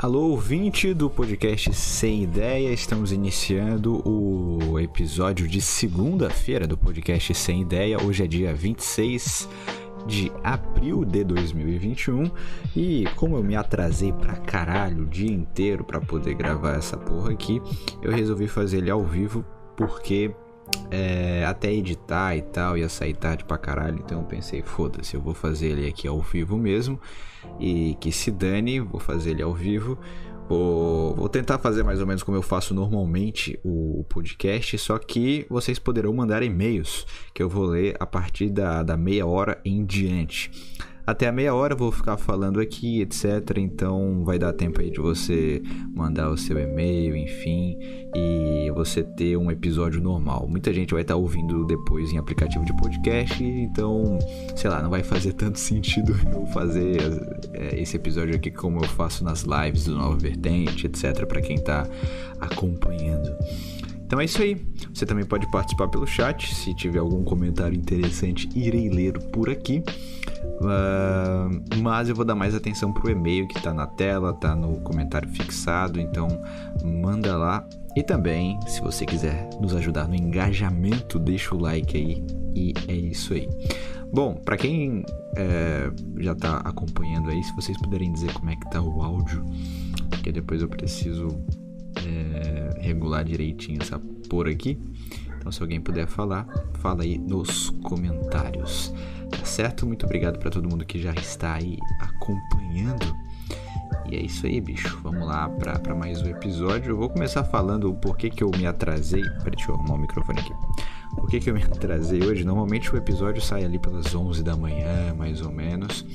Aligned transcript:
Alô, 0.00 0.28
ouvinte 0.28 0.94
do 0.94 1.10
podcast 1.10 1.74
Sem 1.74 2.22
Ideia, 2.22 2.72
estamos 2.72 3.10
iniciando 3.10 4.00
o 4.08 4.78
episódio 4.78 5.48
de 5.48 5.60
segunda-feira 5.60 6.68
do 6.68 6.78
podcast 6.78 7.34
Sem 7.34 7.62
Ideia. 7.62 8.00
Hoje 8.00 8.22
é 8.22 8.28
dia 8.28 8.54
26 8.54 9.48
de 10.06 10.30
abril 10.44 11.04
de 11.04 11.24
2021 11.24 12.30
e 12.76 13.08
como 13.16 13.38
eu 13.38 13.42
me 13.42 13.56
atrasei 13.56 14.12
pra 14.12 14.36
caralho 14.36 15.02
o 15.02 15.08
dia 15.08 15.32
inteiro 15.32 15.82
para 15.82 16.00
poder 16.00 16.34
gravar 16.34 16.76
essa 16.76 16.96
porra 16.96 17.32
aqui, 17.32 17.60
eu 18.00 18.12
resolvi 18.12 18.46
fazer 18.46 18.78
ele 18.78 18.92
ao 18.92 19.02
vivo 19.02 19.44
porque 19.76 20.30
é, 20.90 21.44
até 21.44 21.72
editar 21.72 22.36
e 22.36 22.42
tal 22.42 22.76
ia 22.76 22.88
sair 22.88 23.14
tarde 23.14 23.44
pra 23.44 23.58
caralho, 23.58 24.00
então 24.04 24.20
eu 24.20 24.24
pensei, 24.24 24.62
foda-se, 24.62 25.14
eu 25.14 25.20
vou 25.20 25.34
fazer 25.34 25.68
ele 25.68 25.88
aqui 25.88 26.08
ao 26.08 26.20
vivo 26.20 26.56
mesmo 26.56 27.00
e 27.58 27.96
que 28.00 28.10
se 28.10 28.30
dane, 28.30 28.80
vou 28.80 29.00
fazer 29.00 29.30
ele 29.30 29.42
ao 29.42 29.54
vivo. 29.54 29.98
Vou, 30.48 31.14
vou, 31.14 31.28
tentar 31.28 31.58
fazer 31.58 31.82
mais 31.82 32.00
ou 32.00 32.06
menos 32.06 32.22
como 32.22 32.34
eu 32.34 32.40
faço 32.40 32.72
normalmente 32.72 33.60
o 33.62 34.02
podcast, 34.08 34.78
só 34.78 34.98
que 34.98 35.44
vocês 35.50 35.78
poderão 35.78 36.10
mandar 36.14 36.42
e-mails 36.42 37.06
que 37.34 37.42
eu 37.42 37.50
vou 37.50 37.66
ler 37.66 37.94
a 38.00 38.06
partir 38.06 38.48
da, 38.48 38.82
da 38.82 38.96
meia 38.96 39.26
hora 39.26 39.60
em 39.62 39.84
diante. 39.84 40.50
Até 41.08 41.26
a 41.26 41.32
meia 41.32 41.54
hora 41.54 41.72
eu 41.72 41.76
vou 41.78 41.90
ficar 41.90 42.18
falando 42.18 42.60
aqui, 42.60 43.00
etc. 43.00 43.56
Então 43.56 44.22
vai 44.26 44.38
dar 44.38 44.52
tempo 44.52 44.78
aí 44.78 44.90
de 44.90 45.00
você 45.00 45.62
mandar 45.94 46.28
o 46.28 46.36
seu 46.36 46.58
e-mail, 46.58 47.16
enfim, 47.16 47.78
e 48.14 48.70
você 48.74 49.02
ter 49.02 49.34
um 49.38 49.50
episódio 49.50 50.02
normal. 50.02 50.46
Muita 50.46 50.70
gente 50.70 50.92
vai 50.92 51.00
estar 51.00 51.16
ouvindo 51.16 51.64
depois 51.64 52.12
em 52.12 52.18
aplicativo 52.18 52.62
de 52.62 52.76
podcast, 52.76 53.42
então, 53.42 54.18
sei 54.54 54.68
lá, 54.68 54.82
não 54.82 54.90
vai 54.90 55.02
fazer 55.02 55.32
tanto 55.32 55.58
sentido 55.58 56.14
eu 56.30 56.44
fazer 56.48 56.98
é, 57.54 57.80
esse 57.80 57.96
episódio 57.96 58.36
aqui 58.36 58.50
como 58.50 58.76
eu 58.76 58.88
faço 58.88 59.24
nas 59.24 59.44
lives 59.44 59.86
do 59.86 59.96
Nova 59.96 60.18
Vertente, 60.18 60.88
etc. 60.88 61.24
Para 61.24 61.40
quem 61.40 61.56
está 61.56 61.88
acompanhando. 62.38 63.34
Então 64.08 64.18
é 64.20 64.24
isso 64.24 64.40
aí. 64.40 64.56
Você 64.92 65.04
também 65.04 65.24
pode 65.24 65.50
participar 65.50 65.86
pelo 65.88 66.06
chat. 66.06 66.54
Se 66.54 66.74
tiver 66.74 66.98
algum 66.98 67.22
comentário 67.22 67.76
interessante, 67.76 68.48
irei 68.54 68.88
ler 68.88 69.18
por 69.30 69.50
aqui. 69.50 69.82
Uh, 70.60 71.78
mas 71.80 72.08
eu 72.08 72.16
vou 72.16 72.24
dar 72.24 72.34
mais 72.34 72.54
atenção 72.54 72.92
pro 72.92 73.10
e-mail 73.10 73.46
que 73.46 73.60
tá 73.62 73.72
na 73.72 73.86
tela, 73.86 74.32
tá 74.34 74.54
no 74.54 74.80
comentário 74.80 75.28
fixado. 75.28 76.00
Então 76.00 76.28
manda 76.84 77.36
lá. 77.36 77.66
E 77.96 78.02
também, 78.02 78.58
se 78.66 78.80
você 78.80 79.04
quiser 79.04 79.48
nos 79.60 79.74
ajudar 79.74 80.06
no 80.08 80.14
engajamento, 80.14 81.18
deixa 81.18 81.54
o 81.54 81.58
like 81.58 81.96
aí. 81.96 82.24
E 82.54 82.74
é 82.86 82.94
isso 82.94 83.34
aí. 83.34 83.48
Bom, 84.12 84.34
para 84.34 84.56
quem 84.56 85.04
é, 85.36 85.90
já 86.18 86.34
tá 86.34 86.56
acompanhando 86.64 87.28
aí, 87.28 87.42
se 87.44 87.54
vocês 87.54 87.76
puderem 87.78 88.12
dizer 88.12 88.32
como 88.32 88.50
é 88.50 88.56
que 88.56 88.70
tá 88.70 88.80
o 88.80 89.02
áudio, 89.02 89.44
porque 90.08 90.32
depois 90.32 90.62
eu 90.62 90.68
preciso 90.68 91.28
é, 91.96 92.80
regular 92.80 93.24
direitinho 93.24 93.82
essa 93.82 93.98
por 94.28 94.48
aqui. 94.48 94.78
Então, 95.36 95.52
se 95.52 95.62
alguém 95.62 95.80
puder 95.80 96.06
falar, 96.06 96.46
fala 96.74 97.02
aí 97.02 97.18
nos 97.18 97.70
comentários. 97.82 98.92
Tá 99.30 99.44
certo? 99.44 99.86
Muito 99.86 100.06
obrigado 100.06 100.38
para 100.38 100.50
todo 100.50 100.68
mundo 100.68 100.84
que 100.84 101.00
já 101.00 101.12
está 101.12 101.54
aí 101.54 101.78
acompanhando. 102.00 103.16
E 104.10 104.16
é 104.16 104.20
isso 104.22 104.46
aí, 104.46 104.60
bicho. 104.60 104.98
Vamos 105.02 105.26
lá 105.26 105.48
para 105.48 105.94
mais 105.94 106.22
um 106.22 106.28
episódio. 106.28 106.92
Eu 106.92 106.96
vou 106.96 107.10
começar 107.10 107.44
falando 107.44 107.90
o 107.90 107.94
porquê 107.94 108.30
que 108.30 108.42
eu 108.42 108.50
me 108.50 108.66
atrasei. 108.66 109.22
Peraí, 109.22 109.56
deixa 109.56 109.70
eu 109.70 109.74
arrumar 109.74 109.94
o 109.94 109.98
microfone 109.98 110.40
aqui. 110.40 110.52
Por 111.14 111.28
que, 111.28 111.40
que 111.40 111.50
eu 111.50 111.54
me 111.54 111.62
atrasei 111.64 112.22
hoje? 112.22 112.44
Normalmente 112.44 112.92
o 112.92 112.96
episódio 112.96 113.42
sai 113.42 113.64
ali 113.64 113.78
pelas 113.78 114.14
11 114.14 114.42
da 114.42 114.56
manhã, 114.56 115.14
mais 115.14 115.42
ou 115.42 115.52
menos. 115.52 116.06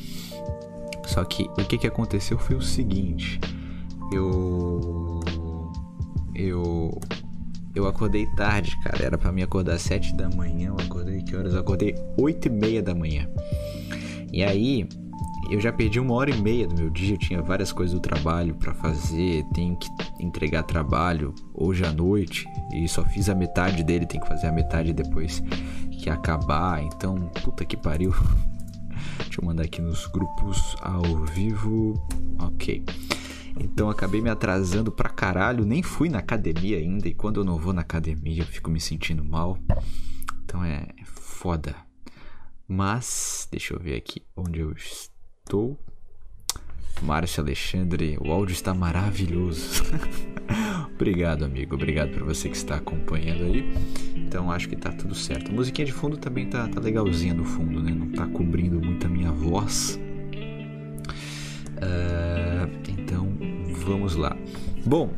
Só 1.05 1.23
que 1.23 1.43
o 1.43 1.65
que, 1.65 1.77
que 1.77 1.87
aconteceu 1.87 2.37
foi 2.39 2.55
o 2.55 2.61
seguinte. 2.61 3.39
Eu 4.11 5.19
eu 6.35 6.99
eu 7.75 7.87
acordei 7.87 8.25
tarde, 8.35 8.77
cara. 8.81 9.03
Era 9.03 9.17
para 9.17 9.31
mim 9.31 9.41
acordar 9.41 9.73
às 9.73 9.81
7 9.81 10.15
da 10.15 10.29
manhã. 10.29 10.69
Eu 10.69 10.77
acordei 10.85 11.21
que 11.21 11.35
horas? 11.35 11.53
Eu 11.53 11.59
acordei 11.59 11.95
8 12.17 12.47
e 12.47 12.49
meia 12.49 12.81
da 12.81 12.93
manhã. 12.93 13.27
E 14.31 14.43
aí, 14.43 14.87
eu 15.49 15.59
já 15.59 15.71
perdi 15.71 15.99
uma 15.99 16.13
hora 16.13 16.29
e 16.29 16.41
meia 16.41 16.67
do 16.67 16.75
meu 16.75 16.89
dia. 16.89 17.15
Eu 17.15 17.17
tinha 17.17 17.41
várias 17.41 17.71
coisas 17.71 17.93
do 17.93 17.99
trabalho 17.99 18.55
para 18.55 18.73
fazer. 18.73 19.43
Tenho 19.53 19.75
que 19.75 19.87
entregar 20.19 20.63
trabalho 20.63 21.33
hoje 21.53 21.83
à 21.83 21.91
noite. 21.91 22.45
E 22.73 22.87
só 22.87 23.03
fiz 23.05 23.29
a 23.29 23.35
metade 23.35 23.83
dele. 23.83 24.05
Tenho 24.05 24.21
que 24.23 24.29
fazer 24.29 24.47
a 24.47 24.51
metade 24.51 24.93
depois 24.93 25.43
que 26.01 26.09
acabar. 26.09 26.83
Então, 26.83 27.15
puta 27.43 27.65
que 27.65 27.75
pariu. 27.75 28.13
Deixa 29.17 29.41
eu 29.41 29.45
mandar 29.45 29.63
aqui 29.63 29.81
nos 29.81 30.05
grupos 30.07 30.75
ao 30.81 31.03
vivo. 31.25 31.93
Ok. 32.39 32.83
Então 33.59 33.89
acabei 33.89 34.21
me 34.21 34.29
atrasando 34.29 34.91
pra 34.91 35.09
caralho, 35.09 35.65
nem 35.65 35.83
fui 35.83 36.09
na 36.09 36.19
academia 36.19 36.77
ainda. 36.77 37.07
E 37.07 37.13
quando 37.13 37.39
eu 37.39 37.43
não 37.43 37.57
vou 37.57 37.73
na 37.73 37.81
academia, 37.81 38.41
eu 38.41 38.47
fico 38.47 38.69
me 38.69 38.79
sentindo 38.79 39.23
mal. 39.23 39.57
Então 40.43 40.63
é, 40.63 40.87
foda. 41.05 41.75
Mas, 42.67 43.47
deixa 43.51 43.73
eu 43.73 43.79
ver 43.79 43.95
aqui 43.95 44.21
onde 44.35 44.59
eu 44.59 44.73
estou. 44.73 45.79
Márcio 47.01 47.43
Alexandre, 47.43 48.17
o 48.21 48.31
áudio 48.31 48.53
está 48.53 48.73
maravilhoso. 48.73 49.83
Obrigado, 50.95 51.43
amigo. 51.43 51.75
Obrigado 51.75 52.11
por 52.11 52.23
você 52.23 52.47
que 52.47 52.55
está 52.55 52.75
acompanhando 52.75 53.43
aí. 53.43 53.73
Então 54.15 54.51
acho 54.51 54.69
que 54.69 54.75
tá 54.75 54.91
tudo 54.91 55.13
certo. 55.13 55.51
A 55.51 55.53
musiquinha 55.53 55.85
de 55.85 55.91
fundo 55.91 56.17
também 56.17 56.47
tá, 56.47 56.67
tá 56.67 56.79
legalzinha 56.79 57.33
no 57.33 57.43
fundo, 57.43 57.81
né? 57.81 57.91
Não 57.91 58.09
tá 58.11 58.25
cobrindo 58.27 58.79
muito 58.79 59.05
a 59.05 59.09
minha 59.09 59.31
voz. 59.31 59.99
Uh, 61.77 62.67
vamos 63.83 64.15
lá. 64.15 64.35
Bom, 64.85 65.09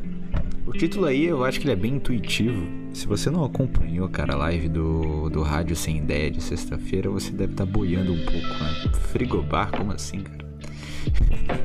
o 0.66 0.72
título 0.72 1.06
aí 1.06 1.24
eu 1.24 1.44
acho 1.44 1.60
que 1.60 1.66
ele 1.66 1.72
é 1.72 1.76
bem 1.76 1.94
intuitivo. 1.94 2.66
Se 2.92 3.06
você 3.06 3.30
não 3.30 3.44
acompanhou, 3.44 4.08
cara, 4.08 4.34
a 4.34 4.36
live 4.36 4.68
do, 4.68 5.30
do 5.30 5.42
Rádio 5.42 5.76
Sem 5.76 5.98
Ideia 5.98 6.30
de 6.30 6.42
sexta-feira, 6.42 7.08
você 7.08 7.30
deve 7.30 7.52
estar 7.52 7.66
tá 7.66 7.70
boiando 7.70 8.12
um 8.12 8.24
pouco, 8.24 8.46
né? 8.48 8.92
Frigobar, 9.12 9.70
como 9.70 9.92
assim, 9.92 10.20
cara? 10.20 10.44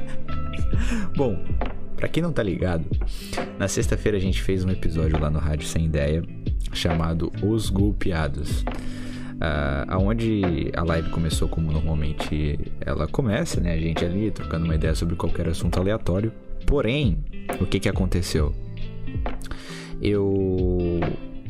Bom, 1.16 1.44
para 1.96 2.08
quem 2.08 2.22
não 2.22 2.32
tá 2.32 2.44
ligado, 2.44 2.86
na 3.58 3.68
sexta-feira 3.68 4.18
a 4.18 4.22
gente 4.22 4.42
fez 4.42 4.64
um 4.64 4.70
episódio 4.70 5.20
lá 5.20 5.30
no 5.30 5.40
Rádio 5.40 5.68
Sem 5.68 5.86
Ideia 5.86 6.24
chamado 6.74 7.32
Os 7.44 7.70
Golpeados. 7.70 8.62
Uh, 9.42 9.86
aonde 9.88 10.72
a 10.76 10.84
live 10.84 11.10
começou 11.10 11.48
como 11.48 11.72
normalmente 11.72 12.60
ela 12.80 13.08
começa, 13.08 13.60
né? 13.60 13.74
A 13.74 13.78
gente 13.78 14.06
ali 14.06 14.30
trocando 14.30 14.66
uma 14.66 14.76
ideia 14.76 14.94
sobre 14.94 15.16
qualquer 15.16 15.48
assunto 15.48 15.80
aleatório. 15.80 16.32
Porém, 16.66 17.18
o 17.60 17.66
que 17.66 17.80
que 17.80 17.90
aconteceu? 17.90 18.54
Eu 20.02 21.00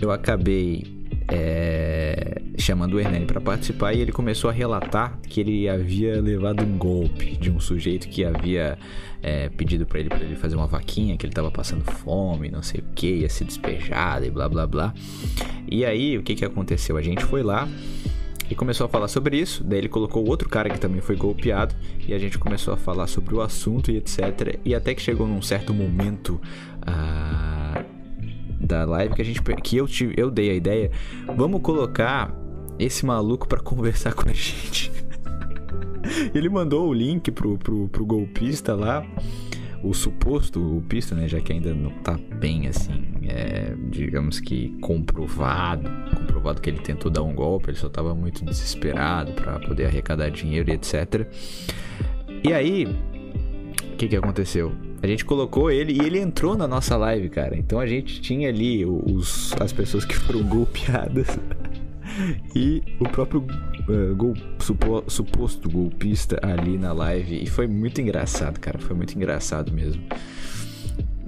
eu 0.02 0.12
acabei 0.12 0.84
é, 1.28 2.42
chamando 2.58 2.96
o 2.96 3.00
Hernani 3.00 3.26
para 3.26 3.40
participar 3.40 3.94
e 3.94 4.02
ele 4.02 4.12
começou 4.12 4.50
a 4.50 4.54
relatar 4.54 5.20
que 5.22 5.40
ele 5.40 5.70
havia 5.70 6.22
levado 6.22 6.64
um 6.64 6.78
golpe 6.78 7.38
de 7.38 7.50
um 7.50 7.60
sujeito 7.60 8.10
que 8.10 8.26
havia 8.26 8.78
é, 9.22 9.48
pedido 9.50 9.86
para 9.86 10.00
ele 10.00 10.10
para 10.10 10.20
ele 10.20 10.36
fazer 10.36 10.56
uma 10.56 10.68
vaquinha, 10.68 11.16
que 11.16 11.26
ele 11.26 11.32
estava 11.32 11.52
passando 11.52 11.84
fome, 11.84 12.50
não 12.50 12.62
sei 12.62 12.82
o 12.82 12.94
que, 12.94 13.08
ia 13.08 13.30
ser 13.30 13.46
despejado 13.46 14.26
e 14.26 14.30
blá 14.30 14.50
blá 14.50 14.68
blá. 14.68 14.94
E 15.70 15.86
aí 15.86 16.18
o 16.18 16.24
que 16.24 16.36
que 16.36 16.44
aconteceu? 16.44 16.98
A 16.98 17.02
gente 17.02 17.24
foi 17.24 17.44
lá 17.44 17.68
e 18.52 18.56
começou 18.56 18.86
a 18.86 18.90
falar 18.90 19.08
sobre 19.08 19.38
isso. 19.38 19.64
Daí 19.64 19.80
ele 19.80 19.90
colocou 19.90 20.28
outro 20.28 20.48
cara 20.48 20.70
que 20.70 20.80
também 20.80 21.02
foi 21.02 21.16
golpeado 21.16 21.74
e 22.06 22.14
a 22.14 22.20
gente 22.20 22.38
começou 22.38 22.74
a 22.74 22.78
falar 22.78 23.08
sobre 23.08 23.34
o 23.34 23.42
assunto 23.42 23.90
e 23.90 23.98
etc. 23.98 24.60
E 24.64 24.76
até 24.76 24.94
que 24.94 25.02
chegou 25.02 25.26
num 25.26 25.42
certo 25.42 25.74
momento. 25.74 26.40
Uh 26.82 28.02
da 28.62 28.86
live 28.86 29.16
que 29.16 29.22
a 29.22 29.26
gente 29.26 29.42
que 29.42 29.78
eu 29.78 29.88
tive, 29.88 30.14
eu 30.16 30.30
dei 30.32 30.52
a 30.52 30.54
ideia, 30.54 30.92
vamos 31.36 31.62
colocar 31.62 32.34
esse 32.80 33.06
maluco 33.06 33.48
para 33.48 33.60
conversar 33.62 34.14
com 34.14 34.30
a 34.30 34.34
gente. 34.34 34.92
Ele 36.34 36.50
mandou 36.50 36.88
o 36.88 36.94
link 36.94 37.32
pro, 37.32 37.58
pro, 37.58 37.88
pro 37.90 38.06
golpista 38.06 38.76
lá, 38.76 39.06
o 39.84 39.94
suposto 39.94 40.60
golpista, 40.60 41.16
né? 41.16 41.28
Já 41.28 41.40
que 41.40 41.52
ainda 41.52 41.74
não 41.74 41.92
tá 42.02 42.18
bem 42.40 42.68
assim, 42.68 43.04
é, 43.28 43.76
digamos 43.90 44.40
que 44.40 44.70
comprovado, 44.82 45.90
comprovado 46.16 46.62
que 46.62 46.70
ele 46.70 46.80
tentou 46.80 47.12
dar 47.12 47.24
um 47.24 47.34
golpe, 47.34 47.70
ele 47.70 47.78
só 47.78 47.90
tava 47.90 48.14
muito 48.14 48.46
desesperado 48.46 49.34
para 49.34 49.60
poder 49.60 49.86
arrecadar 49.86 50.30
dinheiro 50.30 50.70
e 50.70 50.74
etc. 50.74 51.28
E 52.44 52.54
aí, 52.54 52.86
o 52.86 53.96
que 53.98 54.08
que 54.08 54.16
aconteceu? 54.16 54.72
A 55.04 55.08
gente 55.08 55.26
colocou 55.26 55.72
ele 55.72 55.94
e 55.94 56.06
ele 56.06 56.20
entrou 56.20 56.56
na 56.56 56.68
nossa 56.68 56.96
live, 56.96 57.30
cara. 57.30 57.58
Então 57.58 57.80
a 57.80 57.88
gente 57.88 58.22
tinha 58.22 58.50
ali 58.50 58.86
os, 58.86 59.54
as 59.60 59.74
pessoas 59.74 60.06
que 60.06 60.16
foram 60.16 60.44
golpeadas 60.48 61.40
e 62.56 62.84
o 63.00 63.10
próprio 63.10 63.46
uh, 63.92 64.16
gol, 64.16 64.34
supo, 64.60 65.04
suposto 65.08 65.70
golpista 65.70 66.40
ali 66.42 66.78
na 66.78 66.94
live. 66.94 67.44
E 67.44 67.48
foi 67.48 67.68
muito 67.68 68.02
engraçado, 68.02 68.60
cara. 68.60 68.80
Foi 68.80 68.96
muito 68.96 69.16
engraçado 69.16 69.72
mesmo. 69.72 70.02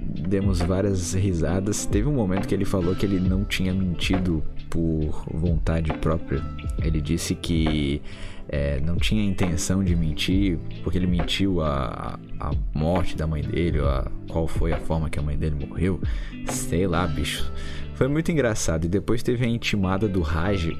Demos 0.00 0.60
várias 0.60 1.12
risadas. 1.14 1.86
Teve 1.86 2.08
um 2.08 2.14
momento 2.14 2.48
que 2.48 2.54
ele 2.54 2.64
falou 2.64 2.94
que 2.94 3.04
ele 3.04 3.20
não 3.20 3.44
tinha 3.44 3.74
mentido 3.74 4.42
por 4.70 5.24
vontade 5.32 5.92
própria. 5.94 6.42
Ele 6.82 7.00
disse 7.00 7.34
que 7.34 8.00
é, 8.48 8.80
não 8.80 8.96
tinha 8.96 9.24
intenção 9.24 9.82
de 9.82 9.94
mentir, 9.96 10.58
porque 10.82 10.98
ele 10.98 11.06
mentiu 11.06 11.60
a, 11.60 12.18
a 12.38 12.50
morte 12.74 13.16
da 13.16 13.26
mãe 13.26 13.42
dele, 13.42 13.80
a, 13.80 14.10
qual 14.28 14.46
foi 14.46 14.72
a 14.72 14.78
forma 14.78 15.08
que 15.08 15.18
a 15.18 15.22
mãe 15.22 15.36
dele 15.36 15.66
morreu. 15.66 16.00
Sei 16.46 16.86
lá, 16.86 17.06
bicho. 17.06 17.50
Foi 17.94 18.08
muito 18.08 18.30
engraçado. 18.32 18.84
E 18.84 18.88
depois 18.88 19.22
teve 19.22 19.44
a 19.44 19.48
intimada 19.48 20.08
do 20.08 20.20
Raj 20.20 20.70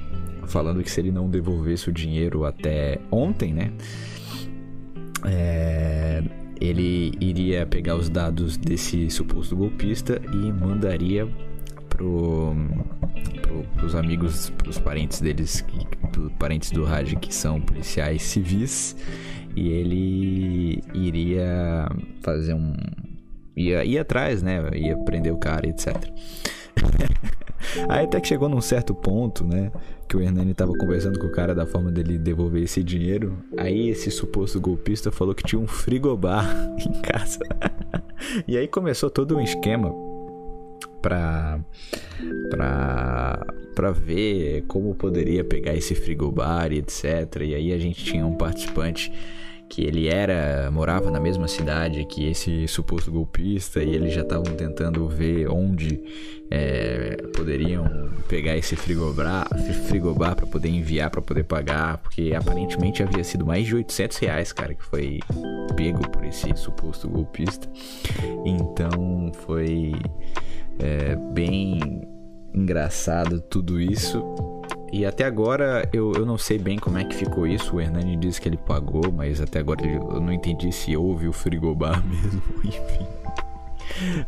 falando 0.45 0.83
que 0.83 0.91
se 0.91 0.99
ele 0.99 1.11
não 1.11 1.29
devolvesse 1.29 1.89
o 1.89 1.93
dinheiro 1.93 2.45
até 2.45 2.99
ontem, 3.11 3.53
né? 3.53 3.71
É, 5.25 6.23
ele 6.59 7.13
iria 7.19 7.65
pegar 7.65 7.95
os 7.95 8.09
dados 8.09 8.57
desse 8.57 9.09
suposto 9.09 9.55
golpista 9.55 10.21
e 10.31 10.51
mandaria 10.51 11.27
pro, 11.89 12.55
pro, 13.41 13.63
pros 13.75 13.95
amigos, 13.95 14.49
pros 14.51 14.79
parentes 14.79 15.21
deles, 15.21 15.65
pros 16.11 16.31
parentes 16.33 16.71
do 16.71 16.83
Raj 16.83 17.15
que 17.15 17.33
são 17.33 17.61
policiais 17.61 18.21
civis, 18.21 18.95
e 19.55 19.69
ele 19.69 20.83
iria 20.93 21.89
fazer 22.21 22.53
um. 22.53 22.75
ia 23.55 23.83
ir 23.85 23.97
atrás, 23.97 24.43
né? 24.43 24.61
Ia 24.75 24.97
prender 24.97 25.33
o 25.33 25.37
cara, 25.37 25.67
etc. 25.67 25.95
Aí 27.89 28.05
até 28.05 28.19
que 28.19 28.27
chegou 28.27 28.49
num 28.49 28.61
certo 28.61 28.93
ponto, 28.93 29.43
né? 29.43 29.71
Que 30.07 30.15
o 30.15 30.21
Hernani 30.21 30.53
tava 30.53 30.73
conversando 30.73 31.19
com 31.19 31.27
o 31.27 31.31
cara 31.31 31.53
da 31.55 31.65
forma 31.65 31.91
dele 31.91 32.17
devolver 32.17 32.63
esse 32.63 32.83
dinheiro. 32.83 33.37
Aí 33.57 33.89
esse 33.89 34.11
suposto 34.11 34.59
golpista 34.59 35.11
falou 35.11 35.33
que 35.33 35.43
tinha 35.43 35.59
um 35.59 35.67
frigobar 35.67 36.47
em 36.79 37.01
casa. 37.01 37.39
e 38.47 38.57
aí 38.57 38.67
começou 38.67 39.09
todo 39.09 39.37
um 39.37 39.41
esquema 39.41 39.93
pra, 41.01 41.59
pra, 42.49 43.45
pra 43.75 43.91
ver 43.91 44.63
como 44.67 44.95
poderia 44.95 45.43
pegar 45.43 45.75
esse 45.75 45.93
frigobar 45.93 46.71
e 46.71 46.79
etc. 46.79 47.41
E 47.41 47.55
aí 47.55 47.73
a 47.73 47.77
gente 47.77 48.03
tinha 48.03 48.25
um 48.25 48.35
participante 48.35 49.11
que 49.69 49.83
ele 49.83 50.07
era 50.07 50.69
morava 50.71 51.09
na 51.09 51.19
mesma 51.19 51.47
cidade 51.47 52.05
que 52.05 52.27
esse 52.27 52.67
suposto 52.67 53.11
golpista 53.11 53.83
e 53.83 53.95
eles 53.95 54.13
já 54.13 54.21
estavam 54.21 54.55
tentando 54.55 55.07
ver 55.07 55.47
onde 55.49 56.01
é, 56.51 57.17
poderiam 57.35 58.11
pegar 58.27 58.55
esse 58.55 58.75
frigobar 58.75 59.47
frigobar 59.87 60.35
para 60.35 60.45
poder 60.45 60.69
enviar 60.69 61.09
para 61.09 61.21
poder 61.21 61.43
pagar 61.43 61.97
porque 61.97 62.33
aparentemente 62.35 63.01
havia 63.01 63.23
sido 63.23 63.45
mais 63.45 63.65
de 63.65 63.75
800 63.75 64.17
reais 64.17 64.53
cara 64.53 64.73
que 64.73 64.83
foi 64.83 65.19
pego 65.75 66.07
por 66.09 66.23
esse 66.25 66.55
suposto 66.55 67.09
golpista 67.09 67.67
então 68.45 69.31
foi 69.45 69.93
é, 70.79 71.15
bem 71.33 71.79
engraçado 72.53 73.41
tudo 73.41 73.79
isso. 73.79 74.23
E 74.95 75.05
até 75.05 75.25
agora 75.25 75.89
eu, 75.91 76.13
eu 76.13 76.25
não 76.25 76.37
sei 76.37 76.57
bem 76.57 76.79
como 76.79 76.97
é 76.97 77.03
que 77.03 77.13
ficou 77.13 77.45
isso. 77.45 77.75
O 77.75 77.81
Hernani 77.81 78.15
disse 78.15 78.39
que 78.39 78.47
ele 78.47 78.55
pagou, 78.55 79.11
mas 79.11 79.41
até 79.41 79.59
agora 79.59 79.85
eu 79.85 80.21
não 80.21 80.31
entendi 80.31 80.71
se 80.71 80.95
houve 80.95 81.27
o 81.27 81.33
frigobar 81.33 82.01
mesmo. 82.07 82.41
Enfim. 82.63 83.05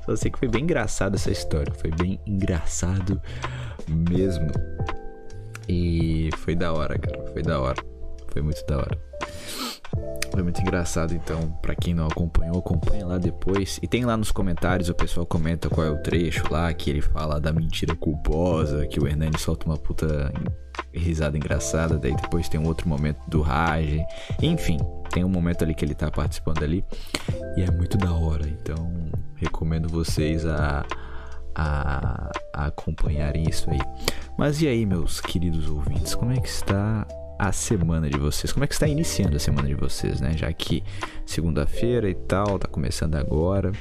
Só 0.04 0.18
sei 0.18 0.30
que 0.30 0.38
foi 0.38 0.50
bem 0.50 0.64
engraçado 0.64 1.16
essa 1.16 1.31
história. 1.31 1.74
Foi 1.74 1.90
bem 1.90 2.19
engraçado 2.28 3.22
mesmo. 3.88 4.52
E 5.69 6.31
foi 6.36 6.54
da 6.54 6.74
hora, 6.74 7.00
cara. 7.00 7.25
Foi 7.31 7.42
da 7.42 7.62
hora. 7.62 7.81
Foi 8.28 8.42
muito 8.42 8.62
da 8.66 8.80
hora. 8.80 9.00
Foi 10.31 10.44
muito 10.44 10.62
engraçado, 10.62 11.13
então, 11.13 11.51
para 11.62 11.75
quem 11.75 11.94
não 11.94 12.06
acompanhou, 12.06 12.60
acompanha 12.60 13.06
lá 13.06 13.18
depois. 13.18 13.80
E 13.81 13.88
tem 13.88 14.06
lá 14.06 14.16
nos 14.16 14.31
comentários, 14.31 14.89
o 14.89 14.94
pessoal 14.94 15.25
comenta 15.25 15.69
qual 15.69 15.88
é 15.88 15.89
o 15.89 15.98
trecho 15.98 16.44
lá, 16.51 16.72
que 16.74 16.89
ele 16.89 17.01
fala 17.01 17.39
da 17.39 17.51
mentira 17.51 17.95
culposa, 17.95 18.86
que 18.86 19.00
o 19.00 19.07
Hernani 19.07 19.38
solta 19.39 19.66
uma 19.66 19.78
puta 19.78 20.31
risada 20.94 21.38
engraçada, 21.38 21.98
daí 21.98 22.16
depois 22.16 22.50
tem 22.50 22.60
um 22.60 22.68
outro 22.68 22.88
momento 22.88 23.19
do 23.28 23.42
Rage. 23.42 24.04
Enfim, 24.42 24.78
tem 25.12 25.24
um 25.24 25.30
momento 25.30 25.63
ali 25.63 25.74
que 25.74 25.84
ele 25.84 25.95
tá 25.95 26.12
participando 26.12 26.63
ali. 26.63 26.83
E 27.56 27.62
é 27.62 27.72
muito 27.72 27.98
da 27.98 28.13
hora, 28.13 28.48
então 28.48 28.92
recomendo 29.36 29.88
vocês 29.88 30.45
a, 30.45 30.86
a, 31.56 32.31
a 32.54 32.66
acompanharem 32.68 33.50
isso 33.50 33.69
aí. 33.69 33.80
Mas 34.38 34.62
e 34.62 34.68
aí, 34.68 34.86
meus 34.86 35.19
queridos 35.19 35.69
ouvintes, 35.69 36.13
como 36.13 36.31
é 36.31 36.40
que 36.40 36.50
está 36.50 37.07
a 37.38 37.51
semana 37.51 38.10
de 38.10 38.18
vocês. 38.18 38.51
Como 38.51 38.63
é 38.63 38.68
que 38.68 38.74
está 38.74 38.88
iniciando 38.88 39.36
a 39.36 39.39
semana 39.39 39.68
de 39.68 39.75
vocês, 39.75 40.19
né? 40.19 40.36
Já 40.36 40.51
que 40.51 40.84
segunda-feira 41.25 42.10
e 42.10 42.16
tal, 42.16 42.57
tá 42.60 42.68
começando 42.68 43.16
agora. 43.16 43.72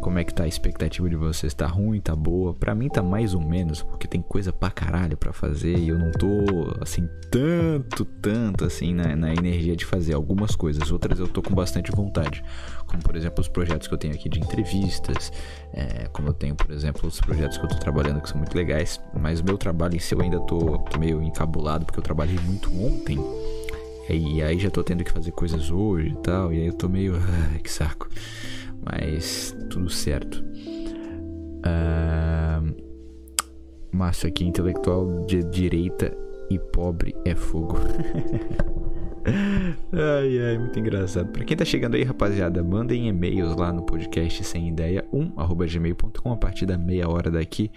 Como 0.00 0.18
é 0.18 0.24
que 0.24 0.32
tá 0.32 0.44
a 0.44 0.48
expectativa 0.48 1.10
de 1.10 1.16
vocês? 1.16 1.52
Tá 1.52 1.66
ruim, 1.66 2.00
tá 2.00 2.16
boa? 2.16 2.54
Pra 2.54 2.74
mim 2.74 2.88
tá 2.88 3.02
mais 3.02 3.34
ou 3.34 3.40
menos, 3.40 3.82
porque 3.82 4.08
tem 4.08 4.22
coisa 4.22 4.50
pra 4.50 4.70
caralho 4.70 5.14
pra 5.14 5.30
fazer 5.30 5.76
e 5.76 5.90
eu 5.90 5.98
não 5.98 6.10
tô, 6.10 6.26
assim, 6.80 7.06
tanto, 7.30 8.06
tanto, 8.06 8.64
assim, 8.64 8.94
na, 8.94 9.14
na 9.14 9.34
energia 9.34 9.76
de 9.76 9.84
fazer 9.84 10.14
algumas 10.14 10.56
coisas. 10.56 10.90
Outras 10.90 11.18
eu 11.18 11.28
tô 11.28 11.42
com 11.42 11.54
bastante 11.54 11.92
vontade. 11.92 12.42
Como, 12.90 13.00
por 13.04 13.14
exemplo, 13.14 13.40
os 13.40 13.46
projetos 13.46 13.86
que 13.86 13.94
eu 13.94 13.98
tenho 13.98 14.12
aqui 14.12 14.28
de 14.28 14.40
entrevistas. 14.40 15.32
É, 15.72 16.08
como 16.12 16.28
eu 16.28 16.32
tenho, 16.32 16.56
por 16.56 16.72
exemplo, 16.72 17.08
os 17.08 17.20
projetos 17.20 17.56
que 17.56 17.64
eu 17.64 17.68
tô 17.68 17.76
trabalhando 17.76 18.20
que 18.20 18.28
são 18.28 18.36
muito 18.36 18.56
legais. 18.56 19.00
Mas 19.14 19.38
o 19.38 19.44
meu 19.44 19.56
trabalho 19.56 19.94
em 19.94 20.00
si 20.00 20.12
eu 20.12 20.20
ainda 20.20 20.40
tô, 20.40 20.76
tô 20.78 20.98
meio 20.98 21.22
encabulado, 21.22 21.86
porque 21.86 22.00
eu 22.00 22.02
trabalhei 22.02 22.36
muito 22.44 22.68
ontem. 22.84 23.16
E 24.08 24.42
aí 24.42 24.58
já 24.58 24.70
tô 24.70 24.82
tendo 24.82 25.04
que 25.04 25.12
fazer 25.12 25.30
coisas 25.30 25.70
hoje 25.70 26.08
e 26.08 26.16
tal. 26.16 26.52
E 26.52 26.62
aí 26.62 26.66
eu 26.66 26.72
tô 26.72 26.88
meio. 26.88 27.14
Ah, 27.16 27.58
que 27.60 27.70
saco. 27.70 28.08
Mas 28.82 29.56
tudo 29.70 29.88
certo. 29.88 30.42
Uh, 31.62 32.74
Márcio 33.92 34.28
aqui, 34.28 34.44
intelectual 34.44 35.26
de 35.26 35.44
direita 35.44 36.12
e 36.50 36.58
pobre 36.58 37.14
é 37.24 37.36
fogo. 37.36 37.78
ai, 39.92 40.38
ai, 40.38 40.58
muito 40.58 40.78
engraçado. 40.78 41.28
Pra 41.28 41.44
quem 41.44 41.56
tá 41.56 41.64
chegando 41.64 41.94
aí, 41.94 42.02
rapaziada, 42.02 42.62
mandem 42.62 43.08
e-mails 43.08 43.54
lá 43.56 43.72
no 43.72 43.82
podcast 43.82 44.42
sem 44.44 44.68
ideia 44.68 45.06
1 45.12 45.34
a 45.36 46.36
partir 46.36 46.66
da 46.66 46.78
meia 46.78 47.08
hora 47.08 47.30
daqui 47.30 47.70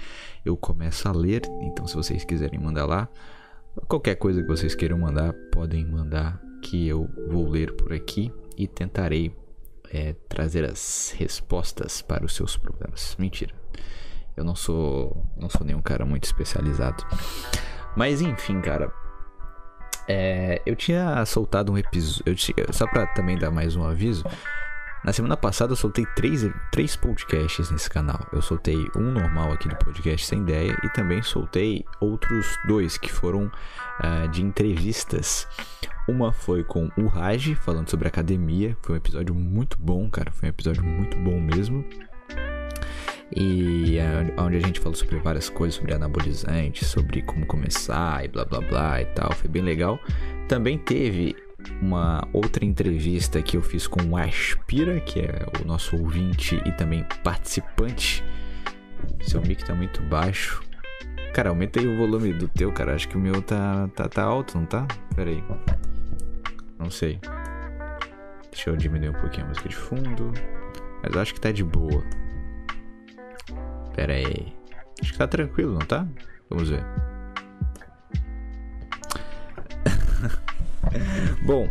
eu 0.45 0.55
começo 0.55 1.07
a 1.07 1.11
ler. 1.11 1.41
Então, 1.61 1.85
se 1.87 1.95
vocês 1.95 2.23
quiserem 2.23 2.59
mandar 2.59 2.85
lá, 2.85 3.09
qualquer 3.87 4.15
coisa 4.15 4.41
que 4.41 4.47
vocês 4.47 4.75
queiram 4.75 4.97
mandar, 4.97 5.33
podem 5.51 5.85
mandar 5.85 6.41
que 6.61 6.87
eu 6.87 7.09
vou 7.27 7.49
ler 7.49 7.75
por 7.75 7.91
aqui 7.91 8.31
e 8.57 8.67
tentarei 8.67 9.35
é, 9.91 10.15
trazer 10.29 10.63
as 10.63 11.13
respostas 11.17 12.01
para 12.01 12.25
os 12.25 12.33
seus 12.33 12.57
problemas. 12.57 13.15
Mentira. 13.19 13.53
Eu 14.35 14.43
não 14.43 14.55
sou, 14.55 15.25
não 15.37 15.49
sou 15.49 15.65
nenhum 15.65 15.81
cara 15.81 16.05
muito 16.05 16.23
especializado. 16.23 17.05
Mas 17.95 18.21
enfim, 18.21 18.59
cara. 18.61 18.91
É, 20.07 20.61
eu 20.65 20.75
tinha 20.75 21.25
soltado 21.25 21.71
um 21.71 21.77
episódio. 21.77 22.35
Só 22.71 22.87
para 22.87 23.07
também 23.07 23.37
dar 23.37 23.51
mais 23.51 23.75
um 23.75 23.83
aviso. 23.83 24.23
Na 25.03 25.11
semana 25.11 25.35
passada 25.35 25.73
eu 25.73 25.75
soltei 25.75 26.05
três, 26.15 26.49
três 26.71 26.95
podcasts 26.95 27.69
nesse 27.69 27.89
canal. 27.89 28.25
Eu 28.31 28.41
soltei 28.41 28.77
um 28.95 29.11
normal 29.11 29.51
aqui 29.51 29.67
do 29.67 29.75
podcast 29.75 30.25
Sem 30.25 30.39
Ideia 30.41 30.77
e 30.81 30.89
também 30.89 31.21
soltei 31.21 31.85
outros 31.99 32.57
dois 32.65 32.97
que 32.97 33.11
foram 33.11 33.51
uh, 33.99 34.27
de 34.29 34.41
entrevistas. 34.41 35.45
Uma 36.07 36.31
foi 36.31 36.63
com 36.63 36.89
o 36.97 37.07
Raj, 37.07 37.53
falando 37.55 37.89
sobre 37.89 38.07
academia. 38.07 38.77
Foi 38.81 38.95
um 38.95 38.97
episódio 38.97 39.35
muito 39.35 39.77
bom, 39.77 40.09
cara. 40.09 40.31
Foi 40.31 40.47
um 40.47 40.51
episódio 40.51 40.83
muito 40.83 41.17
bom 41.17 41.39
mesmo. 41.39 41.85
E 43.31 43.97
é 43.97 44.33
onde 44.39 44.57
a 44.57 44.59
gente 44.59 44.79
falou 44.79 44.95
sobre 44.95 45.17
várias 45.17 45.49
coisas, 45.49 45.75
sobre 45.75 45.93
anabolizante, 45.93 46.85
sobre 46.85 47.21
como 47.21 47.45
começar 47.45 48.23
e 48.23 48.27
blá 48.27 48.45
blá 48.45 48.61
blá 48.61 49.01
e 49.01 49.05
tal. 49.05 49.31
Foi 49.33 49.49
bem 49.49 49.61
legal. 49.61 49.99
Também 50.47 50.77
teve 50.77 51.35
uma 51.81 52.27
outra 52.33 52.65
entrevista 52.65 53.41
que 53.41 53.57
eu 53.57 53.61
fiz 53.61 53.87
com 53.87 54.01
o 54.03 54.17
Aspira, 54.17 54.99
que 54.99 55.19
é 55.19 55.45
o 55.61 55.65
nosso 55.65 55.95
ouvinte 55.97 56.61
e 56.65 56.71
também 56.73 57.05
participante. 57.23 58.23
Seu 59.21 59.41
mic 59.41 59.63
tá 59.63 59.73
muito 59.73 60.01
baixo. 60.03 60.61
Cara, 61.33 61.49
aumenta 61.49 61.79
aí 61.79 61.87
o 61.87 61.97
volume 61.97 62.33
do 62.33 62.47
teu, 62.47 62.71
cara. 62.71 62.93
Acho 62.93 63.07
que 63.07 63.17
o 63.17 63.19
meu 63.19 63.41
tá, 63.41 63.89
tá, 63.95 64.07
tá 64.07 64.23
alto, 64.23 64.57
não 64.57 64.65
tá? 64.65 64.87
Pera 65.15 65.31
aí. 65.31 65.43
Não 66.77 66.91
sei. 66.91 67.19
Deixa 68.51 68.69
eu 68.69 68.77
diminuir 68.77 69.09
um 69.09 69.13
pouquinho 69.13 69.47
a 69.47 69.49
música 69.49 69.67
de 69.67 69.75
fundo. 69.75 70.31
Mas 71.01 71.17
acho 71.17 71.33
que 71.33 71.41
tá 71.41 71.51
de 71.51 71.63
boa. 71.63 72.03
Pera 73.95 74.13
aí. 74.13 74.53
Acho 75.01 75.11
que 75.11 75.17
tá 75.17 75.27
tranquilo, 75.27 75.73
não 75.73 75.79
tá? 75.85 76.07
Vamos 76.49 76.69
ver. 76.69 76.83
Bom, 81.45 81.67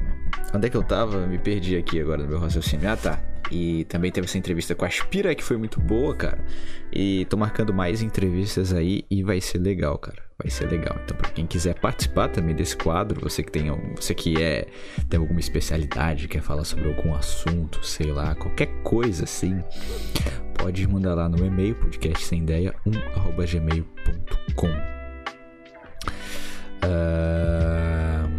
onde 0.55 0.67
é 0.67 0.71
que 0.71 0.77
eu 0.77 0.83
tava? 0.83 1.27
Me 1.27 1.39
perdi 1.39 1.77
aqui 1.77 2.01
agora 2.01 2.23
no 2.23 2.29
meu 2.29 2.39
raciocínio. 2.39 2.91
Ah, 2.91 2.97
tá. 2.97 3.32
E 3.53 3.85
também 3.85 4.11
teve 4.11 4.27
essa 4.27 4.39
entrevista 4.39 4.75
com 4.75 4.87
a 4.87 4.89
Aspira, 4.89 5.35
que 5.35 5.45
foi 5.45 5.59
muito 5.59 5.79
boa, 5.79 6.15
cara. 6.15 6.43
E 6.91 7.27
tô 7.27 7.37
marcando 7.37 7.75
mais 7.75 8.01
entrevistas 8.01 8.73
aí 8.73 9.05
e 9.11 9.23
vai 9.23 9.43
ser 9.43 9.59
legal, 9.59 9.99
cara. 9.99 10.23
Vai 10.39 10.51
ser 10.51 10.71
legal. 10.71 10.99
Então, 11.05 11.15
pra 11.15 11.29
quem 11.29 11.47
quiser 11.47 11.79
participar 11.79 12.29
também 12.29 12.55
desse 12.55 12.75
quadro, 12.75 13.21
você 13.21 13.43
que 13.43 13.53
tem, 13.53 13.71
você 13.95 14.15
que 14.15 14.43
é, 14.43 14.67
tem 15.07 15.21
alguma 15.21 15.39
especialidade, 15.39 16.29
quer 16.29 16.41
falar 16.41 16.65
sobre 16.65 16.89
algum 16.89 17.15
assunto, 17.15 17.85
sei 17.85 18.11
lá, 18.11 18.35
qualquer 18.35 18.69
coisa 18.83 19.25
assim, 19.25 19.63
pode 20.59 20.89
mandar 20.89 21.15
lá 21.15 21.29
no 21.29 21.45
e-mail, 21.45 21.75
podcast 21.75 22.25
sem 22.25 22.41
ideia, 22.41 22.75
1.gmail.com. 22.87 24.69
Uh... 26.85 28.33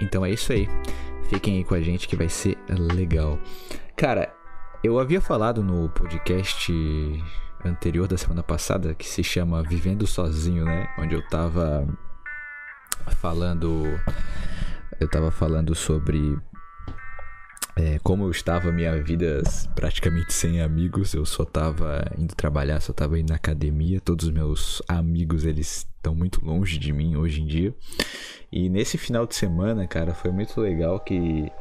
Então 0.00 0.24
é 0.24 0.30
isso 0.30 0.52
aí. 0.54 0.66
Fiquem 1.28 1.58
aí 1.58 1.64
com 1.64 1.74
a 1.74 1.80
gente 1.80 2.06
que 2.06 2.16
vai 2.16 2.28
ser 2.28 2.56
legal. 2.68 3.38
Cara, 3.96 4.32
eu 4.82 4.98
havia 4.98 5.20
falado 5.20 5.62
no 5.62 5.88
podcast 5.88 6.72
anterior 7.64 8.06
da 8.06 8.16
semana 8.16 8.42
passada 8.42 8.94
que 8.94 9.08
se 9.08 9.24
chama 9.24 9.62
Vivendo 9.62 10.06
Sozinho, 10.06 10.64
né? 10.64 10.88
Onde 10.98 11.14
eu 11.14 11.28
tava 11.28 11.86
falando. 13.16 13.84
Eu 15.00 15.08
tava 15.08 15.30
falando 15.30 15.74
sobre 15.74 16.38
é, 17.76 17.98
como 18.02 18.24
eu 18.24 18.30
estava 18.30 18.72
minha 18.72 19.00
vida 19.02 19.42
praticamente 19.74 20.32
sem 20.32 20.62
amigos, 20.62 21.12
eu 21.12 21.26
só 21.26 21.44
tava 21.44 22.10
indo 22.16 22.34
trabalhar, 22.34 22.80
só 22.80 22.90
tava 22.90 23.18
indo 23.18 23.28
na 23.28 23.36
academia, 23.36 24.00
todos 24.00 24.26
os 24.26 24.32
meus 24.32 24.82
amigos 24.88 25.44
eles 25.44 25.86
estão 25.96 26.14
muito 26.14 26.42
longe 26.42 26.78
de 26.78 26.90
mim 26.90 27.16
hoje 27.16 27.42
em 27.42 27.46
dia. 27.46 27.74
E 28.50 28.70
nesse 28.70 28.96
final 28.96 29.26
de 29.26 29.34
semana, 29.34 29.86
cara, 29.86 30.14
foi 30.14 30.30
muito 30.30 30.58
legal 30.58 30.98
que 31.00 31.52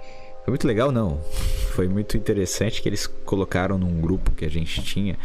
foi 0.46 0.52
muito 0.52 0.68
legal 0.68 0.92
não. 0.92 1.20
Foi 1.76 1.90
muito 1.90 2.16
interessante 2.16 2.82
que 2.82 2.88
eles 2.88 3.06
colocaram 3.06 3.78
num 3.78 4.00
grupo 4.00 4.32
que 4.32 4.46
a 4.46 4.50
gente 4.50 4.82
tinha 4.82 5.18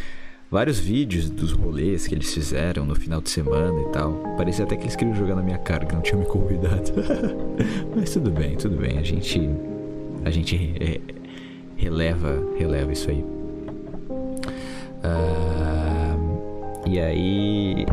vários 0.51 0.81
vídeos 0.81 1.31
dos 1.31 1.53
rolês 1.53 2.09
que 2.09 2.15
eles 2.17 2.35
fizeram 2.35 2.85
no 2.85 2.97
final 2.97 3.21
de 3.21 3.31
semana 3.31 3.81
e 3.83 3.93
tal. 3.93 4.15
Parecia 4.37 4.65
até 4.65 4.75
que 4.75 4.83
eles 4.83 4.97
queriam 4.97 5.15
jogar 5.15 5.37
na 5.37 5.43
minha 5.43 5.59
cara, 5.59 5.87
que 5.87 5.95
não 5.95 6.03
tinham 6.03 6.19
me 6.19 6.27
convidado. 6.27 6.91
Mas 7.95 8.11
tudo 8.11 8.33
bem, 8.33 8.57
tudo 8.57 8.77
bem. 8.77 8.99
A 8.99 9.03
gente 9.05 9.39
a 10.25 10.31
gente 10.31 10.57
re, 10.57 11.01
releva, 11.77 12.43
releva 12.57 12.93
isso 12.93 13.11
aí. 13.11 13.25
Uh, 15.03 16.89
e 16.89 17.01
aí. 17.01 17.87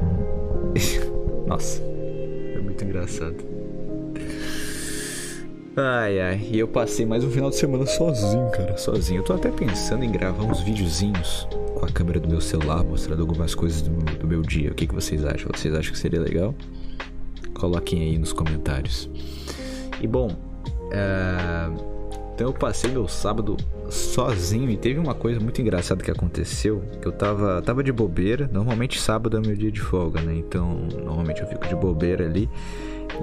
Nossa, 1.47 1.81
foi 2.53 2.61
muito 2.61 2.83
engraçado. 2.83 3.35
Ai 5.79 6.19
ai, 6.19 6.41
e 6.51 6.57
eu 6.57 6.67
passei 6.67 7.05
mais 7.05 7.23
um 7.23 7.29
final 7.29 7.51
de 7.51 7.55
semana 7.55 7.85
sozinho, 7.85 8.49
cara, 8.49 8.75
sozinho. 8.77 9.19
Eu 9.19 9.23
tô 9.23 9.33
até 9.33 9.51
pensando 9.51 10.03
em 10.03 10.11
gravar 10.11 10.43
uns 10.43 10.61
videozinhos 10.61 11.47
com 11.75 11.85
a 11.85 11.89
câmera 11.89 12.19
do 12.19 12.27
meu 12.27 12.41
celular, 12.41 12.83
mostrando 12.83 13.21
algumas 13.21 13.53
coisas 13.53 13.83
do, 13.83 13.91
do 13.91 14.27
meu 14.27 14.41
dia. 14.41 14.71
O 14.71 14.73
que, 14.73 14.87
que 14.87 14.95
vocês 14.95 15.23
acham? 15.23 15.51
Vocês 15.53 15.75
acham 15.75 15.91
que 15.91 15.99
seria 15.99 16.19
legal? 16.19 16.55
Coloquem 17.53 18.01
aí 18.01 18.17
nos 18.17 18.33
comentários. 18.33 19.07
E 20.01 20.07
bom, 20.07 20.31
uh, 20.31 21.96
então 22.37 22.49
eu 22.49 22.53
passei 22.53 22.91
meu 22.91 23.07
sábado 23.07 23.57
sozinho 23.89 24.69
e 24.69 24.77
teve 24.77 24.99
uma 24.99 25.15
coisa 25.15 25.39
muito 25.39 25.59
engraçada 25.59 26.03
que 26.03 26.11
aconteceu, 26.11 26.83
que 27.01 27.07
eu 27.07 27.11
tava, 27.11 27.59
tava 27.63 27.83
de 27.83 27.91
bobeira, 27.91 28.47
normalmente 28.53 29.01
sábado 29.01 29.37
é 29.37 29.39
meu 29.39 29.55
dia 29.55 29.71
de 29.71 29.81
folga, 29.81 30.21
né? 30.21 30.35
Então, 30.35 30.87
normalmente 31.03 31.41
eu 31.41 31.47
fico 31.47 31.67
de 31.67 31.73
bobeira 31.73 32.25
ali. 32.25 32.47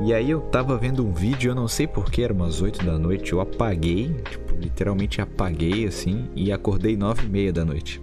E 0.03 0.13
aí 0.13 0.29
eu 0.29 0.41
tava 0.41 0.77
vendo 0.77 1.07
um 1.07 1.13
vídeo, 1.13 1.53
eu 1.53 1.55
não 1.55 1.69
sei 1.69 1.87
porquê, 1.87 2.23
era 2.23 2.33
umas 2.33 2.61
8 2.61 2.85
da 2.85 2.99
noite, 2.99 3.33
eu 3.33 3.41
apaguei, 3.41 4.13
tipo, 4.29 4.57
literalmente 4.57 5.21
apaguei 5.21 5.87
assim, 5.87 6.29
e 6.35 6.51
acordei 6.51 6.97
9 6.97 7.25
e 7.25 7.29
meia 7.29 7.53
da 7.53 7.65
noite. 7.65 8.03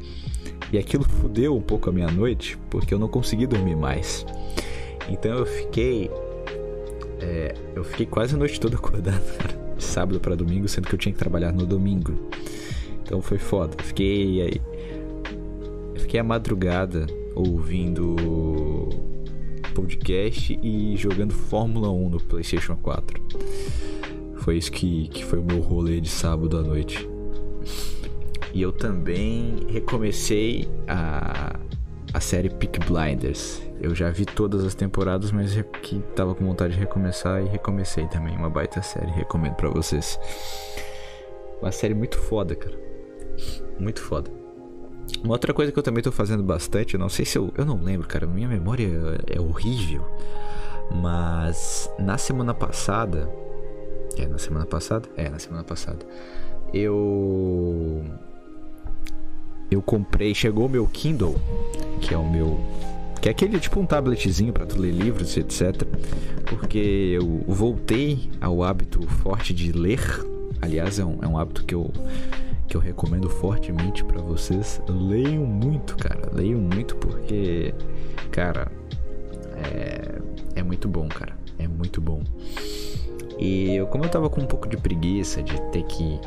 E 0.72 0.78
aquilo 0.78 1.04
fudeu 1.20 1.58
um 1.58 1.62
pouco 1.62 1.90
a 1.90 1.92
minha 1.92 2.10
noite, 2.10 2.58
porque 2.70 2.94
eu 2.94 3.00
não 3.00 3.10
consegui 3.10 3.46
dormir 3.46 3.76
mais. 3.76 4.26
Então 5.10 5.32
eu 5.40 5.46
fiquei. 5.46 6.10
É, 7.20 7.54
eu 7.76 7.84
fiquei 7.84 8.06
quase 8.06 8.34
a 8.34 8.38
noite 8.38 8.58
toda 8.62 8.78
acordado, 8.80 9.38
cara 9.38 9.61
de 9.82 9.88
sábado 9.88 10.20
para 10.20 10.36
domingo, 10.36 10.68
sendo 10.68 10.88
que 10.88 10.94
eu 10.94 11.00
tinha 11.00 11.12
que 11.12 11.18
trabalhar 11.18 11.52
no 11.52 11.66
domingo. 11.66 12.14
Então 13.04 13.22
foi 13.22 13.40
foda. 13.40 13.76
Fiquei 13.84 14.42
aí. 14.42 14.62
Fiquei 15.96 16.20
a 16.20 16.24
madrugada 16.24 17.08
ouvindo 17.36 18.16
podcast 19.74 20.58
e 20.62 20.96
jogando 20.96 21.34
Fórmula 21.34 21.90
1 21.90 22.10
no 22.10 22.20
PlayStation 22.20 22.76
4. 22.76 23.22
Foi 24.38 24.58
isso 24.58 24.72
que, 24.72 25.08
que 25.10 25.26
foi 25.26 25.40
o 25.40 25.44
meu 25.44 25.60
rolê 25.60 26.00
de 26.00 26.10
sábado 26.10 26.58
à 26.58 26.62
noite. 26.62 27.08
E 28.54 28.62
eu 28.62 28.72
também 28.72 29.66
recomecei 29.70 30.70
a, 30.88 31.60
a 32.14 32.20
série 32.20 32.50
Peak 32.50 32.80
Blinders. 32.86 33.62
Eu 33.82 33.96
já 33.96 34.12
vi 34.12 34.26
todas 34.26 34.64
as 34.64 34.76
temporadas, 34.76 35.32
mas 35.32 35.56
que 35.82 36.00
tava 36.16 36.36
com 36.36 36.46
vontade 36.46 36.76
de 36.76 36.80
recomeçar 36.80 37.42
e 37.42 37.48
recomecei 37.48 38.08
também. 38.08 38.38
Uma 38.38 38.50
baita 38.50 38.80
série, 38.84 39.10
recomendo 39.10 39.56
para 39.56 39.70
vocês. 39.70 40.20
Uma 41.60 41.72
série 41.72 41.96
muito 41.96 42.16
foda, 42.16 42.56
cara. 42.56 42.78
Muito 43.80 44.00
foda. 44.00 44.30
Uma 45.24 45.34
outra 45.34 45.52
coisa 45.52 45.72
que 45.72 45.80
eu 45.80 45.84
também 45.84 46.04
tô 46.04 46.12
fazendo 46.12 46.44
bastante, 46.44 46.96
não 46.96 47.10
sei 47.10 47.26
se 47.26 47.40
eu. 47.40 47.52
Eu 47.58 47.66
não 47.66 47.82
lembro, 47.82 48.08
cara. 48.08 48.28
Minha 48.28 48.48
memória 48.48 48.88
é 49.28 49.42
horrível. 49.42 50.06
Mas 50.92 51.90
na 51.98 52.20
semana 52.20 52.54
passada. 52.54 53.28
É, 54.16 54.28
na 54.28 54.38
semana 54.38 54.68
passada? 54.68 55.10
É, 55.18 55.28
na 55.28 55.40
semana 55.40 55.64
passada. 55.64 56.06
Eu. 56.72 58.04
Eu 59.72 59.82
comprei. 59.82 60.36
Chegou 60.36 60.68
o 60.68 60.70
meu 60.70 60.86
Kindle, 60.86 61.36
que 62.00 62.14
é 62.14 62.18
o 62.18 62.30
meu 62.30 62.60
que 63.22 63.30
é 63.30 63.32
aquele 63.32 63.60
tipo 63.60 63.80
um 63.80 63.86
tabletzinho 63.86 64.52
para 64.52 64.66
tu 64.66 64.80
ler 64.80 64.92
livros, 64.92 65.38
etc. 65.38 65.84
Porque 66.48 66.80
eu 66.80 67.44
voltei 67.48 68.32
ao 68.42 68.64
hábito 68.64 69.06
forte 69.08 69.54
de 69.54 69.72
ler. 69.72 70.02
Aliás, 70.60 70.98
é 70.98 71.06
um, 71.06 71.20
é 71.22 71.28
um 71.28 71.38
hábito 71.38 71.64
que 71.64 71.76
eu, 71.76 71.92
que 72.68 72.76
eu 72.76 72.82
recomendo 72.82 73.30
fortemente 73.30 74.04
para 74.04 74.20
vocês. 74.20 74.82
Leiam 74.90 75.46
muito, 75.46 75.96
cara. 75.98 76.32
Leiam 76.34 76.60
muito 76.60 76.96
porque, 76.96 77.76
cara, 78.32 78.72
é, 79.56 80.20
é 80.56 80.64
muito 80.64 80.90
bom, 80.90 81.08
cara. 81.08 81.38
É 81.60 81.68
muito 81.68 82.02
bom. 82.02 82.24
E 83.42 83.76
eu, 83.76 83.88
como 83.88 84.06
eu 84.06 84.10
tava 84.10 84.30
com 84.30 84.42
um 84.42 84.46
pouco 84.46 84.70
de 84.70 84.78
preguiça 84.78 85.42
de 85.42 85.60
ter 85.72 85.82
que 85.84 86.20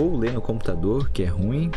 ou 0.00 0.16
ler 0.16 0.32
no 0.32 0.40
computador, 0.40 1.10
que 1.10 1.22
é 1.22 1.26
ruim, 1.26 1.70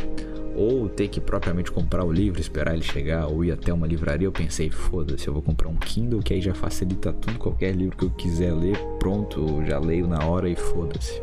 ou 0.56 0.88
ter 0.88 1.10
que 1.10 1.20
propriamente 1.20 1.70
comprar 1.70 2.06
o 2.06 2.12
livro, 2.12 2.40
esperar 2.40 2.74
ele 2.74 2.82
chegar, 2.84 3.28
ou 3.28 3.44
ir 3.44 3.52
até 3.52 3.74
uma 3.74 3.86
livraria, 3.86 4.26
eu 4.26 4.32
pensei, 4.32 4.70
foda-se, 4.70 5.28
eu 5.28 5.34
vou 5.34 5.42
comprar 5.42 5.68
um 5.68 5.76
Kindle 5.76 6.22
que 6.22 6.34
aí 6.34 6.40
já 6.40 6.54
facilita 6.54 7.12
tudo, 7.12 7.38
qualquer 7.38 7.76
livro 7.76 7.98
que 7.98 8.06
eu 8.06 8.10
quiser 8.10 8.54
ler, 8.54 8.78
pronto, 8.98 9.62
já 9.66 9.78
leio 9.78 10.08
na 10.08 10.26
hora 10.26 10.48
e 10.48 10.56
foda-se. 10.56 11.22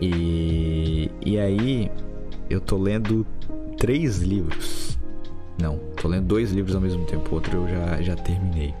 E, 0.00 1.08
e 1.24 1.38
aí 1.38 1.88
eu 2.50 2.60
tô 2.60 2.76
lendo 2.76 3.24
três 3.78 4.18
livros. 4.18 4.98
Não, 5.62 5.78
tô 6.00 6.08
lendo 6.08 6.26
dois 6.26 6.50
livros 6.50 6.74
ao 6.74 6.80
mesmo 6.80 7.04
tempo, 7.04 7.32
outro 7.32 7.56
eu 7.56 7.68
já, 7.68 8.02
já 8.02 8.16
terminei. 8.16 8.74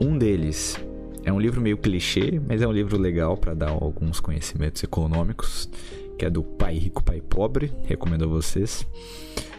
Um 0.00 0.16
deles 0.16 0.80
é 1.24 1.32
um 1.32 1.38
livro 1.38 1.60
meio 1.60 1.78
clichê, 1.78 2.40
mas 2.46 2.62
é 2.62 2.66
um 2.66 2.72
livro 2.72 2.98
legal 2.98 3.36
para 3.36 3.54
dar 3.54 3.70
alguns 3.70 4.20
conhecimentos 4.20 4.82
econômicos 4.82 5.68
que 6.18 6.26
é 6.26 6.30
do 6.30 6.42
Pai 6.42 6.74
Rico, 6.76 7.02
Pai 7.02 7.20
Pobre. 7.20 7.72
Recomendo 7.84 8.24
a 8.24 8.28
vocês. 8.28 8.86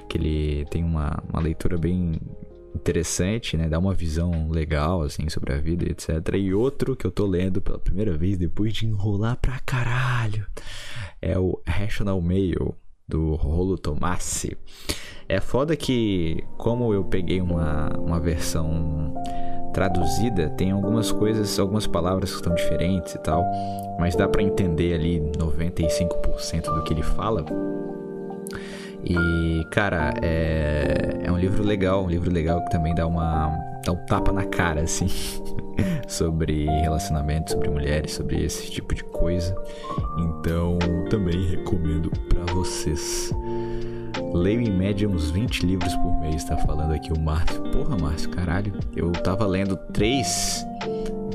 Que 0.07 0.17
ele 0.17 0.65
tem 0.69 0.83
uma, 0.83 1.21
uma 1.29 1.41
leitura 1.41 1.77
bem 1.77 2.19
interessante, 2.75 3.57
né? 3.57 3.67
Dá 3.67 3.79
uma 3.79 3.93
visão 3.93 4.49
legal, 4.49 5.01
assim, 5.01 5.27
sobre 5.29 5.53
a 5.53 5.57
vida, 5.57 5.85
etc. 5.89 6.35
E 6.35 6.53
outro 6.53 6.95
que 6.95 7.05
eu 7.05 7.11
tô 7.11 7.25
lendo 7.25 7.61
pela 7.61 7.79
primeira 7.79 8.17
vez, 8.17 8.37
depois 8.37 8.73
de 8.73 8.85
enrolar 8.85 9.37
pra 9.41 9.59
caralho, 9.59 10.45
é 11.21 11.37
o 11.37 11.61
Rational 11.67 12.21
Mail, 12.21 12.75
do 13.13 13.35
Rolo 13.35 13.77
Tomassi. 13.77 14.57
É 15.29 15.39
foda 15.39 15.75
que, 15.75 16.43
como 16.57 16.91
eu 16.93 17.03
peguei 17.03 17.39
uma, 17.39 17.89
uma 17.97 18.19
versão 18.19 19.13
traduzida, 19.71 20.49
tem 20.49 20.71
algumas 20.71 21.11
coisas, 21.11 21.57
algumas 21.59 21.87
palavras 21.87 22.31
que 22.31 22.37
estão 22.37 22.53
diferentes 22.53 23.13
e 23.13 23.19
tal, 23.19 23.45
mas 23.99 24.15
dá 24.15 24.27
para 24.27 24.41
entender 24.41 24.95
ali 24.95 25.19
95% 25.37 26.73
do 26.73 26.83
que 26.83 26.93
ele 26.93 27.03
fala. 27.03 27.45
E, 29.03 29.63
cara, 29.71 30.13
é, 30.21 31.21
é 31.23 31.31
um 31.31 31.37
livro 31.37 31.63
legal, 31.63 32.03
um 32.03 32.09
livro 32.09 32.31
legal 32.31 32.63
que 32.63 32.71
também 32.71 32.95
dá 32.95 33.05
uma 33.05 33.51
dá 33.85 33.91
um 33.91 34.05
tapa 34.05 34.31
na 34.31 34.45
cara, 34.45 34.81
assim, 34.81 35.07
sobre 36.07 36.65
relacionamento, 36.65 37.51
sobre 37.51 37.69
mulheres, 37.69 38.13
sobre 38.13 38.43
esse 38.43 38.71
tipo 38.71 38.95
de 38.95 39.03
coisa. 39.03 39.55
Então, 40.17 40.79
também 41.09 41.47
recomendo 41.47 42.09
vocês. 42.53 43.31
Leio 44.33 44.61
em 44.61 44.71
média 44.71 45.09
uns 45.09 45.31
20 45.31 45.65
livros 45.65 45.95
por 45.95 46.19
mês, 46.19 46.43
tá 46.43 46.55
falando 46.57 46.93
aqui 46.93 47.11
o 47.11 47.19
Márcio. 47.19 47.61
Porra, 47.71 47.97
Márcio, 47.97 48.29
caralho. 48.29 48.73
Eu 48.95 49.11
tava 49.11 49.45
lendo 49.45 49.75
3 49.75 50.65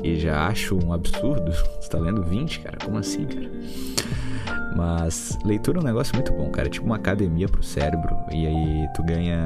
e 0.03 0.15
já 0.17 0.47
acho 0.47 0.77
um 0.83 0.93
absurdo. 0.93 1.51
Você 1.79 1.89
tá 1.89 1.99
lendo 1.99 2.23
20, 2.23 2.59
cara? 2.61 2.77
Como 2.83 2.97
assim, 2.97 3.25
cara? 3.25 3.49
Mas 4.75 5.37
leitura 5.43 5.79
é 5.79 5.81
um 5.81 5.85
negócio 5.85 6.15
muito 6.15 6.31
bom, 6.31 6.49
cara. 6.49 6.67
É 6.67 6.71
tipo 6.71 6.85
uma 6.85 6.95
academia 6.95 7.49
pro 7.49 7.61
cérebro. 7.61 8.15
E 8.31 8.47
aí 8.47 8.87
tu 8.95 9.03
ganha, 9.03 9.43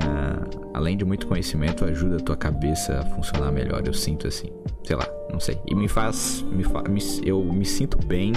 além 0.73 0.95
de 0.95 1.03
muito 1.03 1.25
conhecimento, 1.25 1.85
ajuda 1.85 2.17
a 2.17 2.19
tua 2.19 2.35
cabeça 2.37 2.99
a 2.99 3.05
funcionar 3.15 3.51
melhor. 3.51 3.81
Eu 3.85 3.93
sinto 3.93 4.27
assim. 4.27 4.49
Sei 4.83 4.95
lá, 4.95 5.07
não 5.31 5.39
sei. 5.39 5.59
E 5.67 5.73
me 5.73 5.87
faz. 5.87 6.43
Me 6.51 6.63
fa, 6.63 6.83
me, 6.83 7.01
eu 7.25 7.43
me 7.43 7.65
sinto 7.65 7.97
bem 8.05 8.33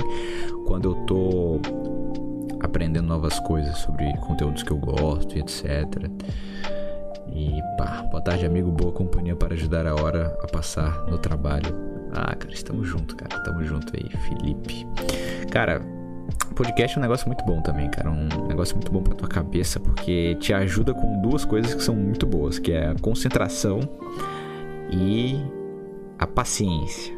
quando 0.67 0.91
eu 0.91 0.95
tô 1.07 1.61
aprendendo 2.61 3.07
novas 3.07 3.39
coisas 3.41 3.79
sobre 3.79 4.13
conteúdos 4.19 4.63
que 4.63 4.71
eu 4.71 4.79
gosto 4.79 5.37
e 5.37 5.41
etc. 5.41 6.11
E 7.33 7.61
pá, 7.77 8.03
boa 8.11 8.23
tarde, 8.23 8.47
amigo. 8.47 8.71
Boa 8.71 8.93
companhia 8.93 9.37
para 9.37 9.55
ajudar 9.55 9.87
a 9.87 9.95
hora 9.95 10.37
a 10.43 10.47
passar 10.47 11.07
no 11.07 11.19
trabalho. 11.19 11.75
Ah, 12.13 12.35
cara, 12.35 12.53
estamos 12.53 12.89
junto, 12.89 13.17
cara. 13.17 13.37
Estamos 13.37 13.67
junto 13.67 13.93
aí, 13.95 14.09
Felipe. 14.21 14.87
Cara, 15.51 15.83
podcast 16.55 16.97
é 16.97 16.99
um 16.99 17.03
negócio 17.03 17.27
muito 17.27 17.45
bom 17.45 17.61
também, 17.61 17.91
cara. 17.91 18.11
Um 18.11 18.47
negócio 18.47 18.75
muito 18.75 18.91
bom 18.91 19.03
pra 19.03 19.15
tua 19.15 19.29
cabeça, 19.29 19.79
porque 19.79 20.37
te 20.37 20.55
ajuda 20.55 20.95
com 20.95 21.21
duas 21.21 21.45
coisas 21.45 21.75
que 21.75 21.83
são 21.83 21.95
muito 21.95 22.27
boas, 22.27 22.59
que 22.59 22.73
é 22.73 22.89
a 22.89 22.95
concentração 22.95 23.81
e 24.91 25.39
a 26.19 26.27
paciência 26.27 27.15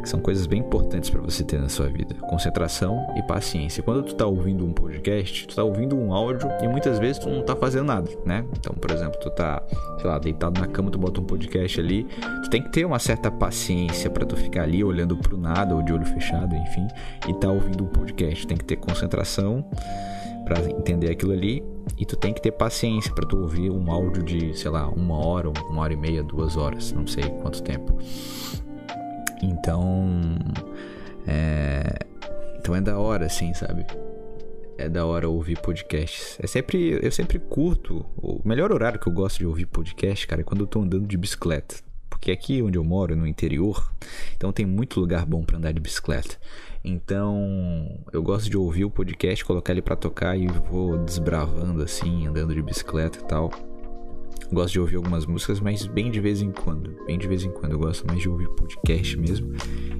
que 0.00 0.08
são 0.08 0.20
coisas 0.20 0.46
bem 0.46 0.60
importantes 0.60 1.10
para 1.10 1.20
você 1.20 1.44
ter 1.44 1.60
na 1.60 1.68
sua 1.68 1.86
vida: 1.86 2.14
concentração 2.28 3.06
e 3.16 3.22
paciência. 3.22 3.82
Quando 3.82 4.02
tu 4.02 4.14
tá 4.14 4.26
ouvindo 4.26 4.64
um 4.64 4.72
podcast, 4.72 5.46
tu 5.46 5.56
tá 5.56 5.62
ouvindo 5.62 5.96
um 5.96 6.12
áudio 6.12 6.48
e 6.62 6.68
muitas 6.68 6.98
vezes 6.98 7.18
tu 7.18 7.28
não 7.28 7.42
tá 7.42 7.54
fazendo 7.54 7.86
nada, 7.86 8.10
né? 8.24 8.44
Então, 8.58 8.74
por 8.74 8.90
exemplo, 8.90 9.18
tu 9.20 9.30
tá, 9.30 9.62
sei 9.98 10.10
lá, 10.10 10.18
deitado 10.18 10.60
na 10.60 10.66
cama, 10.66 10.90
tu 10.90 10.98
bota 10.98 11.20
um 11.20 11.24
podcast 11.24 11.80
ali, 11.80 12.06
tu 12.42 12.50
tem 12.50 12.62
que 12.62 12.70
ter 12.70 12.84
uma 12.84 12.98
certa 12.98 13.30
paciência 13.30 14.10
para 14.10 14.24
tu 14.26 14.36
ficar 14.36 14.62
ali 14.62 14.82
olhando 14.82 15.16
pro 15.16 15.36
nada 15.36 15.74
ou 15.74 15.82
de 15.82 15.92
olho 15.92 16.06
fechado, 16.06 16.54
enfim, 16.54 16.86
e 17.28 17.34
tá 17.34 17.50
ouvindo 17.50 17.84
um 17.84 17.88
podcast. 17.88 18.46
Tem 18.46 18.56
que 18.56 18.64
ter 18.64 18.76
concentração 18.76 19.64
para 20.44 20.68
entender 20.70 21.10
aquilo 21.10 21.32
ali 21.32 21.62
e 21.96 22.04
tu 22.04 22.16
tem 22.16 22.32
que 22.32 22.40
ter 22.40 22.50
paciência 22.50 23.12
para 23.12 23.26
tu 23.26 23.36
ouvir 23.36 23.70
um 23.70 23.90
áudio 23.90 24.22
de, 24.22 24.56
sei 24.58 24.70
lá, 24.70 24.88
uma 24.88 25.16
hora, 25.24 25.50
uma 25.68 25.82
hora 25.82 25.92
e 25.92 25.96
meia, 25.96 26.22
duas 26.22 26.56
horas, 26.56 26.92
não 26.92 27.06
sei 27.06 27.24
quanto 27.42 27.62
tempo. 27.62 27.96
Então. 29.42 30.36
É. 31.26 31.98
Então 32.58 32.74
é 32.74 32.80
da 32.80 32.98
hora, 32.98 33.26
assim, 33.26 33.52
sabe? 33.54 33.86
É 34.76 34.88
da 34.88 35.04
hora 35.04 35.28
ouvir 35.28 35.58
podcasts. 35.60 36.38
É 36.42 36.46
sempre. 36.46 36.98
Eu 37.02 37.12
sempre 37.12 37.38
curto. 37.38 38.04
O 38.16 38.40
melhor 38.44 38.72
horário 38.72 38.98
que 38.98 39.08
eu 39.08 39.12
gosto 39.12 39.38
de 39.38 39.46
ouvir 39.46 39.66
podcast, 39.66 40.26
cara, 40.26 40.40
é 40.40 40.44
quando 40.44 40.62
eu 40.62 40.66
tô 40.66 40.80
andando 40.80 41.06
de 41.06 41.16
bicicleta. 41.16 41.76
Porque 42.08 42.30
aqui 42.30 42.60
onde 42.60 42.76
eu 42.76 42.84
moro, 42.84 43.16
no 43.16 43.26
interior, 43.26 43.90
então 44.36 44.52
tem 44.52 44.66
muito 44.66 45.00
lugar 45.00 45.24
bom 45.24 45.42
para 45.42 45.56
andar 45.56 45.72
de 45.72 45.80
bicicleta. 45.80 46.36
Então, 46.84 47.98
eu 48.12 48.22
gosto 48.22 48.50
de 48.50 48.56
ouvir 48.56 48.84
o 48.84 48.90
podcast, 48.90 49.44
colocar 49.44 49.72
ele 49.72 49.80
para 49.80 49.96
tocar 49.96 50.36
e 50.36 50.46
vou 50.46 50.98
desbravando 50.98 51.82
assim, 51.82 52.26
andando 52.26 52.54
de 52.54 52.62
bicicleta 52.62 53.18
e 53.18 53.22
tal. 53.22 53.50
Gosto 54.52 54.72
de 54.72 54.80
ouvir 54.80 54.96
algumas 54.96 55.26
músicas, 55.26 55.60
mas 55.60 55.86
bem 55.86 56.10
de 56.10 56.20
vez 56.20 56.42
em 56.42 56.50
quando. 56.50 56.96
Bem 57.06 57.18
de 57.18 57.28
vez 57.28 57.44
em 57.44 57.50
quando. 57.50 57.72
Eu 57.72 57.78
gosto 57.78 58.06
mais 58.06 58.20
de 58.20 58.28
ouvir 58.28 58.48
podcast 58.48 59.16
mesmo. 59.16 59.52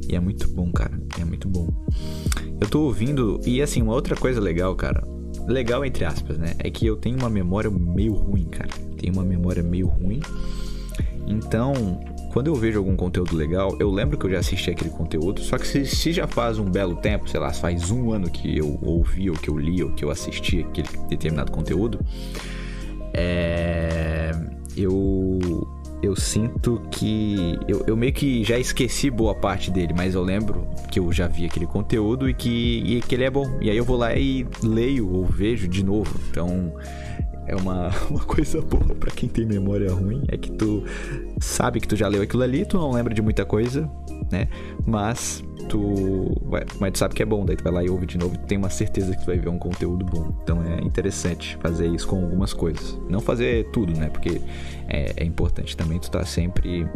E 0.09 0.17
é 0.17 0.21
muito 0.21 0.49
bom, 0.49 0.73
cara. 0.73 1.01
É 1.21 1.25
muito 1.25 1.49
bom. 1.49 1.69
Eu 2.61 2.69
tô 2.69 2.83
ouvindo. 2.83 3.41
E 3.47 3.63
assim, 3.63 3.81
uma 3.81 3.95
outra 3.95 4.17
coisa 4.17 4.41
legal, 4.41 4.75
cara. 4.75 5.07
Legal 5.47 5.85
entre 5.85 6.05
aspas, 6.05 6.37
né? 6.37 6.55
É 6.59 6.71
que 6.71 6.85
eu 6.85 6.97
tenho 6.97 7.17
uma 7.17 7.31
memória 7.31 7.71
meio 7.71 8.15
ruim, 8.15 8.45
cara. 8.45 8.71
Tenho 8.99 9.13
uma 9.13 9.25
memória 9.25 9.63
meio 9.63 9.87
ruim. 9.87 10.21
Então, 11.27 12.01
quando 12.33 12.49
eu 12.49 12.55
vejo 12.55 12.79
algum 12.79 12.97
conteúdo 12.97 13.37
legal, 13.37 13.77
eu 13.79 13.91
lembro 13.91 14.19
que 14.19 14.27
eu 14.27 14.31
já 14.31 14.39
assisti 14.39 14.71
aquele 14.71 14.91
conteúdo, 14.91 15.41
só 15.41 15.59
que 15.59 15.67
se, 15.67 15.87
se, 15.87 16.13
já 16.13 16.27
faz 16.27 16.59
um 16.59 16.65
belo 16.65 16.97
tempo, 16.97 17.29
sei 17.29 17.39
lá, 17.41 17.53
faz 17.53 17.91
um 17.91 18.13
ano 18.13 18.31
que 18.31 18.59
eu 18.59 18.79
ouvi, 18.83 19.31
ou 19.31 19.37
que 19.37 19.49
eu 19.49 19.57
li, 19.57 19.83
ou 19.83 19.93
que 19.93 20.05
eu 20.05 20.11
assisti 20.11 20.61
aquele 20.61 20.89
determinado 21.09 21.53
conteúdo, 21.53 21.99
é, 23.13 24.33
eu 24.77 25.39
eu 26.03 26.17
sinto 26.17 26.81
que 26.91 27.59
eu, 27.69 27.85
eu, 27.87 27.97
meio 27.97 28.13
que 28.13 28.43
já 28.43 28.59
esqueci 28.59 29.11
boa 29.11 29.35
parte 29.35 29.71
dele, 29.71 29.93
mas 29.95 30.15
eu 30.15 30.23
lembro 30.23 30.67
que 30.91 30.99
eu 30.99 31.13
já 31.13 31.27
vi 31.27 31.45
aquele 31.45 31.67
conteúdo 31.67 32.29
e 32.29 32.33
que, 32.33 32.83
e 32.87 33.01
que 33.03 33.15
ele 33.15 33.25
é 33.25 33.31
bom. 33.31 33.59
E 33.61 33.69
aí 33.69 33.77
eu 33.77 33.85
vou 33.85 33.99
lá 33.99 34.15
e 34.15 34.47
leio 34.63 35.13
ou 35.13 35.27
vejo 35.27 35.69
de 35.69 35.85
novo. 35.85 36.19
Então 36.31 36.73
é 37.51 37.57
uma, 37.57 37.91
uma 38.09 38.21
coisa 38.21 38.63
boa 38.63 38.95
para 38.95 39.11
quem 39.11 39.29
tem 39.29 39.45
memória 39.45 39.93
ruim, 39.93 40.23
é 40.29 40.37
que 40.37 40.53
tu 40.53 40.85
sabe 41.41 41.81
que 41.81 41.89
tu 41.89 41.97
já 41.97 42.07
leu 42.07 42.23
aquilo 42.23 42.43
ali, 42.43 42.65
tu 42.65 42.79
não 42.79 42.93
lembra 42.93 43.13
de 43.13 43.21
muita 43.21 43.45
coisa, 43.45 43.91
né? 44.31 44.49
Mas 44.87 45.43
tu, 45.69 46.41
mas 46.79 46.93
tu 46.93 46.99
sabe 46.99 47.15
que 47.15 47.23
é 47.23 47.27
bom, 47.27 47.45
daí 47.45 47.57
tu 47.57 47.65
vai 47.65 47.73
lá 47.73 47.85
e 47.85 47.91
ouve 47.91 48.07
de 48.07 48.17
novo 48.17 48.37
tu 48.37 48.47
tem 48.47 48.57
uma 48.57 48.71
certeza 48.71 49.15
que 49.15 49.21
tu 49.23 49.27
vai 49.27 49.39
ver 49.39 49.49
um 49.49 49.59
conteúdo 49.59 50.05
bom. 50.05 50.33
Então 50.43 50.63
é 50.63 50.81
interessante 50.81 51.59
fazer 51.61 51.89
isso 51.89 52.07
com 52.07 52.23
algumas 52.23 52.53
coisas. 52.53 52.99
Não 53.09 53.21
fazer 53.21 53.69
tudo, 53.73 53.93
né? 53.99 54.09
Porque 54.09 54.41
é, 54.89 55.13
é 55.17 55.25
importante 55.25 55.77
também 55.77 55.99
tu 55.99 56.11
tá 56.11 56.25
sempre 56.25 56.87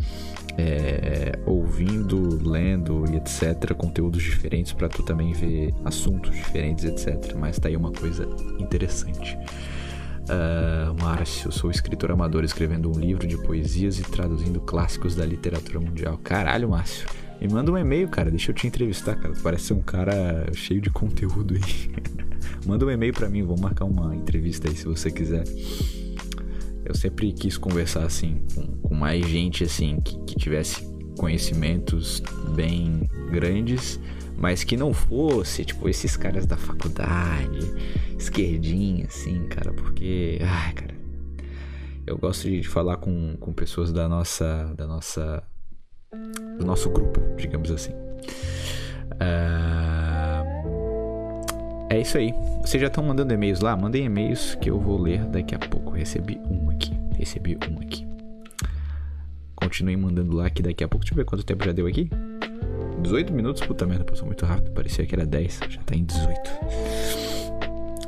é, 0.56 1.32
ouvindo, 1.46 2.40
lendo 2.48 3.04
e 3.12 3.16
etc. 3.16 3.74
Conteúdos 3.74 4.22
diferentes 4.22 4.72
para 4.72 4.88
tu 4.88 5.02
também 5.02 5.32
ver 5.32 5.74
assuntos 5.84 6.32
diferentes, 6.32 6.84
etc. 6.84 7.34
Mas 7.36 7.58
tá 7.58 7.68
aí 7.68 7.76
uma 7.76 7.90
coisa 7.90 8.28
interessante. 8.58 9.36
Uh, 10.24 11.02
Márcio, 11.02 11.52
sou 11.52 11.70
escritor 11.70 12.10
amador 12.10 12.44
escrevendo 12.44 12.90
um 12.90 12.98
livro 12.98 13.26
de 13.26 13.36
poesias 13.36 13.98
e 13.98 14.02
traduzindo 14.02 14.60
clássicos 14.60 15.14
da 15.14 15.24
literatura 15.24 15.78
mundial. 15.78 16.18
Caralho, 16.18 16.70
Márcio. 16.70 17.06
Me 17.40 17.48
manda 17.48 17.70
um 17.70 17.76
e-mail, 17.76 18.08
cara. 18.08 18.30
Deixa 18.30 18.50
eu 18.50 18.54
te 18.54 18.66
entrevistar, 18.66 19.16
cara. 19.16 19.34
Tu 19.34 19.42
parece 19.42 19.64
ser 19.64 19.74
um 19.74 19.82
cara 19.82 20.46
cheio 20.54 20.80
de 20.80 20.88
conteúdo 20.88 21.54
aí. 21.54 21.90
manda 22.64 22.86
um 22.86 22.90
e-mail 22.90 23.12
para 23.12 23.28
mim, 23.28 23.42
vou 23.42 23.58
marcar 23.58 23.84
uma 23.84 24.14
entrevista 24.16 24.68
aí 24.68 24.74
se 24.74 24.86
você 24.86 25.10
quiser. 25.10 25.44
Eu 26.84 26.94
sempre 26.94 27.32
quis 27.32 27.58
conversar 27.58 28.04
assim 28.04 28.42
com, 28.54 28.62
com 28.88 28.94
mais 28.94 29.26
gente 29.26 29.64
assim 29.64 29.98
que, 30.00 30.18
que 30.24 30.36
tivesse 30.36 30.86
conhecimentos 31.18 32.22
bem 32.54 33.08
grandes, 33.30 34.00
mas 34.44 34.62
que 34.62 34.76
não 34.76 34.92
fosse 34.92 35.64
tipo 35.64 35.88
esses 35.88 36.18
caras 36.18 36.44
da 36.44 36.58
faculdade 36.58 37.60
esquerdinha, 38.18 39.06
assim, 39.06 39.42
cara, 39.48 39.72
porque. 39.72 40.38
Ai, 40.42 40.74
cara. 40.74 40.94
Eu 42.06 42.18
gosto 42.18 42.50
de 42.50 42.62
falar 42.62 42.98
com, 42.98 43.38
com 43.40 43.54
pessoas 43.54 43.90
da 43.90 44.06
nossa. 44.06 44.70
da 44.76 44.86
nossa. 44.86 45.42
do 46.58 46.66
nosso 46.66 46.90
grupo, 46.90 47.22
digamos 47.38 47.70
assim. 47.70 47.92
Uh, 49.14 50.44
é 51.88 52.02
isso 52.02 52.18
aí. 52.18 52.34
Vocês 52.60 52.82
já 52.82 52.88
estão 52.88 53.02
mandando 53.02 53.32
e-mails 53.32 53.60
lá? 53.60 53.74
Mandem 53.74 54.04
e-mails 54.04 54.56
que 54.56 54.68
eu 54.68 54.78
vou 54.78 55.00
ler 55.00 55.24
daqui 55.24 55.54
a 55.54 55.58
pouco. 55.58 55.92
Recebi 55.92 56.38
um 56.50 56.68
aqui. 56.68 56.92
Recebi 57.16 57.56
um 57.66 57.80
aqui. 57.80 58.06
Continuem 59.54 59.96
mandando 59.96 60.36
lá 60.36 60.50
que 60.50 60.60
daqui 60.60 60.84
a 60.84 60.88
pouco. 60.88 61.02
Deixa 61.02 61.14
eu 61.14 61.16
ver 61.16 61.24
quanto 61.24 61.46
tempo 61.46 61.64
já 61.64 61.72
deu 61.72 61.86
aqui. 61.86 62.10
18 63.04 63.32
minutos, 63.32 63.64
puta 63.64 63.86
merda, 63.86 64.04
passou 64.04 64.26
muito 64.26 64.44
rápido. 64.44 64.72
Parecia 64.72 65.06
que 65.06 65.14
era 65.14 65.26
10, 65.26 65.60
já 65.68 65.82
tá 65.82 65.94
em 65.94 66.04
18. 66.04 66.40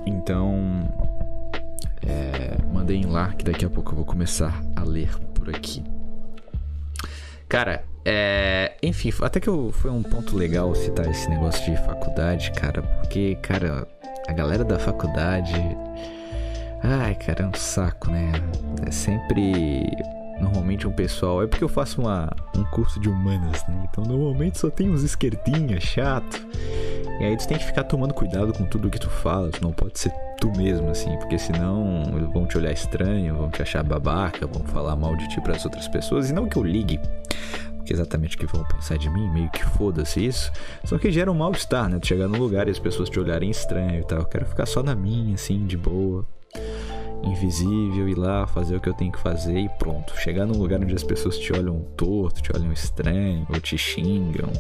Então, 0.07 0.89
é, 2.07 2.57
mandem 2.73 3.05
lá 3.05 3.33
que 3.33 3.45
daqui 3.45 3.65
a 3.65 3.71
pouco 3.71 3.93
eu 3.93 3.97
vou 3.97 4.05
começar 4.05 4.63
a 4.75 4.83
ler 4.83 5.15
por 5.35 5.51
aqui. 5.51 5.85
Cara, 7.49 7.85
é, 8.05 8.75
enfim, 8.83 9.13
até 9.21 9.39
que 9.39 9.49
eu, 9.49 9.71
foi 9.71 9.91
um 9.91 10.03
ponto 10.03 10.35
legal 10.35 10.75
citar 10.75 11.09
esse 11.09 11.29
negócio 11.29 11.65
de 11.71 11.77
faculdade, 11.85 12.51
cara, 12.53 12.83
porque, 12.83 13.37
cara, 13.37 13.87
a 14.27 14.33
galera 14.33 14.65
da 14.65 14.79
faculdade. 14.79 15.55
Ai, 16.83 17.15
cara, 17.17 17.45
é 17.45 17.47
um 17.47 17.55
saco, 17.55 18.11
né? 18.11 18.33
É 18.87 18.91
sempre. 18.91 19.87
Normalmente 20.41 20.87
um 20.87 20.93
pessoal. 20.93 21.43
É 21.43 21.47
porque 21.47 21.65
eu 21.65 21.69
faço 21.69 22.01
uma, 22.01 22.31
um 22.57 22.65
curso 22.65 23.01
de 23.01 23.09
humanas, 23.09 23.65
né? 23.69 23.89
Então 23.91 24.05
normalmente 24.05 24.59
só 24.59 24.71
tem 24.71 24.91
uns 24.91 25.03
esquerdinhas 25.03 25.83
chato. 25.83 26.47
E 27.19 27.25
aí 27.25 27.37
tu 27.37 27.49
tem 27.49 27.57
que 27.57 27.65
ficar 27.65 27.85
tomando 27.85 28.13
cuidado 28.13 28.53
com 28.53 28.67
tudo 28.67 28.91
que 28.91 29.01
tu 29.01 29.09
fala, 29.09 29.51
tu 29.51 29.63
não 29.63 29.73
pode 29.73 29.99
ser 29.99 30.13
tu 30.39 30.53
mesmo, 30.55 30.91
assim, 30.91 31.17
porque 31.17 31.39
senão 31.39 32.05
vão 32.33 32.47
te 32.47 32.59
olhar 32.59 32.73
estranho, 32.73 33.35
vão 33.35 33.51
te 33.51 33.63
achar 33.63 33.83
babaca, 33.83 34.47
vão 34.47 34.63
falar 34.65 34.95
mal 34.97 35.17
de 35.17 35.27
ti 35.29 35.41
para 35.41 35.57
as 35.57 35.65
outras 35.65 35.89
pessoas, 35.89 36.29
e 36.29 36.35
não 36.35 36.47
que 36.47 36.59
eu 36.59 36.63
ligue, 36.63 37.01
porque 37.77 37.95
exatamente 37.95 38.37
o 38.37 38.39
que 38.39 38.47
vão 38.47 38.63
pensar 38.65 38.99
de 38.99 39.09
mim, 39.09 39.31
meio 39.31 39.51
que 39.51 39.65
foda-se 39.65 40.27
isso, 40.27 40.53
só 40.85 40.99
que 40.99 41.11
gera 41.11 41.33
um 41.33 41.35
mal-estar, 41.35 41.89
né? 41.89 41.99
Tu 41.99 42.09
chegar 42.09 42.29
num 42.29 42.39
lugar 42.39 42.69
e 42.69 42.71
as 42.71 42.79
pessoas 42.79 43.09
te 43.09 43.19
olharem 43.19 43.49
estranho 43.49 44.01
e 44.01 44.05
tal, 44.05 44.19
eu 44.19 44.27
quero 44.27 44.45
ficar 44.45 44.67
só 44.67 44.83
na 44.83 44.95
minha, 44.95 45.35
assim, 45.35 45.67
de 45.67 45.79
boa, 45.79 46.27
invisível, 47.27 48.09
ir 48.09 48.17
lá, 48.17 48.47
fazer 48.47 48.77
o 48.77 48.81
que 48.81 48.89
eu 48.89 48.95
tenho 48.95 49.13
que 49.13 49.19
fazer 49.19 49.59
e 49.59 49.69
pronto. 49.69 50.17
Chegar 50.17 50.47
num 50.47 50.59
lugar 50.59 50.81
onde 50.81 50.95
as 50.95 51.03
pessoas 51.03 51.39
te 51.39 51.53
olham 51.53 51.81
torto, 51.97 52.41
te 52.41 52.51
olham 52.55 52.73
estranho, 52.73 53.47
ou 53.49 53.61
te 53.61 53.77
xingam, 53.77 54.53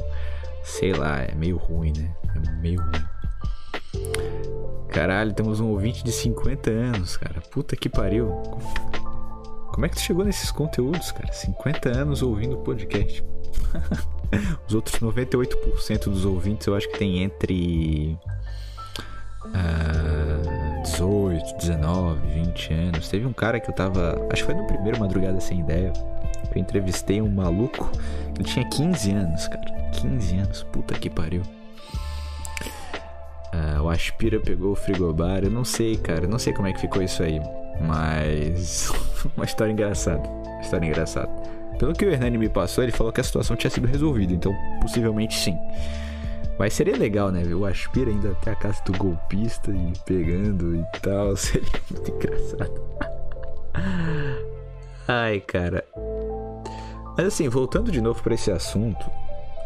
sei 0.62 0.92
lá, 0.92 1.20
é 1.22 1.34
meio 1.34 1.56
ruim, 1.56 1.92
né? 1.96 2.14
É 2.34 2.50
meio 2.60 2.80
ruim. 2.80 3.16
Caralho, 4.90 5.32
temos 5.34 5.60
um 5.60 5.68
ouvinte 5.68 6.02
de 6.02 6.10
50 6.10 6.70
anos, 6.70 7.16
cara. 7.16 7.40
Puta 7.40 7.76
que 7.76 7.88
pariu. 7.88 8.28
Como 9.72 9.84
é 9.84 9.88
que 9.88 9.96
tu 9.96 10.00
chegou 10.00 10.24
nesses 10.24 10.50
conteúdos, 10.50 11.12
cara? 11.12 11.32
50 11.32 11.90
anos 11.90 12.22
ouvindo 12.22 12.56
podcast. 12.58 13.22
Os 14.66 14.74
outros 14.74 14.98
98% 15.00 16.04
dos 16.04 16.24
ouvintes 16.24 16.66
eu 16.66 16.74
acho 16.74 16.88
que 16.90 16.98
tem 16.98 17.22
entre 17.22 18.18
uh, 19.44 20.75
18, 20.86 21.56
19, 21.58 22.26
20 22.28 22.72
anos. 22.72 23.08
Teve 23.08 23.26
um 23.26 23.32
cara 23.32 23.58
que 23.58 23.68
eu 23.68 23.74
tava. 23.74 24.26
Acho 24.32 24.42
que 24.42 24.52
foi 24.52 24.54
no 24.54 24.66
primeiro 24.66 24.98
Madrugada 25.00 25.40
Sem 25.40 25.60
Ideia. 25.60 25.92
Eu 26.54 26.60
entrevistei 26.60 27.20
um 27.20 27.28
maluco. 27.28 27.90
Ele 28.34 28.44
tinha 28.44 28.64
15 28.68 29.10
anos, 29.12 29.48
cara. 29.48 29.64
15 29.92 30.36
anos, 30.36 30.62
puta 30.64 30.94
que 30.94 31.10
pariu. 31.10 31.42
Uh, 33.52 33.82
o 33.82 33.88
Aspira 33.88 34.38
pegou 34.38 34.72
o 34.72 34.76
frigobar, 34.76 35.42
eu 35.42 35.50
não 35.50 35.64
sei, 35.64 35.96
cara, 35.96 36.24
eu 36.24 36.28
não 36.28 36.38
sei 36.38 36.52
como 36.52 36.68
é 36.68 36.72
que 36.72 36.80
ficou 36.80 37.02
isso 37.02 37.22
aí. 37.22 37.40
Mas. 37.80 38.92
uma 39.36 39.44
história 39.44 39.72
engraçada. 39.72 40.28
Uma 40.28 40.60
história 40.60 40.86
engraçada. 40.86 41.30
Pelo 41.78 41.92
que 41.92 42.04
o 42.06 42.10
Hernani 42.10 42.38
me 42.38 42.48
passou, 42.48 42.84
ele 42.84 42.92
falou 42.92 43.12
que 43.12 43.20
a 43.20 43.24
situação 43.24 43.56
tinha 43.56 43.70
sido 43.70 43.86
resolvida, 43.86 44.32
então 44.32 44.54
possivelmente 44.80 45.34
sim. 45.34 45.58
Mas 46.58 46.72
seria 46.72 46.96
legal, 46.96 47.30
né? 47.30 47.42
O 47.54 47.64
Aspira 47.66 48.10
ainda 48.10 48.30
até 48.30 48.52
a 48.52 48.56
casa 48.56 48.82
do 48.84 48.96
golpista 48.96 49.70
e 49.70 49.92
pegando 50.04 50.74
e 50.74 51.00
tal. 51.00 51.36
Seria 51.36 51.68
muito 51.90 52.10
engraçado. 52.10 52.80
Ai, 55.06 55.40
cara. 55.40 55.84
Mas 57.16 57.26
assim, 57.26 57.48
voltando 57.48 57.90
de 57.90 58.00
novo 58.00 58.22
para 58.22 58.34
esse 58.34 58.50
assunto, 58.50 59.06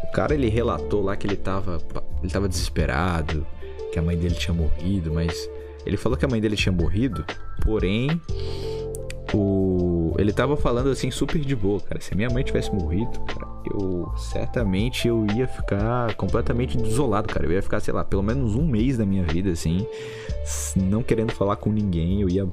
o 0.03 0.11
cara 0.11 0.33
ele 0.33 0.49
relatou 0.49 1.01
lá 1.01 1.15
que 1.15 1.27
ele 1.27 1.37
tava, 1.37 1.79
ele 2.21 2.31
tava 2.31 2.47
desesperado, 2.47 3.45
que 3.91 3.99
a 3.99 4.01
mãe 4.01 4.17
dele 4.17 4.35
tinha 4.35 4.53
morrido, 4.53 5.13
mas 5.13 5.49
ele 5.85 5.97
falou 5.97 6.17
que 6.17 6.25
a 6.25 6.27
mãe 6.27 6.39
dele 6.39 6.55
tinha 6.55 6.71
morrido, 6.71 7.25
porém 7.61 8.21
o 9.33 10.13
ele 10.17 10.31
tava 10.31 10.55
falando 10.55 10.89
assim 10.89 11.09
super 11.09 11.39
de 11.39 11.55
boa, 11.55 11.79
cara. 11.79 11.99
Se 11.99 12.13
a 12.13 12.17
minha 12.17 12.29
mãe 12.29 12.43
tivesse 12.43 12.73
morrido, 12.73 13.19
cara, 13.21 13.47
eu 13.69 14.11
certamente 14.15 15.07
eu 15.07 15.25
ia 15.35 15.47
ficar 15.47 16.15
completamente 16.15 16.77
desolado, 16.77 17.27
cara. 17.27 17.45
Eu 17.45 17.51
ia 17.51 17.61
ficar, 17.61 17.79
sei 17.79 17.93
lá, 17.93 18.03
pelo 18.03 18.23
menos 18.23 18.55
um 18.55 18.65
mês 18.65 18.97
da 18.97 19.05
minha 19.05 19.23
vida 19.23 19.51
assim, 19.51 19.85
não 20.75 21.03
querendo 21.03 21.31
falar 21.31 21.55
com 21.57 21.71
ninguém, 21.71 22.21
eu 22.21 22.29
ia 22.29 22.47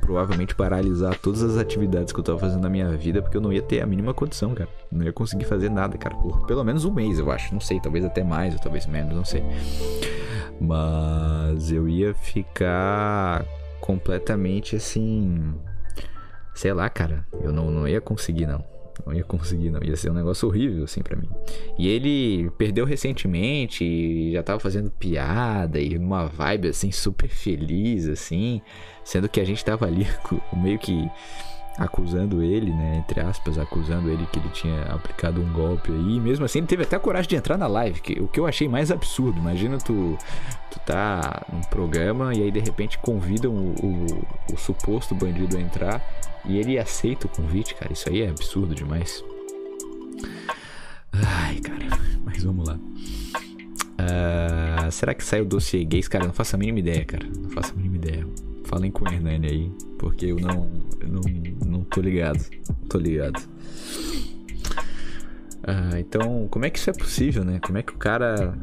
provavelmente 0.00 0.54
paralisar 0.54 1.18
todas 1.18 1.42
as 1.42 1.56
atividades 1.56 2.12
que 2.12 2.20
eu 2.20 2.24
tava 2.24 2.38
fazendo 2.38 2.62
na 2.62 2.68
minha 2.68 2.90
vida, 2.90 3.22
porque 3.22 3.36
eu 3.36 3.40
não 3.40 3.52
ia 3.52 3.62
ter 3.62 3.80
a 3.80 3.86
mínima 3.86 4.12
condição, 4.12 4.54
cara. 4.54 4.68
Não 4.92 5.04
ia 5.04 5.12
conseguir 5.12 5.44
fazer 5.44 5.70
nada, 5.70 5.96
cara, 5.96 6.14
por 6.14 6.46
pelo 6.46 6.62
menos 6.62 6.84
um 6.84 6.92
mês, 6.92 7.18
eu 7.18 7.30
acho. 7.30 7.52
Não 7.52 7.60
sei, 7.60 7.80
talvez 7.80 8.04
até 8.04 8.22
mais, 8.22 8.54
ou 8.54 8.60
talvez 8.60 8.86
menos, 8.86 9.14
não 9.14 9.24
sei. 9.24 9.42
Mas 10.60 11.72
eu 11.72 11.88
ia 11.88 12.14
ficar 12.14 13.44
completamente 13.80 14.76
assim. 14.76 15.54
Sei 16.54 16.72
lá, 16.72 16.88
cara. 16.88 17.26
Eu 17.42 17.52
não, 17.52 17.70
não 17.70 17.88
ia 17.88 18.00
conseguir, 18.00 18.46
não. 18.46 18.73
Não 19.04 19.12
ia 19.12 19.24
conseguir, 19.24 19.70
não. 19.70 19.82
Ia 19.82 19.96
ser 19.96 20.10
um 20.10 20.14
negócio 20.14 20.48
horrível, 20.48 20.84
assim, 20.84 21.02
para 21.02 21.16
mim. 21.16 21.28
E 21.78 21.88
ele 21.88 22.50
perdeu 22.56 22.84
recentemente 22.84 23.84
e 23.84 24.32
já 24.32 24.42
tava 24.42 24.60
fazendo 24.60 24.90
piada 24.90 25.80
e 25.80 25.96
uma 25.96 26.26
vibe, 26.26 26.68
assim, 26.68 26.90
super 26.90 27.28
feliz, 27.28 28.08
assim. 28.08 28.62
Sendo 29.04 29.28
que 29.28 29.40
a 29.40 29.44
gente 29.44 29.64
tava 29.64 29.86
ali 29.86 30.06
meio 30.52 30.78
que 30.78 31.10
acusando 31.76 32.42
ele, 32.42 32.72
né? 32.72 32.98
Entre 32.98 33.20
aspas, 33.20 33.58
acusando 33.58 34.08
ele 34.08 34.26
que 34.26 34.38
ele 34.38 34.48
tinha 34.50 34.82
aplicado 34.84 35.40
um 35.40 35.52
golpe 35.52 35.90
aí. 35.90 36.16
E 36.16 36.20
mesmo 36.20 36.44
assim, 36.44 36.60
ele 36.60 36.66
teve 36.66 36.84
até 36.84 36.98
coragem 36.98 37.28
de 37.28 37.36
entrar 37.36 37.58
na 37.58 37.66
live, 37.66 38.00
que, 38.00 38.20
o 38.20 38.28
que 38.28 38.38
eu 38.38 38.46
achei 38.46 38.68
mais 38.68 38.90
absurdo. 38.90 39.38
Imagina 39.38 39.78
tu, 39.78 40.16
tu 40.70 40.78
tá 40.86 41.44
num 41.52 41.62
programa 41.62 42.32
e 42.34 42.42
aí 42.42 42.50
de 42.50 42.60
repente 42.60 42.98
convidam 42.98 43.52
o, 43.52 43.74
o, 43.82 44.54
o 44.54 44.56
suposto 44.56 45.14
bandido 45.14 45.56
a 45.56 45.60
entrar 45.60 46.00
e 46.46 46.58
ele 46.58 46.78
aceita 46.78 47.26
o 47.26 47.30
convite, 47.30 47.74
cara. 47.74 47.92
Isso 47.92 48.08
aí 48.08 48.22
é 48.22 48.28
absurdo 48.28 48.74
demais. 48.74 49.24
Ai, 51.12 51.56
cara, 51.60 51.86
mas 52.24 52.42
vamos 52.42 52.68
lá. 52.68 52.78
Uh, 53.94 54.90
será 54.90 55.14
que 55.14 55.24
saiu 55.24 55.44
o 55.44 55.48
dossiê 55.48 55.84
gays? 55.84 56.08
Cara, 56.08 56.26
não 56.26 56.32
faço 56.32 56.56
a 56.56 56.58
mínima 56.58 56.80
ideia, 56.80 57.04
cara. 57.04 57.26
Não 57.26 57.50
faço 57.50 57.72
a 57.72 57.76
mínima 57.76 57.96
ideia. 57.96 58.26
Falem 58.64 58.90
com 58.90 59.04
o 59.04 59.12
Hernani 59.12 59.46
aí, 59.46 59.72
porque 59.98 60.26
eu 60.26 60.36
não, 60.36 60.70
eu 61.00 61.08
não, 61.08 61.22
não 61.64 61.84
tô 61.84 62.00
ligado. 62.00 62.44
Tô 62.88 62.98
ligado. 62.98 63.38
Uh, 65.62 65.96
então, 65.98 66.48
como 66.50 66.64
é 66.66 66.70
que 66.70 66.78
isso 66.78 66.90
é 66.90 66.92
possível, 66.92 67.44
né? 67.44 67.58
Como 67.60 67.78
é 67.78 67.82
que 67.82 67.92
o 67.92 67.96
cara 67.96 68.58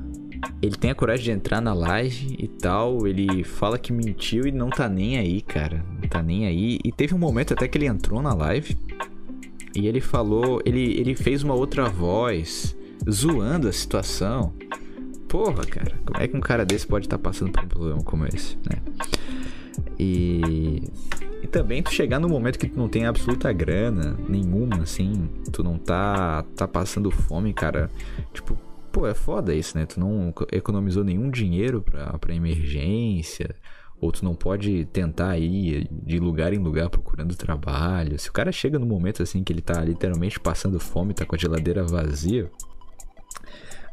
ele 0.61 0.75
tem 0.75 0.91
a 0.91 0.95
coragem 0.95 1.25
de 1.25 1.31
entrar 1.31 1.59
na 1.59 1.73
live 1.73 2.35
e 2.37 2.47
tal. 2.47 3.07
Ele 3.07 3.43
fala 3.43 3.79
que 3.79 3.91
mentiu 3.91 4.45
e 4.45 4.51
não 4.51 4.69
tá 4.69 4.87
nem 4.87 5.17
aí, 5.17 5.41
cara. 5.41 5.83
Não 6.01 6.07
tá 6.07 6.21
nem 6.21 6.45
aí. 6.45 6.79
E 6.83 6.91
teve 6.91 7.15
um 7.15 7.17
momento 7.17 7.53
até 7.53 7.67
que 7.67 7.77
ele 7.77 7.87
entrou 7.87 8.21
na 8.21 8.33
live 8.33 8.77
e 9.75 9.87
ele 9.87 9.99
falou. 9.99 10.61
Ele, 10.65 10.99
ele 10.99 11.15
fez 11.15 11.43
uma 11.43 11.53
outra 11.53 11.89
voz 11.89 12.75
zoando 13.09 13.67
a 13.67 13.71
situação. 13.71 14.53
Porra, 15.27 15.63
cara, 15.63 15.97
como 16.05 16.21
é 16.21 16.27
que 16.27 16.37
um 16.37 16.41
cara 16.41 16.65
desse 16.65 16.85
pode 16.85 17.05
estar 17.05 17.17
tá 17.17 17.23
passando 17.23 17.51
por 17.51 17.63
um 17.63 17.67
problema 17.67 18.03
como 18.03 18.25
esse, 18.27 18.57
né? 18.69 18.81
E, 19.97 20.83
e 21.41 21.47
também 21.47 21.81
tu 21.81 21.91
chegar 21.91 22.19
no 22.19 22.27
momento 22.27 22.59
que 22.59 22.67
tu 22.67 22.77
não 22.77 22.89
tem 22.89 23.05
absoluta 23.05 23.51
grana 23.53 24.17
nenhuma, 24.27 24.83
assim, 24.83 25.29
tu 25.51 25.63
não 25.63 25.77
tá, 25.77 26.43
tá 26.55 26.67
passando 26.67 27.09
fome, 27.09 27.53
cara. 27.53 27.89
Tipo, 28.33 28.57
pô, 28.91 29.07
é 29.07 29.13
foda 29.13 29.53
isso, 29.53 29.77
né? 29.77 29.85
Tu 29.85 29.99
não 29.99 30.33
economizou 30.51 31.03
nenhum 31.03 31.29
dinheiro 31.29 31.81
pra, 31.81 32.17
pra 32.17 32.35
emergência, 32.35 33.55
ou 33.99 34.11
tu 34.11 34.25
não 34.25 34.33
pode 34.33 34.85
tentar 34.85 35.37
ir 35.37 35.87
de 35.91 36.19
lugar 36.19 36.53
em 36.53 36.57
lugar 36.57 36.89
procurando 36.89 37.35
trabalho. 37.35 38.17
Se 38.17 38.29
o 38.29 38.33
cara 38.33 38.51
chega 38.51 38.79
no 38.79 38.85
momento 38.85 39.21
assim 39.21 39.43
que 39.43 39.53
ele 39.53 39.61
tá 39.61 39.79
literalmente 39.83 40.39
passando 40.39 40.79
fome, 40.79 41.13
tá 41.13 41.25
com 41.25 41.35
a 41.35 41.37
geladeira 41.37 41.83
vazia, 41.83 42.49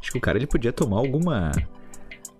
acho 0.01 0.11
que 0.11 0.17
o 0.17 0.21
cara 0.21 0.37
ele 0.37 0.47
podia 0.47 0.73
tomar 0.73 0.97
alguma 0.97 1.51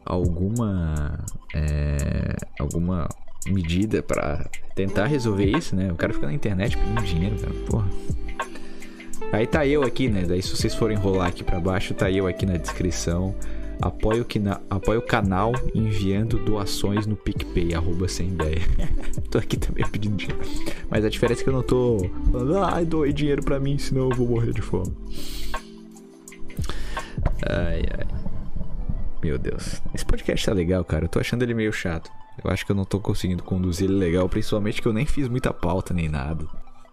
alguma 0.04 1.24
é, 1.54 2.36
alguma 2.60 3.08
medida 3.46 4.02
para 4.02 4.50
tentar 4.76 5.06
resolver 5.06 5.46
isso, 5.46 5.76
né? 5.76 5.92
O 5.92 5.96
cara 5.96 6.14
fica 6.14 6.26
na 6.26 6.34
internet 6.34 6.76
pedindo 6.76 7.04
dinheiro, 7.04 7.36
cara, 7.40 7.54
porra. 7.70 7.90
Aí 9.32 9.46
tá 9.46 9.66
eu 9.66 9.84
aqui, 9.84 10.08
né? 10.08 10.24
Daí 10.28 10.42
se 10.42 10.56
vocês 10.56 10.74
forem 10.74 10.98
rolar 10.98 11.28
aqui 11.28 11.44
para 11.44 11.60
baixo, 11.60 11.94
tá 11.94 12.10
eu 12.10 12.28
aqui 12.28 12.46
na 12.46 12.58
descrição. 12.58 13.36
Apoio, 13.82 14.26
apoio 14.70 15.00
o 15.00 15.02
canal 15.02 15.54
enviando 15.74 16.38
doações 16.38 17.06
no 17.06 17.16
PicPay, 17.16 17.74
arroba 17.74 18.10
sem 18.10 18.30
ideia. 18.30 18.60
tô 19.32 19.38
aqui 19.38 19.56
também 19.56 19.86
pedindo 19.88 20.18
dinheiro. 20.18 20.42
Mas 20.90 21.06
a 21.06 21.10
diferença 21.10 21.42
é 21.42 21.44
que 21.44 21.50
eu 21.50 21.54
não 21.54 21.64
tô 21.64 22.10
falando, 22.32 22.58
ai, 22.58 22.82
ah, 22.82 22.86
doe 22.86 23.14
dinheiro 23.14 23.42
pra 23.42 23.60
mim, 23.60 23.78
senão 23.78 24.10
eu 24.10 24.16
vou 24.16 24.28
morrer 24.28 24.52
de 24.52 24.62
fome. 24.62 24.94
Ai, 27.48 27.84
ai. 27.98 28.08
Meu 29.24 29.38
Deus. 29.38 29.82
Esse 29.94 30.06
podcast 30.06 30.46
tá 30.46 30.54
legal, 30.54 30.84
cara. 30.84 31.06
Eu 31.06 31.10
tô 31.10 31.20
achando 31.20 31.44
ele 31.44 31.54
meio 31.54 31.72
chato. 31.72 32.12
Eu 32.44 32.50
acho 32.52 32.66
que 32.66 32.72
eu 32.72 32.76
não 32.76 32.86
tô 32.86 33.00
conseguindo 33.00 33.44
conduzir 33.44 33.90
ele 33.90 33.98
legal, 33.98 34.28
principalmente 34.28 34.82
que 34.82 34.88
eu 34.88 34.94
nem 34.94 35.06
fiz 35.06 35.28
muita 35.28 35.54
pauta 35.54 35.94
nem 35.94 36.08
nada. 36.08 36.46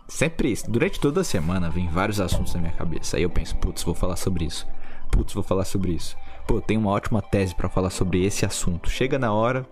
Sempre. 0.09 0.55
Durante 0.69 1.01
toda 1.01 1.21
a 1.21 1.25
semana 1.25 1.69
vem 1.69 1.89
vários 1.89 2.21
assuntos 2.21 2.55
na 2.55 2.61
minha 2.61 2.73
cabeça. 2.73 3.17
Aí 3.17 3.23
eu 3.23 3.31
penso, 3.31 3.57
putz, 3.57 3.83
vou 3.83 3.95
falar 3.95 4.17
sobre 4.17 4.45
isso. 4.45 4.67
Putz, 5.11 5.35
vou 5.35 5.43
falar 5.43 5.65
sobre 5.65 5.93
isso. 5.93 6.17
Pô, 6.47 6.61
tem 6.61 6.77
uma 6.77 6.91
ótima 6.91 7.21
tese 7.21 7.55
para 7.55 7.69
falar 7.69 7.91
sobre 7.91 8.25
esse 8.25 8.47
assunto. 8.47 8.89
Chega 8.89 9.19
na 9.19 9.33
hora, 9.33 9.67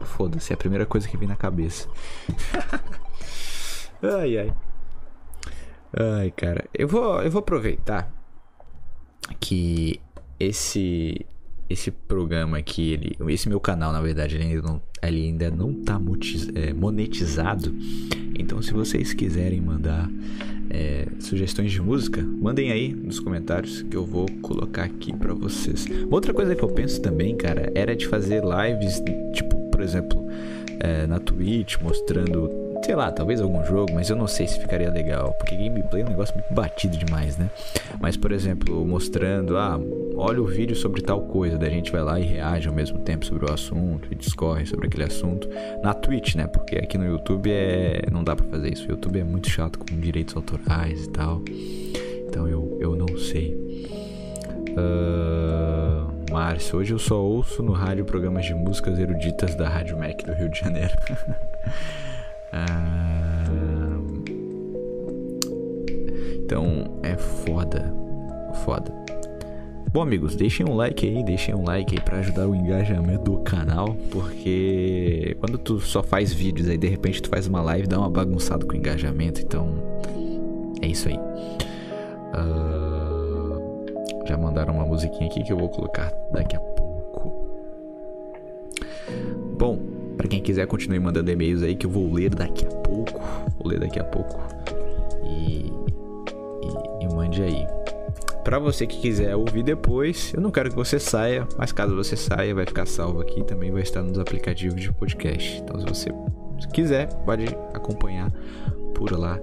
foda-se, 0.00 0.52
é 0.52 0.54
a 0.54 0.58
primeira 0.58 0.84
coisa 0.84 1.08
que 1.08 1.16
vem 1.16 1.28
na 1.28 1.36
cabeça. 1.36 1.88
ai, 4.02 4.38
ai. 4.38 4.52
Ai, 5.96 6.30
cara. 6.30 6.68
Eu 6.74 6.86
vou, 6.86 7.22
eu 7.22 7.30
vou 7.30 7.40
aproveitar 7.40 8.12
que 9.38 10.00
esse 10.38 11.26
esse 11.70 11.92
programa 11.92 12.58
aqui, 12.58 12.92
ele, 12.92 13.16
esse 13.32 13.48
meu 13.48 13.60
canal, 13.60 13.92
na 13.92 14.00
verdade, 14.00 14.34
ele 14.34 14.44
ainda 14.44 14.62
não, 14.62 14.82
ele 15.00 15.22
ainda 15.22 15.50
não 15.52 15.72
tá 15.72 16.00
é, 16.56 16.72
monetizado. 16.72 17.72
Então, 18.36 18.60
se 18.60 18.72
vocês 18.72 19.14
quiserem 19.14 19.60
mandar 19.60 20.10
é, 20.68 21.06
sugestões 21.20 21.70
de 21.70 21.80
música, 21.80 22.20
mandem 22.22 22.72
aí 22.72 22.92
nos 22.92 23.20
comentários 23.20 23.82
que 23.82 23.96
eu 23.96 24.04
vou 24.04 24.26
colocar 24.42 24.82
aqui 24.82 25.16
para 25.16 25.32
vocês. 25.32 25.86
Uma 25.86 26.16
outra 26.16 26.34
coisa 26.34 26.56
que 26.56 26.62
eu 26.62 26.68
penso 26.68 27.00
também, 27.00 27.36
cara, 27.36 27.70
era 27.72 27.94
de 27.94 28.08
fazer 28.08 28.42
lives, 28.42 29.00
tipo, 29.32 29.56
por 29.70 29.80
exemplo, 29.80 30.26
é, 30.80 31.06
na 31.06 31.20
Twitch, 31.20 31.76
mostrando 31.80 32.59
sei 32.82 32.94
lá, 32.94 33.12
talvez 33.12 33.40
algum 33.40 33.62
jogo, 33.64 33.92
mas 33.94 34.08
eu 34.08 34.16
não 34.16 34.26
sei 34.26 34.46
se 34.46 34.58
ficaria 34.58 34.90
legal, 34.90 35.34
porque 35.34 35.56
gameplay 35.56 36.02
é 36.02 36.04
um 36.06 36.08
negócio 36.08 36.34
muito 36.34 36.52
batido 36.52 36.96
demais, 36.96 37.36
né? 37.36 37.50
Mas, 38.00 38.16
por 38.16 38.32
exemplo, 38.32 38.84
mostrando, 38.86 39.56
ah, 39.56 39.78
olha 40.16 40.42
o 40.42 40.46
vídeo 40.46 40.74
sobre 40.74 41.02
tal 41.02 41.22
coisa, 41.22 41.58
daí 41.58 41.68
a 41.68 41.72
gente 41.72 41.92
vai 41.92 42.02
lá 42.02 42.18
e 42.18 42.24
reage 42.24 42.68
ao 42.68 42.74
mesmo 42.74 42.98
tempo 43.00 43.24
sobre 43.24 43.50
o 43.50 43.52
assunto 43.52 44.08
e 44.10 44.14
discorre 44.14 44.66
sobre 44.66 44.86
aquele 44.86 45.04
assunto 45.04 45.48
na 45.82 45.94
Twitch, 45.94 46.34
né? 46.34 46.46
Porque 46.46 46.76
aqui 46.76 46.96
no 46.96 47.04
YouTube 47.04 47.50
é 47.50 48.02
não 48.10 48.24
dá 48.24 48.34
para 48.34 48.46
fazer 48.46 48.72
isso. 48.72 48.86
O 48.86 48.90
YouTube 48.90 49.20
é 49.20 49.24
muito 49.24 49.50
chato 49.50 49.78
com 49.78 49.84
direitos 50.00 50.34
autorais 50.34 51.04
e 51.04 51.10
tal. 51.10 51.42
Então 52.28 52.48
eu, 52.48 52.78
eu 52.80 52.96
não 52.96 53.18
sei. 53.18 53.54
Uh, 54.70 56.32
Márcio, 56.32 56.78
hoje 56.78 56.92
eu 56.92 56.98
só 56.98 57.20
ouço 57.20 57.62
no 57.62 57.72
rádio 57.72 58.04
programas 58.04 58.44
de 58.44 58.54
músicas 58.54 58.98
eruditas 58.98 59.54
da 59.54 59.68
Rádio 59.68 59.98
Mac 59.98 60.22
do 60.22 60.32
Rio 60.32 60.48
de 60.48 60.58
Janeiro. 60.58 60.94
Ah, 62.52 63.44
então 66.44 67.00
é 67.02 67.16
foda. 67.16 67.94
Foda. 68.64 68.92
Bom, 69.92 70.02
amigos, 70.02 70.36
deixem 70.36 70.64
um 70.64 70.76
like 70.76 71.04
aí, 71.04 71.24
deixem 71.24 71.52
um 71.52 71.64
like 71.64 71.96
aí 71.96 72.00
para 72.00 72.18
ajudar 72.18 72.46
o 72.46 72.54
engajamento 72.54 73.24
do 73.24 73.38
canal, 73.38 73.96
porque 74.12 75.36
quando 75.40 75.58
tu 75.58 75.80
só 75.80 76.00
faz 76.00 76.32
vídeos 76.32 76.68
aí, 76.68 76.78
de 76.78 76.86
repente 76.86 77.20
tu 77.20 77.28
faz 77.28 77.48
uma 77.48 77.60
live, 77.60 77.88
dá 77.88 77.98
uma 77.98 78.08
bagunçada 78.08 78.64
com 78.64 78.72
o 78.72 78.76
engajamento, 78.76 79.40
então 79.40 79.74
é 80.80 80.86
isso 80.86 81.08
aí. 81.08 81.18
Uh, 82.34 83.80
já 84.28 84.36
mandaram 84.36 84.74
uma 84.74 84.86
musiquinha 84.86 85.26
aqui 85.28 85.42
que 85.42 85.52
eu 85.52 85.58
vou 85.58 85.68
colocar 85.68 86.12
daqui 86.32 86.54
a 86.54 86.60
pouco. 86.60 87.32
Bom, 89.58 89.99
para 90.20 90.28
quem 90.28 90.42
quiser, 90.42 90.66
continue 90.66 91.00
mandando 91.00 91.30
e-mails 91.30 91.62
aí 91.62 91.74
que 91.74 91.86
eu 91.86 91.90
vou 91.90 92.12
ler 92.12 92.28
daqui 92.28 92.66
a 92.66 92.68
pouco 92.68 93.18
Vou 93.58 93.72
ler 93.72 93.80
daqui 93.80 93.98
a 93.98 94.04
pouco. 94.04 94.38
E, 95.24 95.72
e, 97.00 97.04
e 97.04 97.14
mande 97.14 97.42
aí. 97.42 97.66
Para 98.44 98.58
você 98.58 98.86
que 98.86 99.00
quiser 99.00 99.34
ouvir 99.34 99.62
depois, 99.62 100.34
eu 100.34 100.42
não 100.42 100.50
quero 100.50 100.68
que 100.68 100.76
você 100.76 100.98
saia, 100.98 101.48
mas 101.56 101.72
caso 101.72 101.96
você 101.96 102.16
saia, 102.16 102.54
vai 102.54 102.66
ficar 102.66 102.86
salvo 102.86 103.22
aqui 103.22 103.42
também 103.44 103.70
vai 103.70 103.80
estar 103.80 104.02
nos 104.02 104.18
aplicativos 104.18 104.78
de 104.78 104.92
podcast. 104.92 105.56
Então, 105.58 105.80
se 105.80 105.86
você 105.86 106.10
quiser, 106.70 107.08
pode 107.24 107.46
acompanhar 107.72 108.30
por 108.94 109.12
lá 109.12 109.38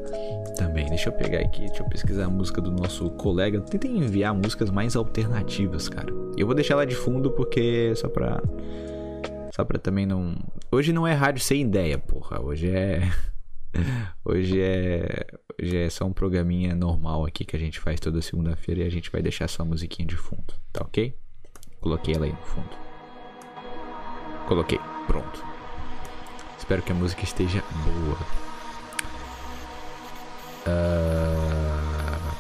também. 0.57 0.87
Deixa 0.89 1.09
eu 1.09 1.13
pegar 1.13 1.39
aqui, 1.39 1.65
deixa 1.65 1.81
eu 1.81 1.89
pesquisar 1.89 2.25
a 2.25 2.29
música 2.29 2.61
do 2.61 2.71
nosso 2.71 3.09
colega. 3.11 3.61
Tentem 3.61 3.97
enviar 3.97 4.35
músicas 4.35 4.69
mais 4.69 4.95
alternativas, 4.95 5.89
cara. 5.89 6.13
Eu 6.37 6.45
vou 6.45 6.53
deixar 6.53 6.75
ela 6.75 6.85
de 6.85 6.95
fundo 6.95 7.31
porque 7.31 7.93
só 7.95 8.07
pra 8.07 8.41
só 9.57 9.65
pra 9.65 9.79
também 9.79 10.05
não. 10.05 10.37
Hoje 10.71 10.93
não 10.93 11.07
é 11.07 11.13
rádio 11.13 11.43
sem 11.43 11.63
ideia, 11.63 11.97
porra. 11.97 12.39
Hoje 12.39 12.69
é 12.69 13.01
Hoje 14.23 14.61
é, 14.61 15.25
hoje 15.59 15.77
é 15.77 15.89
só 15.89 16.05
um 16.05 16.13
programinha 16.13 16.75
normal 16.75 17.25
aqui 17.25 17.43
que 17.43 17.55
a 17.55 17.59
gente 17.59 17.79
faz 17.79 17.99
toda 17.99 18.21
segunda-feira 18.21 18.81
e 18.81 18.87
a 18.87 18.89
gente 18.89 19.11
vai 19.11 19.21
deixar 19.21 19.47
só 19.47 19.63
a 19.63 19.65
musiquinha 19.65 20.07
de 20.07 20.15
fundo, 20.15 20.53
tá 20.71 20.81
ok? 20.83 21.15
Coloquei 21.81 22.13
ela 22.13 22.25
aí 22.25 22.31
no 22.31 22.37
fundo. 22.37 22.69
Coloquei, 24.47 24.79
pronto. 25.07 25.43
Espero 26.57 26.83
que 26.83 26.91
a 26.91 26.95
música 26.95 27.23
esteja 27.23 27.63
boa. 27.83 28.17
Uh... 30.67 32.37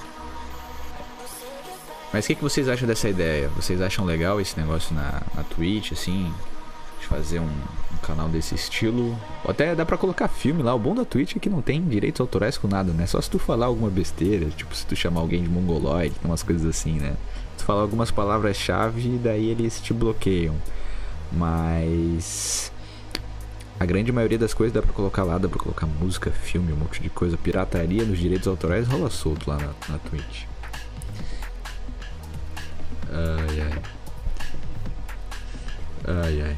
Mas 2.13 2.25
o 2.25 2.27
que, 2.27 2.35
que 2.35 2.43
vocês 2.43 2.69
acham 2.69 2.87
dessa 2.87 3.09
ideia? 3.09 3.49
Vocês 3.49 3.81
acham 3.81 4.05
legal 4.05 4.39
esse 4.39 4.57
negócio 4.59 4.95
na, 4.95 5.21
na 5.35 5.43
Twitch, 5.43 5.91
assim? 5.91 6.31
Fazer 7.07 7.39
um, 7.39 7.45
um, 7.45 7.97
canal 8.01 8.27
desse 8.27 8.53
estilo. 8.53 9.17
Ou 9.43 9.51
até 9.51 9.73
dá 9.73 9.85
pra 9.85 9.97
colocar 9.97 10.27
filme 10.27 10.61
lá. 10.61 10.73
O 10.75 10.79
bom 10.79 10.93
da 10.93 11.05
Twitch 11.05 11.35
é 11.35 11.39
que 11.39 11.49
não 11.49 11.61
tem 11.61 11.81
direitos 11.81 12.21
autorais 12.21 12.57
com 12.57 12.67
nada, 12.67 12.91
né? 12.91 13.05
Só 13.07 13.19
se 13.21 13.29
tu 13.29 13.39
falar 13.39 13.65
alguma 13.67 13.89
besteira, 13.89 14.47
tipo 14.49 14.75
se 14.75 14.85
tu 14.85 14.95
chamar 14.95 15.21
alguém 15.21 15.41
de 15.41 15.49
mongoloide, 15.49 16.15
umas 16.23 16.43
coisas 16.43 16.65
assim, 16.65 16.99
né? 16.99 17.15
Tu 17.57 17.63
falar 17.63 17.81
algumas 17.81 18.11
palavras-chave, 18.11 19.17
daí 19.17 19.49
eles 19.49 19.81
te 19.81 19.93
bloqueiam. 19.93 20.55
Mas. 21.31 22.71
A 23.79 23.85
grande 23.85 24.11
maioria 24.11 24.39
das 24.39 24.55
coisas 24.55 24.73
dá 24.73 24.81
pra 24.81 24.91
colocar 24.91 25.23
lá, 25.23 25.37
dá 25.37 25.47
pra 25.47 25.59
colocar 25.59 25.85
música, 25.85 26.31
filme, 26.31 26.73
um 26.73 26.77
monte 26.77 27.01
de 27.01 27.09
coisa. 27.09 27.37
Pirataria 27.37 28.03
nos 28.03 28.17
direitos 28.17 28.47
autorais 28.47 28.87
rola 28.87 29.09
solto 29.09 29.49
lá 29.49 29.57
na, 29.57 29.69
na 29.87 29.99
Twitch. 29.99 30.45
Ai 33.11 33.61
ai. 33.61 33.81
Ai 36.05 36.41
ai. 36.41 36.57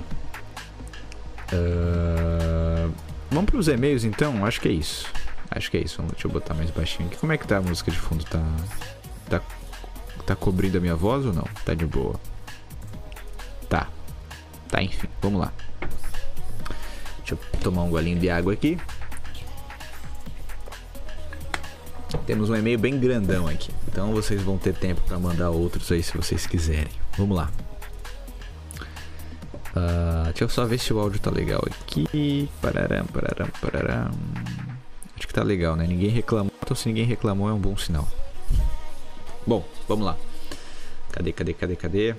Uh, 1.51 2.93
vamos 3.31 3.49
para 3.49 3.59
os 3.59 3.67
e-mails 3.67 4.03
então? 4.03 4.45
Acho 4.45 4.61
que 4.61 4.67
é 4.67 4.71
isso. 4.71 5.07
Acho 5.49 5.71
que 5.71 5.77
é 5.77 5.81
isso. 5.81 6.01
Deixa 6.03 6.27
eu 6.27 6.31
botar 6.31 6.53
mais 6.53 6.69
baixinho 6.69 7.09
aqui. 7.09 7.17
Como 7.17 7.31
é 7.31 7.37
que 7.37 7.47
tá 7.47 7.57
a 7.57 7.61
música 7.61 7.91
de 7.91 7.97
fundo? 7.97 8.23
Tá. 8.25 8.43
Tá, 9.29 9.41
tá 10.25 10.35
cobrindo 10.35 10.77
a 10.77 10.81
minha 10.81 10.95
voz 10.95 11.25
ou 11.25 11.33
não? 11.33 11.47
Tá 11.65 11.73
de 11.73 11.85
boa. 11.85 12.19
Tá. 13.67 13.87
Tá, 14.69 14.81
enfim. 14.81 15.07
Vamos 15.21 15.41
lá. 15.41 15.53
Deixa 17.19 17.33
eu 17.33 17.59
tomar 17.59 17.83
um 17.83 17.89
golinho 17.89 18.19
de 18.19 18.29
água 18.29 18.53
aqui. 18.53 18.77
Temos 22.25 22.49
um 22.49 22.55
e-mail 22.55 22.77
bem 22.77 22.99
grandão 22.99 23.47
aqui. 23.47 23.71
Então 23.87 24.11
vocês 24.11 24.41
vão 24.41 24.57
ter 24.57 24.73
tempo 24.73 25.01
para 25.01 25.17
mandar 25.17 25.49
outros 25.49 25.91
aí 25.91 26.01
se 26.03 26.15
vocês 26.15 26.45
quiserem. 26.45 26.91
Vamos 27.17 27.35
lá. 27.35 27.49
Uh, 29.75 30.25
deixa 30.25 30.43
eu 30.43 30.49
só 30.49 30.65
ver 30.65 30.79
se 30.79 30.93
o 30.93 30.99
áudio 30.99 31.19
tá 31.19 31.29
legal 31.29 31.61
aqui. 31.65 32.49
Pararam, 32.61 33.05
pararam, 33.05 33.47
pararam. 33.61 34.11
Acho 35.15 35.27
que 35.27 35.33
tá 35.33 35.43
legal, 35.43 35.75
né? 35.75 35.85
Ninguém 35.85 36.09
reclamou. 36.09 36.51
Então, 36.61 36.75
se 36.75 36.87
ninguém 36.87 37.05
reclamou, 37.05 37.49
é 37.49 37.53
um 37.53 37.59
bom 37.59 37.75
sinal. 37.77 38.07
Bom, 39.45 39.65
vamos 39.87 40.05
lá. 40.05 40.17
Cadê, 41.11 41.33
cadê, 41.33 41.53
cadê, 41.53 41.75
cadê? 41.75 42.15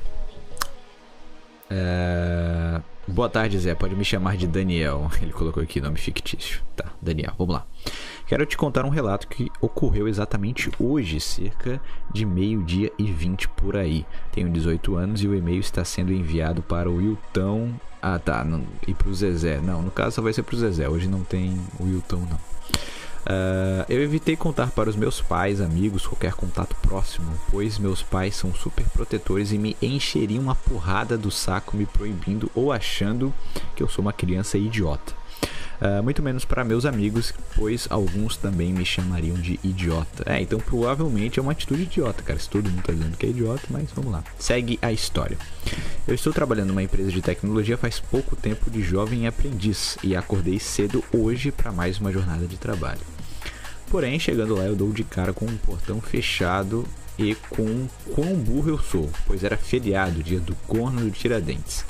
Uh, 1.70 2.82
boa 3.10 3.28
tarde, 3.28 3.58
Zé. 3.58 3.74
Pode 3.74 3.94
me 3.94 4.04
chamar 4.04 4.36
de 4.36 4.46
Daniel. 4.46 5.10
Ele 5.20 5.32
colocou 5.32 5.62
aqui 5.62 5.80
nome 5.80 5.98
fictício. 5.98 6.62
Tá, 6.76 6.86
Daniel, 7.02 7.32
vamos 7.36 7.54
lá. 7.54 7.66
Quero 8.26 8.46
te 8.46 8.56
contar 8.56 8.84
um 8.84 8.90
relato 8.90 9.26
que 9.26 9.50
ocorreu 9.60 10.06
exatamente 10.06 10.70
hoje, 10.78 11.20
cerca 11.20 11.80
de 12.12 12.24
meio-dia 12.24 12.92
e 12.98 13.10
20 13.10 13.48
por 13.48 13.76
aí. 13.76 14.06
Tenho 14.32 14.48
18 14.48 14.96
anos 14.96 15.22
e 15.22 15.28
o 15.28 15.34
e-mail 15.34 15.60
está 15.60 15.84
sendo 15.84 16.12
enviado 16.12 16.62
para 16.62 16.88
o 16.88 16.96
Wilton. 16.96 17.72
Ah, 18.00 18.18
tá. 18.18 18.46
E 18.86 18.94
para 18.94 19.08
o 19.08 19.14
Zezé. 19.14 19.60
Não, 19.60 19.82
no 19.82 19.90
caso 19.90 20.16
só 20.16 20.22
vai 20.22 20.32
ser 20.32 20.42
para 20.42 20.54
o 20.54 20.58
Zezé. 20.58 20.88
Hoje 20.88 21.08
não 21.08 21.24
tem 21.24 21.60
o 21.78 21.84
Wilton, 21.84 22.26
não. 22.30 22.59
Uh, 23.20 23.84
eu 23.88 24.02
evitei 24.02 24.34
contar 24.34 24.70
para 24.70 24.88
os 24.88 24.96
meus 24.96 25.20
pais, 25.20 25.60
amigos, 25.60 26.06
qualquer 26.06 26.32
contato 26.32 26.74
próximo, 26.80 27.30
pois 27.50 27.78
meus 27.78 28.02
pais 28.02 28.34
são 28.34 28.54
super 28.54 28.88
protetores 28.88 29.52
e 29.52 29.58
me 29.58 29.76
encheriam 29.82 30.50
a 30.50 30.54
porrada 30.54 31.18
do 31.18 31.30
saco 31.30 31.76
me 31.76 31.86
proibindo 31.86 32.50
ou 32.54 32.72
achando 32.72 33.32
que 33.76 33.82
eu 33.82 33.88
sou 33.88 34.02
uma 34.02 34.12
criança 34.12 34.56
idiota. 34.56 35.19
Uh, 35.80 36.02
muito 36.02 36.22
menos 36.22 36.44
para 36.44 36.62
meus 36.62 36.84
amigos, 36.84 37.32
pois 37.56 37.86
alguns 37.88 38.36
também 38.36 38.70
me 38.70 38.84
chamariam 38.84 39.34
de 39.36 39.58
idiota. 39.64 40.24
É, 40.26 40.40
então 40.40 40.58
provavelmente 40.58 41.38
é 41.38 41.42
uma 41.42 41.52
atitude 41.52 41.82
idiota, 41.84 42.22
cara. 42.22 42.38
Se 42.38 42.50
todo 42.50 42.68
mundo 42.68 42.82
tá 42.82 42.92
dizendo 42.92 43.16
que 43.16 43.24
é 43.24 43.30
idiota, 43.30 43.62
mas 43.70 43.90
vamos 43.92 44.12
lá. 44.12 44.22
Segue 44.38 44.78
a 44.82 44.92
história. 44.92 45.38
Eu 46.06 46.14
estou 46.14 46.32
trabalhando 46.32 46.68
numa 46.68 46.82
empresa 46.82 47.10
de 47.10 47.22
tecnologia 47.22 47.78
faz 47.78 47.98
pouco 47.98 48.36
tempo 48.36 48.70
de 48.70 48.82
jovem 48.82 49.26
aprendiz 49.26 49.96
e 50.04 50.14
acordei 50.14 50.58
cedo 50.58 51.02
hoje 51.12 51.50
para 51.50 51.72
mais 51.72 51.98
uma 51.98 52.12
jornada 52.12 52.46
de 52.46 52.58
trabalho. 52.58 53.00
Porém, 53.88 54.20
chegando 54.20 54.54
lá, 54.54 54.64
eu 54.64 54.76
dou 54.76 54.92
de 54.92 55.02
cara 55.02 55.32
com 55.32 55.46
um 55.46 55.56
portão 55.56 56.00
fechado 56.00 56.86
e 57.18 57.34
com 57.48 57.88
quão 58.14 58.34
burro 58.34 58.70
eu 58.70 58.78
sou, 58.78 59.10
pois 59.26 59.42
era 59.42 59.56
feriado, 59.56 60.22
dia 60.22 60.40
do 60.40 60.54
corno 60.66 61.00
do 61.00 61.10
Tiradentes. 61.10 61.84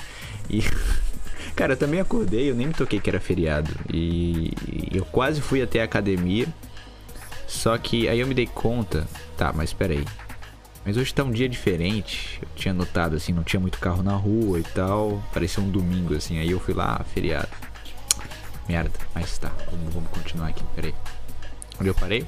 E 0.49 0.63
Cara, 1.55 1.75
eu 1.75 1.77
também 1.77 2.01
acordei, 2.01 2.51
eu 2.51 2.55
nem 2.55 2.69
me 2.69 2.75
toquei 2.75 3.01
que 3.01 3.11
era 3.11 3.21
feriado. 3.21 3.71
E 3.93 4.53
eu 4.93 5.05
quase 5.05 5.41
fui 5.41 5.63
até 5.63 5.81
a 5.81 5.85
academia. 5.85 6.47
Só 7.47 7.77
que 7.77 8.09
aí 8.09 8.21
eu 8.21 8.27
me 8.27 8.35
dei 8.35 8.47
conta. 8.47 9.07
Tá, 9.37 9.53
mas 9.53 9.71
espera 9.71 9.93
aí. 9.93 10.05
Mas 10.85 10.97
hoje 10.97 11.13
tá 11.13 11.23
um 11.23 11.31
dia 11.31 11.49
diferente. 11.49 12.39
Eu 12.41 12.49
tinha 12.55 12.73
notado 12.73 13.17
assim, 13.17 13.33
não 13.33 13.43
tinha 13.45 13.61
muito 13.61 13.79
carro 13.79 14.03
na 14.03 14.15
rua 14.15 14.59
e 14.59 14.63
tal. 14.63 15.23
Parecia 15.33 15.63
um 15.63 15.69
domingo 15.69 16.15
assim. 16.15 16.39
Aí 16.39 16.51
eu 16.51 16.61
fui 16.61 16.73
lá, 16.75 16.99
ah, 17.01 17.05
feriado. 17.05 17.49
Merda, 18.69 18.99
mas 19.15 19.37
tá. 19.37 19.51
Vamos, 19.71 19.93
vamos 19.93 20.11
continuar 20.11 20.49
aqui, 20.49 20.63
peraí. 20.75 20.95
Onde 21.79 21.91
eu 21.91 21.95
parei? 21.95 22.27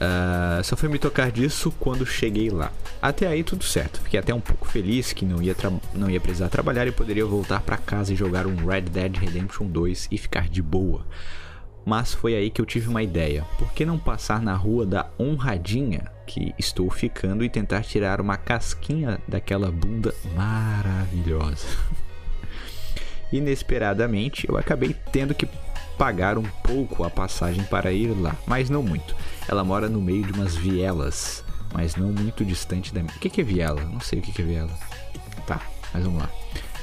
Uh, 0.00 0.64
só 0.64 0.76
fui 0.76 0.88
me 0.88 0.98
tocar 0.98 1.30
disso 1.30 1.70
quando 1.78 2.06
cheguei 2.06 2.48
lá. 2.48 2.72
Até 3.02 3.26
aí 3.26 3.44
tudo 3.44 3.64
certo. 3.64 4.00
Fiquei 4.00 4.18
até 4.18 4.32
um 4.32 4.40
pouco 4.40 4.66
feliz 4.66 5.12
que 5.12 5.26
não 5.26 5.42
ia, 5.42 5.54
não 5.94 6.08
ia 6.08 6.20
precisar 6.20 6.48
trabalhar 6.48 6.86
e 6.86 6.92
poderia 6.92 7.26
voltar 7.26 7.60
para 7.60 7.76
casa 7.76 8.12
e 8.12 8.16
jogar 8.16 8.46
um 8.46 8.66
Red 8.66 8.82
Dead 8.82 9.14
Redemption 9.14 9.66
2 9.66 10.08
e 10.10 10.16
ficar 10.16 10.48
de 10.48 10.62
boa. 10.62 11.04
Mas 11.84 12.14
foi 12.14 12.34
aí 12.34 12.50
que 12.50 12.60
eu 12.60 12.66
tive 12.66 12.88
uma 12.88 13.02
ideia. 13.02 13.44
Por 13.58 13.72
que 13.72 13.84
não 13.84 13.98
passar 13.98 14.40
na 14.40 14.54
rua 14.54 14.86
da 14.86 15.10
honradinha 15.18 16.10
que 16.26 16.54
estou 16.58 16.90
ficando 16.90 17.44
e 17.44 17.50
tentar 17.50 17.82
tirar 17.82 18.20
uma 18.20 18.38
casquinha 18.38 19.18
daquela 19.28 19.70
bunda 19.70 20.14
maravilhosa? 20.34 21.66
Inesperadamente, 23.32 24.48
eu 24.48 24.56
acabei 24.56 24.96
tendo 25.12 25.34
que 25.34 25.48
pagar 25.96 26.38
um 26.38 26.46
pouco 26.64 27.04
a 27.04 27.10
passagem 27.10 27.62
para 27.64 27.92
ir 27.92 28.08
lá, 28.08 28.34
mas 28.46 28.70
não 28.70 28.82
muito. 28.82 29.14
Ela 29.50 29.64
mora 29.64 29.88
no 29.88 30.00
meio 30.00 30.22
de 30.22 30.32
umas 30.32 30.54
vielas, 30.54 31.42
mas 31.74 31.96
não 31.96 32.12
muito 32.12 32.44
distante 32.44 32.94
da 32.94 33.02
minha. 33.02 33.12
O 33.12 33.18
que, 33.18 33.40
é 33.40 33.44
viela? 33.44 33.82
Não 33.82 33.98
sei 33.98 34.20
o 34.20 34.22
que, 34.22 34.40
é 34.40 34.44
viela. 34.44 34.70
Tá, 35.44 35.60
mas 35.92 36.04
vamos 36.04 36.22
lá. 36.22 36.30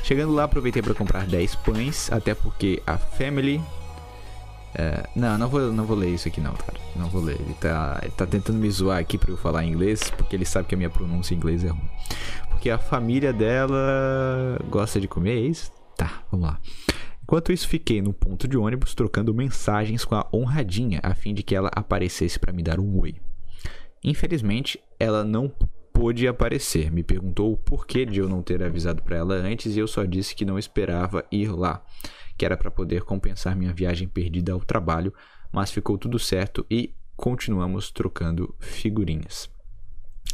Chegando 0.03 0.33
lá, 0.33 0.43
aproveitei 0.43 0.81
para 0.81 0.93
comprar 0.93 1.25
10 1.25 1.55
pães, 1.55 2.11
até 2.11 2.35
porque 2.35 2.83
a 2.85 2.97
Family. 2.97 3.61
É... 4.75 5.07
não, 5.15 5.37
não 5.37 5.47
vou, 5.47 5.71
não 5.71 5.85
vou 5.85 5.95
ler 5.95 6.09
isso 6.09 6.27
aqui 6.27 6.41
não, 6.41 6.51
cara. 6.55 6.77
Não 6.93 7.07
vou 7.07 7.21
ler. 7.21 7.39
Ele 7.39 7.53
tá, 7.53 7.99
ele 8.01 8.11
tá 8.11 8.25
tentando 8.25 8.59
me 8.59 8.69
zoar 8.69 8.99
aqui 8.99 9.17
para 9.17 9.31
eu 9.31 9.37
falar 9.37 9.63
inglês, 9.63 10.11
porque 10.17 10.35
ele 10.35 10.43
sabe 10.43 10.67
que 10.67 10.75
a 10.75 10.77
minha 10.77 10.89
pronúncia 10.89 11.33
em 11.33 11.37
inglês 11.37 11.63
é 11.63 11.69
ruim. 11.69 11.89
Porque 12.49 12.69
a 12.69 12.77
família 12.77 13.31
dela 13.31 14.59
gosta 14.69 14.99
de 14.99 15.07
comer, 15.07 15.37
é 15.37 15.47
isso? 15.47 15.71
Tá, 15.95 16.21
vamos 16.29 16.47
lá. 16.47 16.59
Enquanto 17.27 17.51
isso, 17.51 17.67
fiquei 17.67 18.01
no 18.01 18.13
ponto 18.13 18.47
de 18.47 18.55
ônibus 18.55 18.95
trocando 18.95 19.33
mensagens 19.33 20.05
com 20.05 20.15
a 20.15 20.25
honradinha 20.33 21.01
a 21.03 21.13
fim 21.13 21.33
de 21.33 21.43
que 21.43 21.53
ela 21.53 21.69
aparecesse 21.75 22.39
para 22.39 22.53
me 22.53 22.63
dar 22.63 22.79
um 22.79 23.01
oi. 23.01 23.15
Infelizmente, 24.01 24.79
ela 24.97 25.25
não 25.25 25.51
pôde 25.91 26.25
aparecer. 26.25 26.89
Me 26.89 27.03
perguntou 27.03 27.51
o 27.51 27.57
porquê 27.57 28.05
de 28.05 28.21
eu 28.21 28.29
não 28.29 28.41
ter 28.41 28.63
avisado 28.63 29.03
para 29.03 29.17
ela 29.17 29.33
antes 29.33 29.75
e 29.75 29.79
eu 29.79 29.89
só 29.89 30.05
disse 30.05 30.33
que 30.33 30.45
não 30.45 30.57
esperava 30.57 31.25
ir 31.29 31.51
lá, 31.51 31.85
que 32.37 32.45
era 32.45 32.55
para 32.55 32.71
poder 32.71 33.03
compensar 33.03 33.57
minha 33.57 33.73
viagem 33.73 34.07
perdida 34.07 34.53
ao 34.53 34.61
trabalho, 34.61 35.13
mas 35.51 35.69
ficou 35.69 35.97
tudo 35.97 36.17
certo 36.17 36.65
e 36.71 36.93
continuamos 37.17 37.91
trocando 37.91 38.55
figurinhas. 38.57 39.49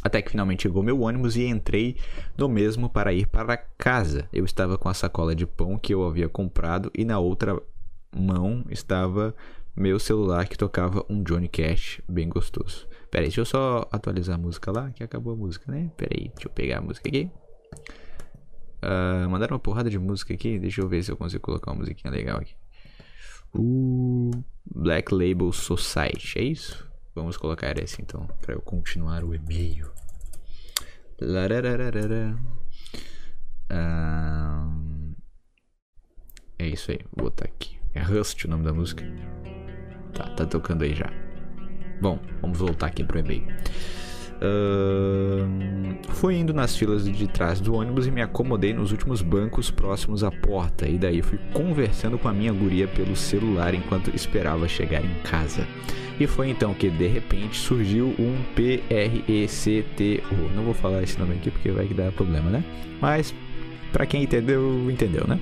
Até 0.02 0.20
que 0.20 0.30
finalmente 0.30 0.62
chegou 0.62 0.82
meu 0.82 1.00
ônibus 1.00 1.36
e 1.36 1.46
entrei 1.46 1.96
no 2.36 2.48
mesmo 2.48 2.88
para 2.88 3.12
ir 3.12 3.26
para 3.26 3.56
casa. 3.56 4.28
Eu 4.32 4.44
estava 4.44 4.76
com 4.76 4.88
a 4.88 4.94
sacola 4.94 5.34
de 5.34 5.46
pão 5.46 5.78
que 5.78 5.94
eu 5.94 6.06
havia 6.06 6.28
comprado 6.28 6.90
e 6.94 7.04
na 7.04 7.18
outra 7.18 7.60
mão 8.14 8.64
estava 8.70 9.34
meu 9.76 9.98
celular 9.98 10.46
que 10.46 10.56
tocava 10.56 11.04
um 11.08 11.22
Johnny 11.22 11.48
Cash 11.48 12.00
bem 12.08 12.28
gostoso. 12.28 12.86
Pera 13.10 13.22
aí, 13.24 13.28
deixa 13.28 13.40
eu 13.40 13.44
só 13.44 13.88
atualizar 13.90 14.36
a 14.36 14.38
música 14.38 14.70
lá, 14.70 14.90
que 14.90 15.02
acabou 15.02 15.32
a 15.32 15.36
música, 15.36 15.70
né? 15.70 15.90
Pera 15.96 16.14
aí, 16.16 16.28
deixa 16.28 16.46
eu 16.46 16.52
pegar 16.52 16.78
a 16.78 16.80
música 16.80 17.08
aqui. 17.08 17.30
Uh, 18.84 19.28
mandaram 19.30 19.54
uma 19.54 19.60
porrada 19.60 19.88
de 19.88 19.98
música 19.98 20.34
aqui, 20.34 20.58
deixa 20.58 20.80
eu 20.80 20.88
ver 20.88 21.02
se 21.02 21.10
eu 21.10 21.16
consigo 21.16 21.42
colocar 21.42 21.72
uma 21.72 21.78
musiquinha 21.78 22.12
legal 22.12 22.38
aqui. 22.38 22.54
Uh, 23.54 24.30
Black 24.64 25.12
Label 25.12 25.52
Society, 25.52 26.38
é 26.38 26.42
isso? 26.42 26.86
Vamos 27.14 27.36
colocar 27.36 27.78
essa 27.78 28.02
então, 28.02 28.26
para 28.40 28.54
eu 28.54 28.60
continuar 28.60 29.22
o 29.22 29.34
e-mail. 29.34 29.90
Uh, 33.70 35.14
é 36.58 36.66
isso 36.66 36.90
aí, 36.90 36.98
vou 37.12 37.26
botar 37.26 37.44
aqui. 37.44 37.78
É 37.94 38.02
Rust 38.02 38.44
o 38.44 38.48
nome 38.48 38.64
da 38.64 38.72
música. 38.72 39.04
Tá, 40.12 40.28
tá 40.34 40.44
tocando 40.44 40.82
aí 40.82 40.94
já. 40.94 41.10
Bom, 42.00 42.18
vamos 42.40 42.58
voltar 42.58 42.86
aqui 42.86 43.04
pro 43.04 43.20
e-mail. 43.20 43.46
Fui 46.10 46.36
indo 46.36 46.54
nas 46.54 46.76
filas 46.76 47.04
de 47.04 47.26
trás 47.28 47.60
do 47.60 47.74
ônibus 47.74 48.06
e 48.06 48.10
me 48.10 48.22
acomodei 48.22 48.72
nos 48.72 48.92
últimos 48.92 49.20
bancos 49.22 49.70
próximos 49.70 50.24
à 50.24 50.30
porta. 50.30 50.88
E 50.88 50.96
daí 50.96 51.20
fui 51.22 51.38
conversando 51.52 52.18
com 52.18 52.28
a 52.28 52.32
minha 52.32 52.52
guria 52.52 52.86
pelo 52.86 53.14
celular 53.14 53.74
enquanto 53.74 54.14
esperava 54.14 54.66
chegar 54.68 55.04
em 55.04 55.14
casa. 55.24 55.66
E 56.18 56.26
foi 56.26 56.48
então 56.48 56.72
que 56.74 56.88
de 56.90 57.06
repente 57.08 57.58
surgiu 57.58 58.14
um 58.18 58.36
P-R-E-C-T-O. 58.54 60.34
Não 60.54 60.62
vou 60.62 60.74
falar 60.74 61.02
esse 61.02 61.18
nome 61.18 61.34
aqui 61.34 61.50
porque 61.50 61.70
vai 61.70 61.86
que 61.86 61.94
dar 61.94 62.12
problema, 62.12 62.50
né? 62.50 62.64
Mas 63.00 63.34
para 63.92 64.06
quem 64.06 64.22
entendeu, 64.22 64.90
entendeu, 64.90 65.26
né? 65.26 65.40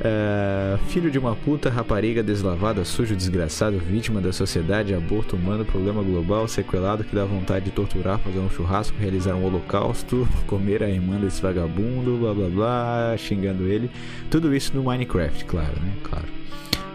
Uh, 0.00 0.78
filho 0.86 1.10
de 1.10 1.18
uma 1.18 1.36
puta, 1.36 1.68
rapariga 1.68 2.22
deslavada, 2.22 2.86
sujo, 2.86 3.14
desgraçado, 3.14 3.78
vítima 3.78 4.18
da 4.18 4.32
sociedade, 4.32 4.94
aborto 4.94 5.36
humano, 5.36 5.62
problema 5.62 6.02
global, 6.02 6.48
sequelado 6.48 7.04
que 7.04 7.14
dá 7.14 7.26
vontade 7.26 7.66
de 7.66 7.70
torturar, 7.70 8.18
fazer 8.18 8.38
um 8.38 8.48
churrasco, 8.48 8.96
realizar 8.98 9.34
um 9.34 9.44
holocausto, 9.44 10.26
comer 10.48 10.82
a 10.82 10.88
irmã 10.88 11.20
desse 11.20 11.42
vagabundo, 11.42 12.16
blá 12.16 12.32
blá 12.32 12.48
blá, 12.48 13.16
xingando 13.18 13.68
ele. 13.68 13.90
Tudo 14.30 14.54
isso 14.54 14.74
no 14.74 14.82
Minecraft, 14.82 15.44
claro, 15.44 15.78
né? 15.82 15.92
Claro. 16.02 16.40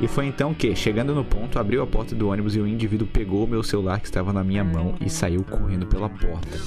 E 0.02 0.08
foi 0.08 0.26
então 0.26 0.54
que, 0.54 0.76
chegando 0.76 1.14
no 1.14 1.24
ponto, 1.24 1.60
abriu 1.60 1.84
a 1.84 1.88
porta 1.88 2.16
do 2.16 2.30
ônibus 2.30 2.56
e 2.56 2.60
o 2.60 2.68
indivíduo 2.68 3.08
pegou 3.08 3.46
o 3.46 3.48
meu 3.48 3.62
celular 3.62 4.00
que 4.00 4.08
estava 4.08 4.34
na 4.34 4.44
minha 4.44 4.64
mão 4.64 4.96
e 5.00 5.10
saiu 5.12 5.44
correndo 5.44 5.86
pela 5.86 6.10
porta. 6.10 6.58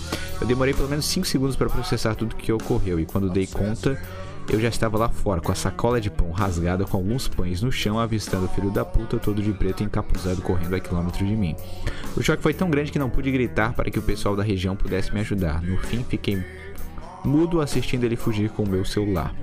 Eu 0.41 0.47
demorei 0.47 0.73
pelo 0.73 0.89
menos 0.89 1.05
5 1.07 1.27
segundos 1.27 1.57
para 1.57 1.69
processar 1.69 2.15
tudo 2.15 2.37
que 2.37 2.53
ocorreu 2.53 2.99
e 2.99 3.05
quando 3.05 3.29
dei 3.29 3.47
conta, 3.47 4.01
eu 4.49 4.59
já 4.59 4.69
estava 4.69 4.97
lá 4.97 5.09
fora 5.09 5.41
com 5.41 5.53
a 5.53 5.55
sacola 5.55 6.01
de 6.01 6.11
pão 6.11 6.31
rasgada 6.31 6.85
com 6.85 6.97
alguns 6.97 7.29
pães 7.29 7.61
no 7.61 7.71
chão, 7.71 7.99
avistando 7.99 8.47
o 8.47 8.49
filho 8.49 8.71
da 8.71 8.85
puta 8.85 9.19
todo 9.19 9.43
de 9.43 9.53
preto 9.53 9.83
e 9.83 9.87
encapuzado 9.87 10.41
correndo 10.41 10.75
a 10.75 10.81
quilômetros 10.81 11.29
de 11.29 11.37
mim. 11.37 11.55
O 12.17 12.23
choque 12.23 12.43
foi 12.43 12.55
tão 12.55 12.71
grande 12.71 12.91
que 12.91 12.99
não 12.99 13.11
pude 13.11 13.31
gritar 13.31 13.75
para 13.75 13.91
que 13.91 13.99
o 13.99 14.03
pessoal 14.03 14.35
da 14.35 14.43
região 14.43 14.75
pudesse 14.75 15.13
me 15.13 15.21
ajudar. 15.21 15.63
No 15.63 15.77
fim, 15.79 16.03
fiquei 16.03 16.43
mudo 17.25 17.61
assistindo 17.61 18.05
ele 18.05 18.17
fugir 18.17 18.49
com 18.51 18.63
o 18.63 18.69
meu 18.69 18.85
celular. 18.85 19.35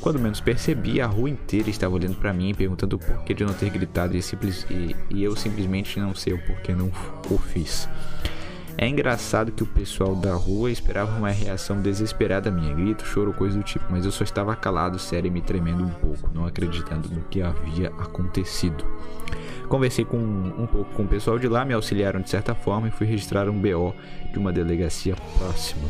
Quando 0.00 0.18
menos 0.18 0.40
percebi, 0.40 1.00
a 1.00 1.06
rua 1.06 1.28
inteira 1.28 1.68
estava 1.68 1.94
olhando 1.94 2.16
para 2.16 2.32
mim, 2.32 2.54
perguntando 2.54 2.96
o 2.96 2.98
porquê 2.98 3.34
de 3.34 3.42
eu 3.42 3.48
não 3.48 3.54
ter 3.54 3.70
gritado 3.70 4.16
e, 4.16 4.22
simples, 4.22 4.66
e, 4.70 4.94
e 5.10 5.24
eu 5.24 5.34
simplesmente 5.36 5.98
não 5.98 6.14
sei 6.14 6.32
o 6.32 6.38
porquê 6.38 6.72
não 6.72 6.90
o 7.28 7.38
fiz. 7.38 7.88
É 8.78 8.86
engraçado 8.86 9.52
que 9.52 9.62
o 9.62 9.66
pessoal 9.66 10.14
da 10.14 10.34
rua 10.34 10.70
esperava 10.70 11.16
uma 11.16 11.30
reação 11.30 11.80
desesperada 11.80 12.50
minha, 12.50 12.74
grito, 12.74 13.06
choro, 13.06 13.32
coisa 13.32 13.56
do 13.56 13.64
tipo, 13.64 13.86
mas 13.88 14.04
eu 14.04 14.12
só 14.12 14.22
estava 14.22 14.54
calado, 14.54 14.98
sério 14.98 15.28
e 15.28 15.30
me 15.30 15.40
tremendo 15.40 15.82
um 15.82 15.88
pouco, 15.88 16.28
não 16.34 16.44
acreditando 16.44 17.08
no 17.08 17.22
que 17.22 17.40
havia 17.40 17.88
acontecido. 17.88 18.84
Conversei 19.66 20.04
com 20.04 20.18
um 20.18 20.66
pouco 20.66 20.92
com 20.92 21.04
o 21.04 21.08
pessoal 21.08 21.38
de 21.38 21.48
lá, 21.48 21.64
me 21.64 21.72
auxiliaram 21.72 22.20
de 22.20 22.28
certa 22.28 22.54
forma 22.54 22.88
e 22.88 22.90
fui 22.90 23.06
registrar 23.06 23.48
um 23.48 23.58
BO 23.58 23.94
de 24.30 24.38
uma 24.38 24.52
delegacia 24.52 25.16
próxima. 25.38 25.88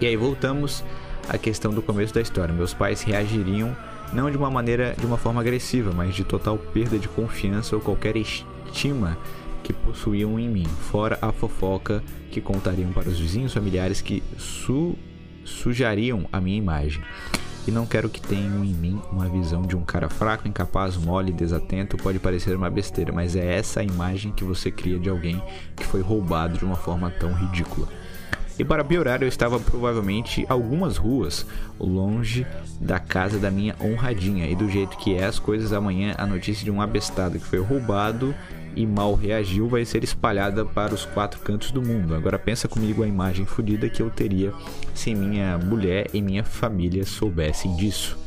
E 0.00 0.06
aí 0.06 0.16
voltamos 0.16 0.82
à 1.28 1.36
questão 1.36 1.70
do 1.70 1.82
começo 1.82 2.14
da 2.14 2.22
história. 2.22 2.54
Meus 2.54 2.72
pais 2.72 3.02
reagiriam 3.02 3.76
não 4.10 4.30
de 4.30 4.38
uma 4.38 4.50
maneira, 4.50 4.94
de 4.98 5.04
uma 5.04 5.18
forma 5.18 5.40
agressiva, 5.40 5.92
mas 5.94 6.14
de 6.14 6.24
total 6.24 6.56
perda 6.56 6.98
de 6.98 7.08
confiança 7.08 7.76
ou 7.76 7.82
qualquer 7.82 8.16
estima 8.16 9.18
que 9.62 9.72
possuíam 9.72 10.38
em 10.38 10.48
mim, 10.48 10.66
fora 10.90 11.18
a 11.20 11.32
fofoca 11.32 12.02
que 12.30 12.40
contariam 12.40 12.92
para 12.92 13.08
os 13.08 13.18
vizinhos 13.18 13.52
familiares 13.52 14.00
que 14.00 14.22
su 14.38 14.96
sujariam 15.44 16.26
a 16.32 16.40
minha 16.40 16.56
imagem. 16.58 17.02
E 17.66 17.70
não 17.70 17.86
quero 17.86 18.08
que 18.08 18.20
tenham 18.20 18.64
em 18.64 18.72
mim 18.72 19.00
uma 19.12 19.28
visão 19.28 19.62
de 19.62 19.76
um 19.76 19.82
cara 19.82 20.08
fraco, 20.08 20.48
incapaz, 20.48 20.96
mole, 20.96 21.32
desatento. 21.32 21.96
Pode 21.96 22.18
parecer 22.18 22.56
uma 22.56 22.70
besteira, 22.70 23.12
mas 23.12 23.36
é 23.36 23.56
essa 23.56 23.80
a 23.80 23.84
imagem 23.84 24.32
que 24.32 24.44
você 24.44 24.70
cria 24.70 24.98
de 24.98 25.10
alguém 25.10 25.42
que 25.76 25.84
foi 25.84 26.00
roubado 26.00 26.58
de 26.58 26.64
uma 26.64 26.76
forma 26.76 27.10
tão 27.10 27.32
ridícula. 27.32 27.88
E 28.58 28.64
para 28.64 28.84
piorar, 28.84 29.22
eu 29.22 29.28
estava 29.28 29.58
provavelmente 29.58 30.44
algumas 30.46 30.98
ruas 30.98 31.46
longe 31.78 32.46
da 32.78 32.98
casa 32.98 33.38
da 33.38 33.50
minha 33.50 33.74
honradinha. 33.80 34.46
E 34.48 34.54
do 34.54 34.68
jeito 34.68 34.98
que 34.98 35.14
é 35.14 35.24
as 35.24 35.38
coisas, 35.38 35.72
amanhã 35.72 36.14
a 36.18 36.26
notícia 36.26 36.64
de 36.64 36.70
um 36.70 36.82
abestado 36.82 37.38
que 37.38 37.46
foi 37.46 37.58
roubado 37.58 38.34
e 38.76 38.86
mal 38.86 39.14
reagiu 39.14 39.68
vai 39.68 39.84
ser 39.84 40.04
espalhada 40.04 40.64
para 40.64 40.94
os 40.94 41.04
quatro 41.04 41.40
cantos 41.40 41.70
do 41.70 41.82
mundo. 41.82 42.14
Agora 42.14 42.38
pensa 42.38 42.68
comigo 42.68 43.02
a 43.02 43.08
imagem 43.08 43.44
fodida 43.44 43.88
que 43.88 44.02
eu 44.02 44.10
teria 44.10 44.52
se 44.94 45.14
minha 45.14 45.58
mulher 45.58 46.08
e 46.12 46.20
minha 46.20 46.44
família 46.44 47.04
soubessem 47.04 47.74
disso. 47.76 48.18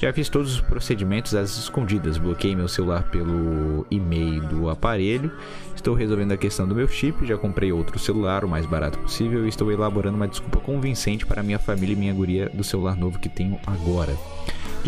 Já 0.00 0.12
fiz 0.12 0.28
todos 0.28 0.54
os 0.54 0.60
procedimentos 0.60 1.34
às 1.34 1.58
escondidas, 1.58 2.18
bloqueei 2.18 2.54
meu 2.54 2.68
celular 2.68 3.10
pelo 3.10 3.84
e-mail 3.90 4.42
do 4.42 4.70
aparelho, 4.70 5.32
estou 5.74 5.92
resolvendo 5.92 6.30
a 6.30 6.36
questão 6.36 6.68
do 6.68 6.74
meu 6.74 6.86
chip, 6.86 7.26
já 7.26 7.36
comprei 7.36 7.72
outro 7.72 7.98
celular, 7.98 8.44
o 8.44 8.48
mais 8.48 8.64
barato 8.64 8.96
possível, 8.96 9.44
e 9.44 9.48
estou 9.48 9.72
elaborando 9.72 10.16
uma 10.16 10.28
desculpa 10.28 10.60
convincente 10.60 11.26
para 11.26 11.42
minha 11.42 11.58
família 11.58 11.94
e 11.94 11.96
minha 11.96 12.14
guria 12.14 12.48
do 12.48 12.62
celular 12.62 12.96
novo 12.96 13.18
que 13.18 13.28
tenho 13.28 13.58
agora. 13.66 14.16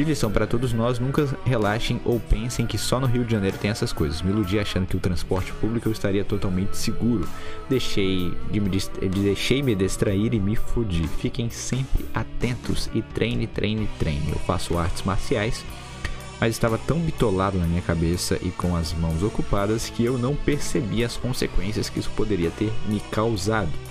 De 0.00 0.04
lição 0.04 0.30
para 0.30 0.46
todos 0.46 0.72
nós, 0.72 0.98
nunca 0.98 1.28
relaxem 1.44 2.00
ou 2.06 2.18
pensem 2.18 2.66
que 2.66 2.78
só 2.78 2.98
no 2.98 3.06
Rio 3.06 3.22
de 3.22 3.32
Janeiro 3.32 3.58
tem 3.58 3.70
essas 3.70 3.92
coisas. 3.92 4.22
Me 4.22 4.30
iludi 4.30 4.58
achando 4.58 4.86
que 4.86 4.96
o 4.96 4.98
transporte 4.98 5.52
público 5.52 5.86
eu 5.86 5.92
estaria 5.92 6.24
totalmente 6.24 6.74
seguro. 6.74 7.28
Deixei 7.68 8.32
de 8.50 8.60
me, 8.60 8.70
deixei 8.70 9.62
me 9.62 9.74
distrair 9.74 10.32
e 10.32 10.40
me 10.40 10.56
fudi. 10.56 11.06
Fiquem 11.06 11.50
sempre 11.50 12.06
atentos 12.14 12.88
e 12.94 13.02
treine, 13.02 13.46
treine, 13.46 13.86
treine. 13.98 14.30
Eu 14.30 14.38
faço 14.38 14.78
artes 14.78 15.02
marciais, 15.02 15.62
mas 16.40 16.54
estava 16.54 16.78
tão 16.78 16.98
bitolado 16.98 17.58
na 17.58 17.66
minha 17.66 17.82
cabeça 17.82 18.38
e 18.40 18.48
com 18.48 18.74
as 18.74 18.94
mãos 18.94 19.22
ocupadas 19.22 19.90
que 19.90 20.02
eu 20.02 20.16
não 20.16 20.34
percebi 20.34 21.04
as 21.04 21.18
consequências 21.18 21.90
que 21.90 22.00
isso 22.00 22.10
poderia 22.16 22.50
ter 22.50 22.72
me 22.88 23.00
causado. 23.10 23.89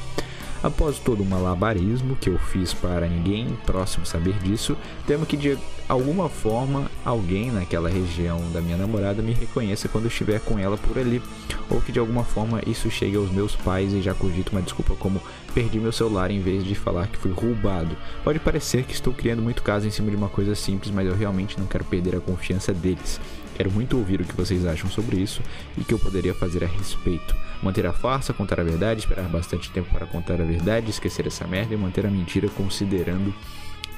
Após 0.62 1.00
todo 1.00 1.24
o 1.24 1.26
malabarismo 1.26 2.17
que 2.17 2.30
eu 2.30 2.38
fiz 2.38 2.74
para 2.74 3.08
ninguém 3.08 3.48
próximo 3.65 4.06
saber 4.06 4.34
disso, 4.39 4.76
temo 5.08 5.26
que 5.26 5.38
de 5.38 5.58
alguma 5.88 6.28
forma 6.28 6.91
alguém 7.06 7.50
naquela 7.50 7.89
região 7.89 8.39
da 8.52 8.60
minha 8.60 8.76
namorada 8.76 9.22
me 9.22 9.32
reconheça 9.32 9.88
quando 9.88 10.08
estiver 10.08 10.41
com 10.41 10.60
ela 10.60 10.78
por 10.78 10.98
ali, 10.98 11.22
ou 11.69 11.80
que 11.80 11.93
de 11.93 12.00
alguma 12.00 12.26
forma 12.26 12.62
isso 12.67 12.91
chegue 12.91 13.15
aos 13.15 13.32
meus 13.32 13.56
pais 13.56 13.93
e 13.93 14.02
já 14.02 14.13
cogito 14.13 14.52
uma 14.52 14.62
desculpa 14.62 14.95
como 14.95 15.22
perdi 15.54 15.80
meu 15.80 15.93
celular 15.93 16.30
em 16.30 16.41
vez 16.41 16.65
de 16.65 16.76
falar 16.76 17.08
que 17.08 17.17
fui 17.17 17.32
roubado. 17.32 17.95
Pode 18.22 18.39
parecer 18.39 18.84
que 18.84 18.93
estou 18.93 19.13
criando 19.13 19.41
muito 19.41 19.63
caso 19.63 19.88
em 19.88 19.91
cima 19.91 20.10
de 20.10 20.17
uma 20.17 20.30
coisa 20.30 20.56
simples, 20.56 20.91
mas 20.91 21.08
eu 21.08 21.15
realmente 21.15 21.58
não 21.58 21.67
quero 21.67 21.86
perder 21.86 22.17
a 22.17 22.19
confiança 22.19 22.74
deles. 22.74 23.19
Quero 23.56 23.72
muito 23.72 23.98
ouvir 23.98 24.19
o 24.19 24.26
que 24.26 24.36
vocês 24.36 24.65
acham 24.65 24.89
sobre 24.89 25.17
isso 25.17 25.41
e 25.78 25.82
o 25.82 25.86
que 25.86 25.93
eu 25.93 26.00
poderia 26.00 26.34
fazer 26.34 26.65
a 26.65 26.67
respeito. 26.67 27.34
Manter 27.62 27.86
a 27.86 27.93
farsa, 27.93 28.34
contar 28.34 28.60
a 28.60 28.63
verdade, 28.63 29.02
esperar 29.02 29.28
bastante 29.28 29.69
tempo 29.72 29.89
para 29.91 30.06
contar 30.06 30.41
a 30.41 30.45
verdade, 30.45 30.89
esquecer 30.89 31.28
essa 31.28 31.45
merda 31.45 31.74
e 31.74 31.78
manter 31.78 32.06
a 32.06 32.10
mentira 32.10 32.48
considerando 32.50 33.34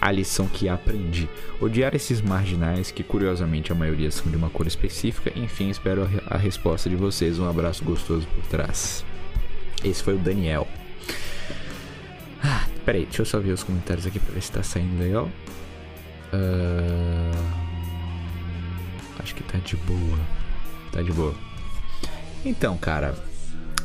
a 0.01 0.11
lição 0.11 0.47
que 0.47 0.67
aprendi. 0.67 1.29
Odiar 1.61 1.93
esses 1.93 2.21
marginais, 2.21 2.89
que 2.89 3.03
curiosamente 3.03 3.71
a 3.71 3.75
maioria 3.75 4.09
são 4.09 4.31
de 4.31 4.35
uma 4.35 4.49
cor 4.49 4.65
específica. 4.65 5.31
Enfim, 5.35 5.69
espero 5.69 6.09
a, 6.25 6.37
resposta 6.37 6.89
de 6.89 6.95
vocês. 6.95 7.37
Um 7.37 7.47
abraço 7.47 7.83
gostoso 7.83 8.27
por 8.27 8.43
trás. 8.47 9.05
Esse 9.83 10.01
foi 10.01 10.15
o 10.15 10.17
Daniel. 10.17 10.67
Ah, 12.43 12.65
peraí, 12.83 13.03
deixa 13.03 13.21
eu 13.21 13.25
só 13.25 13.39
ver 13.39 13.51
os 13.51 13.63
comentários 13.63 14.07
aqui 14.07 14.17
pra 14.17 14.33
ver 14.33 14.41
se 14.41 14.51
tá 14.51 14.63
saindo 14.63 14.99
legal. 14.99 15.29
Uh... 16.33 17.71
Acho 19.19 19.35
que 19.35 19.43
tá 19.43 19.59
de 19.59 19.75
boa. 19.75 20.19
Tá 20.91 21.03
de 21.03 21.11
boa. 21.11 21.35
Então, 22.43 22.75
cara, 22.75 23.13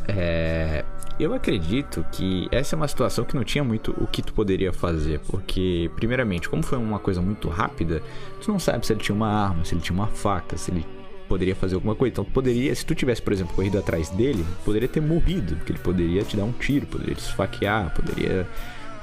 é, 0.09 0.85
eu 1.19 1.33
acredito 1.35 2.05
que 2.13 2.49
essa 2.51 2.75
é 2.75 2.77
uma 2.77 2.87
situação 2.89 3.25
que 3.25 3.35
não 3.35 3.43
tinha 3.43 3.65
muito 3.65 3.95
o 3.99 4.07
que 4.07 4.23
tu 4.23 4.33
poderia 4.33 4.73
fazer, 4.73 5.21
porque, 5.29 5.91
primeiramente, 5.97 6.49
como 6.49 6.63
foi 6.63 6.79
uma 6.79 6.99
coisa 6.99 7.21
muito 7.21 7.49
rápida, 7.49 8.03
tu 8.41 8.51
não 8.51 8.59
sabe 8.59 8.87
se 8.87 8.93
ele 8.93 9.01
tinha 9.01 9.17
uma 9.17 9.29
arma, 9.29 9.65
se 9.65 9.75
ele 9.75 9.81
tinha 9.81 9.95
uma 9.95 10.09
faca, 10.09 10.57
se 10.57 10.71
ele 10.71 10.87
poderia 11.27 11.57
fazer 11.57 11.75
alguma 11.75 11.95
coisa. 11.95 12.13
Então, 12.13 12.25
poderia, 12.25 12.75
se 12.75 12.85
tu 12.85 12.95
tivesse, 12.95 13.21
por 13.21 13.33
exemplo, 13.33 13.55
corrido 13.55 13.79
atrás 13.79 14.11
dele, 14.11 14.45
poderia 14.65 14.89
ter 14.89 15.01
morrido, 15.01 15.57
porque 15.57 15.73
ele 15.73 15.79
poderia 15.79 16.23
te 16.23 16.37
dar 16.37 16.45
um 16.45 16.53
tiro, 16.53 16.87
poderia 16.87 17.15
te 17.15 17.23
esfaquear, 17.23 17.93
poderia, 17.95 18.47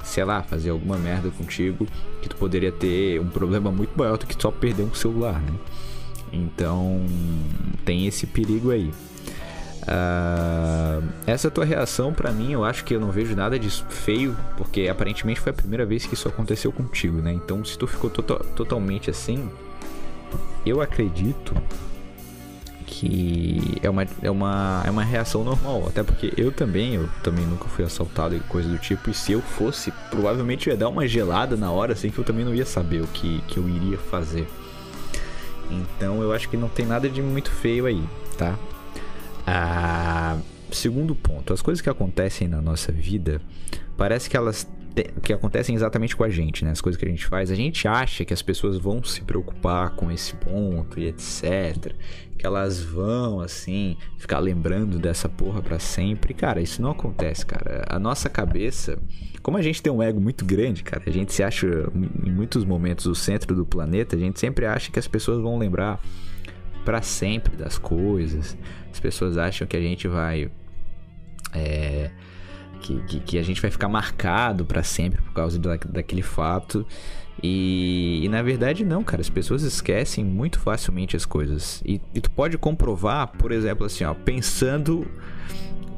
sei 0.02 0.24
lá, 0.24 0.42
fazer 0.42 0.70
alguma 0.70 0.96
merda 0.96 1.30
contigo, 1.30 1.86
que 2.22 2.28
tu 2.28 2.36
poderia 2.36 2.72
ter 2.72 3.20
um 3.20 3.28
problema 3.28 3.70
muito 3.70 3.96
maior 3.98 4.16
do 4.16 4.26
que 4.26 4.40
só 4.40 4.50
perder 4.50 4.84
um 4.84 4.94
celular, 4.94 5.40
né? 5.40 5.52
Então, 6.32 7.04
tem 7.84 8.06
esse 8.06 8.26
perigo 8.26 8.70
aí. 8.70 8.90
Uh, 9.84 11.06
essa 11.26 11.50
tua 11.50 11.64
reação, 11.64 12.12
para 12.12 12.32
mim, 12.32 12.52
eu 12.52 12.64
acho 12.64 12.84
que 12.84 12.94
eu 12.94 13.00
não 13.00 13.10
vejo 13.10 13.36
nada 13.36 13.58
de 13.58 13.68
feio, 13.70 14.36
porque 14.56 14.88
aparentemente 14.88 15.40
foi 15.40 15.50
a 15.50 15.54
primeira 15.54 15.84
vez 15.84 16.06
que 16.06 16.14
isso 16.14 16.26
aconteceu 16.26 16.72
contigo, 16.72 17.18
né? 17.18 17.32
Então, 17.32 17.64
se 17.64 17.76
tu 17.76 17.86
ficou 17.86 18.08
to 18.08 18.22
totalmente 18.22 19.10
assim, 19.10 19.50
eu 20.64 20.80
acredito 20.80 21.54
que 22.86 23.78
é 23.82 23.90
uma, 23.90 24.06
é, 24.22 24.30
uma, 24.30 24.82
é 24.86 24.90
uma 24.90 25.02
reação 25.02 25.44
normal. 25.44 25.84
Até 25.88 26.02
porque 26.02 26.32
eu 26.36 26.52
também, 26.52 26.94
eu 26.94 27.08
também 27.22 27.44
nunca 27.44 27.64
fui 27.66 27.84
assaltado 27.84 28.36
e 28.36 28.40
coisa 28.40 28.68
do 28.68 28.78
tipo. 28.78 29.10
E 29.10 29.14
se 29.14 29.32
eu 29.32 29.40
fosse, 29.40 29.92
provavelmente 30.10 30.68
ia 30.68 30.76
dar 30.76 30.88
uma 30.88 31.06
gelada 31.06 31.56
na 31.56 31.70
hora, 31.70 31.92
assim, 31.92 32.10
que 32.10 32.18
eu 32.18 32.24
também 32.24 32.44
não 32.44 32.54
ia 32.54 32.64
saber 32.64 33.02
o 33.02 33.06
que, 33.08 33.42
que 33.48 33.58
eu 33.58 33.68
iria 33.68 33.98
fazer. 33.98 34.46
Então 35.70 36.22
eu 36.22 36.32
acho 36.32 36.48
que 36.48 36.56
não 36.56 36.68
tem 36.68 36.86
nada 36.86 37.08
de 37.08 37.22
muito 37.22 37.50
feio 37.50 37.86
aí, 37.86 38.02
tá? 38.36 38.56
Ah, 39.46 40.38
segundo 40.70 41.14
ponto, 41.14 41.52
as 41.52 41.62
coisas 41.62 41.80
que 41.80 41.90
acontecem 41.90 42.48
na 42.48 42.60
nossa 42.60 42.90
vida, 42.90 43.40
parece 43.96 44.28
que 44.28 44.36
elas 44.36 44.66
que 45.22 45.32
acontecem 45.32 45.74
exatamente 45.74 46.14
com 46.14 46.22
a 46.22 46.28
gente, 46.28 46.64
né? 46.64 46.70
As 46.70 46.80
coisas 46.80 46.96
que 46.98 47.04
a 47.04 47.08
gente 47.08 47.26
faz, 47.26 47.50
a 47.50 47.54
gente 47.54 47.88
acha 47.88 48.24
que 48.24 48.32
as 48.32 48.42
pessoas 48.42 48.78
vão 48.78 49.02
se 49.02 49.22
preocupar 49.22 49.90
com 49.90 50.10
esse 50.10 50.34
ponto 50.36 51.00
e 51.00 51.06
etc. 51.06 51.92
Que 52.38 52.46
elas 52.46 52.80
vão, 52.80 53.40
assim, 53.40 53.96
ficar 54.18 54.38
lembrando 54.38 54.98
dessa 54.98 55.28
porra 55.28 55.60
para 55.60 55.80
sempre. 55.80 56.32
Cara, 56.32 56.60
isso 56.60 56.80
não 56.80 56.92
acontece, 56.92 57.44
cara. 57.44 57.84
A 57.88 57.98
nossa 57.98 58.28
cabeça, 58.28 58.96
como 59.42 59.56
a 59.56 59.62
gente 59.62 59.82
tem 59.82 59.92
um 59.92 60.00
ego 60.02 60.20
muito 60.20 60.44
grande, 60.44 60.84
cara, 60.84 61.02
a 61.04 61.10
gente 61.10 61.32
se 61.32 61.42
acha 61.42 61.66
em 62.24 62.30
muitos 62.30 62.64
momentos 62.64 63.06
o 63.06 63.16
centro 63.16 63.54
do 63.56 63.66
planeta, 63.66 64.14
a 64.14 64.18
gente 64.18 64.38
sempre 64.38 64.64
acha 64.64 64.92
que 64.92 64.98
as 64.98 65.08
pessoas 65.08 65.40
vão 65.40 65.58
lembrar 65.58 66.00
para 66.84 67.02
sempre 67.02 67.56
das 67.56 67.78
coisas. 67.78 68.56
As 68.94 69.00
pessoas 69.00 69.36
acham 69.36 69.66
que 69.66 69.76
a 69.76 69.80
gente 69.80 70.06
vai. 70.06 70.48
É, 71.52 72.12
que, 72.80 73.02
que, 73.02 73.20
que, 73.20 73.38
a 73.38 73.42
gente 73.42 73.60
vai 73.60 73.72
ficar 73.72 73.88
marcado 73.88 74.64
para 74.64 74.84
sempre 74.84 75.20
por 75.20 75.32
causa 75.32 75.58
da, 75.58 75.76
daquele 75.76 76.22
fato. 76.22 76.86
E, 77.42 78.20
e, 78.22 78.28
na 78.28 78.40
verdade, 78.40 78.84
não, 78.84 79.02
cara. 79.02 79.20
As 79.20 79.28
pessoas 79.28 79.64
esquecem 79.64 80.24
muito 80.24 80.60
facilmente 80.60 81.16
as 81.16 81.26
coisas. 81.26 81.82
E, 81.84 82.00
e 82.14 82.20
tu 82.20 82.30
pode 82.30 82.56
comprovar, 82.56 83.32
por 83.36 83.50
exemplo, 83.50 83.84
assim, 83.84 84.04
ó, 84.04 84.14
pensando 84.14 85.04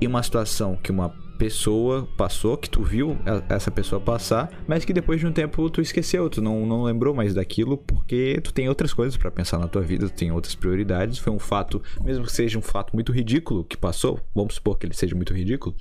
em 0.01 0.07
uma 0.07 0.22
situação 0.22 0.74
que 0.82 0.90
uma 0.90 1.14
pessoa 1.37 2.09
passou, 2.16 2.57
que 2.57 2.68
tu 2.68 2.82
viu 2.82 3.16
essa 3.49 3.70
pessoa 3.70 4.01
passar, 4.01 4.51
mas 4.66 4.84
que 4.84 4.93
depois 4.93 5.20
de 5.20 5.26
um 5.26 5.32
tempo 5.32 5.68
tu 5.70 5.80
esqueceu, 5.80 6.28
tu 6.28 6.41
não, 6.41 6.66
não 6.66 6.82
lembrou 6.82 7.14
mais 7.14 7.34
daquilo 7.34 7.76
porque 7.76 8.41
tu 8.43 8.53
tem 8.53 8.68
outras 8.68 8.93
coisas 8.93 9.16
para 9.16 9.30
pensar 9.30 9.59
na 9.59 9.68
tua 9.68 9.82
vida, 9.82 10.09
tu 10.09 10.14
tem 10.14 10.32
outras 10.32 10.55
prioridades. 10.55 11.18
Foi 11.18 11.32
um 11.32 11.39
fato, 11.39 11.82
mesmo 12.03 12.24
que 12.24 12.32
seja 12.32 12.59
um 12.59 12.62
fato 12.62 12.95
muito 12.95 13.12
ridículo 13.12 13.64
que 13.64 13.76
passou, 13.76 14.20
vamos 14.34 14.55
supor 14.55 14.78
que 14.78 14.87
ele 14.87 14.95
seja 14.95 15.14
muito 15.14 15.34
ridículo. 15.34 15.74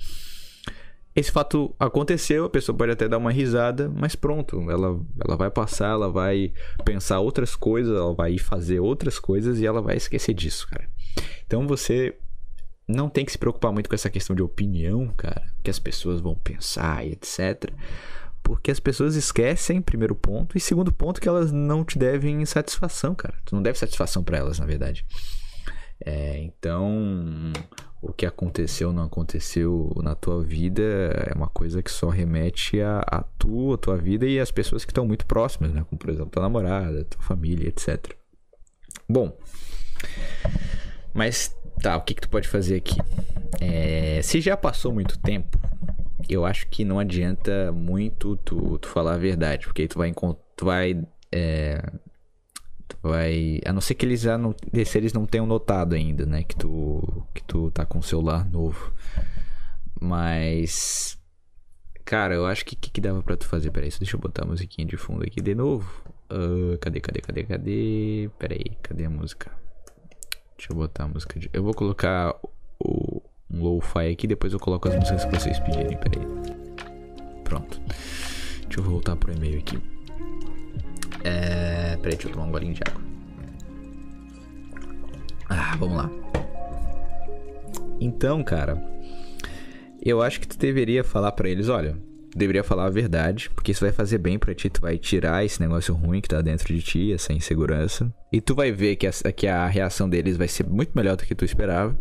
Esse 1.16 1.32
fato 1.32 1.74
aconteceu, 1.80 2.44
a 2.44 2.50
pessoa 2.50 2.76
pode 2.76 2.92
até 2.92 3.08
dar 3.08 3.16
uma 3.16 3.32
risada, 3.32 3.88
mas 3.88 4.14
pronto, 4.14 4.70
ela, 4.70 5.00
ela 5.24 5.34
vai 5.34 5.50
passar, 5.50 5.92
ela 5.92 6.10
vai 6.10 6.52
pensar 6.84 7.20
outras 7.20 7.56
coisas, 7.56 7.96
ela 7.96 8.14
vai 8.14 8.36
fazer 8.36 8.80
outras 8.80 9.18
coisas 9.18 9.58
e 9.58 9.64
ela 9.64 9.80
vai 9.80 9.96
esquecer 9.96 10.34
disso, 10.34 10.68
cara. 10.68 10.86
Então 11.46 11.66
você 11.66 12.14
não 12.88 13.08
tem 13.08 13.24
que 13.24 13.32
se 13.32 13.38
preocupar 13.38 13.72
muito 13.72 13.88
com 13.88 13.94
essa 13.94 14.10
questão 14.10 14.36
de 14.36 14.42
opinião, 14.42 15.08
cara, 15.16 15.42
que 15.62 15.70
as 15.70 15.78
pessoas 15.78 16.20
vão 16.20 16.34
pensar 16.34 17.04
e 17.04 17.12
etc. 17.12 17.72
Porque 18.42 18.70
as 18.70 18.78
pessoas 18.78 19.16
esquecem, 19.16 19.82
primeiro 19.82 20.14
ponto, 20.14 20.56
e 20.56 20.60
segundo 20.60 20.92
ponto, 20.92 21.20
que 21.20 21.28
elas 21.28 21.50
não 21.50 21.84
te 21.84 21.98
devem 21.98 22.44
satisfação, 22.46 23.14
cara. 23.14 23.34
Tu 23.44 23.56
não 23.56 23.62
deve 23.62 23.76
satisfação 23.76 24.22
para 24.22 24.38
elas, 24.38 24.60
na 24.60 24.66
verdade. 24.66 25.04
É, 26.04 26.38
então, 26.38 27.52
o 28.00 28.12
que 28.12 28.24
aconteceu 28.24 28.88
ou 28.88 28.94
não 28.94 29.04
aconteceu 29.04 29.92
na 30.00 30.14
tua 30.14 30.44
vida 30.44 30.82
é 30.82 31.32
uma 31.34 31.48
coisa 31.48 31.82
que 31.82 31.90
só 31.90 32.08
remete 32.08 32.80
a, 32.80 33.00
a 33.00 33.22
tu, 33.36 33.72
a 33.72 33.78
tua 33.78 33.96
vida 33.96 34.26
e 34.26 34.38
as 34.38 34.52
pessoas 34.52 34.84
que 34.84 34.92
estão 34.92 35.06
muito 35.06 35.26
próximas, 35.26 35.72
né? 35.72 35.84
Como, 35.88 35.98
por 35.98 36.10
exemplo, 36.10 36.30
tua 36.30 36.42
namorada, 36.42 37.04
tua 37.04 37.22
família, 37.22 37.68
etc. 37.68 38.14
Bom, 39.08 39.36
mas 41.12 41.55
Tá, 41.82 41.96
o 41.96 42.00
que, 42.00 42.14
que 42.14 42.22
tu 42.22 42.28
pode 42.28 42.48
fazer 42.48 42.76
aqui? 42.76 42.96
É, 43.60 44.20
se 44.22 44.40
já 44.40 44.56
passou 44.56 44.92
muito 44.92 45.18
tempo, 45.18 45.58
eu 46.28 46.44
acho 46.44 46.66
que 46.68 46.84
não 46.84 46.98
adianta 46.98 47.70
muito 47.72 48.36
tu, 48.38 48.78
tu 48.78 48.88
falar 48.88 49.14
a 49.14 49.18
verdade, 49.18 49.66
porque 49.66 49.82
aí 49.82 49.88
tu 49.88 49.98
vai 49.98 50.12
tu 50.56 50.64
vai 50.64 51.04
é, 51.30 51.82
tu 52.88 52.96
vai, 53.02 53.60
a 53.64 53.72
não 53.72 53.80
ser 53.80 53.94
que 53.94 54.06
eles 54.06 54.20
já 54.20 54.36
não, 54.38 54.54
se 54.84 54.98
eles 54.98 55.12
não 55.12 55.26
tenham 55.26 55.46
notado 55.46 55.94
ainda, 55.94 56.26
né, 56.26 56.42
que 56.42 56.56
tu 56.56 57.26
que 57.34 57.42
tu 57.44 57.70
tá 57.70 57.84
com 57.84 57.98
um 57.98 58.02
celular 58.02 58.48
novo. 58.50 58.92
Mas 60.00 61.18
cara, 62.04 62.34
eu 62.34 62.46
acho 62.46 62.64
que 62.64 62.76
que, 62.76 62.90
que 62.90 63.00
dava 63.00 63.22
para 63.22 63.36
tu 63.36 63.46
fazer? 63.46 63.70
Peraí, 63.70 63.90
deixa 63.98 64.16
eu 64.16 64.20
botar 64.20 64.44
a 64.44 64.48
musiquinha 64.48 64.86
de 64.86 64.96
fundo 64.96 65.24
aqui 65.24 65.40
de 65.40 65.54
novo. 65.54 66.04
Uh, 66.30 66.76
cadê, 66.80 67.00
cadê, 67.00 67.20
cadê, 67.20 67.44
cadê? 67.44 68.30
Peraí, 68.38 68.76
cadê 68.82 69.04
a 69.04 69.10
música? 69.10 69.52
Deixa 70.56 70.72
eu 70.72 70.76
botar 70.76 71.04
a 71.04 71.08
música 71.08 71.38
de. 71.38 71.50
Eu 71.52 71.62
vou 71.62 71.74
colocar 71.74 72.34
o, 72.78 73.22
um 73.50 73.62
lo-fi 73.62 74.10
aqui, 74.10 74.26
depois 74.26 74.52
eu 74.52 74.58
coloco 74.58 74.88
as 74.88 74.94
músicas 74.96 75.24
que 75.24 75.38
vocês 75.38 75.58
pedirem. 75.60 75.96
Pera 75.96 76.20
aí. 76.20 77.42
Pronto. 77.44 77.80
Deixa 78.62 78.80
eu 78.80 78.84
voltar 78.84 79.16
pro 79.16 79.32
e-mail 79.32 79.58
aqui. 79.58 79.78
É. 81.24 81.96
Peraí, 81.96 82.16
deixa 82.16 82.28
eu 82.28 82.32
tomar 82.32 82.46
um 82.46 82.50
golinho 82.50 82.74
de 82.74 82.80
água. 82.86 83.02
Ah, 85.48 85.76
vamos 85.76 85.96
lá. 85.96 86.10
Então, 88.00 88.42
cara, 88.42 88.82
eu 90.02 90.22
acho 90.22 90.40
que 90.40 90.48
tu 90.48 90.58
deveria 90.58 91.02
falar 91.02 91.32
para 91.32 91.48
eles, 91.48 91.68
olha, 91.68 91.96
deveria 92.36 92.62
falar 92.62 92.84
a 92.84 92.90
verdade, 92.90 93.50
porque 93.50 93.72
isso 93.72 93.80
vai 93.80 93.92
fazer 93.92 94.18
bem 94.18 94.38
para 94.38 94.54
ti, 94.54 94.68
tu 94.68 94.80
vai 94.80 94.98
tirar 94.98 95.44
esse 95.44 95.60
negócio 95.60 95.94
ruim 95.94 96.20
que 96.20 96.28
tá 96.28 96.42
dentro 96.42 96.72
de 96.74 96.82
ti, 96.82 97.12
essa 97.12 97.32
insegurança, 97.32 98.12
e 98.30 98.40
tu 98.40 98.54
vai 98.54 98.70
ver 98.70 98.96
que 98.96 99.06
a, 99.06 99.12
que 99.32 99.46
a 99.46 99.66
reação 99.66 100.08
deles 100.08 100.36
vai 100.36 100.46
ser 100.46 100.66
muito 100.66 100.92
melhor 100.94 101.16
do 101.16 101.24
que 101.24 101.34
tu 101.34 101.44
esperava. 101.44 101.96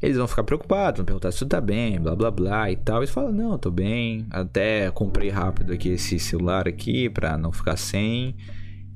Eles 0.00 0.16
vão 0.16 0.26
ficar 0.26 0.44
preocupados, 0.44 0.98
vão 0.98 1.04
perguntar 1.04 1.30
se 1.30 1.40
tu 1.40 1.46
tá 1.46 1.60
bem, 1.60 2.00
blá 2.00 2.16
blá 2.16 2.30
blá 2.30 2.70
e 2.70 2.76
tal. 2.76 3.02
E 3.04 3.06
tu 3.06 3.12
fala, 3.12 3.30
não, 3.30 3.58
tô 3.58 3.70
bem. 3.70 4.26
Até 4.30 4.90
comprei 4.90 5.28
rápido 5.28 5.74
aqui 5.74 5.90
esse 5.90 6.18
celular 6.18 6.66
aqui 6.66 7.10
pra 7.10 7.36
não 7.36 7.52
ficar 7.52 7.76
sem. 7.76 8.34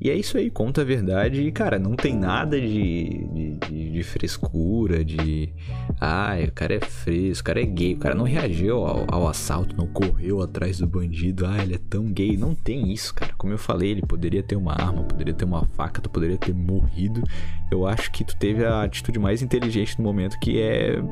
E 0.00 0.10
é 0.10 0.14
isso 0.14 0.36
aí, 0.36 0.50
conta 0.50 0.82
a 0.82 0.84
verdade. 0.84 1.40
E, 1.42 1.52
cara, 1.52 1.78
não 1.78 1.94
tem 1.94 2.14
nada 2.16 2.60
de, 2.60 3.58
de, 3.68 3.90
de 3.90 4.02
frescura, 4.02 5.04
de. 5.04 5.52
Ai, 6.00 6.44
o 6.44 6.52
cara 6.52 6.74
é 6.74 6.80
fresco, 6.80 7.42
o 7.42 7.44
cara 7.44 7.62
é 7.62 7.64
gay. 7.64 7.94
O 7.94 7.98
cara 7.98 8.14
não 8.14 8.24
reagiu 8.24 8.84
ao, 8.84 9.06
ao, 9.08 9.28
assalto, 9.28 9.76
não 9.76 9.86
correu 9.86 10.42
atrás 10.42 10.78
do 10.78 10.86
bandido. 10.86 11.46
Ah, 11.46 11.62
ele 11.62 11.76
é 11.76 11.78
tão 11.78 12.12
gay. 12.12 12.36
Não 12.36 12.54
tem 12.54 12.92
isso, 12.92 13.14
cara. 13.14 13.32
Como 13.38 13.52
eu 13.52 13.58
falei, 13.58 13.90
ele 13.90 14.02
poderia 14.02 14.42
ter 14.42 14.56
uma 14.56 14.72
arma, 14.72 15.04
poderia 15.04 15.32
ter 15.32 15.44
uma 15.44 15.64
faca, 15.68 16.00
tu 16.00 16.10
poderia 16.10 16.36
ter 16.36 16.54
morrido. 16.54 17.22
Eu 17.70 17.86
acho 17.86 18.10
que 18.12 18.24
tu 18.24 18.36
teve 18.36 18.64
a 18.64 18.82
atitude 18.82 19.18
mais 19.18 19.42
inteligente 19.42 19.96
no 19.98 20.04
momento, 20.04 20.38
que 20.38 20.60
é. 20.60 21.02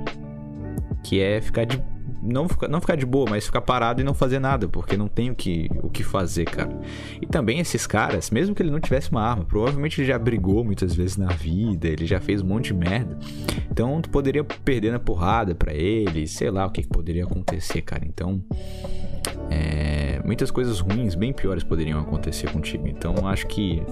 Que 1.03 1.21
é 1.21 1.41
ficar 1.41 1.65
de 1.65 1.83
não, 2.23 2.47
não 2.69 2.81
ficar 2.81 2.97
de 2.97 3.05
boa, 3.05 3.29
mas 3.29 3.47
ficar 3.47 3.61
parado 3.61 4.01
e 4.01 4.05
não 4.05 4.15
fazer 4.15 4.39
nada, 4.39 4.69
porque 4.69 4.97
não 4.97 5.09
tem 5.09 5.31
o 5.31 5.35
que, 5.35 5.69
o 5.83 5.91
que 5.91 6.03
fazer, 6.03 6.45
cara. 6.45 6.81
E 7.21 7.27
também 7.27 7.59
esses 7.59 7.87
caras, 7.87 8.31
mesmo 8.31 8.55
que 8.55 8.63
ele 8.63 8.71
não 8.71 8.81
tivesse 8.81 9.11
uma 9.11 9.23
arma, 9.23 9.45
provavelmente 9.45 10.01
ele 10.01 10.09
já 10.09 10.19
brigou 10.19 10.65
muitas 10.65 10.95
vezes 10.95 11.17
na 11.17 11.29
vida, 11.29 11.89
ele 11.89 12.07
já 12.07 12.21
fez 12.21 12.43
um 12.43 12.47
monte 12.47 12.67
de 12.67 12.75
merda. 12.75 13.19
Então 13.71 14.01
tu 14.01 14.09
poderia 14.11 14.45
perder 14.45 14.93
na 14.93 14.99
porrada 14.99 15.55
para 15.55 15.75
ele, 15.75 16.27
sei 16.27 16.51
lá 16.51 16.67
o 16.67 16.71
que, 16.71 16.83
que 16.83 16.89
poderia 16.89 17.25
acontecer, 17.25 17.83
cara. 17.83 18.05
Então. 18.07 18.43
É, 19.51 20.21
muitas 20.25 20.51
coisas 20.51 20.81
ruins, 20.81 21.15
bem 21.15 21.33
piores, 21.33 21.63
poderiam 21.63 22.01
acontecer 22.01 22.51
contigo. 22.51 22.89
Então 22.89 23.27
acho 23.27 23.47
que 23.47 23.83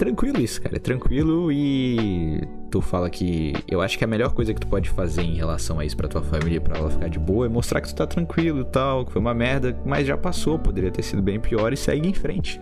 tranquilo 0.00 0.40
isso, 0.40 0.62
cara. 0.62 0.76
É 0.76 0.78
tranquilo 0.78 1.52
e 1.52 2.40
tu 2.70 2.80
fala 2.80 3.10
que 3.10 3.52
eu 3.68 3.82
acho 3.82 3.98
que 3.98 4.04
a 4.04 4.06
melhor 4.06 4.32
coisa 4.32 4.54
que 4.54 4.60
tu 4.60 4.66
pode 4.66 4.88
fazer 4.88 5.20
em 5.20 5.34
relação 5.34 5.78
a 5.78 5.84
isso 5.84 5.94
para 5.94 6.08
tua 6.08 6.22
família, 6.22 6.58
para 6.58 6.78
ela 6.78 6.88
ficar 6.88 7.08
de 7.10 7.18
boa, 7.18 7.44
é 7.44 7.48
mostrar 7.50 7.82
que 7.82 7.88
tu 7.88 7.94
tá 7.94 8.06
tranquilo 8.06 8.62
e 8.62 8.64
tal, 8.64 9.04
que 9.04 9.12
foi 9.12 9.20
uma 9.20 9.34
merda, 9.34 9.78
mas 9.84 10.06
já 10.06 10.16
passou, 10.16 10.58
poderia 10.58 10.90
ter 10.90 11.02
sido 11.02 11.20
bem 11.20 11.38
pior 11.38 11.70
e 11.70 11.76
segue 11.76 12.08
em 12.08 12.14
frente. 12.14 12.58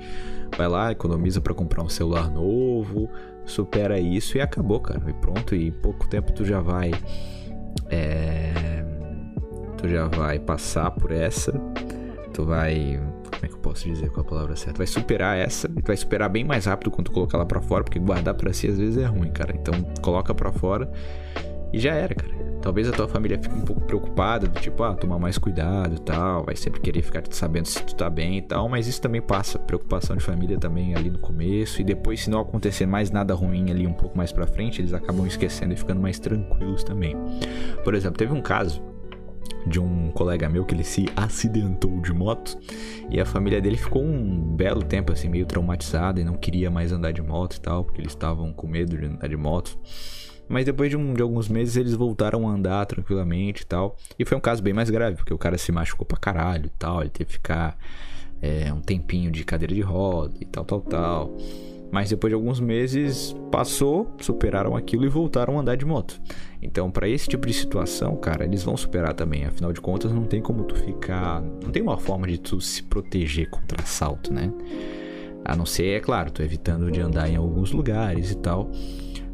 Vai 0.56 0.66
lá, 0.66 0.90
economiza 0.90 1.40
para 1.40 1.54
comprar 1.54 1.84
um 1.84 1.88
celular 1.88 2.28
novo, 2.28 3.08
supera 3.44 4.00
isso 4.00 4.36
e 4.36 4.40
acabou, 4.40 4.80
cara. 4.80 5.00
E 5.08 5.12
pronto, 5.12 5.54
e 5.54 5.68
em 5.68 5.72
pouco 5.72 6.08
tempo 6.08 6.32
tu 6.32 6.44
já 6.44 6.60
vai 6.60 6.90
é... 7.88 8.84
tu 9.76 9.88
já 9.88 10.08
vai 10.08 10.40
passar 10.40 10.90
por 10.90 11.12
essa, 11.12 11.52
tu 12.34 12.44
vai 12.44 13.00
como 13.30 13.44
é 13.44 13.48
que 13.48 13.54
eu 13.54 13.58
posso 13.58 13.88
dizer 13.88 14.10
qual 14.10 14.26
a 14.26 14.28
palavra 14.28 14.56
certa? 14.56 14.78
Vai 14.78 14.86
superar 14.86 15.36
essa 15.38 15.70
e 15.76 15.82
vai 15.82 15.96
superar 15.96 16.28
bem 16.28 16.44
mais 16.44 16.66
rápido 16.66 16.90
quando 16.90 17.10
colocar 17.10 17.38
ela 17.38 17.46
para 17.46 17.60
fora, 17.60 17.84
porque 17.84 17.98
guardar 17.98 18.34
para 18.34 18.52
si 18.52 18.68
às 18.68 18.78
vezes 18.78 18.98
é 18.98 19.06
ruim, 19.06 19.30
cara. 19.30 19.54
Então 19.54 19.74
coloca 20.02 20.34
para 20.34 20.52
fora 20.52 20.90
e 21.72 21.78
já 21.78 21.94
era, 21.94 22.14
cara. 22.14 22.48
Talvez 22.60 22.88
a 22.88 22.92
tua 22.92 23.06
família 23.06 23.38
fique 23.40 23.54
um 23.54 23.64
pouco 23.64 23.82
preocupada, 23.82 24.48
do 24.48 24.60
tipo, 24.60 24.82
ah, 24.82 24.94
tomar 24.94 25.18
mais 25.18 25.38
cuidado 25.38 25.94
e 25.94 26.00
tal, 26.00 26.44
vai 26.44 26.56
sempre 26.56 26.80
querer 26.80 27.02
ficar 27.02 27.22
sabendo 27.30 27.66
se 27.66 27.80
tu 27.84 27.94
tá 27.94 28.10
bem 28.10 28.38
e 28.38 28.42
tal, 28.42 28.68
mas 28.68 28.88
isso 28.88 29.00
também 29.00 29.22
passa, 29.22 29.58
preocupação 29.60 30.16
de 30.16 30.24
família 30.24 30.58
também 30.58 30.94
ali 30.94 31.08
no 31.08 31.18
começo, 31.18 31.80
e 31.80 31.84
depois, 31.84 32.22
se 32.22 32.30
não 32.30 32.40
acontecer 32.40 32.84
mais 32.84 33.12
nada 33.12 33.32
ruim 33.32 33.70
ali 33.70 33.86
um 33.86 33.92
pouco 33.92 34.16
mais 34.18 34.32
pra 34.32 34.46
frente, 34.46 34.80
eles 34.80 34.92
acabam 34.92 35.24
esquecendo 35.26 35.72
e 35.72 35.76
ficando 35.76 36.00
mais 36.00 36.18
tranquilos 36.18 36.82
também. 36.82 37.16
Por 37.84 37.94
exemplo, 37.94 38.18
teve 38.18 38.32
um 38.32 38.42
caso 38.42 38.82
de 39.66 39.80
um 39.80 40.10
colega 40.10 40.48
meu 40.48 40.64
que 40.64 40.74
ele 40.74 40.84
se 40.84 41.06
acidentou 41.16 42.00
de 42.00 42.12
moto 42.12 42.58
e 43.10 43.20
a 43.20 43.24
família 43.24 43.60
dele 43.60 43.76
ficou 43.76 44.02
um 44.02 44.56
belo 44.56 44.82
tempo 44.82 45.12
assim 45.12 45.28
meio 45.28 45.46
traumatizada 45.46 46.20
e 46.20 46.24
não 46.24 46.34
queria 46.34 46.70
mais 46.70 46.92
andar 46.92 47.12
de 47.12 47.22
moto 47.22 47.56
e 47.56 47.60
tal, 47.60 47.84
porque 47.84 48.00
eles 48.00 48.12
estavam 48.12 48.52
com 48.52 48.66
medo 48.66 48.96
de 48.96 49.06
andar 49.06 49.28
de 49.28 49.36
moto. 49.36 49.78
Mas 50.48 50.64
depois 50.64 50.88
de, 50.90 50.96
um, 50.96 51.12
de, 51.12 51.20
alguns 51.20 51.48
meses 51.48 51.76
eles 51.76 51.94
voltaram 51.94 52.48
a 52.48 52.52
andar 52.52 52.86
tranquilamente 52.86 53.62
e 53.62 53.66
tal. 53.66 53.96
E 54.18 54.24
foi 54.24 54.36
um 54.36 54.40
caso 54.40 54.62
bem 54.62 54.72
mais 54.72 54.88
grave, 54.88 55.16
porque 55.16 55.34
o 55.34 55.38
cara 55.38 55.58
se 55.58 55.70
machucou 55.70 56.06
pra 56.06 56.16
caralho 56.16 56.66
e 56.66 56.70
tal. 56.70 57.02
Ele 57.02 57.10
teve 57.10 57.26
que 57.26 57.32
ficar 57.34 57.76
é, 58.40 58.72
um 58.72 58.80
tempinho 58.80 59.30
de 59.30 59.44
cadeira 59.44 59.74
de 59.74 59.82
roda 59.82 60.34
e 60.40 60.46
tal, 60.46 60.64
tal, 60.64 60.80
tal. 60.80 61.36
Mas 61.90 62.08
depois 62.10 62.30
de 62.30 62.34
alguns 62.34 62.60
meses 62.60 63.34
passou, 63.50 64.14
superaram 64.20 64.74
aquilo 64.74 65.04
e 65.04 65.08
voltaram 65.08 65.58
a 65.58 65.60
andar 65.60 65.76
de 65.76 65.84
moto. 65.84 66.18
Então, 66.60 66.90
para 66.90 67.08
esse 67.08 67.28
tipo 67.28 67.46
de 67.46 67.54
situação, 67.54 68.16
cara, 68.16 68.44
eles 68.44 68.64
vão 68.64 68.76
superar 68.76 69.14
também. 69.14 69.44
Afinal 69.44 69.72
de 69.72 69.80
contas, 69.80 70.12
não 70.12 70.24
tem 70.24 70.42
como 70.42 70.64
tu 70.64 70.74
ficar. 70.74 71.40
Não 71.40 71.70
tem 71.70 71.82
uma 71.82 71.98
forma 71.98 72.26
de 72.26 72.38
tu 72.38 72.60
se 72.60 72.82
proteger 72.82 73.48
contra 73.48 73.82
assalto, 73.82 74.32
né? 74.32 74.52
A 75.44 75.54
não 75.54 75.64
ser, 75.64 75.96
é 75.96 76.00
claro, 76.00 76.30
tu 76.30 76.42
evitando 76.42 76.90
de 76.90 77.00
andar 77.00 77.28
em 77.28 77.36
alguns 77.36 77.70
lugares 77.70 78.32
e 78.32 78.36
tal. 78.36 78.70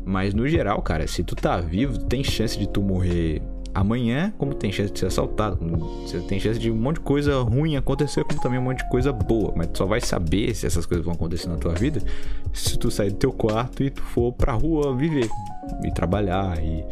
Mas 0.04 0.34
no 0.34 0.46
geral, 0.46 0.80
cara, 0.82 1.06
se 1.06 1.24
tu 1.24 1.34
tá 1.34 1.60
vivo, 1.60 1.98
tem 1.98 2.22
chance 2.22 2.58
de 2.58 2.68
tu 2.68 2.82
morrer 2.82 3.40
amanhã, 3.74 4.32
como 4.38 4.54
tem 4.54 4.70
chance 4.70 4.92
de 4.92 4.98
ser 4.98 5.06
assaltado, 5.06 5.58
você 6.02 6.20
tem 6.20 6.38
chance 6.38 6.58
de 6.58 6.70
um 6.70 6.76
monte 6.76 6.96
de 6.96 7.02
coisa 7.02 7.40
ruim 7.42 7.76
acontecer, 7.76 8.24
como 8.24 8.40
também 8.40 8.58
um 8.58 8.62
monte 8.62 8.78
de 8.78 8.88
coisa 8.88 9.12
boa. 9.12 9.52
Mas 9.56 9.68
tu 9.68 9.78
só 9.78 9.86
vai 9.86 10.00
saber 10.00 10.54
se 10.54 10.66
essas 10.66 10.86
coisas 10.86 11.04
vão 11.04 11.14
acontecer 11.14 11.48
na 11.48 11.56
tua 11.56 11.74
vida 11.74 12.00
se 12.52 12.78
tu 12.78 12.90
sair 12.90 13.10
do 13.10 13.16
teu 13.16 13.32
quarto 13.32 13.82
e 13.82 13.90
tu 13.90 14.00
for 14.00 14.32
pra 14.32 14.52
rua 14.52 14.96
viver 14.96 15.28
e 15.84 15.92
trabalhar 15.92 16.56
e, 16.62 16.84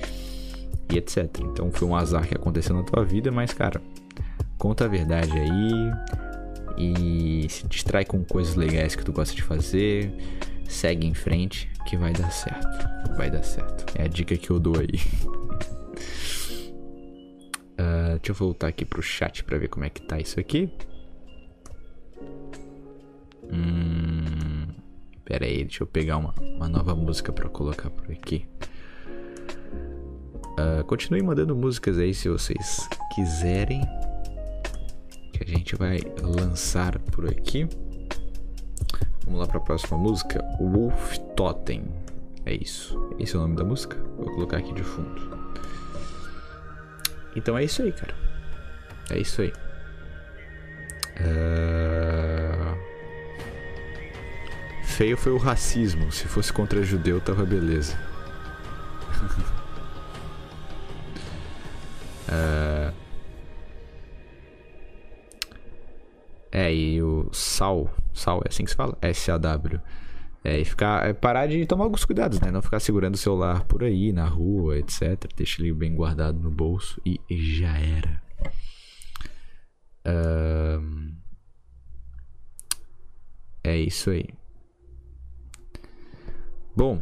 e 0.93 0.99
etc. 0.99 1.29
Então 1.41 1.71
foi 1.71 1.87
um 1.87 1.95
azar 1.95 2.27
que 2.27 2.35
aconteceu 2.35 2.75
na 2.75 2.83
tua 2.83 3.05
vida, 3.05 3.31
mas 3.31 3.55
cara, 3.55 3.81
conta 4.59 4.85
a 4.85 4.89
verdade 4.89 5.33
aí 5.33 5.93
e 6.77 7.47
se 7.49 7.67
distrai 7.69 8.05
com 8.05 8.25
coisas 8.25 8.57
legais 8.57 8.97
que 8.97 9.05
tu 9.05 9.13
gosta 9.13 9.35
de 9.35 9.43
fazer, 9.43 10.13
segue 10.69 11.07
em 11.07 11.15
frente 11.15 11.71
que 11.87 11.97
vai 11.97 12.13
dar 12.13 12.31
certo. 12.31 12.89
Vai 13.17 13.31
dar 13.31 13.43
certo. 13.43 13.85
É 13.97 14.05
a 14.05 14.09
dica 14.09 14.37
que 14.37 14.51
eu 14.51 14.59
dou 14.59 14.75
aí. 14.79 15.01
Deixa 18.19 18.31
eu 18.31 18.35
voltar 18.35 18.69
aqui 18.69 18.85
pro 18.85 19.03
chat 19.03 19.45
pra 19.45 19.59
ver 19.59 19.69
como 19.69 19.85
é 19.85 19.91
que 19.91 20.03
tá 20.03 20.19
isso 20.19 20.39
aqui. 20.39 20.73
Hum, 23.53 24.69
pera 25.25 25.45
aí, 25.45 25.65
deixa 25.65 25.83
eu 25.83 25.87
pegar 25.87 26.17
uma, 26.17 26.35
uma 26.41 26.69
nova 26.69 26.95
música 26.95 27.33
pra 27.33 27.49
colocar 27.49 27.91
por 27.91 28.11
aqui. 28.11 28.47
Uh, 30.53 30.85
continue 30.85 31.23
mandando 31.23 31.57
músicas 31.57 31.99
aí 31.99 32.15
se 32.15 32.29
vocês 32.29 32.89
quiserem. 33.15 33.83
Que 35.33 35.45
a 35.45 35.47
gente 35.47 35.77
vai 35.77 35.99
lançar 36.21 36.99
por 36.99 37.29
aqui. 37.29 37.69
Vamos 39.25 39.41
lá 39.41 39.47
pra 39.47 39.61
próxima 39.61 39.97
música. 39.99 40.45
Wolf 40.61 41.17
Totem. 41.37 41.85
É 42.45 42.55
isso. 42.55 42.99
Esse 43.19 43.35
é 43.35 43.39
o 43.39 43.43
nome 43.43 43.57
da 43.57 43.65
música. 43.65 43.97
Vou 44.17 44.27
colocar 44.27 44.59
aqui 44.59 44.73
de 44.75 44.83
fundo. 44.83 45.42
Então 47.35 47.57
é 47.57 47.65
isso 47.65 47.83
aí, 47.83 47.93
cara. 47.93 48.15
É 49.11 49.19
isso 49.19 49.43
aí. 49.43 49.53
Uh... 51.21 52.77
Feio 54.85 55.17
foi 55.17 55.33
o 55.33 55.39
racismo. 55.39 56.11
Se 56.13 56.27
fosse 56.29 56.53
contra 56.53 56.83
judeu, 56.83 57.21
tava 57.21 57.45
beleza. 57.45 57.97
uh... 62.29 62.93
É, 66.55 66.73
e 66.73 67.03
o 67.03 67.31
Sal, 67.33 67.91
Sal 68.13 68.43
é 68.45 68.49
assim 68.51 68.65
que 68.65 68.71
se 68.71 68.77
fala? 68.77 68.95
S-A-W. 69.01 69.81
É, 70.45 70.59
e 70.59 70.65
ficar, 70.65 71.09
é 71.09 71.13
parar 71.13 71.47
de 71.47 71.65
tomar 71.67 71.85
alguns 71.85 72.05
cuidados, 72.05 72.41
né? 72.41 72.51
Não 72.51 72.61
ficar 72.61 72.81
segurando 72.81 73.15
o 73.15 73.19
celular 73.19 73.65
por 73.65 73.85
aí, 73.85 74.13
na 74.13 74.27
rua, 74.27 74.77
etc. 74.77 75.29
Deixa 75.37 75.63
ele 75.63 75.73
bem 75.73 75.95
guardado 75.95 76.39
no 76.41 76.51
bolso 76.51 77.01
e, 77.07 77.21
já 77.31 77.79
era. 77.79 78.23
Um... 80.05 81.15
É 83.63 83.77
isso 83.77 84.11
aí. 84.11 84.29
Bom, 86.75 87.01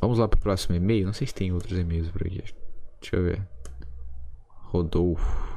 vamos 0.00 0.18
lá 0.18 0.26
para 0.26 0.38
o 0.38 0.40
próximo 0.40 0.74
e-mail. 0.74 1.04
Não 1.04 1.12
sei 1.12 1.26
se 1.26 1.34
tem 1.34 1.52
outros 1.52 1.78
e-mails 1.78 2.10
por 2.10 2.26
aqui. 2.26 2.42
Deixa 3.00 3.16
eu 3.16 3.22
ver. 3.22 3.46
Rodolfo. 4.62 5.53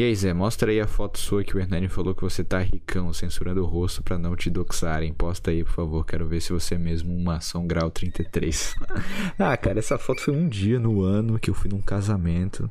E 0.00 0.02
aí, 0.02 0.16
Zé, 0.16 0.32
mostra 0.32 0.70
aí 0.70 0.80
a 0.80 0.86
foto 0.86 1.18
sua 1.18 1.44
que 1.44 1.54
o 1.54 1.60
Hernani 1.60 1.86
falou 1.86 2.14
que 2.14 2.22
você 2.22 2.42
tá 2.42 2.58
ricão, 2.58 3.12
censurando 3.12 3.62
o 3.62 3.66
rosto 3.66 4.02
para 4.02 4.16
não 4.16 4.34
te 4.34 4.48
doxarem. 4.48 5.12
Posta 5.12 5.50
aí, 5.50 5.62
por 5.62 5.74
favor, 5.74 6.06
quero 6.06 6.26
ver 6.26 6.40
se 6.40 6.54
você 6.54 6.76
é 6.76 6.78
mesmo 6.78 7.14
uma 7.14 7.36
ação 7.36 7.66
grau 7.66 7.90
33. 7.90 8.76
ah, 9.38 9.54
cara, 9.58 9.78
essa 9.78 9.98
foto 9.98 10.22
foi 10.22 10.34
um 10.34 10.48
dia 10.48 10.80
no 10.80 11.02
ano 11.02 11.38
que 11.38 11.50
eu 11.50 11.54
fui 11.54 11.68
num 11.68 11.82
casamento. 11.82 12.70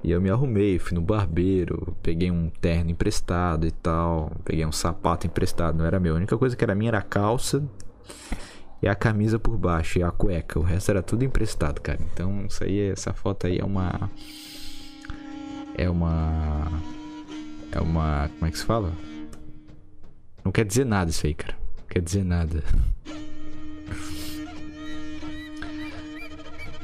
E 0.00 0.12
eu 0.12 0.20
me 0.20 0.30
arrumei, 0.30 0.78
fui 0.78 0.94
no 0.94 1.00
barbeiro, 1.00 1.96
peguei 2.00 2.30
um 2.30 2.48
terno 2.48 2.92
emprestado 2.92 3.66
e 3.66 3.72
tal, 3.72 4.30
peguei 4.44 4.64
um 4.64 4.70
sapato 4.70 5.26
emprestado, 5.26 5.78
não 5.78 5.84
era 5.84 5.98
meu. 5.98 6.14
A 6.14 6.18
única 6.18 6.38
coisa 6.38 6.54
que 6.54 6.62
era 6.62 6.76
minha 6.76 6.90
era 6.90 6.98
a 6.98 7.02
calça 7.02 7.68
e 8.80 8.86
a 8.86 8.94
camisa 8.94 9.40
por 9.40 9.58
baixo 9.58 9.98
e 9.98 10.04
a 10.04 10.12
cueca. 10.12 10.60
O 10.60 10.62
resto 10.62 10.92
era 10.92 11.02
tudo 11.02 11.24
emprestado, 11.24 11.80
cara. 11.80 11.98
Então, 12.12 12.46
isso 12.46 12.62
aí, 12.62 12.78
essa 12.78 13.12
foto 13.12 13.48
aí 13.48 13.58
é 13.58 13.64
uma 13.64 14.08
é 15.76 15.88
uma. 15.88 16.70
É 17.72 17.80
uma. 17.80 18.28
Como 18.28 18.46
é 18.46 18.50
que 18.50 18.58
se 18.58 18.64
fala? 18.64 18.92
Não 20.44 20.52
quer 20.52 20.64
dizer 20.64 20.84
nada 20.84 21.10
isso 21.10 21.26
aí, 21.26 21.34
cara. 21.34 21.56
Não 21.78 21.86
quer 21.88 22.02
dizer 22.02 22.24
nada. 22.24 22.62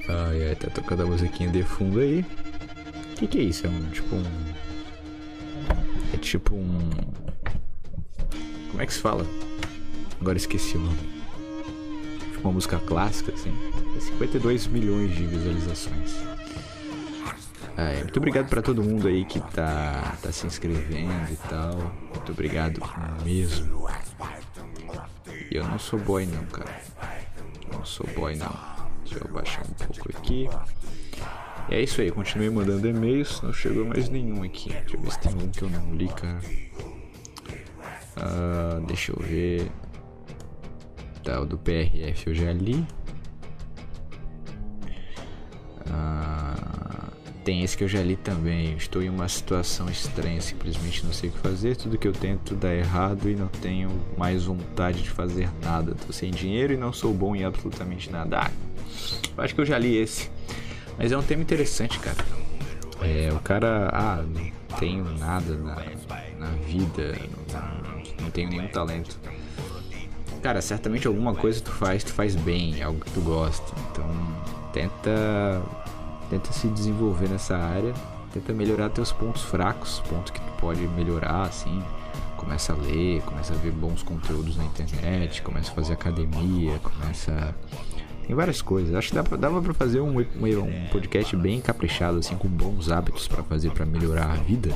Ai, 0.09 0.49
ai, 0.49 0.57
tá 0.57 0.69
tocando 0.71 1.05
a 1.05 1.07
musiquinha 1.07 1.49
de 1.51 1.63
fundo 1.63 2.01
aí. 2.01 2.21
O 3.13 3.17
que, 3.17 3.27
que 3.29 3.39
é 3.39 3.43
isso? 3.43 3.67
É 3.67 3.71
um 3.71 3.91
tipo 3.91 4.17
um. 4.17 4.25
É 6.13 6.17
tipo 6.17 6.55
um. 6.57 6.91
Como 8.71 8.83
é 8.83 8.87
que 8.87 8.93
se 8.93 9.01
fala? 9.01 9.25
Agora 10.21 10.37
esqueci 10.37 10.77
o 10.77 10.81
nome. 10.81 10.99
Tipo 12.33 12.41
uma 12.49 12.53
música 12.55 12.79
clássica, 12.81 13.33
assim. 13.33 13.53
52 14.01 14.67
milhões 14.67 15.15
de 15.15 15.27
visualizações. 15.27 16.40
Muito 18.01 18.17
obrigado 18.19 18.49
para 18.49 18.63
todo 18.63 18.83
mundo 18.83 19.09
aí 19.09 19.25
que 19.25 19.41
tá, 19.41 20.17
tá 20.23 20.33
se 20.33 20.47
inscrevendo 20.47 21.33
e 21.33 21.37
tal. 21.49 21.77
Muito 22.15 22.33
obrigado 22.33 22.81
mesmo. 23.25 23.89
Eu 25.51 25.67
não 25.67 25.79
sou 25.79 25.99
boy 25.99 26.27
não, 26.27 26.45
cara. 26.47 26.81
Não 27.73 27.85
sou 27.85 28.07
boy 28.15 28.37
não. 28.37 28.55
Deixa 29.05 29.25
eu 29.25 29.33
baixar 29.33 29.63
um 29.63 29.73
pouco 29.85 30.17
aqui. 30.17 30.49
E 31.69 31.75
é 31.75 31.83
isso 31.83 32.01
aí, 32.01 32.11
continue 32.11 32.51
mandando 32.51 32.89
e-mails. 32.89 33.41
Não 33.43 33.53
chegou 33.53 33.85
mais 33.85 34.09
nenhum 34.09 34.43
aqui. 34.43 34.71
Deixa 34.71 34.97
eu 34.97 35.01
ver 35.01 35.13
se 35.13 35.21
tem 35.21 35.35
um 35.35 35.49
que 35.49 35.63
eu 35.63 35.71
não 35.71 35.95
li, 35.95 36.09
cara. 36.09 36.41
Uh, 38.17 38.87
deixa 38.87 39.13
eu 39.13 39.19
ver. 39.21 39.71
Tá, 41.25 41.41
o 41.41 41.47
do 41.47 41.59
PRF 41.59 42.27
eu 42.27 42.35
já 42.35 42.53
li. 42.53 42.87
Uh, 45.87 46.40
tem 47.51 47.65
esse 47.65 47.77
que 47.77 47.83
eu 47.83 47.89
já 47.89 48.01
li 48.01 48.15
também. 48.15 48.77
Estou 48.77 49.03
em 49.03 49.09
uma 49.09 49.29
situação 49.29 49.89
estranha, 49.89 50.41
simplesmente 50.41 51.05
não 51.05 51.13
sei 51.13 51.31
o 51.31 51.33
que 51.33 51.39
fazer. 51.41 51.75
Tudo 51.75 51.99
que 51.99 52.07
eu 52.07 52.13
tento 52.13 52.55
dá 52.55 52.73
errado 52.73 53.29
e 53.29 53.35
não 53.35 53.49
tenho 53.49 53.91
mais 54.17 54.45
vontade 54.45 55.03
de 55.03 55.11
fazer 55.11 55.51
nada. 55.61 55.97
Tô 56.07 56.13
sem 56.13 56.31
dinheiro 56.31 56.75
e 56.75 56.77
não 56.77 56.93
sou 56.93 57.13
bom 57.13 57.35
em 57.35 57.43
absolutamente 57.43 58.09
nada. 58.09 58.39
Ah, 58.39 58.51
acho 59.39 59.53
que 59.53 59.61
eu 59.61 59.67
já 59.67 59.77
li 59.77 59.97
esse. 59.97 60.31
Mas 60.97 61.11
é 61.11 61.19
um 61.19 61.25
tema 61.25 61.43
interessante, 61.43 61.99
cara. 61.99 62.25
É, 63.03 63.33
o 63.33 63.41
cara, 63.41 63.91
ah, 63.93 64.23
não 64.23 64.79
tenho 64.79 65.05
nada 65.19 65.57
na, 65.57 65.75
na 66.39 66.51
vida, 66.69 67.19
não, 67.53 68.27
não 68.27 68.31
tenho 68.31 68.49
nenhum 68.49 68.69
talento. 68.69 69.19
Cara, 70.41 70.63
certamente 70.63 71.05
alguma 71.09 71.35
coisa 71.35 71.61
tu 71.61 71.73
faz, 71.73 72.05
tu 72.05 72.13
faz 72.13 72.37
bem, 72.37 72.79
é 72.79 72.85
algo 72.85 73.01
que 73.01 73.11
tu 73.11 73.21
gosta. 73.23 73.75
Então, 73.91 74.07
tenta 74.73 75.61
tenta 76.31 76.53
se 76.53 76.69
desenvolver 76.69 77.29
nessa 77.29 77.57
área, 77.57 77.93
tenta 78.33 78.53
melhorar 78.53 78.89
teus 78.89 79.13
pontos 79.13 79.43
fracos, 79.43 80.01
pontos 80.09 80.31
que 80.31 80.41
tu 80.41 80.53
pode 80.61 80.81
melhorar, 80.89 81.43
assim. 81.43 81.83
Começa 82.37 82.73
a 82.73 82.77
ler, 82.77 83.21
começa 83.23 83.53
a 83.53 83.57
ver 83.57 83.73
bons 83.73 84.03
conteúdos 84.03 84.57
na 84.57 84.65
internet, 84.65 85.43
começa 85.43 85.71
a 85.71 85.75
fazer 85.75 85.93
academia, 85.93 86.79
começa 86.79 87.55
tem 88.31 88.37
várias 88.37 88.63
coisas. 88.63 88.95
Acho 88.95 89.09
que 89.09 89.15
dava, 89.17 89.37
dava 89.37 89.61
pra 89.61 89.75
fazer 89.75 90.01
um, 90.01 90.21
um, 90.21 90.87
podcast 90.93 91.35
bem 91.35 91.61
caprichado, 91.61 92.19
assim, 92.19 92.37
com 92.37 92.47
bons 92.47 92.89
hábitos 92.89 93.27
para 93.27 93.43
fazer 93.43 93.73
para 93.73 93.85
melhorar 93.85 94.31
a 94.31 94.37
vida. 94.37 94.73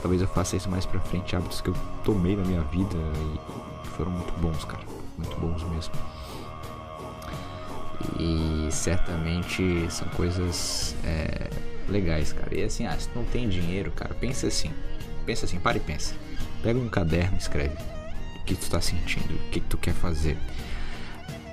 Talvez 0.00 0.22
eu 0.22 0.28
faça 0.28 0.56
isso 0.56 0.70
mais 0.70 0.86
pra 0.86 0.98
frente, 1.00 1.36
hábitos 1.36 1.60
que 1.60 1.68
eu 1.68 1.74
tomei 2.02 2.34
na 2.34 2.42
minha 2.44 2.62
vida 2.62 2.96
e 2.96 3.88
foram 3.88 4.10
muito 4.10 4.32
bons, 4.40 4.64
cara. 4.64 4.82
Muito 5.18 5.38
bons 5.38 5.62
mesmo. 5.64 5.92
E 8.18 8.68
certamente 8.70 9.86
são 9.90 10.06
coisas 10.08 10.94
é, 11.04 11.48
legais, 11.88 12.32
cara. 12.32 12.54
E 12.54 12.62
assim, 12.62 12.86
ah, 12.86 12.96
se 12.98 13.08
não 13.14 13.24
tem 13.24 13.48
dinheiro, 13.48 13.90
cara, 13.90 14.14
pensa 14.14 14.46
assim. 14.46 14.70
Pensa 15.24 15.46
assim, 15.46 15.58
para 15.58 15.76
e 15.76 15.80
pensa. 15.80 16.14
Pega 16.62 16.78
um 16.78 16.88
caderno 16.88 17.36
e 17.36 17.40
escreve 17.40 17.74
o 18.40 18.44
que 18.44 18.54
tu 18.54 18.70
tá 18.70 18.80
sentindo, 18.80 19.34
o 19.34 19.50
que, 19.50 19.60
tu 19.60 19.76
quer 19.76 19.94
fazer. 19.94 20.36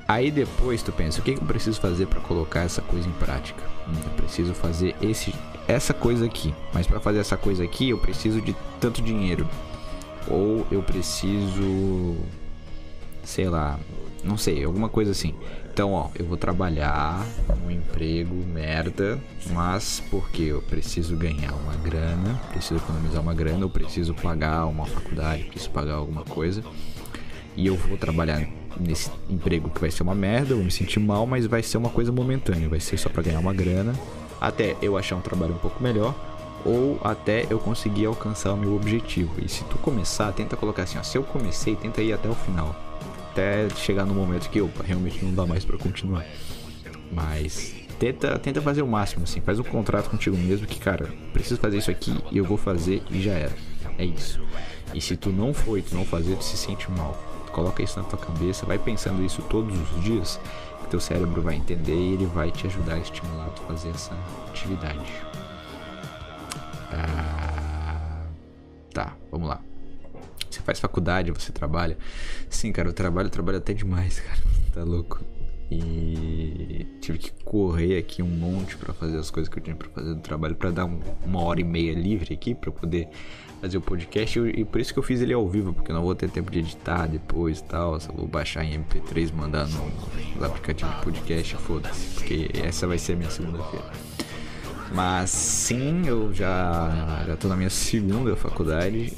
Aí 0.08 0.30
depois 0.30 0.84
tu 0.84 0.92
pensa, 0.92 1.22
o 1.22 1.24
que, 1.24 1.34
que 1.34 1.42
eu 1.42 1.48
preciso 1.48 1.80
fazer 1.80 2.08
para 2.08 2.20
colocar 2.22 2.62
essa 2.62 2.82
coisa 2.82 3.08
em 3.08 3.14
prática? 3.14 3.64
Hum, 3.88 3.94
eu 4.04 4.12
preciso 4.12 4.54
fazer 4.54 4.96
esse, 5.02 5.34
essa 5.68 5.94
coisa 5.94 6.26
aqui. 6.26 6.54
Mas 6.74 6.86
para 6.86 7.00
fazer 7.00 7.20
essa 7.20 7.38
coisa 7.38 7.64
aqui, 7.64 7.90
eu 7.90 7.98
preciso 7.98 8.42
de 8.42 8.56
tanto 8.80 9.02
dinheiro. 9.02 9.48
Ou 10.28 10.68
eu 10.72 10.84
preciso, 10.84 12.16
sei 13.24 13.50
lá, 13.50 13.80
não 14.24 14.38
sei, 14.38 14.64
alguma 14.64 14.88
coisa 14.88 15.12
assim. 15.12 15.34
Então, 15.74 15.94
ó, 15.94 16.10
eu 16.14 16.24
vou 16.24 16.38
trabalhar 16.38 17.26
um 17.66 17.72
emprego 17.72 18.36
merda, 18.36 19.20
mas 19.50 20.04
porque 20.12 20.44
eu 20.44 20.62
preciso 20.62 21.18
ganhar 21.18 21.52
uma 21.52 21.74
grana, 21.78 22.40
preciso 22.52 22.76
economizar 22.76 23.20
uma 23.20 23.34
grana, 23.34 23.62
eu 23.62 23.70
preciso 23.72 24.14
pagar 24.14 24.68
uma 24.68 24.86
faculdade, 24.86 25.46
preciso 25.46 25.72
pagar 25.72 25.96
alguma 25.96 26.24
coisa. 26.24 26.64
E 27.58 27.66
eu 27.66 27.76
vou 27.76 27.98
trabalhar 27.98 28.48
nesse 28.80 29.10
emprego 29.28 29.68
que 29.72 29.82
vai 29.82 29.90
ser 29.90 30.04
uma 30.04 30.14
merda, 30.14 30.52
eu 30.52 30.58
vou 30.58 30.66
me 30.66 30.72
sentir 30.72 31.00
mal, 31.00 31.26
mas 31.26 31.48
vai 31.48 31.64
ser 31.64 31.80
uma 31.80 31.90
coisa 31.90 32.12
momentânea, 32.12 32.70
vai 32.70 32.80
ser 32.80 33.00
só 33.00 33.10
para 33.10 33.24
ganhar 33.24 33.40
uma 33.40 33.54
grana, 33.54 33.96
até 34.40 34.78
eu 34.80 34.96
achar 34.96 35.16
um 35.16 35.22
trabalho 35.22 35.56
um 35.56 35.58
pouco 35.58 35.82
melhor 35.82 36.14
ou 36.64 37.00
até 37.04 37.48
eu 37.50 37.58
conseguir 37.58 38.06
alcançar 38.06 38.54
o 38.54 38.58
meu 38.58 38.76
objetivo. 38.76 39.44
E 39.44 39.50
se 39.50 39.64
tu 39.64 39.80
começar, 39.80 40.32
tenta 40.34 40.56
colocar 40.56 40.84
assim, 40.84 41.00
ó, 41.00 41.04
se 41.04 41.18
eu 41.18 41.24
comecei, 41.24 41.76
tenta 41.76 42.00
ir 42.04 42.14
até 42.14 42.30
o 42.30 42.36
final 42.36 42.76
até 43.34 43.68
chegar 43.76 44.06
no 44.06 44.14
momento 44.14 44.48
que, 44.50 44.62
opa, 44.62 44.84
realmente 44.84 45.26
não 45.26 45.34
dá 45.34 45.46
mais 45.46 45.66
para 45.66 45.78
continuar. 45.78 46.24
Mas 47.12 47.74
tenta, 48.00 48.38
tenta 48.38 48.62
fazer 48.62 48.84
o 48.84 48.88
máximo, 48.88 49.24
assim, 49.24 49.42
faz 49.42 49.60
um 49.60 49.64
contrato 49.64 50.10
contigo 50.10 50.38
mesmo 50.38 50.68
que, 50.68 50.80
cara, 50.80 51.10
preciso 51.34 51.60
fazer 51.60 51.78
isso 51.80 51.92
aqui 51.92 52.16
e 52.32 52.38
eu 52.38 52.46
vou 52.46 52.58
fazer 52.58 53.02
e 53.10 53.22
já 53.22 53.34
era. 53.34 53.54
É 53.98 54.06
isso. 54.06 54.40
E 54.94 55.02
se 55.02 55.18
tu 55.18 55.30
não 55.32 55.54
for 55.54 55.78
e 55.78 55.82
tu 55.82 55.96
não 55.96 56.06
fazer, 56.06 56.36
tu 56.36 56.44
se 56.44 56.56
sente 56.56 56.90
mal. 56.92 57.18
Coloca 57.52 57.84
isso 57.84 58.00
na 58.00 58.06
tua 58.06 58.20
cabeça, 58.20 58.66
vai 58.66 58.78
pensando 58.78 59.24
isso 59.24 59.42
todos 59.44 59.76
os 59.80 60.04
dias, 60.04 60.40
que 60.82 60.90
teu 60.90 61.00
cérebro 61.00 61.42
vai 61.42 61.56
entender 61.56 61.96
e 61.96 62.14
ele 62.14 62.26
vai 62.26 62.52
te 62.52 62.68
ajudar 62.68 62.96
a 62.96 63.00
estimular 63.00 63.50
tu 63.50 63.62
fazer 63.64 63.90
essa 63.90 64.16
atividade. 64.48 65.06
Ah, 66.92 68.26
tá, 68.92 69.16
vamos 69.32 69.50
lá. 69.50 69.60
Faz 70.64 70.80
faculdade, 70.80 71.32
você 71.32 71.52
trabalha. 71.52 71.98
Sim, 72.50 72.72
cara, 72.72 72.90
eu 72.90 72.94
trabalho, 72.94 73.28
eu 73.28 73.32
trabalho 73.32 73.58
até 73.58 73.74
demais, 73.74 74.20
cara. 74.22 74.42
Tá 74.74 74.84
louco. 74.84 75.22
E 75.72 76.86
tive 77.02 77.18
que 77.18 77.32
correr 77.44 77.98
aqui 77.98 78.22
um 78.22 78.28
monte 78.28 78.78
para 78.78 78.94
fazer 78.94 79.18
as 79.18 79.32
coisas 79.32 79.52
que 79.52 79.58
eu 79.58 79.64
tinha 79.64 79.76
para 79.76 79.90
fazer 79.90 80.14
do 80.14 80.22
trabalho, 80.22 80.56
para 80.56 80.70
dar 80.70 80.86
um, 80.86 81.00
uma 81.26 81.42
hora 81.42 81.62
e 81.62 81.64
meia 81.64 81.94
livre 81.94 82.34
aqui 82.34 82.54
para 82.54 82.72
poder 82.72 83.10
fazer 83.60 83.78
o 83.78 83.82
podcast. 83.82 84.40
E, 84.40 84.62
e, 84.62 84.66
por 84.66 84.80
isso 84.80 84.94
que 84.94 85.00
eu 85.00 85.04
fiz 85.04 85.22
ele 85.22 85.34
ao 85.34 85.48
vivo, 85.48 85.74
porque 85.74 85.92
eu 85.92 85.96
não 85.96 86.04
vou 86.04 86.14
ter 86.14 86.30
tempo 86.30 86.52
de 86.52 86.60
editar 86.60 87.08
depois 87.08 87.60
e 87.60 87.64
tal. 87.64 88.00
Só 88.00 88.12
vou 88.12 88.28
baixar 88.28 88.64
em 88.64 88.80
MP3, 88.80 89.34
mandar 89.34 89.68
no, 89.68 89.92
no 90.36 90.46
aplicativo 90.46 90.92
de 90.92 91.02
podcast, 91.02 91.56
foda-se, 91.56 92.16
porque 92.16 92.50
essa 92.54 92.86
vai 92.86 93.00
ser 93.00 93.14
a 93.14 93.16
minha 93.16 93.32
segunda-feira. 93.32 93.92
Mas 94.94 95.32
sim, 95.32 96.04
eu 96.06 96.32
já, 96.32 97.24
já 97.26 97.36
tô 97.36 97.48
na 97.48 97.56
minha 97.56 97.70
segunda 97.70 98.36
faculdade 98.36 99.12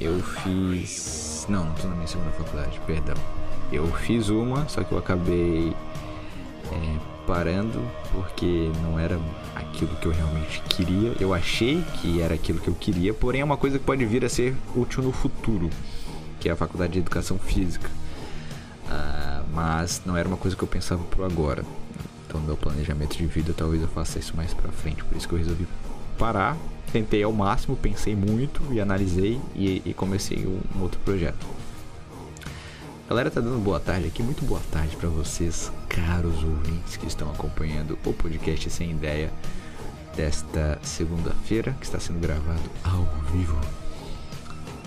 eu 0.00 0.20
fiz. 0.22 1.46
Não, 1.48 1.64
não 1.64 1.74
tô 1.74 1.88
na 1.88 1.94
minha 1.94 2.06
segunda 2.06 2.30
faculdade, 2.30 2.80
perdão. 2.86 3.16
Eu 3.72 3.86
fiz 3.88 4.28
uma, 4.28 4.68
só 4.68 4.82
que 4.82 4.92
eu 4.92 4.98
acabei 4.98 5.74
é, 6.72 6.96
parando 7.26 7.82
porque 8.12 8.70
não 8.82 8.98
era 8.98 9.18
aquilo 9.54 9.94
que 9.96 10.06
eu 10.06 10.12
realmente 10.12 10.62
queria. 10.68 11.14
Eu 11.20 11.34
achei 11.34 11.82
que 12.00 12.20
era 12.20 12.34
aquilo 12.34 12.60
que 12.60 12.68
eu 12.68 12.74
queria, 12.74 13.12
porém 13.12 13.40
é 13.40 13.44
uma 13.44 13.56
coisa 13.56 13.78
que 13.78 13.84
pode 13.84 14.04
vir 14.04 14.24
a 14.24 14.28
ser 14.28 14.54
útil 14.74 15.02
no 15.02 15.12
futuro, 15.12 15.68
que 16.40 16.48
é 16.48 16.52
a 16.52 16.56
faculdade 16.56 16.94
de 16.94 16.98
educação 17.00 17.38
física. 17.38 17.88
Uh, 18.86 19.44
mas 19.52 20.02
não 20.06 20.16
era 20.16 20.26
uma 20.26 20.38
coisa 20.38 20.56
que 20.56 20.62
eu 20.62 20.68
pensava 20.68 21.02
por 21.04 21.24
agora. 21.24 21.62
Então, 22.26 22.40
meu 22.40 22.56
planejamento 22.56 23.16
de 23.16 23.26
vida 23.26 23.54
talvez 23.56 23.82
eu 23.82 23.88
faça 23.88 24.18
isso 24.18 24.36
mais 24.36 24.54
pra 24.54 24.70
frente. 24.70 25.04
Por 25.04 25.16
isso 25.16 25.26
que 25.28 25.34
eu 25.34 25.38
resolvi 25.38 25.66
parar 26.18 26.56
tentei 26.92 27.22
ao 27.22 27.32
máximo, 27.32 27.76
pensei 27.76 28.14
muito 28.14 28.62
e 28.72 28.80
analisei 28.80 29.40
e, 29.54 29.82
e 29.84 29.94
comecei 29.94 30.46
um, 30.46 30.60
um, 30.76 30.82
outro 30.82 31.00
projeto. 31.00 31.46
Galera, 33.08 33.30
tá 33.30 33.40
dando 33.40 33.58
boa 33.58 33.80
tarde 33.80 34.06
aqui, 34.06 34.22
muito 34.22 34.44
boa 34.44 34.60
tarde 34.70 34.94
para 34.96 35.08
vocês, 35.08 35.72
caros 35.88 36.42
ouvintes 36.44 36.96
que 36.96 37.06
estão 37.06 37.30
acompanhando 37.30 37.98
o 38.04 38.12
podcast 38.12 38.68
Sem 38.70 38.90
Ideia 38.90 39.32
desta 40.14 40.78
segunda-feira, 40.82 41.72
que 41.78 41.86
está 41.86 41.98
sendo 41.98 42.20
gravado 42.20 42.70
ao 42.84 43.04
vivo. 43.32 43.58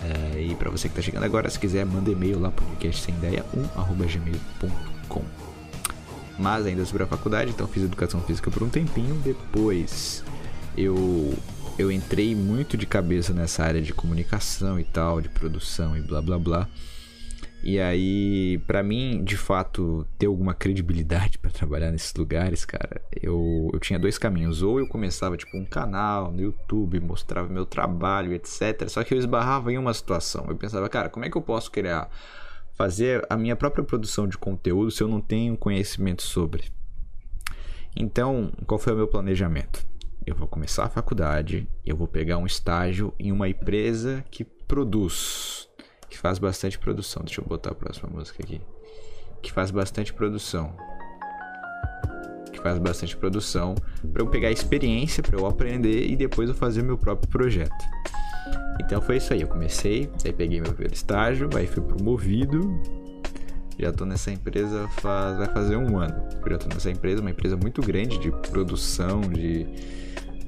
É, 0.03 0.41
e 0.41 0.55
para 0.55 0.69
você 0.69 0.87
que 0.87 0.93
está 0.93 1.01
chegando 1.01 1.23
agora, 1.23 1.49
se 1.49 1.59
quiser, 1.59 1.85
manda 1.85 2.11
e-mail 2.11 2.39
lá 2.39 2.51
podcast 2.51 3.01
sem 3.01 3.15
ideia 3.15 3.45
1@gmail.com. 3.55 5.23
Mas 6.37 6.65
ainda 6.65 6.85
sobre 6.85 7.03
a 7.03 7.07
faculdade, 7.07 7.51
então 7.51 7.67
fiz 7.67 7.83
educação 7.83 8.19
física 8.21 8.49
por 8.49 8.63
um 8.63 8.69
tempinho, 8.69 9.15
depois 9.23 10.23
eu 10.75 11.33
eu 11.81 11.91
entrei 11.91 12.35
muito 12.35 12.77
de 12.77 12.85
cabeça 12.85 13.33
nessa 13.33 13.63
área 13.63 13.81
de 13.81 13.93
comunicação 13.93 14.79
e 14.79 14.83
tal, 14.83 15.19
de 15.19 15.29
produção 15.29 15.97
e 15.97 16.01
blá 16.01 16.21
blá 16.21 16.37
blá. 16.37 16.69
E 17.63 17.79
aí, 17.79 18.59
para 18.65 18.81
mim, 18.81 19.23
de 19.23 19.37
fato, 19.37 20.05
ter 20.17 20.25
alguma 20.25 20.53
credibilidade 20.53 21.37
para 21.41 21.51
trabalhar 21.51 21.91
nesses 21.91 22.13
lugares, 22.13 22.65
cara, 22.65 23.01
eu, 23.21 23.69
eu 23.73 23.79
tinha 23.79 23.99
dois 23.99 24.17
caminhos. 24.17 24.61
Ou 24.61 24.79
eu 24.79 24.87
começava, 24.87 25.37
tipo, 25.37 25.57
um 25.57 25.65
canal 25.65 26.31
no 26.31 26.41
YouTube, 26.41 26.99
mostrava 26.99 27.49
meu 27.49 27.65
trabalho, 27.65 28.33
etc. 28.33 28.87
Só 28.87 29.03
que 29.03 29.13
eu 29.13 29.17
esbarrava 29.17 29.71
em 29.71 29.77
uma 29.77 29.93
situação. 29.93 30.45
Eu 30.49 30.55
pensava, 30.55 30.87
cara, 30.89 31.09
como 31.09 31.25
é 31.25 31.29
que 31.29 31.37
eu 31.37 31.41
posso 31.41 31.71
criar, 31.71 32.09
fazer 32.73 33.25
a 33.29 33.37
minha 33.37 33.55
própria 33.55 33.83
produção 33.83 34.27
de 34.27 34.37
conteúdo 34.37 34.91
se 34.91 35.01
eu 35.01 35.07
não 35.07 35.21
tenho 35.21 35.57
conhecimento 35.57 36.23
sobre? 36.23 36.65
Então, 37.95 38.51
qual 38.65 38.79
foi 38.79 38.93
o 38.93 38.95
meu 38.95 39.07
planejamento? 39.07 39.90
Eu 40.25 40.35
vou 40.35 40.47
começar 40.47 40.85
a 40.85 40.89
faculdade, 40.89 41.67
eu 41.85 41.95
vou 41.95 42.07
pegar 42.07 42.37
um 42.37 42.45
estágio 42.45 43.13
em 43.17 43.31
uma 43.31 43.49
empresa 43.49 44.23
que 44.29 44.43
produz, 44.43 45.67
que 46.09 46.17
faz 46.17 46.37
bastante 46.37 46.77
produção. 46.77 47.23
Deixa 47.23 47.41
eu 47.41 47.45
botar 47.45 47.71
a 47.71 47.75
próxima 47.75 48.09
música 48.09 48.43
aqui. 48.43 48.61
Que 49.41 49.51
faz 49.51 49.71
bastante 49.71 50.13
produção. 50.13 50.75
Que 52.53 52.59
faz 52.59 52.77
bastante 52.77 53.17
produção 53.17 53.73
para 54.13 54.21
eu 54.21 54.27
pegar 54.27 54.51
experiência, 54.51 55.23
para 55.23 55.37
eu 55.37 55.47
aprender 55.47 56.05
e 56.07 56.15
depois 56.15 56.49
eu 56.49 56.55
fazer 56.55 56.83
meu 56.83 56.97
próprio 56.97 57.27
projeto. 57.29 57.85
Então 58.79 59.01
foi 59.01 59.17
isso 59.17 59.33
aí, 59.33 59.41
eu 59.41 59.47
comecei, 59.47 60.09
aí 60.23 60.33
peguei 60.33 60.59
meu 60.59 60.71
primeiro 60.71 60.93
estágio, 60.93 61.49
aí 61.55 61.65
fui 61.65 61.81
promovido. 61.81 63.00
Já 63.81 63.91
tô 63.91 64.05
nessa 64.05 64.31
empresa 64.31 64.87
faz, 64.99 65.39
vai 65.39 65.47
fazer 65.47 65.75
um 65.75 65.97
ano. 65.97 66.23
Já 66.47 66.57
tô 66.59 66.67
nessa 66.67 66.91
empresa, 66.91 67.19
uma 67.19 67.31
empresa 67.31 67.57
muito 67.57 67.81
grande 67.81 68.19
de 68.19 68.31
produção, 68.31 69.21
de 69.21 69.67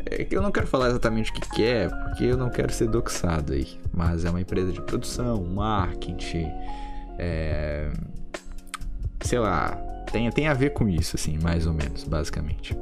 é 0.06 0.28
eu 0.30 0.42
não 0.42 0.52
quero 0.52 0.68
falar 0.68 0.90
exatamente 0.90 1.32
o 1.32 1.34
que, 1.34 1.50
que 1.50 1.64
é, 1.64 1.90
porque 1.90 2.26
eu 2.26 2.38
não 2.38 2.50
quero 2.50 2.72
ser 2.72 2.88
doxado 2.88 3.54
aí. 3.54 3.68
Mas 3.92 4.24
é 4.24 4.30
uma 4.30 4.40
empresa 4.40 4.72
de 4.72 4.82
produção, 4.82 5.44
marketing, 5.44 6.48
é... 7.18 7.90
sei 9.22 9.40
lá, 9.40 9.72
tem, 10.12 10.30
tem 10.30 10.48
a 10.48 10.54
ver 10.54 10.72
com 10.72 10.88
isso, 10.88 11.16
assim, 11.16 11.40
mais 11.42 11.66
ou 11.66 11.74
menos, 11.74 12.04
basicamente. 12.04 12.78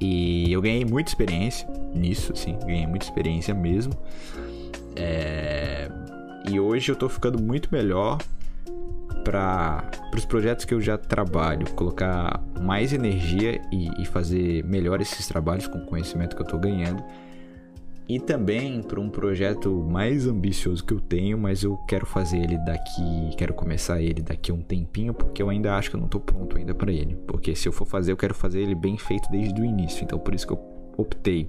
E 0.00 0.52
eu 0.52 0.62
ganhei 0.62 0.84
muita 0.84 1.10
experiência 1.10 1.66
nisso, 1.92 2.32
assim, 2.32 2.56
ganhei 2.64 2.86
muita 2.86 3.04
experiência 3.04 3.52
mesmo. 3.52 3.94
É... 4.94 5.90
E 6.48 6.60
hoje 6.60 6.92
eu 6.92 6.96
tô 6.96 7.08
ficando 7.08 7.42
muito 7.42 7.70
melhor 7.72 8.18
para 9.24 9.90
os 10.14 10.24
projetos 10.24 10.64
que 10.64 10.74
eu 10.74 10.80
já 10.80 10.98
trabalho, 10.98 11.68
colocar 11.70 12.44
mais 12.60 12.92
energia 12.92 13.60
e, 13.72 13.88
e 14.00 14.04
fazer 14.04 14.62
melhor 14.64 15.00
esses 15.00 15.26
trabalhos 15.26 15.66
com 15.66 15.78
o 15.78 15.86
conhecimento 15.86 16.36
que 16.36 16.42
eu 16.42 16.44
estou 16.44 16.60
ganhando. 16.60 17.02
E 18.06 18.20
também 18.20 18.82
para 18.82 19.00
um 19.00 19.08
projeto 19.08 19.72
mais 19.72 20.26
ambicioso 20.26 20.84
que 20.84 20.92
eu 20.92 21.00
tenho, 21.00 21.38
mas 21.38 21.62
eu 21.62 21.74
quero 21.88 22.04
fazer 22.04 22.36
ele 22.36 22.58
daqui, 22.58 23.30
quero 23.38 23.54
começar 23.54 24.00
ele 24.02 24.20
daqui 24.20 24.50
a 24.50 24.54
um 24.54 24.60
tempinho, 24.60 25.14
porque 25.14 25.42
eu 25.42 25.48
ainda 25.48 25.74
acho 25.74 25.88
que 25.88 25.96
eu 25.96 26.00
não 26.00 26.06
estou 26.06 26.20
pronto 26.20 26.58
ainda 26.58 26.74
para 26.74 26.92
ele. 26.92 27.16
Porque 27.26 27.56
se 27.56 27.66
eu 27.66 27.72
for 27.72 27.86
fazer, 27.86 28.12
eu 28.12 28.16
quero 28.16 28.34
fazer 28.34 28.60
ele 28.60 28.74
bem 28.74 28.98
feito 28.98 29.30
desde 29.30 29.58
o 29.58 29.64
início. 29.64 30.04
Então 30.04 30.18
por 30.18 30.34
isso 30.34 30.46
que 30.46 30.52
eu 30.52 30.60
optei 30.98 31.48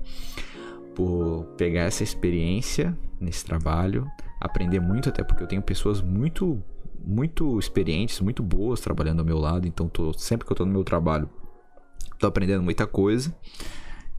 por 0.95 1.43
pegar 1.57 1.81
essa 1.81 2.03
experiência 2.03 2.97
nesse 3.19 3.43
trabalho, 3.43 4.07
aprender 4.39 4.79
muito, 4.79 5.09
até 5.09 5.25
porque 5.25 5.43
eu 5.43 5.47
tenho 5.47 5.61
pessoas 5.61 6.01
muito 6.01 6.63
muito 7.05 7.59
experientes, 7.59 8.19
muito 8.19 8.41
boas 8.41 8.79
trabalhando 8.79 9.19
ao 9.19 9.25
meu 9.25 9.37
lado, 9.37 9.67
então 9.67 9.87
tô, 9.87 10.13
sempre 10.13 10.45
que 10.45 10.51
eu 10.51 10.55
tô 10.55 10.65
no 10.65 10.71
meu 10.71 10.83
trabalho, 10.83 11.29
tô 12.17 12.27
aprendendo 12.27 12.63
muita 12.63 12.87
coisa. 12.87 13.35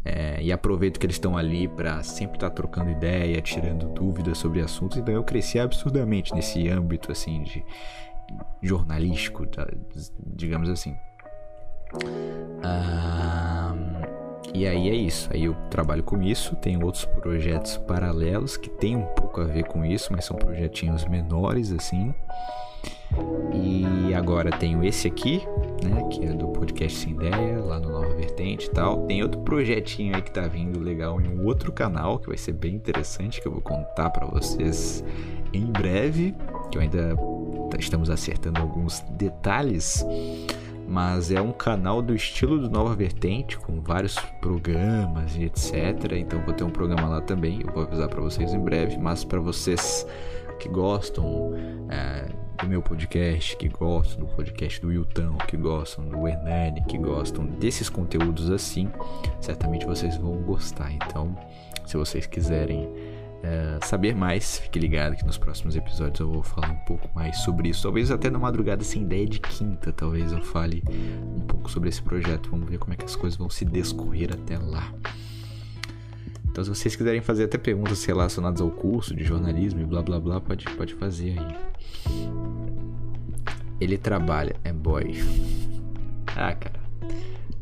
É, 0.09 0.41
e 0.41 0.53
aproveito 0.53 1.01
que 1.01 1.07
eles 1.07 1.17
estão 1.17 1.37
ali 1.37 1.67
para 1.67 2.01
sempre 2.05 2.37
estar 2.37 2.49
tá 2.49 2.55
trocando 2.55 2.91
ideia, 2.91 3.43
tirando 3.43 3.93
dúvidas 3.93 4.39
sobre 4.39 4.61
assuntos. 4.61 4.99
Então 4.99 5.13
eu 5.13 5.25
cresci 5.25 5.59
absurdamente 5.59 6.33
nesse 6.33 6.69
âmbito 6.69 7.11
assim 7.11 7.43
de 7.43 7.65
jornalístico, 8.63 9.45
digamos 10.25 10.69
assim. 10.69 10.95
Ah, 12.63 13.75
e 14.55 14.67
aí 14.67 14.89
é 14.89 14.95
isso. 14.95 15.29
Aí 15.33 15.45
eu 15.45 15.55
trabalho 15.71 16.03
com 16.03 16.23
isso. 16.23 16.57
Tenho 16.57 16.85
outros 16.85 17.05
projetos 17.05 17.77
paralelos 17.77 18.57
que 18.57 18.71
tem 18.71 18.97
um 18.97 19.07
pouco 19.07 19.41
a 19.41 19.45
ver 19.45 19.65
com 19.65 19.85
isso, 19.85 20.13
mas 20.13 20.25
são 20.25 20.37
projetinhos 20.37 21.05
menores 21.07 21.73
assim. 21.73 22.15
E 23.53 24.15
agora 24.15 24.51
tenho 24.51 24.85
esse 24.85 25.09
aqui, 25.09 25.43
né? 25.83 26.09
Que 26.11 26.25
é 26.25 26.33
do 26.33 26.49
podcast 26.49 26.99
Sem 26.99 27.13
Ideia, 27.13 27.59
lá 27.61 27.79
no 27.79 27.91
Nova 27.91 28.15
Vertente 28.15 28.67
e 28.67 28.71
tal. 28.71 29.07
Tem 29.07 29.23
outro 29.23 29.41
projetinho 29.41 30.15
aí 30.15 30.23
que 30.23 30.31
tá 30.31 30.47
vindo 30.47 30.81
legal 30.81 31.21
em 31.21 31.29
um 31.29 31.45
outro 31.45 31.73
canal, 31.73 32.19
que 32.19 32.29
vai 32.29 32.37
ser 32.37 32.53
bem 32.53 32.75
interessante, 32.75 33.41
que 33.41 33.49
eu 33.49 33.53
vou 33.53 33.61
contar 33.61 34.11
para 34.11 34.27
vocês 34.27 35.05
em 35.53 35.67
breve. 35.67 36.35
Que 36.71 36.79
eu 36.79 36.83
ainda 36.83 37.17
estamos 37.79 38.11
acertando 38.11 38.61
alguns 38.61 39.01
detalhes. 39.11 40.05
Mas 40.89 41.31
é 41.31 41.41
um 41.41 41.53
canal 41.53 42.01
do 42.01 42.15
estilo 42.15 42.59
do 42.59 42.71
Nova 42.71 42.95
Vertente, 42.95 43.59
com 43.59 43.81
vários 43.81 44.15
programas 44.41 45.35
e 45.37 45.45
etc. 45.45 46.13
Então 46.13 46.41
vou 46.43 46.55
ter 46.55 46.65
um 46.65 46.71
programa 46.71 47.09
lá 47.09 47.21
também, 47.21 47.63
eu 47.67 47.73
vou 47.73 47.83
avisar 47.83 48.09
para 48.09 48.21
vocês 48.21 48.55
em 48.55 48.61
breve. 48.61 48.97
Mas 48.97 49.25
para 49.25 49.41
vocês 49.41 50.07
que 50.59 50.69
gostam 50.69 51.53
é, 51.89 52.29
do 52.63 52.69
meu 52.69 52.81
podcast, 52.81 53.57
que 53.57 53.69
gostam 53.69 54.25
do 54.25 54.27
podcast 54.27 54.81
do 54.81 54.89
Wilton, 54.89 55.37
que 55.47 55.57
gostam 55.57 56.09
do 56.09 56.27
Hernani, 56.27 56.83
que 56.85 56.97
gostam 56.97 57.45
desses 57.45 57.89
conteúdos 57.89 58.51
assim, 58.51 58.91
certamente 59.41 59.85
vocês 59.85 60.17
vão 60.17 60.37
gostar. 60.43 60.93
Então, 60.93 61.37
se 61.85 61.97
vocês 61.97 62.27
quiserem 62.27 62.89
é, 63.47 63.79
saber 63.87 64.13
mais, 64.13 64.59
fique 64.59 64.77
ligado 64.77 65.15
que 65.15 65.25
nos 65.25 65.39
próximos 65.39 65.77
episódios 65.77 66.19
eu 66.19 66.29
vou 66.29 66.43
falar 66.43 66.73
um 66.73 66.85
pouco 66.85 67.09
mais 67.15 67.37
sobre 67.39 67.69
isso. 67.69 67.85
Talvez 67.85 68.11
até 68.11 68.29
na 68.29 68.41
madrugada 68.41 68.83
sem 68.83 69.03
ideia 69.03 69.25
de 69.25 69.39
quinta, 69.39 69.93
talvez 69.93 70.33
eu 70.33 70.43
fale 70.43 70.83
um 71.37 71.47
pouco 71.47 71.71
sobre 71.71 71.89
esse 71.89 72.03
projeto. 72.03 72.51
Vamos 72.51 72.69
ver 72.69 72.79
como 72.79 72.93
é 72.93 72.97
que 72.97 73.05
as 73.05 73.15
coisas 73.15 73.39
vão 73.39 73.49
se 73.49 73.65
descorrer 73.65 74.31
até 74.33 74.59
lá. 74.59 74.93
Então, 76.51 76.65
se 76.65 76.71
vocês 76.71 76.97
quiserem 76.97 77.21
fazer 77.21 77.45
até 77.45 77.57
perguntas 77.57 78.05
relacionadas 78.05 78.61
ao 78.61 78.71
curso 78.71 79.15
de 79.15 79.23
jornalismo 79.23 79.81
e 79.81 79.85
blá 79.85 80.03
blá 80.03 80.19
blá, 80.19 80.41
pode, 80.41 80.65
pode 80.71 80.95
fazer 80.95 81.39
aí. 81.39 81.57
Ele 83.81 83.97
trabalha, 83.97 84.57
é 84.65 84.73
boy. 84.73 85.15
Ah, 86.35 86.53
cara. 86.53 86.81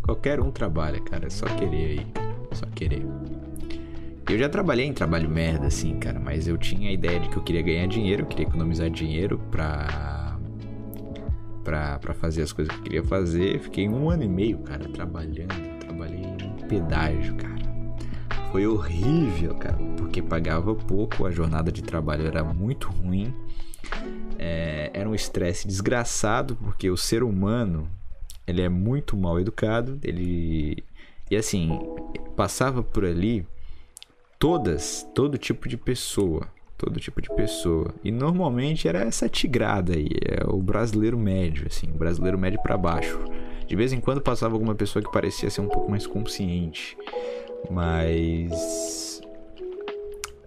Qualquer 0.01 0.41
um 0.41 0.51
trabalha, 0.51 1.01
cara. 1.01 1.27
É 1.27 1.31
só 1.31 1.45
querer 1.47 1.99
aí. 1.99 2.07
Só 2.53 2.67
querer. 2.67 3.05
Eu 4.29 4.39
já 4.39 4.49
trabalhei 4.49 4.87
em 4.87 4.93
trabalho 4.93 5.29
merda, 5.29 5.67
assim, 5.67 5.99
cara. 5.99 6.19
Mas 6.19 6.47
eu 6.47 6.57
tinha 6.57 6.91
a 6.91 6.93
ideia 6.93 7.21
de 7.21 7.29
que 7.29 7.37
eu 7.37 7.43
queria 7.43 7.63
ganhar 7.63 7.87
dinheiro, 7.87 8.23
eu 8.23 8.27
queria 8.27 8.47
economizar 8.47 8.91
dinheiro 8.91 9.39
pra. 9.51 10.39
pra, 11.63 11.99
pra 11.99 12.15
fazer 12.15 12.43
as 12.43 12.53
coisas 12.53 12.73
que 12.73 12.81
eu 12.81 12.85
queria 12.85 13.05
fazer. 13.05 13.59
Fiquei 13.61 13.89
um 13.89 14.09
ano 14.09 14.25
e 14.25 14.29
meio, 14.29 14.59
cara, 14.59 14.89
trabalhando. 14.89 15.79
Trabalhei 15.81 16.23
em 16.23 16.67
pedágio, 16.67 17.35
cara 17.37 17.55
foi 18.55 18.69
horrível, 18.69 19.53
cara, 19.57 19.77
porque 19.97 20.23
pagava 20.23 20.77
pouco, 20.77 21.27
a 21.27 21.31
jornada 21.33 21.73
de 21.73 21.83
trabalho 21.83 22.25
era 22.25 22.45
muito 22.45 22.87
ruim, 22.87 23.35
é, 24.39 24.93
era 24.95 25.09
um 25.09 25.15
estresse 25.15 25.67
desgraçado, 25.67 26.55
porque 26.63 26.89
o 26.89 26.97
ser 26.97 27.25
humano 27.25 27.91
ele 28.47 28.63
é 28.63 28.69
muito 28.69 29.17
mal 29.17 29.41
educado, 29.41 29.99
ele 30.05 30.85
e 31.29 31.35
assim 31.35 31.77
passava 32.37 32.81
por 32.81 33.05
ali 33.05 33.45
todas, 34.39 35.07
todo 35.15 35.39
tipo 35.39 35.69
de 35.69 35.77
pessoa, 35.77 36.49
todo 36.77 37.01
tipo 37.01 37.21
de 37.21 37.29
pessoa. 37.31 37.95
E 38.03 38.11
normalmente 38.11 38.89
era 38.89 39.01
essa 39.01 39.29
tigrada 39.29 39.95
aí, 39.95 40.09
é 40.25 40.45
o 40.47 40.61
brasileiro 40.61 41.19
médio, 41.19 41.67
assim, 41.67 41.91
o 41.91 41.99
brasileiro 41.99 42.39
médio 42.39 42.61
para 42.63 42.77
baixo. 42.77 43.19
De 43.67 43.75
vez 43.75 43.93
em 43.93 44.01
quando 44.01 44.21
passava 44.21 44.55
alguma 44.55 44.75
pessoa 44.75 45.03
que 45.03 45.11
parecia 45.11 45.49
ser 45.49 45.61
um 45.61 45.69
pouco 45.69 45.91
mais 45.91 46.07
consciente. 46.07 46.97
Mas. 47.71 49.21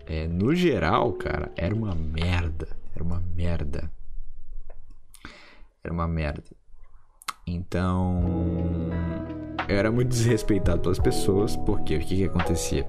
É, 0.05 0.27
no 0.27 0.53
geral, 0.55 1.13
cara, 1.13 1.51
era 1.55 1.73
uma 1.73 1.95
merda. 1.95 2.67
Era 2.93 3.03
uma 3.03 3.21
merda. 3.35 3.91
Era 5.83 5.93
uma 5.93 6.07
merda. 6.07 6.43
Então. 7.45 8.23
Eu 9.67 9.75
era 9.75 9.91
muito 9.91 10.09
desrespeitado 10.09 10.81
pelas 10.81 10.99
pessoas, 10.99 11.55
porque 11.57 11.97
o 11.97 11.99
que, 11.99 12.15
que 12.17 12.23
acontecia? 12.25 12.87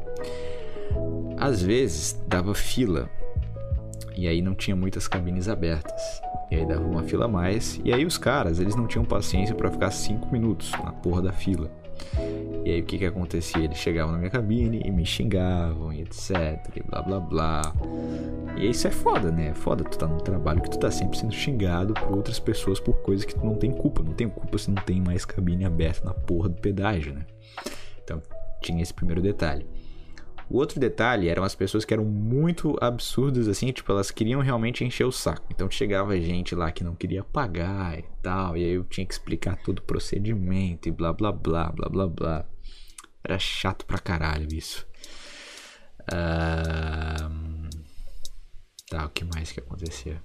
Às 1.36 1.62
vezes 1.62 2.20
dava 2.26 2.54
fila 2.54 3.08
e 4.16 4.26
aí 4.26 4.42
não 4.42 4.54
tinha 4.54 4.74
muitas 4.74 5.06
cabines 5.06 5.48
abertas. 5.48 6.02
E 6.50 6.56
aí 6.56 6.66
dava 6.66 6.82
uma 6.82 7.02
fila 7.02 7.26
a 7.26 7.28
mais. 7.28 7.80
E 7.84 7.92
aí 7.92 8.04
os 8.04 8.18
caras, 8.18 8.58
eles 8.58 8.74
não 8.74 8.86
tinham 8.86 9.04
paciência 9.04 9.54
para 9.54 9.70
ficar 9.70 9.90
5 9.90 10.32
minutos 10.32 10.72
na 10.72 10.92
porra 10.92 11.22
da 11.22 11.32
fila. 11.32 11.70
E 12.64 12.70
aí 12.72 12.80
o 12.80 12.84
que 12.84 12.98
que 12.98 13.06
acontecia? 13.06 13.64
Eles 13.64 13.78
chegavam 13.78 14.12
na 14.12 14.18
minha 14.18 14.30
cabine 14.30 14.82
e 14.84 14.90
me 14.90 15.04
xingavam 15.04 15.92
e 15.92 16.00
etc, 16.00 16.58
e 16.76 16.82
blá 16.82 17.02
blá 17.02 17.20
blá. 17.20 17.62
E 18.56 18.68
isso 18.68 18.88
é 18.88 18.90
foda, 18.90 19.30
né? 19.30 19.48
É 19.48 19.54
foda 19.54 19.84
tu 19.84 19.96
tá 19.96 20.06
num 20.06 20.18
trabalho 20.18 20.60
que 20.60 20.70
tu 20.70 20.78
tá 20.78 20.90
sempre 20.90 21.18
sendo 21.18 21.32
xingado 21.32 21.94
por 21.94 22.16
outras 22.16 22.38
pessoas 22.38 22.80
por 22.80 22.94
coisas 22.96 23.24
que 23.24 23.34
tu 23.34 23.44
não 23.44 23.54
tem 23.54 23.70
culpa. 23.70 24.02
Não 24.02 24.12
tem 24.12 24.28
culpa 24.28 24.58
se 24.58 24.70
não 24.70 24.82
tem 24.82 25.00
mais 25.00 25.24
cabine 25.24 25.64
aberta 25.64 26.04
na 26.04 26.14
porra 26.14 26.48
do 26.48 26.56
pedágio, 26.56 27.14
né? 27.14 27.24
Então 28.02 28.20
tinha 28.60 28.82
esse 28.82 28.92
primeiro 28.92 29.22
detalhe. 29.22 29.66
O 30.50 30.56
outro 30.56 30.80
detalhe 30.80 31.28
eram 31.28 31.44
as 31.44 31.54
pessoas 31.54 31.84
que 31.84 31.92
eram 31.92 32.04
muito 32.04 32.76
absurdas, 32.80 33.48
assim, 33.48 33.70
tipo, 33.70 33.92
elas 33.92 34.10
queriam 34.10 34.40
realmente 34.40 34.82
encher 34.82 35.04
o 35.04 35.12
saco. 35.12 35.46
Então 35.50 35.70
chegava 35.70 36.18
gente 36.20 36.54
lá 36.54 36.72
que 36.72 36.82
não 36.82 36.94
queria 36.94 37.22
pagar 37.22 37.98
e 37.98 38.04
tal, 38.22 38.56
e 38.56 38.64
aí 38.64 38.72
eu 38.72 38.84
tinha 38.84 39.06
que 39.06 39.12
explicar 39.12 39.56
todo 39.56 39.80
o 39.80 39.82
procedimento 39.82 40.88
e 40.88 40.92
blá 40.92 41.12
blá 41.12 41.30
blá 41.32 41.70
blá 41.70 41.88
blá 41.88 42.08
blá. 42.08 42.46
Era 43.22 43.38
chato 43.38 43.84
pra 43.84 43.98
caralho 43.98 44.48
isso. 44.52 44.86
Uh... 46.10 47.68
Tá, 48.90 49.04
o 49.04 49.10
que 49.10 49.22
mais 49.22 49.52
que 49.52 49.60
acontecia? 49.60 50.22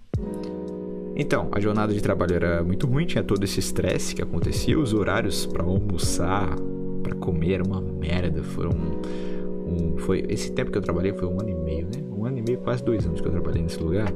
Então, 1.18 1.52
a 1.54 1.60
jornada 1.60 1.94
de 1.94 2.02
trabalho 2.02 2.34
era 2.34 2.64
muito 2.64 2.88
ruim, 2.88 3.06
tinha 3.06 3.22
todo 3.22 3.44
esse 3.44 3.60
estresse 3.60 4.16
que 4.16 4.22
acontecia, 4.22 4.80
os 4.80 4.94
horários 4.94 5.46
para 5.46 5.64
almoçar, 5.64 6.56
para 7.04 7.14
comer 7.16 7.56
era 7.56 7.64
uma 7.64 7.82
merda, 7.82 8.42
foram 8.42 8.72
um, 9.74 9.98
foi 9.98 10.26
esse 10.30 10.52
tempo 10.52 10.72
que 10.72 10.78
eu 10.78 10.82
trabalhei 10.82 11.14
foi 11.14 11.28
um 11.28 11.40
ano 11.40 11.50
e 11.50 11.56
meio, 11.56 11.86
né? 11.86 12.04
Um 12.10 12.26
ano 12.26 12.38
e 12.38 12.42
meio, 12.42 12.60
quase 12.60 12.84
dois 12.84 13.06
anos 13.06 13.22
que 13.22 13.28
eu 13.28 13.32
trabalhei 13.32 13.62
nesse 13.62 13.82
lugar. 13.82 14.12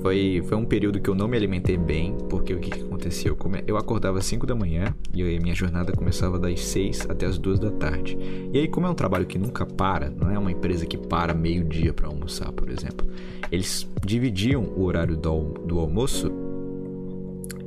Foi, 0.00 0.42
foi 0.46 0.56
um 0.56 0.64
período 0.64 0.98
que 0.98 1.10
eu 1.10 1.14
não 1.14 1.28
me 1.28 1.36
alimentei 1.36 1.76
bem, 1.76 2.16
porque 2.28 2.54
o 2.54 2.58
que, 2.58 2.70
que 2.70 2.82
aconteceu? 2.82 3.36
Eu 3.66 3.76
acordava 3.76 4.18
às 4.18 4.24
5 4.24 4.46
da 4.46 4.54
manhã 4.54 4.94
e 5.12 5.22
a 5.22 5.40
minha 5.40 5.54
jornada 5.54 5.92
começava 5.92 6.38
das 6.38 6.58
6 6.60 7.06
até 7.10 7.26
as 7.26 7.36
2 7.36 7.58
da 7.58 7.70
tarde. 7.70 8.16
E 8.52 8.58
aí, 8.58 8.66
como 8.66 8.86
é 8.86 8.90
um 8.90 8.94
trabalho 8.94 9.26
que 9.26 9.38
nunca 9.38 9.66
para, 9.66 10.08
não 10.08 10.30
é 10.30 10.38
uma 10.38 10.50
empresa 10.50 10.86
que 10.86 10.96
para 10.96 11.34
meio-dia 11.34 11.92
para 11.92 12.08
almoçar, 12.08 12.50
por 12.52 12.70
exemplo, 12.70 13.06
eles 13.52 13.86
dividiam 14.04 14.62
o 14.74 14.84
horário 14.84 15.16
do, 15.16 15.52
do 15.66 15.78
almoço 15.78 16.32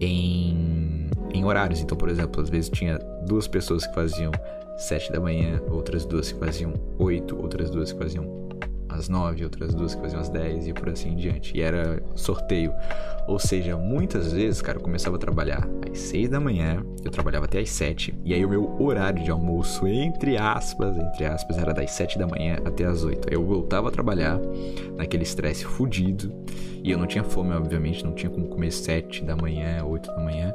em, 0.01 1.07
em 1.33 1.45
horários. 1.45 1.81
Então, 1.81 1.95
por 1.95 2.09
exemplo, 2.09 2.41
às 2.41 2.49
vezes 2.49 2.69
tinha 2.69 2.97
duas 3.27 3.47
pessoas 3.47 3.85
que 3.85 3.93
faziam 3.93 4.31
7 4.83 5.11
da 5.11 5.19
manhã, 5.19 5.61
outras 5.69 6.05
duas 6.05 6.31
que 6.31 6.39
faziam 6.39 6.73
8, 6.99 7.39
outras 7.41 7.69
duas 7.69 7.91
que 7.91 7.99
faziam 7.99 8.43
às 8.89 9.09
9, 9.09 9.43
outras 9.43 9.73
duas 9.73 9.95
que 9.95 10.01
faziam 10.01 10.21
às 10.21 10.29
10 10.29 10.67
e 10.67 10.73
por 10.73 10.89
assim 10.89 11.09
em 11.09 11.15
diante. 11.15 11.57
E 11.57 11.61
era 11.61 12.01
sorteio. 12.15 12.71
Ou 13.27 13.39
seja, 13.39 13.77
muitas 13.77 14.33
vezes, 14.33 14.61
cara, 14.61 14.77
eu 14.77 14.81
começava 14.81 15.15
a 15.15 15.19
trabalhar 15.19 15.67
às 15.89 15.97
6 15.97 16.29
da 16.29 16.39
manhã, 16.39 16.83
eu 17.03 17.09
trabalhava 17.09 17.45
até 17.45 17.59
às 17.59 17.69
7, 17.69 18.13
e 18.25 18.33
aí 18.33 18.45
o 18.45 18.49
meu 18.49 18.81
horário 18.81 19.23
de 19.23 19.31
almoço, 19.31 19.87
entre 19.87 20.37
aspas, 20.37 20.97
entre 20.97 21.25
aspas, 21.25 21.57
era 21.57 21.73
das 21.73 21.91
7 21.91 22.19
da 22.19 22.27
manhã 22.27 22.57
até 22.65 22.85
às 22.85 23.03
8. 23.03 23.29
Eu 23.31 23.43
voltava 23.45 23.87
a 23.87 23.91
trabalhar 23.91 24.39
naquele 24.97 25.23
estresse 25.23 25.63
fudido, 25.63 26.31
e 26.83 26.91
eu 26.91 26.97
não 26.97 27.07
tinha 27.07 27.23
fome, 27.23 27.53
obviamente, 27.53 28.03
não 28.03 28.13
tinha 28.13 28.29
como 28.29 28.47
comer 28.47 28.71
7 28.71 29.23
da 29.23 29.35
manhã, 29.35 29.83
8 29.85 30.07
da 30.07 30.19
manhã. 30.19 30.53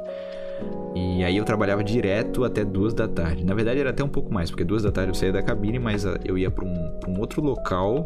E 0.95 1.23
aí 1.23 1.37
eu 1.37 1.45
trabalhava 1.45 1.83
direto 1.83 2.43
até 2.43 2.65
duas 2.65 2.93
da 2.93 3.07
tarde. 3.07 3.45
Na 3.45 3.53
verdade 3.53 3.79
era 3.79 3.91
até 3.91 4.03
um 4.03 4.09
pouco 4.09 4.33
mais, 4.33 4.49
porque 4.49 4.63
duas 4.63 4.83
da 4.83 4.91
tarde 4.91 5.11
eu 5.11 5.15
saía 5.15 5.31
da 5.31 5.41
cabine, 5.41 5.79
mas 5.79 6.05
ah, 6.05 6.19
eu 6.25 6.37
ia 6.37 6.49
para 6.49 6.65
um, 6.65 6.99
pra 6.99 7.09
um 7.09 7.19
outro 7.19 7.41
local 7.41 8.05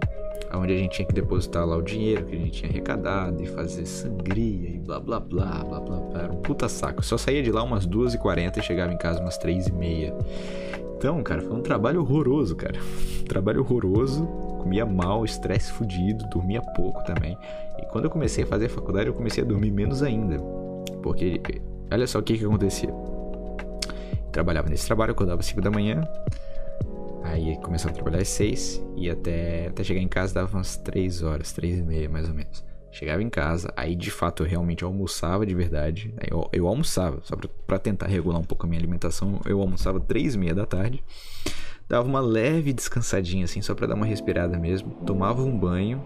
onde 0.53 0.73
a 0.73 0.77
gente 0.77 0.91
tinha 0.91 1.07
que 1.07 1.13
depositar 1.13 1.65
lá 1.65 1.75
o 1.77 1.81
dinheiro 1.81 2.25
que 2.25 2.35
a 2.35 2.39
gente 2.39 2.51
tinha 2.51 2.69
arrecadado 2.69 3.41
e 3.41 3.47
fazer 3.47 3.85
sangria 3.85 4.69
e 4.69 4.77
blá 4.77 4.99
blá 4.99 5.19
blá 5.19 5.63
blá 5.63 5.79
blá. 5.79 5.97
blá. 5.97 6.21
Era 6.21 6.33
um 6.33 6.41
puta 6.41 6.67
saco. 6.69 6.99
Eu 6.99 7.03
só 7.03 7.17
saía 7.17 7.41
de 7.41 7.51
lá 7.51 7.63
umas 7.63 7.85
duas 7.85 8.13
e 8.13 8.17
quarenta 8.17 8.59
e 8.59 8.63
chegava 8.63 8.93
em 8.93 8.97
casa 8.97 9.19
umas 9.19 9.37
três 9.37 9.67
e 9.67 9.71
meia. 9.71 10.13
Então, 10.97 11.21
cara, 11.23 11.41
foi 11.41 11.55
um 11.55 11.61
trabalho 11.61 12.01
horroroso, 12.01 12.55
cara. 12.55 12.79
Trabalho 13.27 13.61
horroroso 13.61 14.25
comia 14.63 14.85
mal, 14.85 15.25
estresse 15.25 15.71
fudido, 15.71 16.25
dormia 16.29 16.61
pouco 16.75 17.03
também. 17.03 17.37
E 17.77 17.85
quando 17.87 18.05
eu 18.05 18.11
comecei 18.11 18.43
a 18.43 18.47
fazer 18.47 18.67
a 18.67 18.69
faculdade, 18.69 19.07
eu 19.07 19.13
comecei 19.13 19.43
a 19.43 19.45
dormir 19.45 19.71
menos 19.71 20.01
ainda. 20.01 20.37
Porque, 21.01 21.41
olha 21.93 22.07
só 22.07 22.19
o 22.19 22.23
que 22.23 22.37
que 22.37 22.45
acontecia. 22.45 22.93
trabalhava 24.31 24.67
nesse 24.67 24.85
trabalho, 24.85 25.11
acordava 25.11 25.39
às 25.39 25.45
5 25.45 25.61
da 25.61 25.69
manhã, 25.69 26.03
aí 27.23 27.55
começava 27.61 27.91
a 27.91 27.93
trabalhar 27.93 28.21
às 28.21 28.29
6 28.29 28.81
e 28.95 29.09
até, 29.09 29.67
até 29.67 29.83
chegar 29.83 30.01
em 30.01 30.07
casa 30.07 30.33
dava 30.33 30.57
umas 30.57 30.75
3 30.77 31.21
horas, 31.21 31.51
3 31.53 31.79
e 31.79 31.83
meia 31.83 32.09
mais 32.09 32.27
ou 32.27 32.33
menos. 32.33 32.63
Chegava 32.91 33.23
em 33.23 33.29
casa, 33.29 33.73
aí 33.75 33.95
de 33.95 34.11
fato 34.11 34.43
eu 34.43 34.47
realmente 34.47 34.83
almoçava 34.83 35.45
de 35.45 35.55
verdade. 35.55 36.13
Eu, 36.29 36.47
eu 36.53 36.67
almoçava, 36.67 37.19
só 37.23 37.35
pra, 37.35 37.49
pra, 37.65 37.79
tentar 37.79 38.05
regular 38.05 38.39
um 38.39 38.43
pouco 38.43 38.65
a 38.65 38.69
minha 38.69 38.79
alimentação, 38.79 39.41
eu 39.45 39.59
almoçava 39.61 39.99
três 39.99 40.35
e 40.35 40.37
meia 40.37 40.53
da 40.53 40.65
tarde. 40.65 41.03
Dava 41.89 42.07
uma 42.07 42.19
leve 42.19 42.71
descansadinha 42.71 43.45
assim, 43.45 43.61
só 43.61 43.73
pra 43.73 43.87
dar 43.87 43.95
uma 43.95 44.05
respirada 44.05 44.59
mesmo. 44.59 44.91
Tomava 45.05 45.41
um 45.41 45.57
banho 45.57 46.03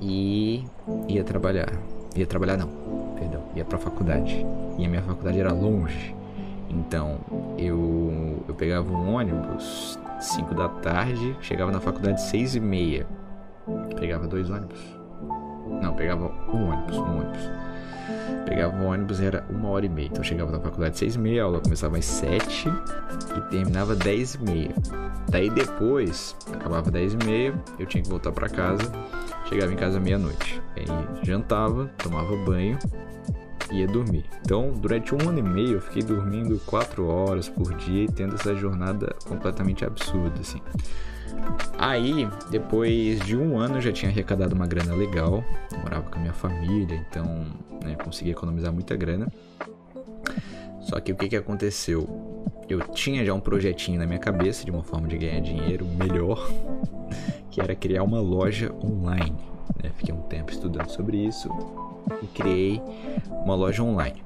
e 0.00 0.64
ia 1.08 1.22
trabalhar. 1.22 1.70
Ia 2.16 2.26
trabalhar 2.26 2.56
não, 2.56 2.70
ia 3.54 3.64
pra 3.64 3.78
faculdade. 3.78 4.44
E 4.78 4.84
a 4.84 4.88
minha 4.88 5.02
faculdade 5.02 5.38
era 5.38 5.52
longe. 5.52 6.14
Então 6.68 7.18
eu, 7.58 8.42
eu 8.48 8.54
pegava 8.54 8.90
um 8.90 9.14
ônibus 9.14 9.98
5 10.20 10.54
da 10.54 10.68
tarde, 10.68 11.36
chegava 11.40 11.70
na 11.70 11.80
faculdade 11.80 12.22
6 12.22 12.56
e 12.56 12.60
meia. 12.60 13.06
Pegava 13.98 14.26
dois 14.26 14.50
ônibus 14.50 15.04
não, 15.84 15.94
pegava 15.94 16.30
um 16.52 16.70
ônibus, 16.70 16.96
um 16.96 17.18
ônibus. 17.18 17.50
Pegava 18.46 18.76
um 18.76 18.86
ônibus 18.86 19.20
era 19.20 19.44
uma 19.48 19.68
hora 19.70 19.86
e 19.86 19.88
meia. 19.88 20.06
Então 20.06 20.20
eu 20.20 20.24
chegava 20.24 20.50
na 20.50 20.60
faculdade 20.60 20.98
seis 20.98 21.14
e 21.14 21.18
meia, 21.18 21.42
a 21.42 21.44
aula 21.46 21.60
começava 21.60 21.96
às 21.96 22.04
sete 22.04 22.68
e 23.36 23.40
terminava 23.50 23.94
dez 23.94 24.34
e 24.34 24.42
meia. 24.42 24.74
Daí 25.30 25.50
depois, 25.50 26.36
acabava 26.52 26.90
dez 26.90 27.14
e 27.14 27.16
meia, 27.18 27.54
eu 27.78 27.86
tinha 27.86 28.02
que 28.02 28.08
voltar 28.08 28.32
para 28.32 28.48
casa. 28.48 28.90
Chegava 29.46 29.72
em 29.72 29.76
casa 29.76 29.98
meia-noite. 29.98 30.62
Aí 30.76 30.86
jantava, 31.22 31.90
tomava 31.98 32.36
banho 32.44 32.78
ia 33.72 33.86
dormir. 33.86 34.24
Então, 34.42 34.72
durante 34.72 35.14
um 35.14 35.28
ano 35.28 35.38
e 35.38 35.42
meio, 35.42 35.72
eu 35.74 35.80
fiquei 35.80 36.02
dormindo 36.02 36.60
quatro 36.66 37.06
horas 37.06 37.48
por 37.48 37.74
dia 37.74 38.04
e 38.04 38.08
tendo 38.08 38.34
essa 38.34 38.54
jornada 38.54 39.14
completamente 39.26 39.84
absurda, 39.84 40.40
assim. 40.40 40.60
Aí, 41.78 42.28
depois 42.50 43.20
de 43.20 43.36
um 43.36 43.58
ano, 43.58 43.76
eu 43.76 43.80
já 43.80 43.92
tinha 43.92 44.10
arrecadado 44.10 44.54
uma 44.54 44.66
grana 44.66 44.94
legal. 44.94 45.44
Eu 45.72 45.78
morava 45.78 46.08
com 46.08 46.18
a 46.18 46.20
minha 46.20 46.32
família, 46.32 47.04
então 47.08 47.46
né, 47.82 47.96
consegui 48.02 48.30
economizar 48.30 48.72
muita 48.72 48.96
grana. 48.96 49.28
Só 50.80 51.00
que 51.00 51.12
o 51.12 51.16
que, 51.16 51.28
que 51.28 51.36
aconteceu? 51.36 52.52
Eu 52.68 52.80
tinha 52.88 53.24
já 53.24 53.34
um 53.34 53.40
projetinho 53.40 53.98
na 53.98 54.06
minha 54.06 54.18
cabeça 54.18 54.64
de 54.64 54.70
uma 54.70 54.82
forma 54.82 55.08
de 55.08 55.18
ganhar 55.18 55.40
dinheiro 55.40 55.84
melhor, 55.86 56.50
que 57.50 57.60
era 57.60 57.74
criar 57.74 58.02
uma 58.02 58.20
loja 58.20 58.72
online. 58.82 59.36
Né? 59.82 59.90
Fiquei 59.96 60.14
um 60.14 60.22
tempo 60.22 60.52
estudando 60.52 60.88
sobre 60.88 61.18
isso 61.18 61.48
e 62.22 62.26
criei 62.26 62.82
uma 63.44 63.54
loja 63.54 63.82
online. 63.82 64.22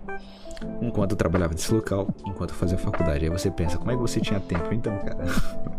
Enquanto 0.80 1.12
eu 1.12 1.16
trabalhava 1.16 1.52
nesse 1.52 1.72
local, 1.72 2.08
enquanto 2.26 2.50
eu 2.50 2.56
fazia 2.56 2.78
faculdade. 2.78 3.24
Aí 3.24 3.30
você 3.30 3.50
pensa, 3.50 3.78
como 3.78 3.90
é 3.90 3.94
que 3.94 4.00
você 4.00 4.20
tinha 4.20 4.40
tempo 4.40 4.72
então, 4.72 4.96
cara? 4.98 5.18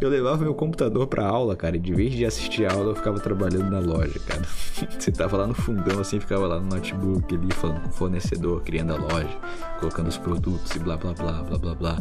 Eu 0.00 0.08
levava 0.08 0.42
meu 0.42 0.54
computador 0.54 1.06
pra 1.06 1.26
aula, 1.26 1.56
cara, 1.56 1.76
e 1.76 1.80
de 1.80 1.92
vez 1.92 2.12
de 2.12 2.24
assistir 2.24 2.64
a 2.64 2.72
aula, 2.72 2.90
eu 2.90 2.96
ficava 2.96 3.20
trabalhando 3.20 3.70
na 3.70 3.78
loja, 3.78 4.18
cara. 4.20 4.42
Você 4.98 5.12
tava 5.12 5.36
lá 5.36 5.46
no 5.46 5.54
fundão, 5.54 6.00
assim, 6.00 6.18
ficava 6.20 6.46
lá 6.46 6.58
no 6.58 6.66
notebook 6.66 7.34
ali, 7.34 7.52
falando 7.52 7.82
com 7.82 7.88
o 7.88 7.92
fornecedor, 7.92 8.62
criando 8.62 8.94
a 8.94 8.96
loja, 8.96 9.36
colocando 9.78 10.08
os 10.08 10.16
produtos 10.16 10.74
e 10.74 10.78
blá 10.78 10.96
blá 10.96 11.12
blá 11.12 11.42
blá 11.42 11.58
blá 11.58 11.74
blá. 11.74 11.98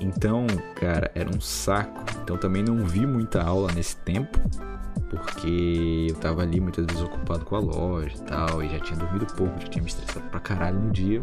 Então, 0.00 0.46
cara, 0.74 1.10
era 1.14 1.30
um 1.30 1.40
saco. 1.40 2.02
Então 2.22 2.36
também 2.36 2.62
não 2.62 2.84
vi 2.84 3.06
muita 3.06 3.42
aula 3.42 3.70
nesse 3.72 3.96
tempo, 3.96 4.38
porque 5.10 6.06
eu 6.10 6.14
tava 6.16 6.42
ali 6.42 6.60
muitas 6.60 6.86
vezes 6.86 7.02
ocupado 7.02 7.44
com 7.44 7.56
a 7.56 7.60
loja 7.60 8.16
e 8.16 8.22
tal, 8.22 8.62
e 8.62 8.68
já 8.68 8.80
tinha 8.80 8.98
dormido 8.98 9.26
pouco, 9.34 9.60
já 9.60 9.68
tinha 9.68 9.82
me 9.82 9.88
estressado 9.88 10.26
pra 10.28 10.40
caralho 10.40 10.78
no 10.78 10.90
dia. 10.90 11.22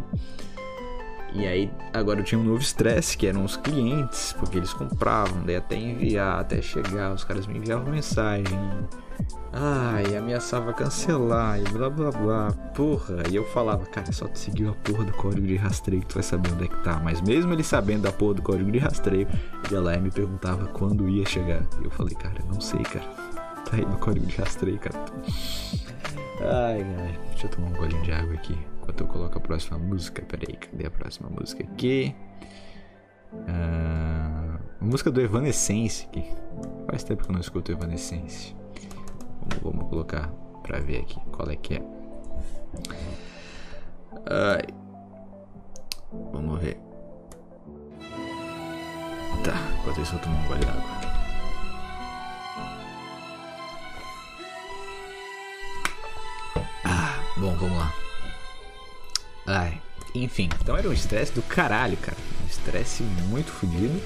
E 1.31 1.45
aí, 1.45 1.71
agora 1.93 2.21
eu 2.21 2.23
tinha 2.23 2.39
um 2.39 2.43
novo 2.43 2.61
estresse, 2.61 3.15
que 3.15 3.27
eram 3.27 3.45
os 3.45 3.55
clientes, 3.55 4.33
porque 4.33 4.57
eles 4.57 4.73
compravam, 4.73 5.43
daí 5.45 5.57
até 5.57 5.75
enviar, 5.75 6.39
até 6.39 6.59
chegar, 6.61 7.13
os 7.13 7.23
caras 7.23 7.45
me 7.45 7.57
enviavam 7.57 7.91
mensagem. 7.91 8.57
Ai, 9.51 10.15
ameaçava 10.15 10.73
cancelar 10.73 11.59
e 11.59 11.63
blá 11.63 11.89
blá 11.89 12.11
blá. 12.11 12.51
Porra, 12.75 13.23
e 13.29 13.35
eu 13.35 13.43
falava, 13.45 13.85
cara, 13.85 14.09
é 14.09 14.11
só 14.11 14.27
tu 14.27 14.37
seguir 14.37 14.67
a 14.67 14.73
porra 14.73 15.05
do 15.05 15.13
código 15.13 15.45
de 15.45 15.55
rastreio 15.55 16.01
que 16.01 16.07
tu 16.07 16.13
vai 16.15 16.23
saber 16.23 16.51
onde 16.53 16.65
é 16.65 16.67
que 16.67 16.83
tá. 16.83 17.01
Mas 17.03 17.19
mesmo 17.21 17.51
ele 17.51 17.63
sabendo 17.63 18.03
da 18.03 18.11
porra 18.11 18.35
do 18.35 18.41
código 18.41 18.71
de 18.71 18.77
rastreio, 18.77 19.27
ele 19.65 19.73
ia 19.73 19.81
lá 19.81 19.95
e 19.95 20.01
me 20.01 20.11
perguntava 20.11 20.67
quando 20.67 21.09
ia 21.09 21.25
chegar. 21.25 21.63
E 21.81 21.85
eu 21.85 21.91
falei, 21.91 22.15
cara, 22.15 22.39
não 22.51 22.61
sei, 22.61 22.81
cara. 22.81 23.38
Tá 23.69 23.75
aí 23.75 23.85
no 23.85 23.97
código 23.99 24.25
de 24.25 24.35
rastreio, 24.35 24.79
cara. 24.79 25.05
Ai, 26.41 26.81
ai, 26.81 27.19
deixa 27.29 27.45
eu 27.45 27.51
tomar 27.51 27.67
um 27.67 27.73
golinho 27.73 28.01
de 28.01 28.11
água 28.11 28.33
aqui 28.33 28.57
enquanto 28.81 29.01
eu 29.01 29.07
coloco 29.07 29.37
a 29.37 29.41
próxima 29.41 29.77
música. 29.77 30.23
Pera 30.23 30.43
aí, 30.47 30.55
cadê 30.55 30.87
a 30.87 30.91
próxima 30.91 31.29
música 31.29 31.63
aqui? 31.63 32.15
Uh, 33.31 34.59
música 34.81 35.11
do 35.11 35.21
Evanescence. 35.21 36.07
Que 36.07 36.23
faz 36.87 37.03
tempo 37.03 37.23
que 37.23 37.29
eu 37.29 37.33
não 37.33 37.41
escuto 37.41 37.71
Evanescence. 37.71 38.55
Vamos, 39.41 39.59
vamos 39.61 39.89
colocar 39.89 40.29
pra 40.63 40.79
ver 40.79 41.01
aqui 41.01 41.19
qual 41.31 41.49
é 41.51 41.55
que 41.55 41.75
é. 41.75 41.81
Uh, 44.17 44.73
vamos 46.31 46.59
ver. 46.59 46.79
Tá, 49.43 49.53
enquanto 49.79 50.01
isso 50.01 50.15
eu 50.15 50.19
tomo 50.19 50.35
um 50.35 50.47
gole 50.47 50.65
d'água. 50.65 50.98
Bom, 57.39 57.55
vamos 57.55 57.77
lá. 57.77 57.93
Ai, 59.47 59.81
enfim, 60.13 60.49
então 60.61 60.77
era 60.77 60.87
um 60.87 60.93
estresse 60.93 61.31
do 61.31 61.41
caralho, 61.41 61.97
cara. 61.97 62.17
Um 62.43 62.47
estresse 62.47 63.03
muito 63.03 63.51
fodido. 63.51 63.99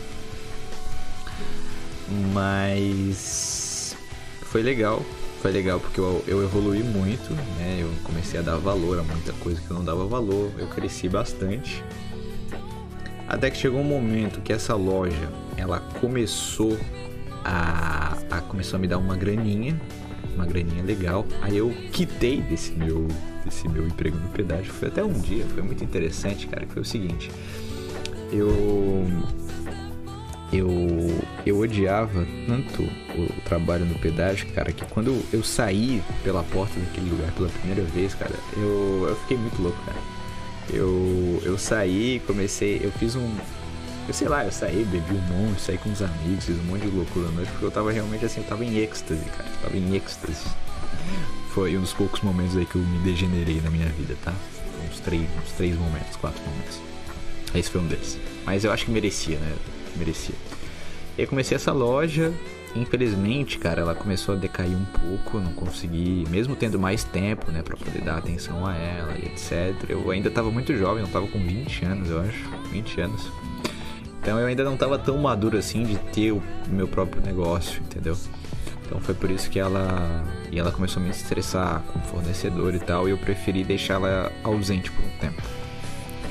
Mas 2.33 3.95
foi 4.43 4.61
legal. 4.61 5.03
Foi 5.41 5.51
legal 5.51 5.79
porque 5.79 5.99
eu, 5.99 6.23
eu 6.25 6.41
evolui 6.43 6.81
muito, 6.83 7.33
né? 7.57 7.79
Eu 7.81 7.91
comecei 8.03 8.39
a 8.39 8.43
dar 8.43 8.55
valor 8.55 8.99
a 8.99 9.03
muita 9.03 9.33
coisa 9.33 9.59
que 9.59 9.69
eu 9.69 9.75
não 9.75 9.83
dava 9.83 10.05
valor. 10.05 10.51
Eu 10.57 10.67
cresci 10.67 11.09
bastante. 11.09 11.83
Até 13.27 13.49
que 13.49 13.57
chegou 13.57 13.81
um 13.81 13.85
momento 13.85 14.41
que 14.41 14.53
essa 14.53 14.75
loja, 14.75 15.29
ela 15.57 15.79
começou 15.99 16.77
a, 17.43 18.17
a 18.29 18.41
começou 18.41 18.77
a 18.77 18.79
me 18.79 18.87
dar 18.87 18.97
uma 18.97 19.17
graninha, 19.17 19.79
uma 20.35 20.45
graninha 20.45 20.83
legal. 20.83 21.25
Aí 21.41 21.57
eu 21.57 21.73
quitei 21.91 22.41
desse 22.41 22.71
meu 22.73 23.07
desse 23.43 23.67
meu 23.67 23.85
emprego 23.85 24.17
no 24.17 24.29
pedágio 24.29 24.71
foi 24.71 24.87
até 24.87 25.03
um 25.03 25.11
dia, 25.11 25.45
foi 25.53 25.61
muito 25.61 25.83
interessante, 25.83 26.47
cara, 26.47 26.65
que 26.65 26.73
foi 26.73 26.81
o 26.81 26.85
seguinte. 26.85 27.29
Eu 28.31 29.05
eu 30.51 30.69
eu 31.45 31.59
odiava 31.59 32.25
tanto 32.47 32.83
o 32.83 33.41
trabalho 33.43 33.85
no 33.85 33.95
pedágio, 33.95 34.47
cara, 34.53 34.71
que 34.71 34.85
quando 34.85 35.21
eu 35.31 35.43
saí 35.43 36.01
pela 36.23 36.43
porta 36.43 36.79
daquele 36.79 37.09
lugar 37.09 37.31
pela 37.33 37.49
primeira 37.49 37.83
vez, 37.83 38.13
cara, 38.13 38.35
eu, 38.55 39.07
eu 39.09 39.15
fiquei 39.21 39.37
muito 39.37 39.61
louco, 39.61 39.77
cara. 39.85 39.99
Eu 40.69 41.41
eu 41.43 41.57
saí, 41.57 42.21
comecei, 42.25 42.79
eu 42.83 42.91
fiz 42.91 43.15
um 43.15 43.29
eu 44.07 44.13
sei 44.13 44.27
lá, 44.27 44.43
eu 44.45 44.51
saí, 44.51 44.83
bebi 44.85 45.13
um 45.13 45.21
monte, 45.21 45.61
saí 45.61 45.77
com 45.77 45.91
os 45.91 46.01
amigos, 46.01 46.45
fiz 46.45 46.57
um 46.57 46.63
monte 46.63 46.81
de 46.81 46.95
loucura 46.95 47.27
à 47.27 47.31
noite, 47.31 47.51
porque 47.51 47.65
eu 47.65 47.71
tava 47.71 47.91
realmente 47.91 48.25
assim, 48.25 48.41
eu 48.41 48.47
tava 48.47 48.63
em 48.65 48.77
êxtase, 48.77 49.23
cara. 49.25 49.49
Eu 49.49 49.61
tava 49.61 49.77
em 49.77 49.95
êxtase 49.95 50.63
foi 51.53 51.77
um 51.77 51.81
dos 51.81 51.93
poucos 51.93 52.21
momentos 52.21 52.57
aí 52.57 52.65
que 52.65 52.75
eu 52.75 52.81
me 52.81 52.97
degenerei 52.99 53.61
na 53.61 53.69
minha 53.69 53.87
vida, 53.89 54.15
tá? 54.23 54.33
Uns 54.89 54.99
três, 54.99 55.21
uns 55.21 55.51
três 55.51 55.77
momentos, 55.77 56.15
quatro 56.15 56.41
momentos. 56.41 56.79
Esse 57.53 57.69
foi 57.69 57.79
um 57.79 57.87
deles. 57.87 58.17
Mas 58.43 58.63
eu 58.63 58.71
acho 58.71 58.85
que 58.85 58.91
merecia, 58.91 59.37
né? 59.37 59.55
Merecia. 59.95 60.35
E 61.15 61.21
aí 61.21 61.27
comecei 61.27 61.55
essa 61.55 61.71
loja. 61.71 62.33
Infelizmente, 62.75 63.59
cara, 63.59 63.81
ela 63.81 63.93
começou 63.93 64.33
a 64.33 64.37
decair 64.37 64.75
um 64.75 64.85
pouco. 64.85 65.39
Não 65.39 65.53
consegui, 65.53 66.25
mesmo 66.27 66.55
tendo 66.55 66.79
mais 66.79 67.03
tempo, 67.03 67.51
né, 67.51 67.61
pra 67.61 67.77
poder 67.77 68.01
dar 68.01 68.17
atenção 68.17 68.65
a 68.65 68.75
ela 68.75 69.13
e 69.15 69.27
etc. 69.27 69.75
Eu 69.87 70.09
ainda 70.09 70.31
tava 70.31 70.49
muito 70.49 70.75
jovem, 70.75 71.03
eu 71.03 71.09
tava 71.09 71.27
com 71.27 71.37
20 71.37 71.85
anos, 71.85 72.09
eu 72.09 72.19
acho. 72.19 72.49
20 72.71 73.01
anos. 73.01 73.31
Então 74.23 74.39
eu 74.39 74.47
ainda 74.47 74.63
não 74.63 74.77
tava 74.77 74.97
tão 74.97 75.17
maduro 75.17 75.57
assim 75.57 75.83
de 75.83 75.97
ter 75.97 76.31
o 76.31 76.41
meu 76.69 76.87
próprio 76.87 77.21
negócio, 77.21 77.81
entendeu? 77.81 78.17
Então 78.85 78.97
foi 79.01 79.13
por 79.13 79.29
isso 79.29 79.49
que 79.49 79.59
ela. 79.59 80.23
E 80.49 80.57
ela 80.57 80.71
começou 80.71 81.01
a 81.01 81.05
me 81.05 81.11
estressar 81.11 81.81
com 81.91 81.99
o 81.99 82.01
fornecedor 82.03 82.73
e 82.73 82.79
tal, 82.79 83.05
e 83.05 83.11
eu 83.11 83.17
preferi 83.17 83.65
deixá-la 83.65 84.31
ausente 84.41 84.89
por 84.91 85.03
um 85.03 85.09
tempo. 85.19 85.41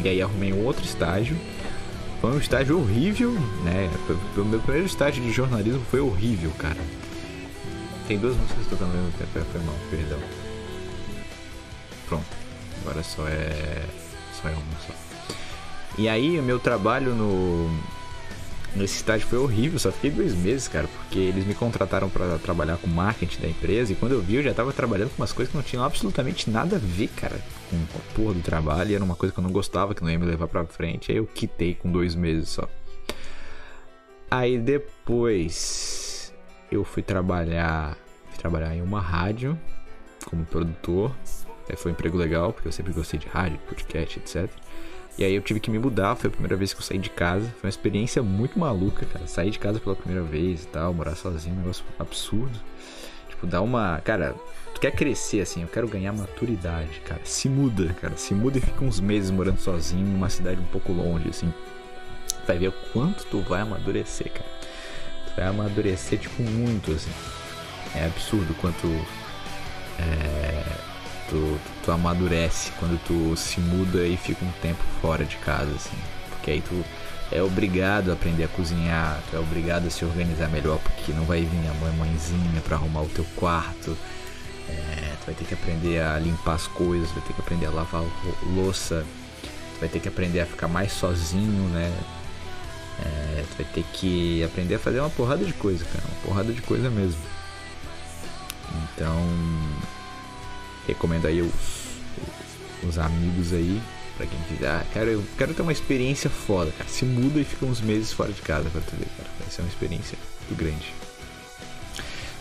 E 0.03 0.09
aí 0.09 0.23
arrumei 0.23 0.55
um 0.55 0.65
outro 0.65 0.83
estágio. 0.83 1.37
Foi 2.23 2.31
um 2.31 2.39
estágio 2.39 2.79
horrível, 2.79 3.33
né? 3.63 3.91
O 4.37 4.45
meu 4.45 4.61
primeiro 4.61 4.87
estágio 4.87 5.23
de 5.23 5.31
jornalismo 5.31 5.83
foi 5.91 6.01
horrível, 6.01 6.51
cara. 6.59 6.81
Tem 8.09 8.19
duas 8.19 8.35
músicas 8.37 8.67
tocando 8.69 8.91
ao 8.91 8.97
mesmo 8.97 9.13
tempo, 9.19 9.47
foi 9.53 9.61
mal, 9.61 9.75
perdão. 9.91 10.19
Pronto. 12.09 12.25
Agora 12.81 13.03
só 13.03 13.29
é. 13.29 13.85
Só 14.41 14.49
é 14.49 14.53
uma 14.53 14.81
só. 14.87 15.12
E 15.99 16.09
aí 16.09 16.39
o 16.39 16.43
meu 16.43 16.59
trabalho 16.59 17.15
no 17.15 17.71
nesse 18.75 18.97
estágio 18.97 19.27
foi 19.27 19.39
horrível, 19.39 19.79
só 19.79 19.93
fiquei 19.93 20.11
dois 20.11 20.35
meses, 20.35 20.67
cara, 20.67 20.89
porque 20.89 21.19
eles 21.19 21.47
me 21.47 21.55
contrataram 21.55 22.09
para 22.09 22.39
trabalhar 22.39 22.79
com 22.79 22.87
marketing 22.87 23.41
da 23.41 23.49
empresa 23.49 23.93
e 23.93 23.97
quando 23.97 24.13
eu 24.13 24.23
vi 24.23 24.37
eu 24.37 24.43
já 24.43 24.55
tava 24.55 24.73
trabalhando 24.73 25.11
com 25.11 25.23
umas 25.23 25.33
coisas 25.33 25.51
que 25.53 25.57
não 25.57 25.63
tinham 25.63 25.85
absolutamente 25.85 26.49
nada 26.49 26.77
a 26.77 26.79
ver, 26.79 27.09
cara, 27.09 27.39
com 27.71 27.77
a 27.77 28.15
porra 28.15 28.35
do 28.35 28.41
trabalho 28.41 28.91
e 28.91 28.95
era 28.95 29.05
uma 29.05 29.15
coisa 29.15 29.33
que 29.33 29.39
eu 29.39 29.45
não 29.45 29.53
gostava, 29.53 29.95
que 29.95 30.03
não 30.03 30.11
ia 30.11 30.19
me 30.19 30.27
levar 30.27 30.49
pra 30.49 30.65
frente, 30.65 31.13
aí 31.13 31.19
eu 31.19 31.27
quitei 31.27 31.75
com 31.75 31.91
dois 31.91 32.15
meses 32.15 32.49
só. 32.49 32.69
Aí 34.31 34.59
depois 34.59 36.33
eu 36.71 36.85
fui 36.85 37.03
trabalhar, 37.03 37.99
fui 38.31 38.39
trabalhar 38.39 38.75
em 38.75 38.81
uma 38.81 39.01
rádio 39.01 39.59
como 40.25 40.45
produtor, 40.47 41.15
aí 41.69 41.77
foi 41.77 41.93
um 41.93 41.95
emprego 41.95 42.17
legal, 42.17 42.53
porque 42.53 42.69
eu 42.69 42.73
sempre 42.73 42.93
gostei 42.95 43.21
de 43.21 43.27
rádio, 43.27 43.59
podcast, 43.69 44.19
etc. 44.19 44.51
E 45.19 45.25
aí 45.25 45.35
eu 45.35 45.43
tive 45.43 45.61
que 45.61 45.71
me 45.71 45.79
mudar, 45.79 46.17
foi 46.17 46.29
a 46.29 46.31
primeira 46.31 46.57
vez 46.57 46.73
que 46.73 46.81
eu 46.81 46.85
saí 46.85 46.99
de 46.99 47.11
casa. 47.11 47.47
Foi 47.61 47.69
uma 47.69 47.71
experiência 47.71 48.23
muito 48.23 48.59
maluca, 48.59 49.05
cara. 49.07 49.27
Sair 49.27 49.51
de 49.51 49.59
casa 49.59 49.79
pela 49.79 49.95
primeira 49.95 50.25
vez 50.25 50.65
e 50.65 50.67
tal, 50.69 50.95
morar 50.95 51.15
sozinho, 51.15 51.55
um 51.55 51.59
negócio 51.59 51.85
absurdo. 51.99 52.59
Tipo, 53.29 53.47
dá 53.47 53.61
uma. 53.61 54.01
Cara, 54.01 54.35
tu 54.75 54.81
quer 54.81 54.93
crescer 54.93 55.41
assim, 55.41 55.63
eu 55.63 55.69
quero 55.69 55.87
ganhar 55.87 56.13
maturidade, 56.13 57.01
cara. 57.01 57.21
Se 57.25 57.49
muda, 57.49 57.93
cara. 58.01 58.17
Se 58.17 58.35
muda 58.35 58.57
e 58.57 58.61
fica 58.61 58.85
uns 58.85 59.01
meses 59.01 59.31
morando 59.31 59.59
sozinho 59.59 60.07
numa 60.07 60.31
cidade 60.31 60.61
um 60.61 60.67
pouco 60.67 60.93
longe, 60.93 61.29
assim. 61.29 61.53
Vai 62.47 62.59
ver 62.59 62.69
o 62.69 62.75
quanto 62.93 63.25
tu 63.27 63.41
vai 63.43 63.61
amadurecer, 63.61 64.33
cara. 64.33 64.51
Tu 65.27 65.37
vai 65.37 65.47
amadurecer, 65.47 66.19
tipo, 66.19 66.43
muito, 66.43 66.91
assim. 66.91 67.11
É 67.95 68.07
absurdo 68.07 68.55
quanto. 68.55 68.89
É 69.99 70.92
tu, 71.33 71.59
tu 71.83 71.91
amadurece 71.91 72.71
quando 72.79 73.01
tu 73.05 73.35
se 73.37 73.59
muda 73.59 74.07
e 74.07 74.19
fica 74.19 74.45
um 74.45 74.53
tempo 74.61 74.83
fora 75.01 75.25
de 75.25 75.37
casa, 75.37 75.73
assim. 75.75 75.97
Porque 76.29 76.51
aí 76.51 76.61
tu 76.61 76.85
é 77.33 77.43
obrigado 77.43 78.11
a 78.11 78.13
aprender 78.13 78.45
a 78.45 78.49
cozinhar, 78.49 79.19
tu 79.31 79.37
é 79.37 79.41
obrigado 79.41 79.87
a 79.87 79.91
se 79.91 80.05
organizar 80.05 80.49
melhor, 80.51 80.79
porque 80.79 81.13
não 81.13 81.25
vai 81.25 81.41
vir 81.41 81.69
a 81.69 81.75
mãe 81.75 81.93
mãezinha 81.97 82.61
para 82.63 82.77
arrumar 82.77 83.03
o 83.03 83.09
teu 83.09 83.25
quarto. 83.35 83.97
É, 84.69 85.15
tu 85.21 85.27
vai 85.27 85.35
ter 85.35 85.45
que 85.45 85.55
aprender 85.55 86.01
a 86.01 86.19
limpar 86.19 86.55
as 86.55 86.67
coisas, 86.69 87.11
vai 87.11 87.23
ter 87.23 87.33
que 87.33 87.41
aprender 87.41 87.67
a 87.67 87.71
lavar 87.71 88.05
louça, 88.55 89.05
tu 89.43 89.81
vai 89.81 89.89
ter 89.89 90.01
que 90.01 90.09
aprender 90.09 90.41
a 90.41 90.47
ficar 90.47 90.69
mais 90.69 90.93
sozinho, 90.93 91.69
né? 91.71 91.93
É, 93.05 93.45
tu 93.51 93.57
vai 93.57 93.67
ter 93.73 93.85
que 93.95 94.45
aprender 94.45 94.75
a 94.75 94.79
fazer 94.79 95.01
uma 95.01 95.11
porrada 95.11 95.45
de 95.45 95.53
coisa, 95.55 95.85
cara, 95.87 96.05
uma 96.05 96.27
porrada 96.27 96.53
de 96.53 96.61
coisa 96.61 96.91
mesmo. 96.91 97.21
Então, 98.95 99.17
Recomendo 100.87 101.27
aí 101.27 101.41
os, 101.41 101.53
os 102.89 102.99
amigos 102.99 103.53
aí, 103.53 103.81
pra 104.17 104.27
quem 104.27 104.39
quiser. 104.49 104.85
Cara, 104.93 105.07
eu 105.07 105.25
quero 105.39 105.55
ter 105.55 105.63
uma 105.63 105.73
experiência 105.73 106.29
foda, 106.29 106.73
cara. 106.73 106.89
Se 106.89 107.05
muda 107.05 107.41
e 107.41 107.45
fica 107.45 107.67
uns 107.67 107.81
meses 107.81 108.13
fora 108.13 108.33
de 108.33 108.43
casa 108.43 108.69
pra 108.71 108.81
tu 108.81 108.97
ver, 108.97 109.07
cara. 109.17 109.29
Vai 109.39 109.51
ser 109.51 109.63
uma 109.63 109.69
experiência 109.69 110.19
muito 110.49 110.59
grande. 110.59 110.93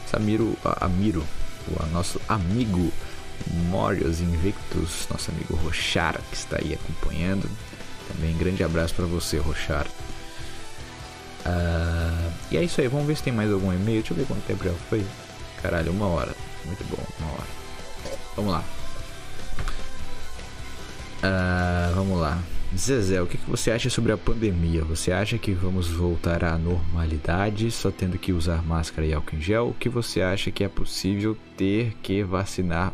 Samiro, 0.10 0.58
Amiro, 0.64 1.24
o 1.68 1.86
nosso 1.88 2.20
amigo 2.28 2.92
Morios 3.70 4.20
Invictus, 4.20 5.08
nosso 5.10 5.32
amigo 5.32 5.56
Rochar, 5.56 6.20
que 6.30 6.36
está 6.36 6.58
aí 6.58 6.74
acompanhando. 6.74 7.50
Também 8.08 8.36
grande 8.38 8.64
abraço 8.64 8.94
para 8.94 9.06
você, 9.06 9.38
Rochar. 9.38 9.88
Uh, 11.46 12.32
e 12.52 12.58
é 12.58 12.64
isso 12.64 12.82
aí, 12.82 12.88
vamos 12.88 13.08
ver 13.08 13.16
se 13.16 13.24
tem 13.24 13.34
mais 13.34 13.52
algum 13.52 13.72
e-mail. 13.72 14.00
Deixa 14.02 14.14
eu 14.14 14.18
ver 14.18 14.26
quanto 14.26 14.46
tempo 14.46 14.64
já 14.64 14.74
foi. 14.90 15.06
Caralho, 15.62 15.92
uma 15.92 16.08
hora. 16.08 16.36
Muito 16.66 16.84
bom, 16.90 17.04
uma 17.20 17.32
hora. 17.34 17.61
Vamos 18.36 18.54
lá. 18.54 18.64
Uh, 21.24 21.96
vamos 21.96 22.20
lá. 22.20 22.42
Zezé, 22.76 23.22
o 23.22 23.28
que, 23.28 23.38
você 23.48 23.70
acha 23.70 23.90
sobre 23.90 24.14
a 24.14 24.18
pandemia? 24.18 24.84
Você 24.86 25.12
acha 25.12 25.38
que 25.38 25.52
vamos 25.52 25.90
voltar 25.90 26.44
à 26.44 26.58
normalidade 26.58 27.70
só 27.70 27.92
tendo 27.92 28.18
que 28.18 28.32
usar 28.32 28.64
máscara 28.64 29.06
e 29.06 29.14
álcool 29.14 29.36
em 29.36 29.42
gel? 29.42 29.70
O 29.70 29.74
que 29.74 29.90
você 29.90 30.22
acha 30.22 30.50
que 30.52 30.64
é 30.64 30.70
possível 30.70 31.38
ter 31.58 31.94
que 32.02 32.24
vacinar, 32.24 32.94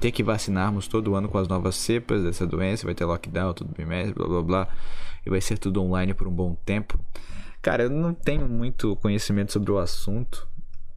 ter 0.00 0.10
que 0.10 0.24
vacinarmos 0.24 0.88
todo 0.88 1.14
ano 1.14 1.28
com 1.28 1.38
as 1.38 1.46
novas 1.46 1.76
cepas 1.76 2.24
dessa 2.24 2.44
doença? 2.44 2.84
Vai 2.84 2.96
ter 2.96 3.04
lockdown, 3.04 3.54
tudo 3.54 3.72
bimestre, 3.72 4.12
blá 4.12 4.26
blá 4.26 4.42
blá, 4.42 4.68
e 5.24 5.30
vai 5.30 5.40
ser 5.40 5.56
tudo 5.56 5.80
online 5.80 6.12
por 6.12 6.26
um 6.26 6.32
bom 6.32 6.56
tempo? 6.66 6.98
Cara, 7.62 7.84
eu 7.84 7.90
não 7.90 8.12
tenho 8.12 8.48
muito 8.48 8.96
conhecimento 8.96 9.52
sobre 9.52 9.70
o 9.70 9.78
assunto. 9.78 10.48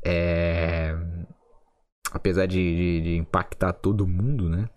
É 0.04 0.96
apesar 2.12 2.46
de, 2.46 2.56
de, 2.58 3.02
de, 3.02 3.16
impactar 3.18 3.74
todo 3.74 4.08
mundo, 4.08 4.50
né? 4.50 4.70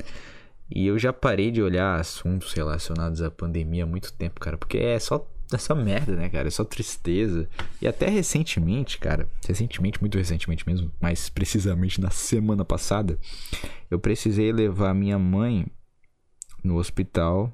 E 0.70 0.86
eu 0.86 0.98
já 0.98 1.12
parei 1.12 1.50
de 1.50 1.62
olhar 1.62 2.00
assuntos 2.00 2.52
relacionados 2.52 3.20
à 3.20 3.30
pandemia 3.30 3.84
há 3.84 3.86
muito 3.86 4.12
tempo, 4.12 4.40
cara, 4.40 4.56
porque 4.56 4.78
é 4.78 4.98
só 4.98 5.26
essa 5.54 5.74
merda, 5.74 6.16
né, 6.16 6.28
cara? 6.28 6.48
É 6.48 6.50
só 6.50 6.64
tristeza. 6.64 7.48
E 7.80 7.86
até 7.86 8.08
recentemente, 8.08 8.98
cara, 8.98 9.28
recentemente, 9.46 10.00
muito 10.00 10.16
recentemente 10.16 10.66
mesmo, 10.66 10.90
mais 11.00 11.28
precisamente 11.28 12.00
na 12.00 12.10
semana 12.10 12.64
passada, 12.64 13.18
eu 13.90 13.98
precisei 13.98 14.52
levar 14.52 14.94
minha 14.94 15.18
mãe 15.18 15.66
no 16.62 16.76
hospital, 16.76 17.52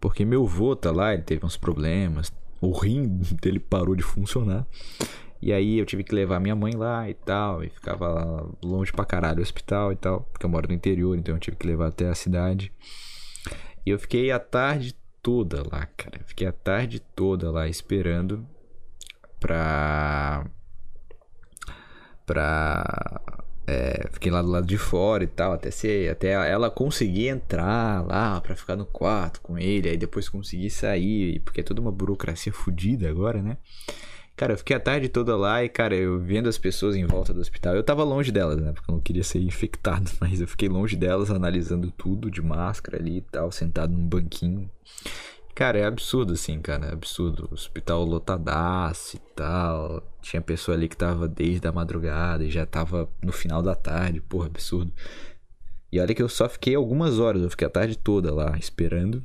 porque 0.00 0.24
meu 0.24 0.44
avô 0.44 0.74
tá 0.74 0.90
lá, 0.90 1.14
ele 1.14 1.22
teve 1.22 1.44
uns 1.44 1.56
problemas, 1.56 2.32
o 2.60 2.72
rim 2.72 3.20
dele 3.40 3.58
parou 3.58 3.94
de 3.94 4.02
funcionar. 4.02 4.66
E 5.40 5.52
aí 5.52 5.78
eu 5.78 5.86
tive 5.86 6.02
que 6.02 6.14
levar 6.14 6.40
minha 6.40 6.56
mãe 6.56 6.74
lá 6.74 7.08
e 7.08 7.14
tal, 7.14 7.62
e 7.62 7.68
ficava 7.68 8.48
longe 8.62 8.90
pra 8.92 9.04
caralho 9.04 9.36
do 9.36 9.42
hospital 9.42 9.92
e 9.92 9.96
tal, 9.96 10.22
porque 10.32 10.44
eu 10.44 10.50
moro 10.50 10.68
no 10.68 10.74
interior, 10.74 11.16
então 11.16 11.34
eu 11.34 11.40
tive 11.40 11.56
que 11.56 11.66
levar 11.66 11.88
até 11.88 12.08
a 12.08 12.14
cidade. 12.14 12.72
E 13.86 13.90
eu 13.90 13.98
fiquei 13.98 14.30
a 14.30 14.38
tarde 14.38 14.94
toda 15.22 15.62
lá, 15.70 15.86
cara. 15.96 16.20
Fiquei 16.26 16.46
a 16.46 16.52
tarde 16.52 17.00
toda 17.00 17.50
lá 17.50 17.68
esperando 17.68 18.46
pra. 19.40 20.44
pra. 22.26 23.20
É, 23.66 24.08
fiquei 24.12 24.32
lá 24.32 24.40
do 24.40 24.48
lado 24.48 24.66
de 24.66 24.78
fora 24.78 25.22
e 25.24 25.26
tal, 25.26 25.52
até 25.52 25.70
ser, 25.70 26.10
até 26.10 26.30
ela 26.50 26.70
conseguir 26.70 27.28
entrar 27.28 28.02
lá 28.06 28.40
para 28.40 28.56
ficar 28.56 28.76
no 28.76 28.86
quarto 28.86 29.42
com 29.42 29.58
ele, 29.58 29.90
aí 29.90 29.96
depois 29.98 30.26
conseguir 30.26 30.70
sair, 30.70 31.40
porque 31.40 31.60
é 31.60 31.62
toda 31.62 31.78
uma 31.78 31.92
burocracia 31.92 32.50
fodida 32.50 33.10
agora, 33.10 33.42
né? 33.42 33.58
Cara, 34.38 34.52
eu 34.52 34.58
fiquei 34.58 34.76
a 34.76 34.80
tarde 34.80 35.08
toda 35.08 35.36
lá 35.36 35.64
e, 35.64 35.68
cara, 35.68 35.96
eu 35.96 36.16
vendo 36.16 36.48
as 36.48 36.56
pessoas 36.56 36.94
em 36.94 37.04
volta 37.04 37.34
do 37.34 37.40
hospital. 37.40 37.74
Eu 37.74 37.82
tava 37.82 38.04
longe 38.04 38.30
delas, 38.30 38.60
né? 38.60 38.70
Porque 38.72 38.88
eu 38.88 38.94
não 38.94 39.02
queria 39.02 39.24
ser 39.24 39.40
infectado, 39.40 40.12
mas 40.20 40.40
eu 40.40 40.46
fiquei 40.46 40.68
longe 40.68 40.94
delas, 40.94 41.28
analisando 41.28 41.90
tudo 41.90 42.30
de 42.30 42.40
máscara 42.40 42.98
ali 42.98 43.16
e 43.16 43.20
tal, 43.20 43.50
sentado 43.50 43.92
num 43.92 44.06
banquinho. 44.06 44.70
Cara, 45.56 45.80
é 45.80 45.84
absurdo 45.84 46.34
assim, 46.34 46.60
cara, 46.60 46.86
é 46.86 46.92
absurdo. 46.92 47.48
O 47.50 47.54
hospital 47.54 48.04
lotadaço 48.04 49.16
e 49.16 49.20
tal. 49.34 50.04
Tinha 50.22 50.40
pessoa 50.40 50.76
ali 50.76 50.88
que 50.88 50.96
tava 50.96 51.26
desde 51.26 51.66
a 51.66 51.72
madrugada 51.72 52.44
e 52.44 52.50
já 52.50 52.64
tava 52.64 53.08
no 53.20 53.32
final 53.32 53.60
da 53.60 53.74
tarde, 53.74 54.20
porra, 54.20 54.46
absurdo. 54.46 54.92
E 55.90 55.98
olha 55.98 56.14
que 56.14 56.22
eu 56.22 56.28
só 56.28 56.48
fiquei 56.48 56.76
algumas 56.76 57.18
horas, 57.18 57.42
eu 57.42 57.50
fiquei 57.50 57.66
a 57.66 57.70
tarde 57.70 57.98
toda 57.98 58.32
lá 58.32 58.56
esperando. 58.56 59.20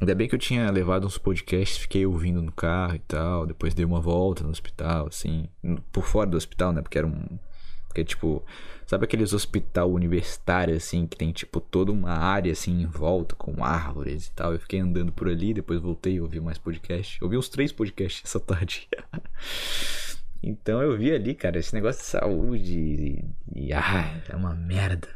Ainda 0.00 0.14
bem 0.14 0.26
que 0.26 0.34
eu 0.34 0.38
tinha 0.38 0.70
levado 0.70 1.06
uns 1.06 1.18
podcasts, 1.18 1.76
fiquei 1.76 2.06
ouvindo 2.06 2.40
no 2.40 2.50
carro 2.50 2.94
e 2.94 3.00
tal. 3.00 3.46
Depois 3.46 3.74
dei 3.74 3.84
uma 3.84 4.00
volta 4.00 4.42
no 4.42 4.48
hospital, 4.48 5.08
assim. 5.08 5.46
Por 5.92 6.04
fora 6.06 6.30
do 6.30 6.38
hospital, 6.38 6.72
né? 6.72 6.80
Porque 6.80 6.96
era 6.96 7.06
um. 7.06 7.38
Porque, 7.86 8.02
tipo. 8.02 8.42
Sabe 8.86 9.04
aqueles 9.04 9.32
hospital 9.32 9.92
universitário, 9.92 10.74
assim, 10.74 11.06
que 11.06 11.16
tem, 11.16 11.30
tipo, 11.30 11.60
toda 11.60 11.92
uma 11.92 12.10
área, 12.10 12.50
assim, 12.50 12.82
em 12.82 12.86
volta, 12.86 13.36
com 13.36 13.62
árvores 13.62 14.26
e 14.26 14.32
tal. 14.32 14.52
Eu 14.52 14.58
fiquei 14.58 14.80
andando 14.80 15.12
por 15.12 15.28
ali, 15.28 15.54
depois 15.54 15.80
voltei 15.80 16.14
e 16.14 16.20
ouvi 16.20 16.40
mais 16.40 16.58
podcasts. 16.58 17.20
Ouvi 17.22 17.36
uns 17.36 17.48
três 17.48 17.70
podcasts 17.70 18.22
essa 18.26 18.40
tarde. 18.40 18.88
então 20.42 20.82
eu 20.82 20.96
vi 20.96 21.12
ali, 21.12 21.34
cara, 21.34 21.58
esse 21.58 21.74
negócio 21.74 22.00
de 22.00 22.08
saúde 22.08 22.78
e, 22.78 23.24
e. 23.54 23.72
Ah, 23.72 24.18
é 24.28 24.34
uma 24.34 24.54
merda. 24.54 25.08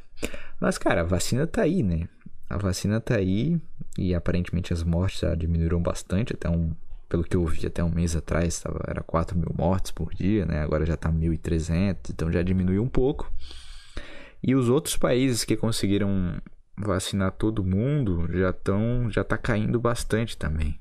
Mas, 0.60 0.76
cara, 0.78 1.00
a 1.00 1.04
vacina 1.04 1.46
tá 1.46 1.62
aí, 1.62 1.82
né? 1.82 2.06
A 2.48 2.58
vacina 2.58 3.00
tá 3.00 3.16
aí 3.16 3.58
e 3.96 4.14
aparentemente 4.14 4.72
as 4.72 4.82
mortes 4.82 5.20
já 5.20 5.34
diminuíram 5.34 5.80
bastante, 5.82 6.32
até 6.32 6.48
um, 6.48 6.74
pelo 7.08 7.24
que 7.24 7.36
eu 7.36 7.44
vi 7.46 7.66
até 7.66 7.82
um 7.82 7.90
mês 7.90 8.16
atrás, 8.16 8.60
tava, 8.60 8.82
era 8.88 9.02
4 9.02 9.38
mil 9.38 9.54
mortes 9.56 9.90
por 9.90 10.12
dia, 10.14 10.44
né? 10.44 10.60
Agora 10.60 10.84
já 10.84 10.96
tá 10.96 11.10
1.300, 11.10 12.10
então 12.10 12.30
já 12.32 12.42
diminuiu 12.42 12.82
um 12.82 12.88
pouco. 12.88 13.32
E 14.42 14.54
os 14.54 14.68
outros 14.68 14.96
países 14.96 15.44
que 15.44 15.56
conseguiram 15.56 16.40
vacinar 16.76 17.32
todo 17.32 17.64
mundo 17.64 18.28
já 18.32 18.50
estão 18.50 19.08
já 19.10 19.22
tá 19.22 19.38
caindo 19.38 19.78
bastante 19.80 20.36
também. 20.36 20.78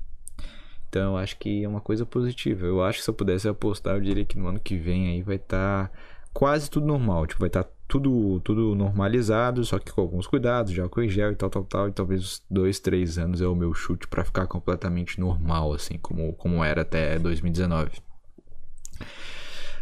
Então 0.88 1.12
eu 1.12 1.16
acho 1.16 1.38
que 1.38 1.64
é 1.64 1.68
uma 1.68 1.80
coisa 1.80 2.04
positiva. 2.04 2.66
Eu 2.66 2.82
acho 2.82 2.98
que 2.98 3.04
se 3.04 3.10
eu 3.10 3.14
pudesse 3.14 3.48
apostar, 3.48 3.96
eu 3.96 4.00
diria 4.00 4.24
que 4.24 4.38
no 4.38 4.48
ano 4.48 4.60
que 4.60 4.76
vem 4.76 5.08
aí 5.08 5.22
vai 5.22 5.36
estar 5.36 5.88
tá 5.88 5.90
quase 6.32 6.68
tudo 6.68 6.86
normal, 6.86 7.26
tipo, 7.26 7.40
vai 7.40 7.48
estar 7.48 7.64
tá 7.64 7.70
tudo, 7.86 8.40
tudo 8.40 8.74
normalizado, 8.74 9.64
só 9.64 9.78
que 9.78 9.92
com 9.92 10.00
alguns 10.00 10.26
cuidados, 10.26 10.72
de 10.72 10.80
álcool 10.80 11.08
gel 11.08 11.32
e 11.32 11.36
tal, 11.36 11.50
tal, 11.50 11.64
tal. 11.64 11.88
E 11.88 11.92
talvez 11.92 12.42
dois, 12.50 12.78
três 12.78 13.18
anos 13.18 13.40
é 13.40 13.46
o 13.46 13.54
meu 13.54 13.72
chute 13.74 14.08
para 14.08 14.24
ficar 14.24 14.46
completamente 14.46 15.20
normal, 15.20 15.72
assim, 15.72 15.98
como, 15.98 16.32
como 16.34 16.64
era 16.64 16.82
até 16.82 17.18
2019. 17.18 17.92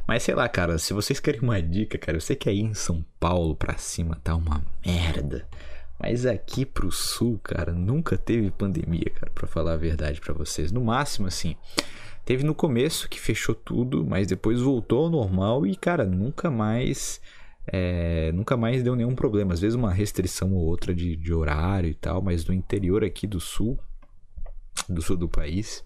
Mas 0.06 0.24
sei 0.24 0.34
lá, 0.34 0.48
cara, 0.48 0.78
se 0.78 0.92
vocês 0.92 1.20
querem 1.20 1.40
uma 1.40 1.62
dica, 1.62 1.96
cara, 1.96 2.16
eu 2.16 2.20
sei 2.20 2.34
que 2.34 2.48
aí 2.48 2.60
em 2.60 2.74
São 2.74 3.04
Paulo 3.20 3.54
pra 3.54 3.78
cima 3.78 4.18
tá 4.22 4.34
uma 4.34 4.62
merda. 4.84 5.46
Mas 5.98 6.26
aqui 6.26 6.66
pro 6.66 6.90
sul, 6.90 7.38
cara, 7.42 7.72
nunca 7.72 8.18
teve 8.18 8.50
pandemia, 8.50 9.08
cara, 9.14 9.30
pra 9.32 9.46
falar 9.46 9.74
a 9.74 9.76
verdade 9.76 10.20
para 10.20 10.34
vocês. 10.34 10.72
No 10.72 10.82
máximo, 10.82 11.28
assim, 11.28 11.56
Teve 12.24 12.44
no 12.44 12.54
começo 12.54 13.08
que 13.08 13.18
fechou 13.18 13.54
tudo, 13.54 14.04
mas 14.06 14.28
depois 14.28 14.60
voltou 14.60 15.04
ao 15.04 15.10
normal 15.10 15.66
e, 15.66 15.74
cara, 15.74 16.04
nunca 16.04 16.50
mais. 16.50 17.20
É, 17.66 18.32
nunca 18.32 18.56
mais 18.56 18.82
deu 18.82 18.96
nenhum 18.96 19.14
problema. 19.14 19.52
Às 19.52 19.60
vezes 19.60 19.74
uma 19.74 19.92
restrição 19.92 20.52
ou 20.52 20.64
outra 20.66 20.94
de, 20.94 21.16
de 21.16 21.32
horário 21.32 21.88
e 21.88 21.94
tal, 21.94 22.22
mas 22.22 22.44
no 22.44 22.54
interior 22.54 23.04
aqui 23.04 23.26
do 23.26 23.40
sul, 23.40 23.78
do 24.88 25.00
sul 25.00 25.16
do 25.16 25.28
país, 25.28 25.84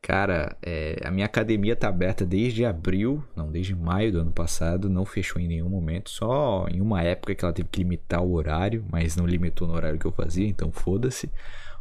cara, 0.00 0.56
é, 0.62 1.00
a 1.04 1.10
minha 1.10 1.26
academia 1.26 1.76
tá 1.76 1.88
aberta 1.88 2.24
desde 2.24 2.64
abril, 2.64 3.22
não, 3.36 3.50
desde 3.50 3.74
maio 3.74 4.12
do 4.12 4.20
ano 4.20 4.32
passado, 4.32 4.88
não 4.88 5.04
fechou 5.04 5.40
em 5.40 5.48
nenhum 5.48 5.68
momento, 5.68 6.10
só 6.10 6.66
em 6.70 6.80
uma 6.80 7.02
época 7.02 7.34
que 7.34 7.44
ela 7.44 7.52
teve 7.52 7.68
que 7.68 7.80
limitar 7.82 8.22
o 8.22 8.32
horário, 8.32 8.84
mas 8.90 9.16
não 9.16 9.26
limitou 9.26 9.68
no 9.68 9.74
horário 9.74 9.98
que 9.98 10.06
eu 10.06 10.12
fazia, 10.12 10.46
então 10.46 10.72
foda-se. 10.72 11.30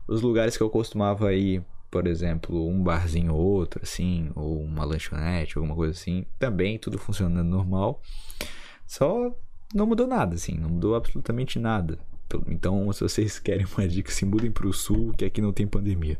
Os 0.07 0.21
lugares 0.21 0.57
que 0.57 0.63
eu 0.63 0.69
costumava 0.69 1.33
ir 1.33 1.63
por 1.91 2.07
exemplo, 2.07 2.69
um 2.69 2.81
barzinho 2.81 3.35
ou 3.35 3.41
outro, 3.41 3.81
assim, 3.83 4.31
ou 4.33 4.63
uma 4.63 4.85
lanchonete, 4.85 5.57
alguma 5.57 5.75
coisa 5.75 5.91
assim, 5.91 6.25
também 6.39 6.79
tudo 6.79 6.97
funcionando 6.97 7.43
normal. 7.43 8.01
Só 8.91 9.33
não 9.73 9.87
mudou 9.87 10.05
nada, 10.05 10.35
assim, 10.35 10.57
não 10.57 10.67
mudou 10.67 10.95
absolutamente 10.95 11.57
nada. 11.57 11.97
Então, 12.47 12.91
se 12.91 12.99
vocês 12.99 13.39
querem 13.39 13.65
uma 13.65 13.87
dica, 13.87 14.11
se 14.11 14.25
mudem 14.25 14.51
para 14.51 14.67
o 14.67 14.73
sul, 14.73 15.13
que 15.13 15.23
aqui 15.23 15.39
não 15.39 15.53
tem 15.53 15.65
pandemia. 15.65 16.19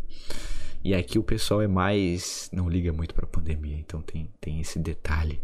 E 0.82 0.96
aqui 0.96 1.20
o 1.20 1.24
pessoal 1.24 1.62
é 1.62 1.68
mais. 1.68 2.50
não 2.54 2.70
liga 2.70 2.94
muito 2.94 3.14
para 3.14 3.28
pandemia, 3.28 3.76
então 3.76 4.02
tem, 4.02 4.32
tem 4.40 4.62
esse 4.62 4.80
detalhe. 4.80 5.42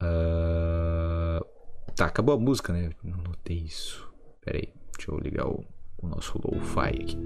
Uh... 0.00 1.44
Tá, 1.96 2.06
acabou 2.06 2.36
a 2.36 2.38
música, 2.38 2.72
né? 2.72 2.90
Não 3.02 3.18
notei 3.18 3.58
isso. 3.58 4.08
Pera 4.44 4.58
aí, 4.58 4.72
deixa 4.96 5.10
eu 5.10 5.18
ligar 5.18 5.48
o, 5.48 5.64
o 5.98 6.06
nosso 6.06 6.38
lo-fi 6.38 7.02
aqui. 7.02 7.18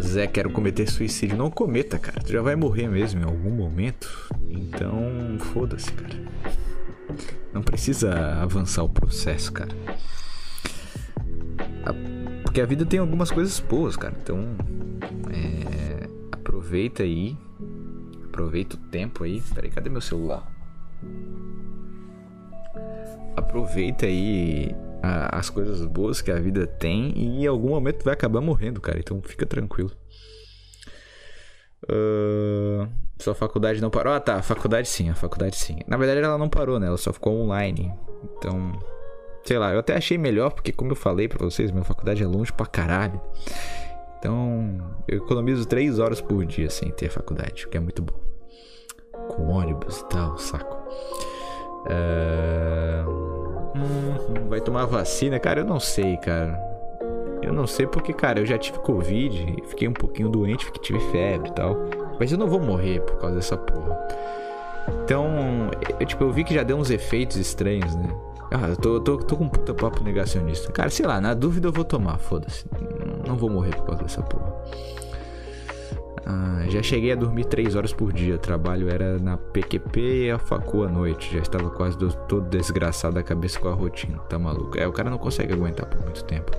Zé, 0.00 0.26
quero 0.26 0.50
cometer 0.50 0.90
suicídio. 0.90 1.36
Não 1.36 1.50
cometa, 1.50 1.98
cara. 1.98 2.20
Tu 2.20 2.32
já 2.32 2.42
vai 2.42 2.56
morrer 2.56 2.88
mesmo 2.88 3.20
em 3.20 3.24
algum 3.24 3.50
momento. 3.50 4.30
Então, 4.48 5.38
foda-se, 5.52 5.92
cara. 5.92 6.20
Não 7.52 7.62
precisa 7.62 8.42
avançar 8.42 8.82
o 8.82 8.88
processo, 8.88 9.52
cara. 9.52 9.74
Porque 12.42 12.60
a 12.60 12.66
vida 12.66 12.84
tem 12.84 12.98
algumas 12.98 13.30
coisas 13.30 13.60
boas, 13.60 13.96
cara. 13.96 14.14
Então, 14.20 14.56
é... 15.32 16.08
aproveita 16.32 17.02
aí. 17.02 17.36
Aproveita 18.24 18.76
o 18.76 18.78
tempo 18.78 19.24
aí. 19.24 19.42
Peraí, 19.54 19.70
cadê 19.70 19.90
meu 19.90 20.00
celular? 20.00 20.50
Aproveita 23.36 24.06
aí 24.06 24.74
a, 25.02 25.38
as 25.38 25.50
coisas 25.50 25.84
boas 25.86 26.20
que 26.20 26.30
a 26.30 26.38
vida 26.38 26.66
tem 26.66 27.12
e 27.16 27.44
em 27.44 27.46
algum 27.46 27.70
momento 27.70 28.04
vai 28.04 28.14
acabar 28.14 28.40
morrendo, 28.40 28.80
cara. 28.80 28.98
Então 28.98 29.20
fica 29.22 29.46
tranquilo. 29.46 29.92
Uh, 31.84 32.86
sua 33.18 33.34
faculdade 33.34 33.80
não 33.80 33.90
parou? 33.90 34.12
Ah, 34.12 34.20
tá. 34.20 34.36
A 34.36 34.42
faculdade 34.42 34.88
sim, 34.88 35.08
a 35.10 35.14
faculdade 35.14 35.56
sim. 35.56 35.78
Na 35.86 35.96
verdade, 35.96 36.20
ela 36.20 36.38
não 36.38 36.48
parou, 36.48 36.78
né? 36.78 36.86
Ela 36.86 36.96
só 36.96 37.12
ficou 37.12 37.34
online. 37.40 37.92
Então, 38.36 38.72
sei 39.44 39.58
lá, 39.58 39.72
eu 39.72 39.80
até 39.80 39.96
achei 39.96 40.18
melhor, 40.18 40.52
porque 40.52 40.72
como 40.72 40.92
eu 40.92 40.96
falei 40.96 41.28
pra 41.28 41.44
vocês, 41.44 41.70
minha 41.70 41.84
faculdade 41.84 42.22
é 42.22 42.26
longe 42.26 42.52
pra 42.52 42.66
caralho. 42.66 43.20
Então, 44.18 44.78
eu 45.08 45.18
economizo 45.18 45.66
3 45.66 45.98
horas 45.98 46.20
por 46.20 46.44
dia 46.44 46.68
sem 46.68 46.90
ter 46.90 47.08
faculdade, 47.08 47.64
o 47.64 47.68
que 47.70 47.76
é 47.76 47.80
muito 47.80 48.02
bom. 48.02 48.20
Com 49.30 49.48
ônibus 49.48 50.00
e 50.00 50.08
tal, 50.08 50.36
saco. 50.36 50.76
Uh... 51.86 53.29
Hum, 53.80 54.48
vai 54.48 54.60
tomar 54.60 54.84
vacina? 54.84 55.38
Cara, 55.38 55.60
eu 55.60 55.64
não 55.64 55.80
sei, 55.80 56.16
cara. 56.18 56.60
Eu 57.42 57.52
não 57.52 57.66
sei 57.66 57.86
porque, 57.86 58.12
cara, 58.12 58.40
eu 58.40 58.46
já 58.46 58.58
tive 58.58 58.78
Covid, 58.80 59.56
fiquei 59.68 59.88
um 59.88 59.92
pouquinho 59.92 60.28
doente, 60.28 60.66
porque 60.66 60.80
tive 60.80 61.00
febre 61.10 61.48
e 61.48 61.52
tal. 61.52 61.76
Mas 62.18 62.30
eu 62.30 62.38
não 62.38 62.46
vou 62.46 62.60
morrer 62.60 63.00
por 63.00 63.16
causa 63.18 63.36
dessa 63.36 63.56
porra. 63.56 63.98
Então, 65.04 65.26
eu, 65.98 66.06
tipo, 66.06 66.24
eu 66.24 66.30
vi 66.30 66.44
que 66.44 66.54
já 66.54 66.62
deu 66.62 66.76
uns 66.76 66.90
efeitos 66.90 67.36
estranhos, 67.36 67.94
né? 67.94 68.08
Ah, 68.52 68.68
eu 68.68 68.76
tô, 68.76 69.00
tô, 69.00 69.16
tô 69.16 69.36
com 69.36 69.44
um 69.44 69.48
puta 69.48 69.72
papo 69.72 70.02
negacionista. 70.02 70.70
Cara, 70.72 70.90
sei 70.90 71.06
lá, 71.06 71.20
na 71.20 71.34
dúvida 71.34 71.68
eu 71.68 71.72
vou 71.72 71.84
tomar, 71.84 72.18
foda-se. 72.18 72.64
Não 73.26 73.36
vou 73.36 73.48
morrer 73.48 73.74
por 73.76 73.86
causa 73.86 74.02
dessa 74.02 74.22
porra. 74.22 74.52
Ah, 76.26 76.64
já 76.68 76.82
cheguei 76.82 77.12
a 77.12 77.14
dormir 77.14 77.44
3 77.44 77.74
horas 77.74 77.92
por 77.92 78.12
dia. 78.12 78.34
O 78.34 78.38
trabalho 78.38 78.88
era 78.88 79.18
na 79.18 79.36
PQP 79.36 80.00
e 80.26 80.30
a 80.30 80.38
facu 80.38 80.84
à 80.84 80.88
noite. 80.88 81.32
Já 81.32 81.40
estava 81.40 81.70
quase 81.70 81.96
todo 81.98 82.42
desgraçado 82.48 83.14
da 83.14 83.22
cabeça 83.22 83.58
com 83.58 83.68
a 83.68 83.74
rotina. 83.74 84.18
Tá 84.28 84.38
maluco? 84.38 84.78
É, 84.78 84.86
o 84.86 84.92
cara 84.92 85.10
não 85.10 85.18
consegue 85.18 85.52
aguentar 85.52 85.86
por 85.86 86.00
muito 86.02 86.24
tempo. 86.24 86.50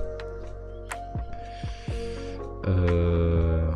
Uh... 2.64 3.72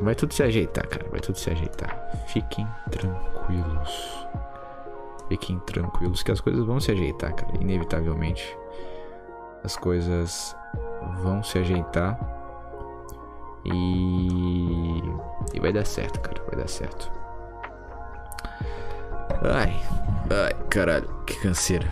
Vai 0.00 0.14
tudo 0.14 0.34
se 0.34 0.42
ajeitar, 0.42 0.86
cara. 0.86 1.06
Vai 1.10 1.20
tudo 1.20 1.38
se 1.38 1.50
ajeitar. 1.50 2.26
Fiquem 2.28 2.66
tranquilos. 2.90 4.26
Fiquem 5.28 5.58
tranquilos 5.60 6.22
que 6.22 6.30
as 6.30 6.40
coisas 6.40 6.64
vão 6.66 6.78
se 6.78 6.92
ajeitar, 6.92 7.34
cara. 7.34 7.56
Inevitavelmente. 7.58 8.56
As 9.62 9.76
coisas 9.76 10.54
vão 11.22 11.42
se 11.42 11.58
ajeitar 11.58 12.18
e. 13.64 15.02
E 15.54 15.60
vai 15.60 15.72
dar 15.72 15.84
certo, 15.84 16.20
cara. 16.20 16.42
Vai 16.46 16.56
dar 16.56 16.68
certo. 16.68 17.10
Ai, 19.42 19.74
ai, 20.30 20.54
caralho, 20.68 21.08
que 21.26 21.34
canseira. 21.40 21.86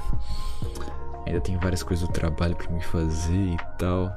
Ainda 1.26 1.40
tem 1.40 1.56
várias 1.58 1.82
coisas 1.82 2.06
do 2.06 2.12
trabalho 2.12 2.56
para 2.56 2.70
me 2.70 2.82
fazer 2.82 3.34
e 3.34 3.56
tal. 3.78 4.14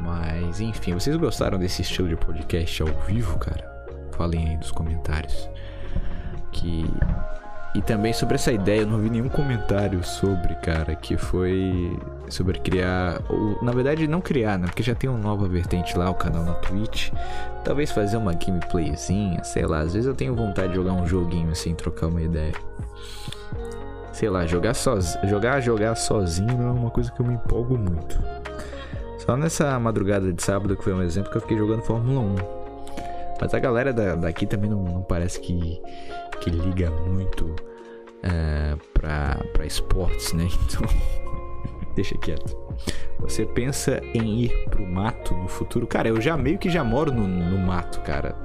Mas, 0.00 0.60
enfim, 0.60 0.94
vocês 0.94 1.16
gostaram 1.16 1.58
desse 1.58 1.82
estilo 1.82 2.08
de 2.08 2.16
podcast 2.16 2.82
ao 2.82 2.88
vivo, 3.06 3.38
cara? 3.38 3.66
Falem 4.12 4.48
aí 4.48 4.56
nos 4.56 4.70
comentários. 4.70 5.48
Que 6.52 6.84
e 7.74 7.82
também 7.82 8.12
sobre 8.12 8.36
essa 8.36 8.50
ideia, 8.50 8.80
eu 8.80 8.86
não 8.86 8.98
vi 8.98 9.10
nenhum 9.10 9.28
comentário 9.28 10.02
sobre, 10.02 10.54
cara, 10.56 10.94
que 10.94 11.16
foi 11.18 11.98
sobre 12.30 12.58
criar, 12.60 13.20
ou 13.28 13.62
na 13.62 13.72
verdade 13.72 14.08
não 14.08 14.20
criar, 14.20 14.58
né? 14.58 14.66
Porque 14.66 14.82
já 14.82 14.94
tem 14.94 15.08
uma 15.08 15.18
nova 15.18 15.46
vertente 15.46 15.96
lá, 15.96 16.10
o 16.10 16.14
canal 16.14 16.44
na 16.44 16.54
Twitch. 16.54 17.12
Talvez 17.64 17.90
fazer 17.90 18.16
uma 18.16 18.32
gameplayzinha, 18.32 19.44
sei 19.44 19.66
lá, 19.66 19.80
às 19.80 19.92
vezes 19.92 20.06
eu 20.06 20.14
tenho 20.14 20.34
vontade 20.34 20.68
de 20.68 20.76
jogar 20.76 20.92
um 20.92 21.06
joguinho 21.06 21.50
assim, 21.50 21.74
trocar 21.74 22.06
uma 22.06 22.22
ideia. 22.22 22.54
Sei 24.12 24.30
lá, 24.30 24.46
jogar 24.46 24.74
sozinho, 24.74 25.28
jogar, 25.28 25.60
jogar 25.60 25.94
sozinho 25.94 26.56
não 26.56 26.68
é 26.68 26.72
uma 26.72 26.90
coisa 26.90 27.12
que 27.12 27.20
eu 27.20 27.26
me 27.26 27.34
empolgo 27.34 27.76
muito. 27.76 28.18
Só 29.18 29.36
nessa 29.36 29.78
madrugada 29.78 30.32
de 30.32 30.42
sábado, 30.42 30.74
que 30.74 30.82
foi 30.82 30.94
um 30.94 31.02
exemplo, 31.02 31.30
que 31.30 31.36
eu 31.36 31.42
fiquei 31.42 31.58
jogando 31.58 31.82
Fórmula 31.82 32.20
1. 32.20 32.58
Mas 33.40 33.54
a 33.54 33.58
galera 33.58 33.92
da, 33.92 34.14
daqui 34.14 34.46
também 34.46 34.70
não, 34.70 34.82
não 34.82 35.02
parece 35.02 35.38
que 35.38 35.80
que 36.50 36.56
liga 36.56 36.90
muito 36.90 37.54
é, 38.22 38.76
para 38.94 39.66
esportes, 39.66 40.32
né? 40.32 40.48
Então, 40.68 40.86
deixa 41.94 42.16
quieto. 42.18 42.56
Você 43.20 43.44
pensa 43.44 44.00
em 44.14 44.44
ir 44.44 44.68
pro 44.70 44.86
mato 44.86 45.34
no 45.34 45.48
futuro? 45.48 45.86
Cara, 45.86 46.08
eu 46.08 46.20
já 46.20 46.36
meio 46.36 46.58
que 46.58 46.70
já 46.70 46.84
moro 46.84 47.12
no, 47.12 47.26
no 47.26 47.58
mato, 47.58 48.00
cara. 48.02 48.36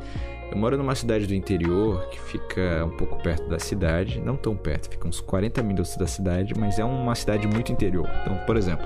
Eu 0.51 0.57
moro 0.57 0.77
numa 0.77 0.95
cidade 0.95 1.27
do 1.27 1.33
interior 1.33 2.07
que 2.09 2.19
fica 2.19 2.85
um 2.85 2.97
pouco 2.97 3.21
perto 3.21 3.47
da 3.47 3.59
cidade, 3.59 4.19
não 4.19 4.35
tão 4.35 4.55
perto, 4.55 4.89
fica 4.89 5.07
uns 5.07 5.19
40 5.19 5.63
minutos 5.63 5.95
da 5.97 6.05
cidade, 6.05 6.53
mas 6.57 6.77
é 6.77 6.83
uma 6.83 7.15
cidade 7.15 7.47
muito 7.47 7.71
interior. 7.71 8.07
Então, 8.21 8.37
por 8.45 8.57
exemplo, 8.57 8.85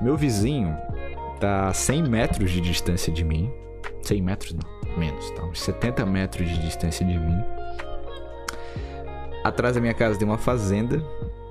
meu 0.00 0.16
vizinho 0.16 0.76
tá 1.40 1.68
a 1.68 1.72
100 1.74 2.02
metros 2.04 2.50
de 2.50 2.60
distância 2.60 3.12
de 3.12 3.24
mim, 3.24 3.50
100 4.02 4.22
metros 4.22 4.54
não, 4.54 4.96
menos, 4.98 5.30
tá 5.32 5.44
uns 5.44 5.60
70 5.60 6.06
metros 6.06 6.48
de 6.48 6.58
distância 6.58 7.04
de 7.04 7.18
mim. 7.18 7.42
Atrás 9.44 9.74
da 9.74 9.80
minha 9.80 9.92
casa 9.92 10.18
tem 10.18 10.26
uma 10.26 10.38
fazenda. 10.38 11.04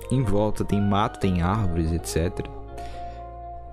Em 0.09 0.23
volta 0.23 0.65
tem 0.65 0.81
mato, 0.81 1.19
tem 1.19 1.43
árvores, 1.43 1.91
etc. 1.91 2.47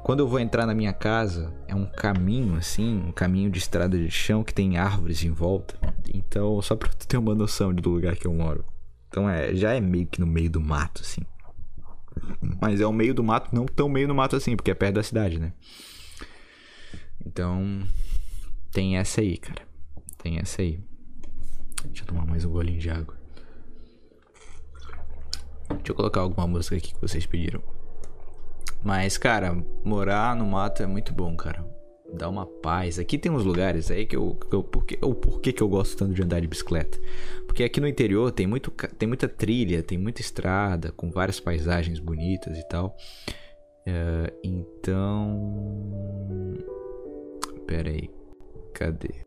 Quando 0.04 0.20
eu 0.20 0.28
vou 0.28 0.38
entrar 0.38 0.66
na 0.66 0.74
minha 0.74 0.92
casa, 0.92 1.50
é 1.66 1.74
um 1.74 1.86
caminho 1.86 2.56
assim, 2.56 3.02
um 3.06 3.12
caminho 3.12 3.50
de 3.50 3.58
estrada 3.58 3.98
de 3.98 4.10
chão 4.10 4.44
que 4.44 4.52
tem 4.52 4.76
árvores 4.76 5.24
em 5.24 5.30
volta. 5.30 5.74
Então, 6.12 6.60
só 6.60 6.76
pra 6.76 6.90
tu 6.90 7.06
ter 7.08 7.16
uma 7.16 7.34
noção 7.34 7.72
do 7.72 7.88
lugar 7.88 8.14
que 8.14 8.26
eu 8.26 8.34
moro. 8.34 8.62
Então 9.08 9.28
é, 9.28 9.54
já 9.54 9.72
é 9.72 9.80
meio 9.80 10.06
que 10.06 10.20
no 10.20 10.26
meio 10.26 10.50
do 10.50 10.60
mato, 10.60 11.00
assim. 11.00 11.22
Mas 12.60 12.80
é 12.80 12.86
o 12.86 12.92
meio 12.92 13.14
do 13.14 13.24
mato, 13.24 13.54
não 13.54 13.64
tão 13.64 13.88
meio 13.88 14.06
do 14.06 14.14
mato 14.14 14.36
assim, 14.36 14.54
porque 14.54 14.70
é 14.70 14.74
perto 14.74 14.96
da 14.96 15.02
cidade, 15.02 15.38
né? 15.38 15.52
Então, 17.24 17.82
tem 18.70 18.98
essa 18.98 19.22
aí, 19.22 19.38
cara. 19.38 19.62
Tem 20.22 20.38
essa 20.38 20.60
aí. 20.60 20.78
Deixa 21.86 22.02
eu 22.02 22.06
tomar 22.06 22.26
mais 22.26 22.44
um 22.44 22.50
golinho 22.50 22.78
de 22.78 22.90
água. 22.90 23.19
Deixa 25.76 25.92
eu 25.92 25.94
colocar 25.94 26.20
alguma 26.20 26.46
música 26.46 26.76
aqui 26.76 26.92
que 26.94 27.00
vocês 27.00 27.26
pediram. 27.26 27.62
Mas, 28.82 29.18
cara, 29.18 29.56
morar 29.84 30.34
no 30.34 30.46
mato 30.46 30.82
é 30.82 30.86
muito 30.86 31.12
bom, 31.12 31.36
cara. 31.36 31.64
Dá 32.12 32.28
uma 32.28 32.46
paz. 32.46 32.98
Aqui 32.98 33.16
tem 33.16 33.30
uns 33.30 33.44
lugares 33.44 33.90
aí 33.90 34.04
que 34.04 34.16
eu. 34.16 34.34
Que 34.34 34.54
eu 34.54 34.64
porque, 34.64 34.98
o 35.00 35.14
porquê 35.14 35.52
que 35.52 35.62
eu 35.62 35.68
gosto 35.68 35.96
tanto 35.96 36.14
de 36.14 36.22
andar 36.22 36.40
de 36.40 36.48
bicicleta? 36.48 36.98
Porque 37.46 37.62
aqui 37.62 37.80
no 37.80 37.86
interior 37.86 38.32
tem, 38.32 38.46
muito, 38.46 38.70
tem 38.98 39.06
muita 39.06 39.28
trilha, 39.28 39.82
tem 39.82 39.98
muita 39.98 40.20
estrada, 40.20 40.90
com 40.92 41.10
várias 41.10 41.38
paisagens 41.38 42.00
bonitas 42.00 42.58
e 42.58 42.68
tal. 42.68 42.96
Uh, 43.86 44.32
então. 44.42 45.84
Pera 47.66 47.90
aí. 47.90 48.10
Cadê? 48.74 49.26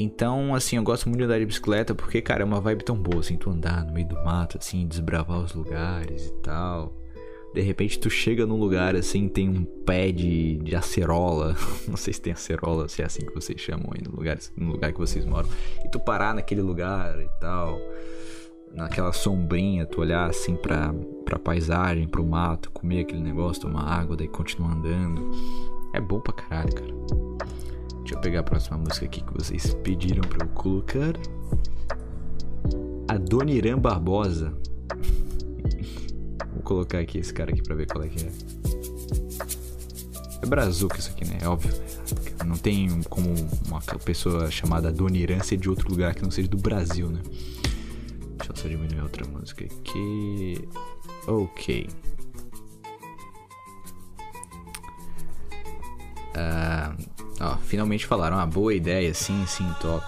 Então, 0.00 0.54
assim, 0.54 0.76
eu 0.76 0.82
gosto 0.82 1.08
muito 1.08 1.18
de 1.18 1.24
andar 1.24 1.38
de 1.38 1.46
bicicleta 1.46 1.94
porque, 1.94 2.22
cara, 2.22 2.42
é 2.42 2.44
uma 2.44 2.60
vibe 2.60 2.84
tão 2.84 2.96
boa, 2.96 3.20
assim, 3.20 3.36
tu 3.36 3.50
andar 3.50 3.84
no 3.84 3.92
meio 3.92 4.08
do 4.08 4.14
mato, 4.24 4.58
assim, 4.58 4.86
desbravar 4.86 5.38
os 5.40 5.52
lugares 5.52 6.26
e 6.26 6.32
tal. 6.42 6.96
De 7.52 7.60
repente 7.60 7.98
tu 7.98 8.08
chega 8.08 8.46
num 8.46 8.56
lugar 8.56 8.94
assim, 8.94 9.28
tem 9.28 9.48
um 9.48 9.64
pé 9.64 10.12
de, 10.12 10.58
de 10.58 10.76
acerola. 10.76 11.56
Não 11.88 11.96
sei 11.96 12.12
se 12.12 12.20
tem 12.20 12.32
acerola, 12.32 12.88
se 12.88 13.02
é 13.02 13.04
assim 13.04 13.26
que 13.26 13.34
vocês 13.34 13.60
chamam 13.60 13.90
aí 13.92 14.02
no 14.02 14.16
lugar, 14.16 14.38
no 14.56 14.70
lugar 14.72 14.92
que 14.92 14.98
vocês 14.98 15.24
moram. 15.24 15.48
E 15.84 15.88
tu 15.88 15.98
parar 15.98 16.32
naquele 16.32 16.62
lugar 16.62 17.20
e 17.20 17.28
tal. 17.40 17.80
Naquela 18.72 19.12
sombrinha, 19.12 19.84
tu 19.84 20.00
olhar 20.00 20.30
assim 20.30 20.54
pra, 20.54 20.94
pra 21.24 21.40
paisagem, 21.40 22.06
pro 22.06 22.24
mato, 22.24 22.70
comer 22.70 23.00
aquele 23.00 23.20
negócio, 23.20 23.62
tomar 23.62 23.82
água, 23.82 24.16
daí 24.16 24.28
continuar 24.28 24.74
andando. 24.74 25.32
É 25.92 26.00
bom 26.00 26.20
pra 26.20 26.32
caralho, 26.32 26.72
cara. 26.72 26.94
Deixa 28.00 28.14
eu 28.14 28.20
pegar 28.20 28.40
a 28.40 28.42
próxima 28.42 28.76
música 28.78 29.06
aqui 29.06 29.22
que 29.22 29.32
vocês 29.32 29.74
pediram 29.82 30.22
pra 30.22 30.44
eu 30.44 30.50
colocar. 30.50 31.14
Adoniran 33.08 33.78
Barbosa. 33.78 34.52
Vou 36.52 36.62
colocar 36.62 36.98
aqui 36.98 37.18
esse 37.18 37.32
cara 37.32 37.50
aqui 37.50 37.62
pra 37.62 37.74
ver 37.74 37.86
qual 37.86 38.04
é 38.04 38.08
que 38.08 38.24
é. 38.24 38.30
É 40.42 40.46
Brazuca 40.46 40.98
isso 40.98 41.10
aqui, 41.10 41.24
né? 41.24 41.38
É 41.42 41.48
óbvio. 41.48 41.72
Não 42.44 42.56
tem 42.56 43.02
como 43.04 43.34
uma 43.66 43.80
pessoa 44.04 44.50
chamada 44.50 44.88
Adoniran 44.88 45.40
ser 45.40 45.56
de 45.56 45.68
outro 45.68 45.88
lugar 45.88 46.14
que 46.14 46.22
não 46.22 46.30
seja 46.30 46.48
do 46.48 46.56
Brasil, 46.56 47.08
né? 47.08 47.20
Deixa 48.38 48.52
eu 48.52 48.56
só 48.56 48.68
diminuir 48.68 49.02
outra 49.02 49.26
música 49.28 49.64
aqui. 49.64 50.68
Ok. 51.26 51.88
Ah, 56.34 56.96
ó, 57.40 57.56
finalmente 57.56 58.06
falaram. 58.06 58.38
Ah, 58.38 58.46
boa 58.46 58.74
ideia, 58.74 59.12
sim, 59.14 59.44
sim, 59.46 59.68
top. 59.80 60.04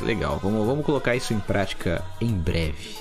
Legal, 0.00 0.38
vamos, 0.42 0.66
vamos 0.66 0.84
colocar 0.84 1.16
isso 1.16 1.32
em 1.32 1.40
prática 1.40 2.04
em 2.20 2.32
breve. 2.32 2.96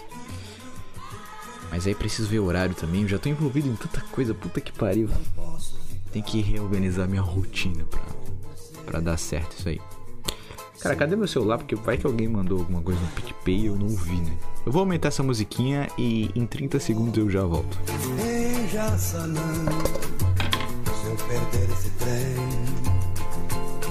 Mas 1.70 1.86
aí 1.86 1.94
preciso 1.94 2.30
ver 2.30 2.40
o 2.40 2.45
horário 2.45 2.74
também. 2.74 3.02
Eu 3.02 3.07
já 3.07 3.20
tô 3.20 3.28
envolvido 3.28 3.68
em 3.68 3.76
tanta 3.76 4.02
coisa, 4.12 4.34
puta 4.34 4.62
que 4.62 4.72
pariu. 4.72 5.10
Tem 6.12 6.22
que 6.22 6.41
reorganizar 6.41 7.07
minha 7.07 7.22
rotina 7.22 7.84
pra, 7.84 8.02
pra 8.86 8.99
dar 8.99 9.18
certo 9.18 9.57
isso 9.57 9.68
aí. 9.68 9.82
Cara, 10.80 10.95
cadê 10.95 11.16
meu 11.16 11.28
celular? 11.28 11.57
Porque 11.57 11.76
vai 11.76 11.98
que 11.98 12.06
alguém 12.06 12.28
mandou 12.28 12.60
alguma 12.60 12.82
coisa 12.82 12.99
no 13.02 13.07
PicPay 13.07 13.62
e 13.62 13.66
eu 13.66 13.76
não 13.76 13.90
vi, 13.90 14.18
né? 14.18 14.38
Eu 14.66 14.72
vou 14.72 14.82
aumentar 14.82 15.07
essa 15.07 15.24
musiquinha 15.24 15.88
e 15.98 16.30
em 16.36 16.45
30 16.45 16.80
segundos 16.80 17.18
eu 17.18 17.30
já 17.30 17.44
volto. 17.44 17.78
Em 18.24 18.68
Jaçanã, 18.70 19.41
se 20.86 21.07
eu 21.07 21.16
perder 21.28 21.74
esse 21.74 21.90
trem, 21.91 22.85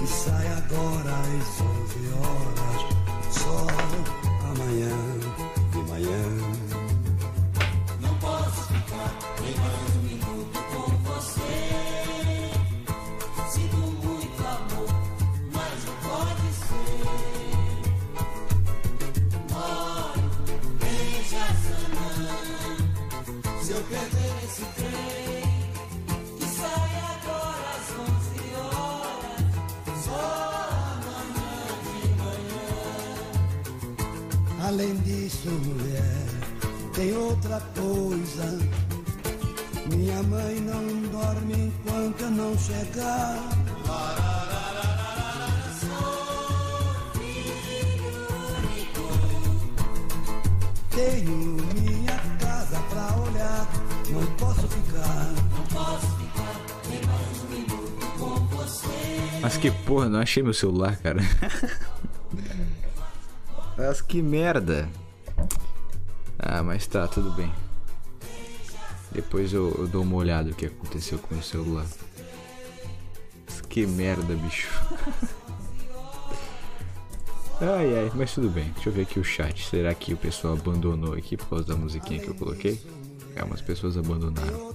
sai 0.07 0.47
agora 0.47 1.11
às 1.11 1.61
11 1.61 2.13
horas, 2.13 2.54
Além 34.75 34.93
disso, 35.03 35.49
mulher, 35.49 36.27
tem 36.93 37.15
outra 37.15 37.61
coisa. 37.77 38.59
Minha 39.89 40.21
mãe 40.23 40.59
não 40.59 40.85
dorme 41.11 41.53
enquanto 41.53 42.19
eu 42.19 42.31
não 42.31 42.57
chegar. 42.57 43.39
Tenho 50.89 51.57
minha 51.73 52.19
casa 52.37 52.77
pra 52.89 53.15
olhar, 53.21 53.69
não 54.09 54.25
posso 54.35 54.67
ficar. 54.67 55.33
Não 55.55 55.63
posso 55.67 56.07
ficar 56.17 56.61
nem 56.89 57.01
mais 57.05 57.43
um 57.43 57.47
minuto 57.47 58.05
com 58.19 58.45
você. 58.57 59.39
Mas 59.41 59.55
que 59.55 59.71
porra, 59.71 60.09
não 60.09 60.19
achei 60.19 60.43
meu 60.43 60.53
celular, 60.53 60.97
cara. 60.97 61.21
Mas 63.77 64.01
que 64.01 64.21
merda. 64.21 64.87
Ah, 66.39 66.63
mas 66.63 66.87
tá, 66.87 67.07
tudo 67.07 67.31
bem. 67.31 67.51
Depois 69.11 69.53
eu, 69.53 69.73
eu 69.77 69.87
dou 69.87 70.03
uma 70.03 70.15
olhada 70.15 70.49
no 70.49 70.55
que 70.55 70.65
aconteceu 70.65 71.17
com 71.19 71.35
o 71.35 71.43
celular. 71.43 71.85
Que 73.69 73.85
merda, 73.85 74.33
bicho. 74.35 74.69
ai, 77.59 77.97
ai, 77.97 78.11
mas 78.15 78.33
tudo 78.33 78.49
bem. 78.49 78.71
Deixa 78.73 78.89
eu 78.89 78.93
ver 78.93 79.01
aqui 79.01 79.19
o 79.19 79.23
chat. 79.23 79.67
Será 79.67 79.93
que 79.93 80.13
o 80.13 80.17
pessoal 80.17 80.53
abandonou 80.53 81.13
aqui 81.13 81.35
por 81.35 81.49
causa 81.49 81.65
da 81.65 81.75
musiquinha 81.75 82.19
que 82.19 82.29
eu 82.29 82.35
coloquei? 82.35 82.79
É, 83.35 83.43
umas 83.43 83.61
pessoas 83.61 83.97
abandonaram. 83.97 84.73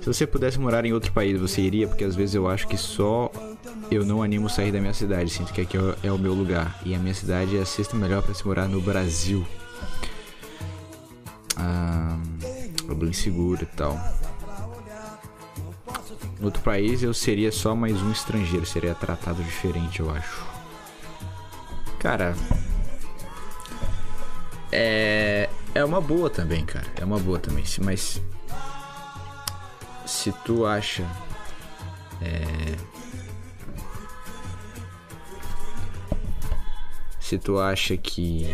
Se 0.00 0.06
você 0.06 0.26
pudesse 0.26 0.58
morar 0.58 0.84
em 0.84 0.92
outro 0.92 1.12
país, 1.12 1.40
você 1.40 1.60
iria? 1.60 1.86
Porque 1.86 2.02
às 2.02 2.16
vezes 2.16 2.34
eu 2.34 2.48
acho 2.48 2.66
que 2.66 2.76
só 2.76 3.30
eu 3.90 4.04
não 4.04 4.22
animo 4.22 4.50
sair 4.50 4.70
da 4.70 4.80
minha 4.80 4.92
cidade. 4.92 5.30
Sinto 5.30 5.52
que 5.52 5.60
aqui 5.62 5.76
é 6.02 6.12
o 6.12 6.18
meu 6.18 6.34
lugar. 6.34 6.78
E 6.84 6.94
a 6.94 6.98
minha 6.98 7.14
cidade 7.14 7.56
é 7.56 7.60
a 7.60 7.66
sexta 7.66 7.96
melhor 7.96 8.22
para 8.22 8.34
se 8.34 8.46
morar 8.46 8.68
no 8.68 8.80
Brasil. 8.80 9.46
Ah, 11.56 12.18
bem 12.94 13.12
seguro 13.12 13.62
e 13.62 13.66
tal. 13.66 13.98
Em 16.40 16.44
outro 16.44 16.62
país 16.62 17.02
eu 17.02 17.14
seria 17.14 17.50
só 17.50 17.74
mais 17.74 18.00
um 18.02 18.12
estrangeiro. 18.12 18.66
Seria 18.66 18.94
tratado 18.94 19.42
diferente, 19.42 20.00
eu 20.00 20.10
acho. 20.10 20.46
Cara. 21.98 22.34
É. 24.70 25.48
É 25.74 25.84
uma 25.84 26.00
boa 26.00 26.28
também, 26.28 26.64
cara. 26.64 26.86
É 26.96 27.04
uma 27.04 27.18
boa 27.18 27.38
também. 27.38 27.64
Mas. 27.82 28.20
Se 30.04 30.32
tu 30.44 30.66
acha. 30.66 31.06
É 32.20 32.97
Se 37.28 37.36
tu 37.36 37.58
acha 37.58 37.94
que. 37.94 38.46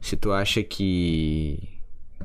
Se 0.00 0.16
tu 0.16 0.32
acha 0.32 0.62
que. 0.62 1.82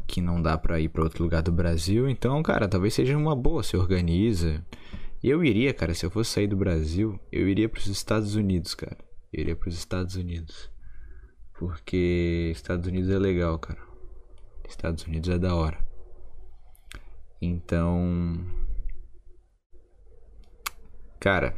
Que 0.08 0.22
não 0.22 0.42
dá 0.42 0.58
pra 0.58 0.80
ir 0.80 0.88
pra 0.88 1.04
outro 1.04 1.22
lugar 1.22 1.42
do 1.42 1.52
Brasil, 1.52 2.08
então, 2.08 2.42
cara, 2.42 2.70
talvez 2.70 2.94
seja 2.94 3.18
uma 3.18 3.36
boa. 3.36 3.62
Se 3.62 3.76
organiza. 3.76 4.66
Eu 5.22 5.44
iria, 5.44 5.74
cara, 5.74 5.94
se 5.94 6.06
eu 6.06 6.10
fosse 6.10 6.32
sair 6.32 6.48
do 6.48 6.56
Brasil, 6.56 7.20
eu 7.30 7.50
iria 7.50 7.68
pros 7.68 7.88
Estados 7.88 8.36
Unidos, 8.36 8.74
cara. 8.74 8.98
Eu 9.34 9.42
iria 9.42 9.56
pros 9.58 9.76
Estados 9.76 10.16
Unidos. 10.16 10.72
Porque 11.60 12.52
Estados 12.54 12.88
Unidos 12.88 13.10
é 13.10 13.20
legal, 13.20 13.60
cara. 13.60 13.82
Estados 14.66 15.04
Unidos 15.04 15.30
é 15.30 15.38
da 15.38 15.54
hora. 15.56 15.86
Então. 17.42 18.65
Cara, 21.20 21.56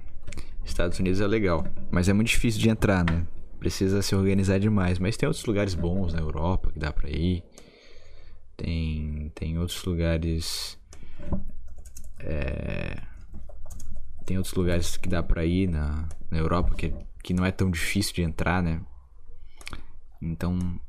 Estados 0.64 1.00
Unidos 1.00 1.22
é 1.22 1.28
legal, 1.28 1.66
mas 1.92 2.10
é 2.10 2.14
muito 2.14 2.28
difícil 2.30 2.62
de 2.62 2.70
entrar, 2.70 3.04
né? 3.04 3.26
Precisa 3.60 4.02
se 4.02 4.16
organizar 4.16 4.60
demais. 4.60 5.00
Mas 5.00 5.18
tem 5.18 5.28
outros 5.28 5.46
lugares 5.46 5.74
bons 5.74 6.14
na 6.14 6.20
Europa 6.20 6.72
que 6.72 6.80
dá 6.80 6.92
pra 6.92 7.10
ir. 7.10 7.44
Tem, 8.56 9.32
tem 9.36 9.58
outros 9.58 9.84
lugares. 9.84 10.80
É, 12.20 13.02
tem 14.26 14.38
outros 14.38 14.56
lugares 14.56 14.98
que 14.98 15.08
dá 15.08 15.24
pra 15.24 15.46
ir 15.46 15.68
na, 15.68 16.08
na 16.30 16.38
Europa 16.38 16.76
que, 16.76 16.94
que 17.24 17.34
não 17.34 17.46
é 17.46 17.52
tão 17.52 17.72
difícil 17.72 18.14
de 18.14 18.22
entrar, 18.24 18.62
né? 18.62 18.82
Então 20.22 20.80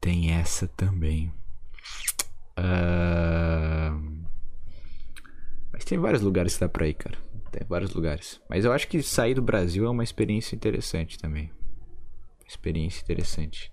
tem 0.00 0.32
essa 0.32 0.66
também. 0.68 1.32
Uh... 2.58 4.26
Mas 5.72 5.84
tem 5.84 5.98
vários 5.98 6.22
lugares 6.22 6.54
que 6.54 6.60
dá 6.60 6.68
pra 6.68 6.88
ir, 6.88 6.94
cara. 6.94 7.18
Tem 7.50 7.66
vários 7.66 7.94
lugares. 7.94 8.40
Mas 8.48 8.64
eu 8.64 8.72
acho 8.72 8.88
que 8.88 9.02
sair 9.02 9.34
do 9.34 9.42
Brasil 9.42 9.86
é 9.86 9.90
uma 9.90 10.04
experiência 10.04 10.54
interessante 10.54 11.18
também. 11.18 11.50
Experiência 12.46 13.02
interessante. 13.02 13.72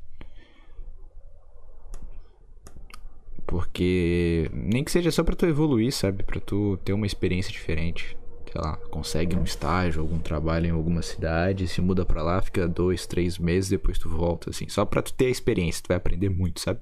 Porque 3.46 4.50
nem 4.52 4.84
que 4.84 4.92
seja 4.92 5.12
só 5.12 5.24
para 5.24 5.36
tu 5.36 5.46
evoluir, 5.46 5.92
sabe? 5.92 6.24
Para 6.24 6.40
tu 6.40 6.78
ter 6.84 6.94
uma 6.94 7.06
experiência 7.06 7.52
diferente. 7.52 8.18
Sei 8.52 8.62
lá, 8.62 8.78
consegue 8.90 9.36
um 9.36 9.44
estágio, 9.44 10.02
algum 10.02 10.18
trabalho 10.18 10.68
em 10.68 10.72
alguma 10.72 11.02
cidade, 11.02 11.68
se 11.68 11.82
muda 11.82 12.06
para 12.06 12.24
lá, 12.24 12.42
fica 12.42 12.68
dois, 12.68 13.06
três 13.06 13.38
meses, 13.38 13.70
depois 13.70 14.00
tu 14.00 14.10
volta, 14.10 14.50
assim. 14.50 14.68
Só 14.70 14.86
pra 14.86 15.02
tu 15.02 15.14
ter 15.14 15.26
a 15.26 15.30
experiência, 15.30 15.84
tu 15.84 15.90
vai 15.90 15.98
aprender 15.98 16.30
muito, 16.30 16.62
sabe? 16.62 16.80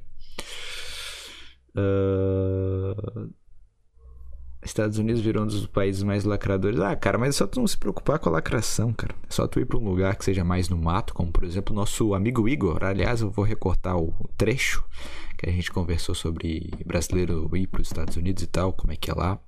Uh... 1.76 3.34
Estados 4.66 4.98
Unidos 4.98 5.22
virou 5.22 5.44
um 5.44 5.48
dos 5.48 5.66
países 5.68 6.04
mais 6.04 6.24
lacradores. 6.24 6.80
Ah, 6.80 6.96
cara, 6.96 7.18
mas 7.18 7.30
é 7.30 7.38
só 7.38 7.48
tu 7.48 7.60
não 7.60 7.68
se 7.68 7.78
preocupar 7.78 8.20
com 8.20 8.30
a 8.30 8.34
lacração, 8.34 8.94
cara. 8.94 9.14
É 9.28 9.32
só 9.32 9.48
tu 9.48 9.60
ir 9.60 9.66
pra 9.66 9.78
um 9.78 9.84
lugar 9.84 10.16
que 10.16 10.26
seja 10.26 10.44
mais 10.44 10.70
no 10.70 10.78
mato, 10.78 11.14
como 11.14 11.32
por 11.32 11.44
exemplo 11.44 11.76
nosso 11.76 12.14
amigo 12.14 12.48
Igor. 12.48 12.84
Aliás, 12.84 13.22
eu 13.22 13.30
vou 13.30 13.44
recortar 13.44 13.98
o 13.98 14.14
trecho 14.38 14.84
que 15.38 15.50
a 15.50 15.52
gente 15.52 15.72
conversou 15.72 16.16
sobre 16.16 16.72
brasileiro 16.86 17.50
ir 17.56 17.68
pros 17.68 17.88
Estados 17.88 18.16
Unidos 18.16 18.44
e 18.44 18.48
tal, 18.48 18.72
como 18.72 18.94
é 18.94 18.96
que 18.96 19.12
é 19.12 19.14
lá. 19.14 19.40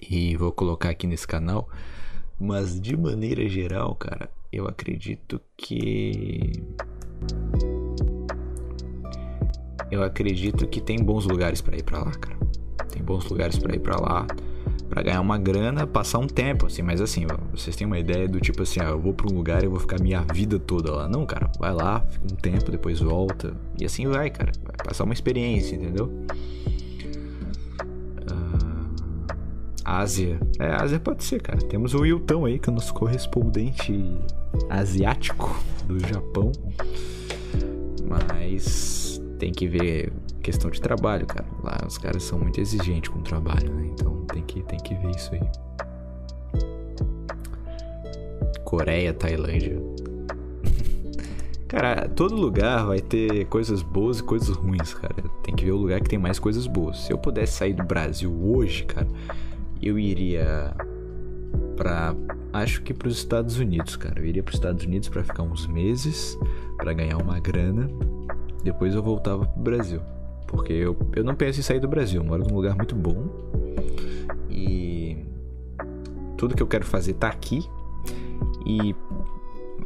E 0.00 0.36
vou 0.36 0.52
colocar 0.52 0.90
aqui 0.90 1.06
nesse 1.06 1.26
canal. 1.26 1.68
Mas 2.38 2.80
de 2.80 2.96
maneira 2.96 3.46
geral, 3.48 3.94
cara, 3.94 4.30
eu 4.52 4.66
acredito 4.66 5.40
que. 5.56 6.52
Eu 9.90 10.02
acredito 10.02 10.66
que 10.68 10.80
tem 10.80 10.98
bons 11.02 11.26
lugares 11.26 11.60
para 11.60 11.76
ir 11.76 11.82
para 11.82 11.98
lá, 11.98 12.12
cara. 12.12 12.49
Tem 13.00 13.06
bons 13.06 13.24
lugares 13.30 13.58
para 13.58 13.74
ir 13.74 13.78
para 13.78 13.98
lá, 13.98 14.26
para 14.90 15.02
ganhar 15.02 15.22
uma 15.22 15.38
grana, 15.38 15.86
passar 15.86 16.18
um 16.18 16.26
tempo, 16.26 16.66
assim. 16.66 16.82
Mas 16.82 17.00
assim, 17.00 17.26
vocês 17.50 17.74
têm 17.74 17.86
uma 17.86 17.98
ideia 17.98 18.28
do 18.28 18.38
tipo 18.38 18.62
assim, 18.62 18.78
ah, 18.80 18.90
eu 18.90 19.00
vou 19.00 19.14
para 19.14 19.26
um 19.32 19.34
lugar 19.34 19.64
e 19.64 19.66
vou 19.66 19.80
ficar 19.80 19.98
minha 20.02 20.20
vida 20.20 20.58
toda 20.58 20.92
lá. 20.92 21.08
Não, 21.08 21.24
cara, 21.24 21.50
vai 21.58 21.72
lá, 21.72 22.00
fica 22.10 22.26
um 22.30 22.36
tempo, 22.36 22.70
depois 22.70 23.00
volta. 23.00 23.54
E 23.80 23.86
assim 23.86 24.06
vai, 24.06 24.28
cara. 24.28 24.52
Vai 24.62 24.76
passar 24.84 25.04
uma 25.04 25.14
experiência, 25.14 25.76
entendeu? 25.76 26.12
Uh, 28.30 29.32
Ásia. 29.82 30.38
É, 30.58 30.74
Ásia 30.74 31.00
pode 31.00 31.24
ser, 31.24 31.40
cara. 31.40 31.58
Temos 31.58 31.94
o 31.94 32.00
Wilton 32.00 32.44
aí, 32.44 32.58
que 32.58 32.68
é 32.68 32.72
o 32.72 32.74
nosso 32.74 32.92
correspondente 32.92 33.98
asiático 34.68 35.58
do 35.86 35.98
Japão. 36.00 36.52
Mas 38.06 39.22
tem 39.38 39.52
que 39.52 39.66
ver 39.66 40.12
questão 40.40 40.70
de 40.70 40.80
trabalho, 40.80 41.26
cara. 41.26 41.46
Lá 41.62 41.78
os 41.86 41.98
caras 41.98 42.22
são 42.22 42.38
muito 42.38 42.60
exigentes 42.60 43.10
com 43.10 43.18
o 43.18 43.22
trabalho, 43.22 43.72
né? 43.72 43.88
Então 43.92 44.24
tem 44.26 44.42
que, 44.42 44.62
tem 44.62 44.78
que 44.78 44.94
ver 44.94 45.10
isso 45.10 45.34
aí. 45.34 45.40
Coreia, 48.64 49.12
Tailândia. 49.12 49.80
cara, 51.68 52.08
todo 52.08 52.34
lugar 52.34 52.86
vai 52.86 53.00
ter 53.00 53.46
coisas 53.46 53.82
boas 53.82 54.20
e 54.20 54.22
coisas 54.22 54.56
ruins, 54.56 54.94
cara. 54.94 55.24
Tem 55.42 55.54
que 55.54 55.64
ver 55.64 55.72
o 55.72 55.76
lugar 55.76 56.00
que 56.00 56.08
tem 56.08 56.18
mais 56.18 56.38
coisas 56.38 56.66
boas. 56.66 57.00
Se 57.00 57.12
eu 57.12 57.18
pudesse 57.18 57.54
sair 57.54 57.74
do 57.74 57.84
Brasil 57.84 58.32
hoje, 58.42 58.84
cara, 58.84 59.08
eu 59.82 59.98
iria 59.98 60.74
para 61.76 62.14
acho 62.52 62.82
que 62.82 62.92
para 62.92 63.08
os 63.08 63.16
Estados 63.16 63.58
Unidos, 63.58 63.96
cara. 63.96 64.20
Eu 64.20 64.26
iria 64.26 64.42
para 64.42 64.50
os 64.50 64.56
Estados 64.56 64.84
Unidos 64.84 65.08
para 65.08 65.24
ficar 65.24 65.42
uns 65.42 65.66
meses, 65.66 66.38
para 66.76 66.92
ganhar 66.92 67.16
uma 67.16 67.38
grana. 67.40 67.88
Depois 68.62 68.94
eu 68.94 69.02
voltava 69.02 69.46
pro 69.46 69.62
Brasil. 69.62 70.00
Porque 70.50 70.72
eu, 70.72 70.96
eu 71.14 71.22
não 71.22 71.34
penso 71.34 71.60
em 71.60 71.62
sair 71.62 71.78
do 71.78 71.86
Brasil. 71.86 72.20
Eu 72.20 72.26
moro 72.26 72.42
num 72.42 72.56
lugar 72.56 72.74
muito 72.74 72.96
bom. 72.96 73.28
E 74.50 75.16
tudo 76.36 76.56
que 76.56 76.62
eu 76.62 76.66
quero 76.66 76.84
fazer 76.84 77.14
tá 77.14 77.28
aqui. 77.28 77.64
E 78.66 78.94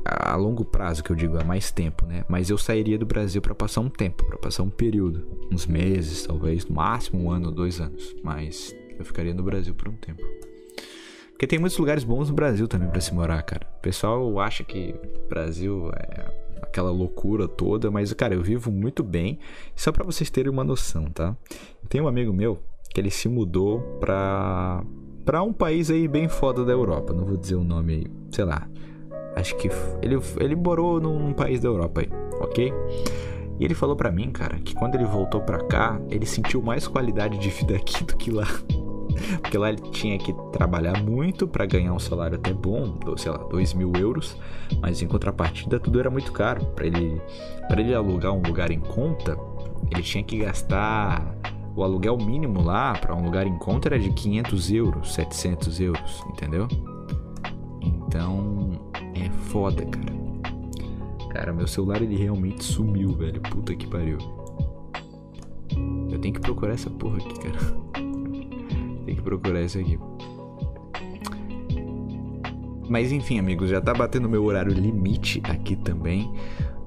a 0.05 0.35
longo 0.37 0.65
prazo, 0.65 1.05
que 1.05 1.11
eu 1.11 1.17
digo, 1.17 1.39
há 1.39 1.45
mais 1.45 1.71
tempo, 1.71 2.07
né? 2.07 2.25
Mas 2.29 2.49
eu 2.49 2.57
sairia 2.57 2.99
do 2.99 3.05
Brasil 3.05 3.43
para 3.43 3.55
passar 3.55 3.83
um 3.83 3.91
tempo, 3.91 4.25
para 4.25 4.39
passar 4.39 4.63
um 4.63 4.71
período, 4.71 5.27
uns 5.53 5.67
meses, 5.67 6.27
talvez, 6.27 6.67
no 6.67 6.75
máximo 6.75 7.23
um 7.23 7.31
ano, 7.31 7.51
dois 7.51 7.79
anos. 7.79 8.17
Mas 8.23 8.75
eu 8.99 9.05
ficaria 9.05 9.35
no 9.35 9.43
Brasil 9.43 9.75
por 9.75 9.89
um 9.89 9.97
tempo. 9.97 10.23
Porque 11.31 11.47
tem 11.47 11.59
muitos 11.59 11.77
lugares 11.77 12.05
bons 12.05 12.31
no 12.31 12.35
Brasil 12.35 12.67
também 12.67 12.89
para 12.89 13.01
se 13.03 13.13
morar, 13.13 13.43
cara. 13.43 13.67
O 13.79 13.83
pessoal 13.83 14.41
acha 14.41 14.65
que 14.65 14.95
Brasil 15.29 15.91
é 15.93 16.44
aquela 16.65 16.91
loucura 16.91 17.47
toda, 17.47 17.91
mas 17.91 18.13
cara, 18.13 18.35
eu 18.35 18.43
vivo 18.43 18.71
muito 18.71 19.03
bem. 19.03 19.39
Só 19.75 19.93
para 19.93 20.05
vocês 20.05 20.31
terem 20.31 20.51
uma 20.51 20.65
noção, 20.65 21.07
tá? 21.07 21.37
Tem 21.89 22.01
um 22.01 22.09
amigo 22.09 22.33
meu 22.33 22.59
que 22.93 23.01
ele 23.01 23.11
se 23.11 23.29
mudou 23.29 23.81
pra 24.01 24.85
para 25.25 25.43
um 25.43 25.55
país 25.55 25.91
aí 25.91 26.07
bem 26.07 26.29
foda 26.29 26.65
da 26.67 26.73
Europa, 26.73 27.15
não 27.15 27.25
vou 27.25 27.37
dizer 27.37 27.55
o 27.55 27.65
nome 27.65 27.95
aí, 27.95 28.07
sei 28.31 28.45
lá. 28.45 28.69
Acho 29.35 29.57
que 29.57 29.71
ele 30.03 30.19
ele 30.39 30.55
morou 30.55 31.01
num 31.01 31.33
país 31.33 31.61
da 31.61 31.69
Europa 31.69 32.03
aí, 32.03 32.11
OK? 32.41 32.73
E 33.59 33.65
ele 33.65 33.75
falou 33.75 33.97
para 33.97 34.11
mim, 34.11 34.31
cara, 34.31 34.59
que 34.59 34.75
quando 34.75 34.97
ele 34.97 35.05
voltou 35.05 35.41
para 35.41 35.59
cá, 35.65 36.01
ele 36.11 36.27
sentiu 36.27 36.61
mais 36.61 36.87
qualidade 36.89 37.39
de 37.39 37.49
vida 37.51 37.75
aqui 37.77 38.05
do 38.05 38.17
que 38.17 38.31
lá. 38.31 38.47
Porque 39.41 39.57
lá 39.57 39.69
ele 39.69 39.81
tinha 39.91 40.19
que 40.19 40.33
trabalhar 40.53 41.03
muito 41.03 41.47
para 41.47 41.67
ganhar 41.67 41.93
um 41.93 41.99
salário 41.99 42.37
até 42.37 42.53
bom, 42.53 42.99
sei 43.17 43.31
lá, 43.31 43.39
2 43.39 43.75
mil 43.75 43.93
euros, 43.97 44.37
mas 44.81 45.03
em 45.03 45.07
contrapartida 45.07 45.79
tudo 45.79 46.01
era 46.01 46.11
muito 46.11 46.33
caro. 46.33 46.65
Para 46.67 46.87
ele, 46.87 47.21
pra 47.69 47.81
ele 47.81 47.95
alugar 47.95 48.33
um 48.33 48.43
lugar 48.43 48.71
em 48.71 48.81
conta, 48.81 49.37
ele 49.91 50.03
tinha 50.03 50.23
que 50.23 50.39
gastar 50.39 51.35
o 51.77 51.83
aluguel 51.83 52.17
mínimo 52.17 52.63
lá 52.63 52.93
para 52.93 53.15
um 53.15 53.25
lugar 53.25 53.47
em 53.47 53.59
conta 53.59 53.89
era 53.89 53.99
de 53.99 54.11
500 54.11 54.71
euros, 54.71 55.15
700 55.15 55.81
euros, 55.81 56.25
entendeu? 56.29 56.69
Então 57.83 58.73
é 59.15 59.29
foda, 59.49 59.85
cara. 59.85 60.15
Cara, 61.31 61.53
meu 61.53 61.67
celular 61.67 62.01
ele 62.01 62.17
realmente 62.17 62.63
sumiu, 62.63 63.09
velho. 63.11 63.41
Puta 63.41 63.75
que 63.75 63.89
pariu. 63.89 64.19
Eu 66.09 66.21
tenho 66.21 66.33
que 66.33 66.41
procurar 66.41 66.75
essa 66.75 66.89
porra 66.89 67.17
aqui, 67.17 67.35
cara. 67.41 68.04
Procurar 69.25 69.63
isso 69.63 69.79
aqui. 69.79 69.99
Mas 72.89 73.11
enfim, 73.11 73.39
amigos, 73.39 73.71
já 73.71 73.81
tá 73.81 73.95
batendo 73.95 74.29
meu 74.29 74.45
horário 74.45 74.73
limite 74.73 75.41
aqui 75.45 75.75
também 75.75 76.31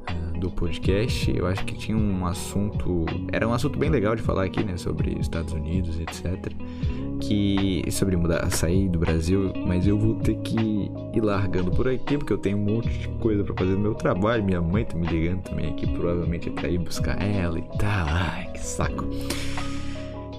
uh, 0.09 0.39
do 0.39 0.51
podcast. 0.51 1.35
Eu 1.35 1.47
acho 1.47 1.65
que 1.65 1.75
tinha 1.75 1.97
um 1.97 2.25
assunto. 2.25 3.05
Era 3.31 3.47
um 3.47 3.53
assunto 3.53 3.79
bem 3.79 3.89
legal 3.89 4.15
de 4.15 4.21
falar 4.21 4.45
aqui, 4.45 4.63
né? 4.63 4.77
Sobre 4.77 5.17
Estados 5.19 5.53
Unidos, 5.53 5.99
etc. 5.99 6.53
Que. 7.19 7.83
Sobre 7.89 8.15
mudar, 8.15 8.49
sair 8.51 8.87
do 8.87 8.99
Brasil. 8.99 9.51
Mas 9.65 9.87
eu 9.87 9.97
vou 9.97 10.15
ter 10.15 10.35
que 10.35 10.91
ir 11.13 11.21
largando 11.21 11.71
por 11.71 11.87
aqui, 11.87 12.17
porque 12.17 12.31
eu 12.31 12.37
tenho 12.37 12.57
um 12.57 12.63
monte 12.63 12.89
de 12.89 13.07
coisa 13.19 13.43
para 13.43 13.55
fazer 13.55 13.71
no 13.71 13.79
meu 13.79 13.95
trabalho. 13.95 14.43
Minha 14.43 14.61
mãe 14.61 14.85
tá 14.85 14.95
me 14.95 15.07
ligando 15.07 15.41
também 15.41 15.71
aqui, 15.71 15.87
provavelmente 15.87 16.49
é 16.49 16.51
pra 16.51 16.69
ir 16.69 16.77
buscar 16.77 17.19
ela 17.19 17.57
e 17.57 17.77
tal. 17.79 18.07
Ai, 18.07 18.51
que 18.53 18.59
saco. 18.59 19.03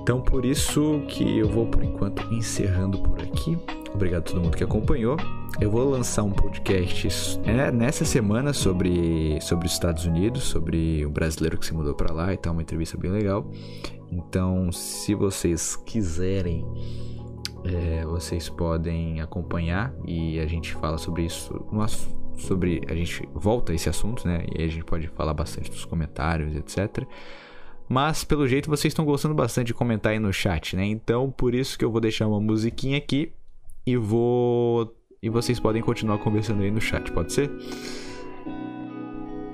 Então 0.09 0.23
por 0.23 0.43
isso 0.43 1.03
que 1.07 1.37
eu 1.37 1.47
vou 1.47 1.67
por 1.67 1.85
enquanto 1.85 2.33
encerrando 2.33 2.99
por 2.99 3.21
aqui. 3.21 3.59
Obrigado 3.93 4.21
a 4.21 4.25
todo 4.25 4.41
mundo 4.41 4.57
que 4.57 4.65
acompanhou. 4.65 5.19
Eu 5.61 5.71
vou 5.71 5.87
lançar 5.87 6.23
um 6.23 6.31
podcast 6.31 7.39
é, 7.45 7.71
nessa 7.71 8.07
semana 8.07 8.55
sobre, 8.55 9.39
sobre 9.43 9.67
os 9.67 9.73
Estados 9.75 10.07
Unidos, 10.07 10.45
sobre 10.45 11.05
o 11.05 11.11
brasileiro 11.11 11.59
que 11.59 11.67
se 11.67 11.75
mudou 11.75 11.95
para 11.95 12.11
lá 12.11 12.33
e 12.33 12.39
tal, 12.39 12.55
uma 12.55 12.63
entrevista 12.63 12.97
bem 12.97 13.11
legal. 13.11 13.51
Então, 14.11 14.73
se 14.73 15.15
vocês 15.15 15.77
quiserem, 15.77 16.65
é, 17.67 18.03
vocês 18.07 18.49
podem 18.49 19.21
acompanhar 19.21 19.93
e 20.07 20.41
a 20.41 20.47
gente 20.47 20.73
fala 20.77 20.97
sobre 20.97 21.25
isso. 21.25 21.53
Sobre 22.39 22.81
a 22.89 22.95
gente 22.95 23.29
volta 23.35 23.73
a 23.73 23.75
esse 23.75 23.91
assunto, 23.91 24.27
né? 24.27 24.47
E 24.55 24.63
aí 24.63 24.69
a 24.69 24.71
gente 24.71 24.87
pode 24.87 25.07
falar 25.09 25.35
bastante 25.35 25.71
dos 25.71 25.85
comentários, 25.85 26.57
etc. 26.57 27.07
Mas 27.89 28.23
pelo 28.23 28.47
jeito 28.47 28.69
vocês 28.69 28.93
estão 28.93 29.05
gostando 29.05 29.35
bastante 29.35 29.69
de 29.69 29.75
comentar 29.75 30.13
aí 30.13 30.19
no 30.19 30.33
chat, 30.33 30.77
né? 30.77 30.85
Então 30.85 31.31
por 31.31 31.55
isso 31.55 31.79
que 31.79 31.85
eu 31.85 31.91
vou 31.91 32.01
deixar 32.01 32.27
uma 32.27 32.41
musiquinha 32.41 32.99
aqui 32.99 33.33
e 33.87 33.97
vou. 33.97 34.95
E 35.23 35.31
vocês 35.31 35.59
podem 35.59 35.83
continuar 35.83 36.19
conversando 36.19 36.63
aí 36.63 36.71
no 36.71 36.81
chat, 36.81 37.11
pode 37.11 37.33
ser? 37.33 37.51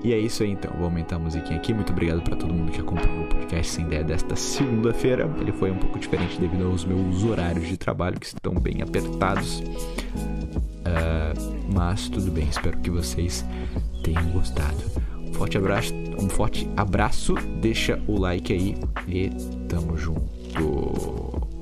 E 0.03 0.13
é 0.13 0.19
isso 0.19 0.43
aí 0.43 0.51
então, 0.51 0.71
vou 0.75 0.85
aumentar 0.85 1.15
a 1.15 1.19
musiquinha 1.19 1.57
aqui. 1.57 1.73
Muito 1.73 1.91
obrigado 1.91 2.21
para 2.21 2.35
todo 2.35 2.53
mundo 2.53 2.71
que 2.71 2.79
acompanhou 2.79 3.23
o 3.23 3.27
podcast 3.27 3.71
sem 3.71 3.85
ideia 3.85 4.03
desta 4.03 4.35
segunda-feira. 4.35 5.27
Ele 5.39 5.51
foi 5.51 5.71
um 5.71 5.79
pouco 5.79 5.97
diferente 5.97 6.39
devido 6.39 6.67
aos 6.67 6.85
meus 6.85 7.23
horários 7.23 7.67
de 7.67 7.75
trabalho 7.75 8.19
que 8.19 8.27
estão 8.27 8.53
bem 8.53 8.83
apertados. 8.83 9.61
Uh, 10.85 11.73
mas 11.73 12.07
tudo 12.07 12.29
bem, 12.29 12.47
espero 12.47 12.77
que 12.81 12.91
vocês 12.91 13.43
tenham 14.03 14.29
gostado 14.29 15.14
forte 15.35 15.57
abraço, 15.57 15.93
um 16.17 16.29
forte 16.29 16.67
abraço, 16.77 17.35
deixa 17.61 18.01
o 18.07 18.17
like 18.17 18.53
aí 18.53 18.75
e 19.07 19.29
tamo 19.67 19.97
junto. 19.97 21.54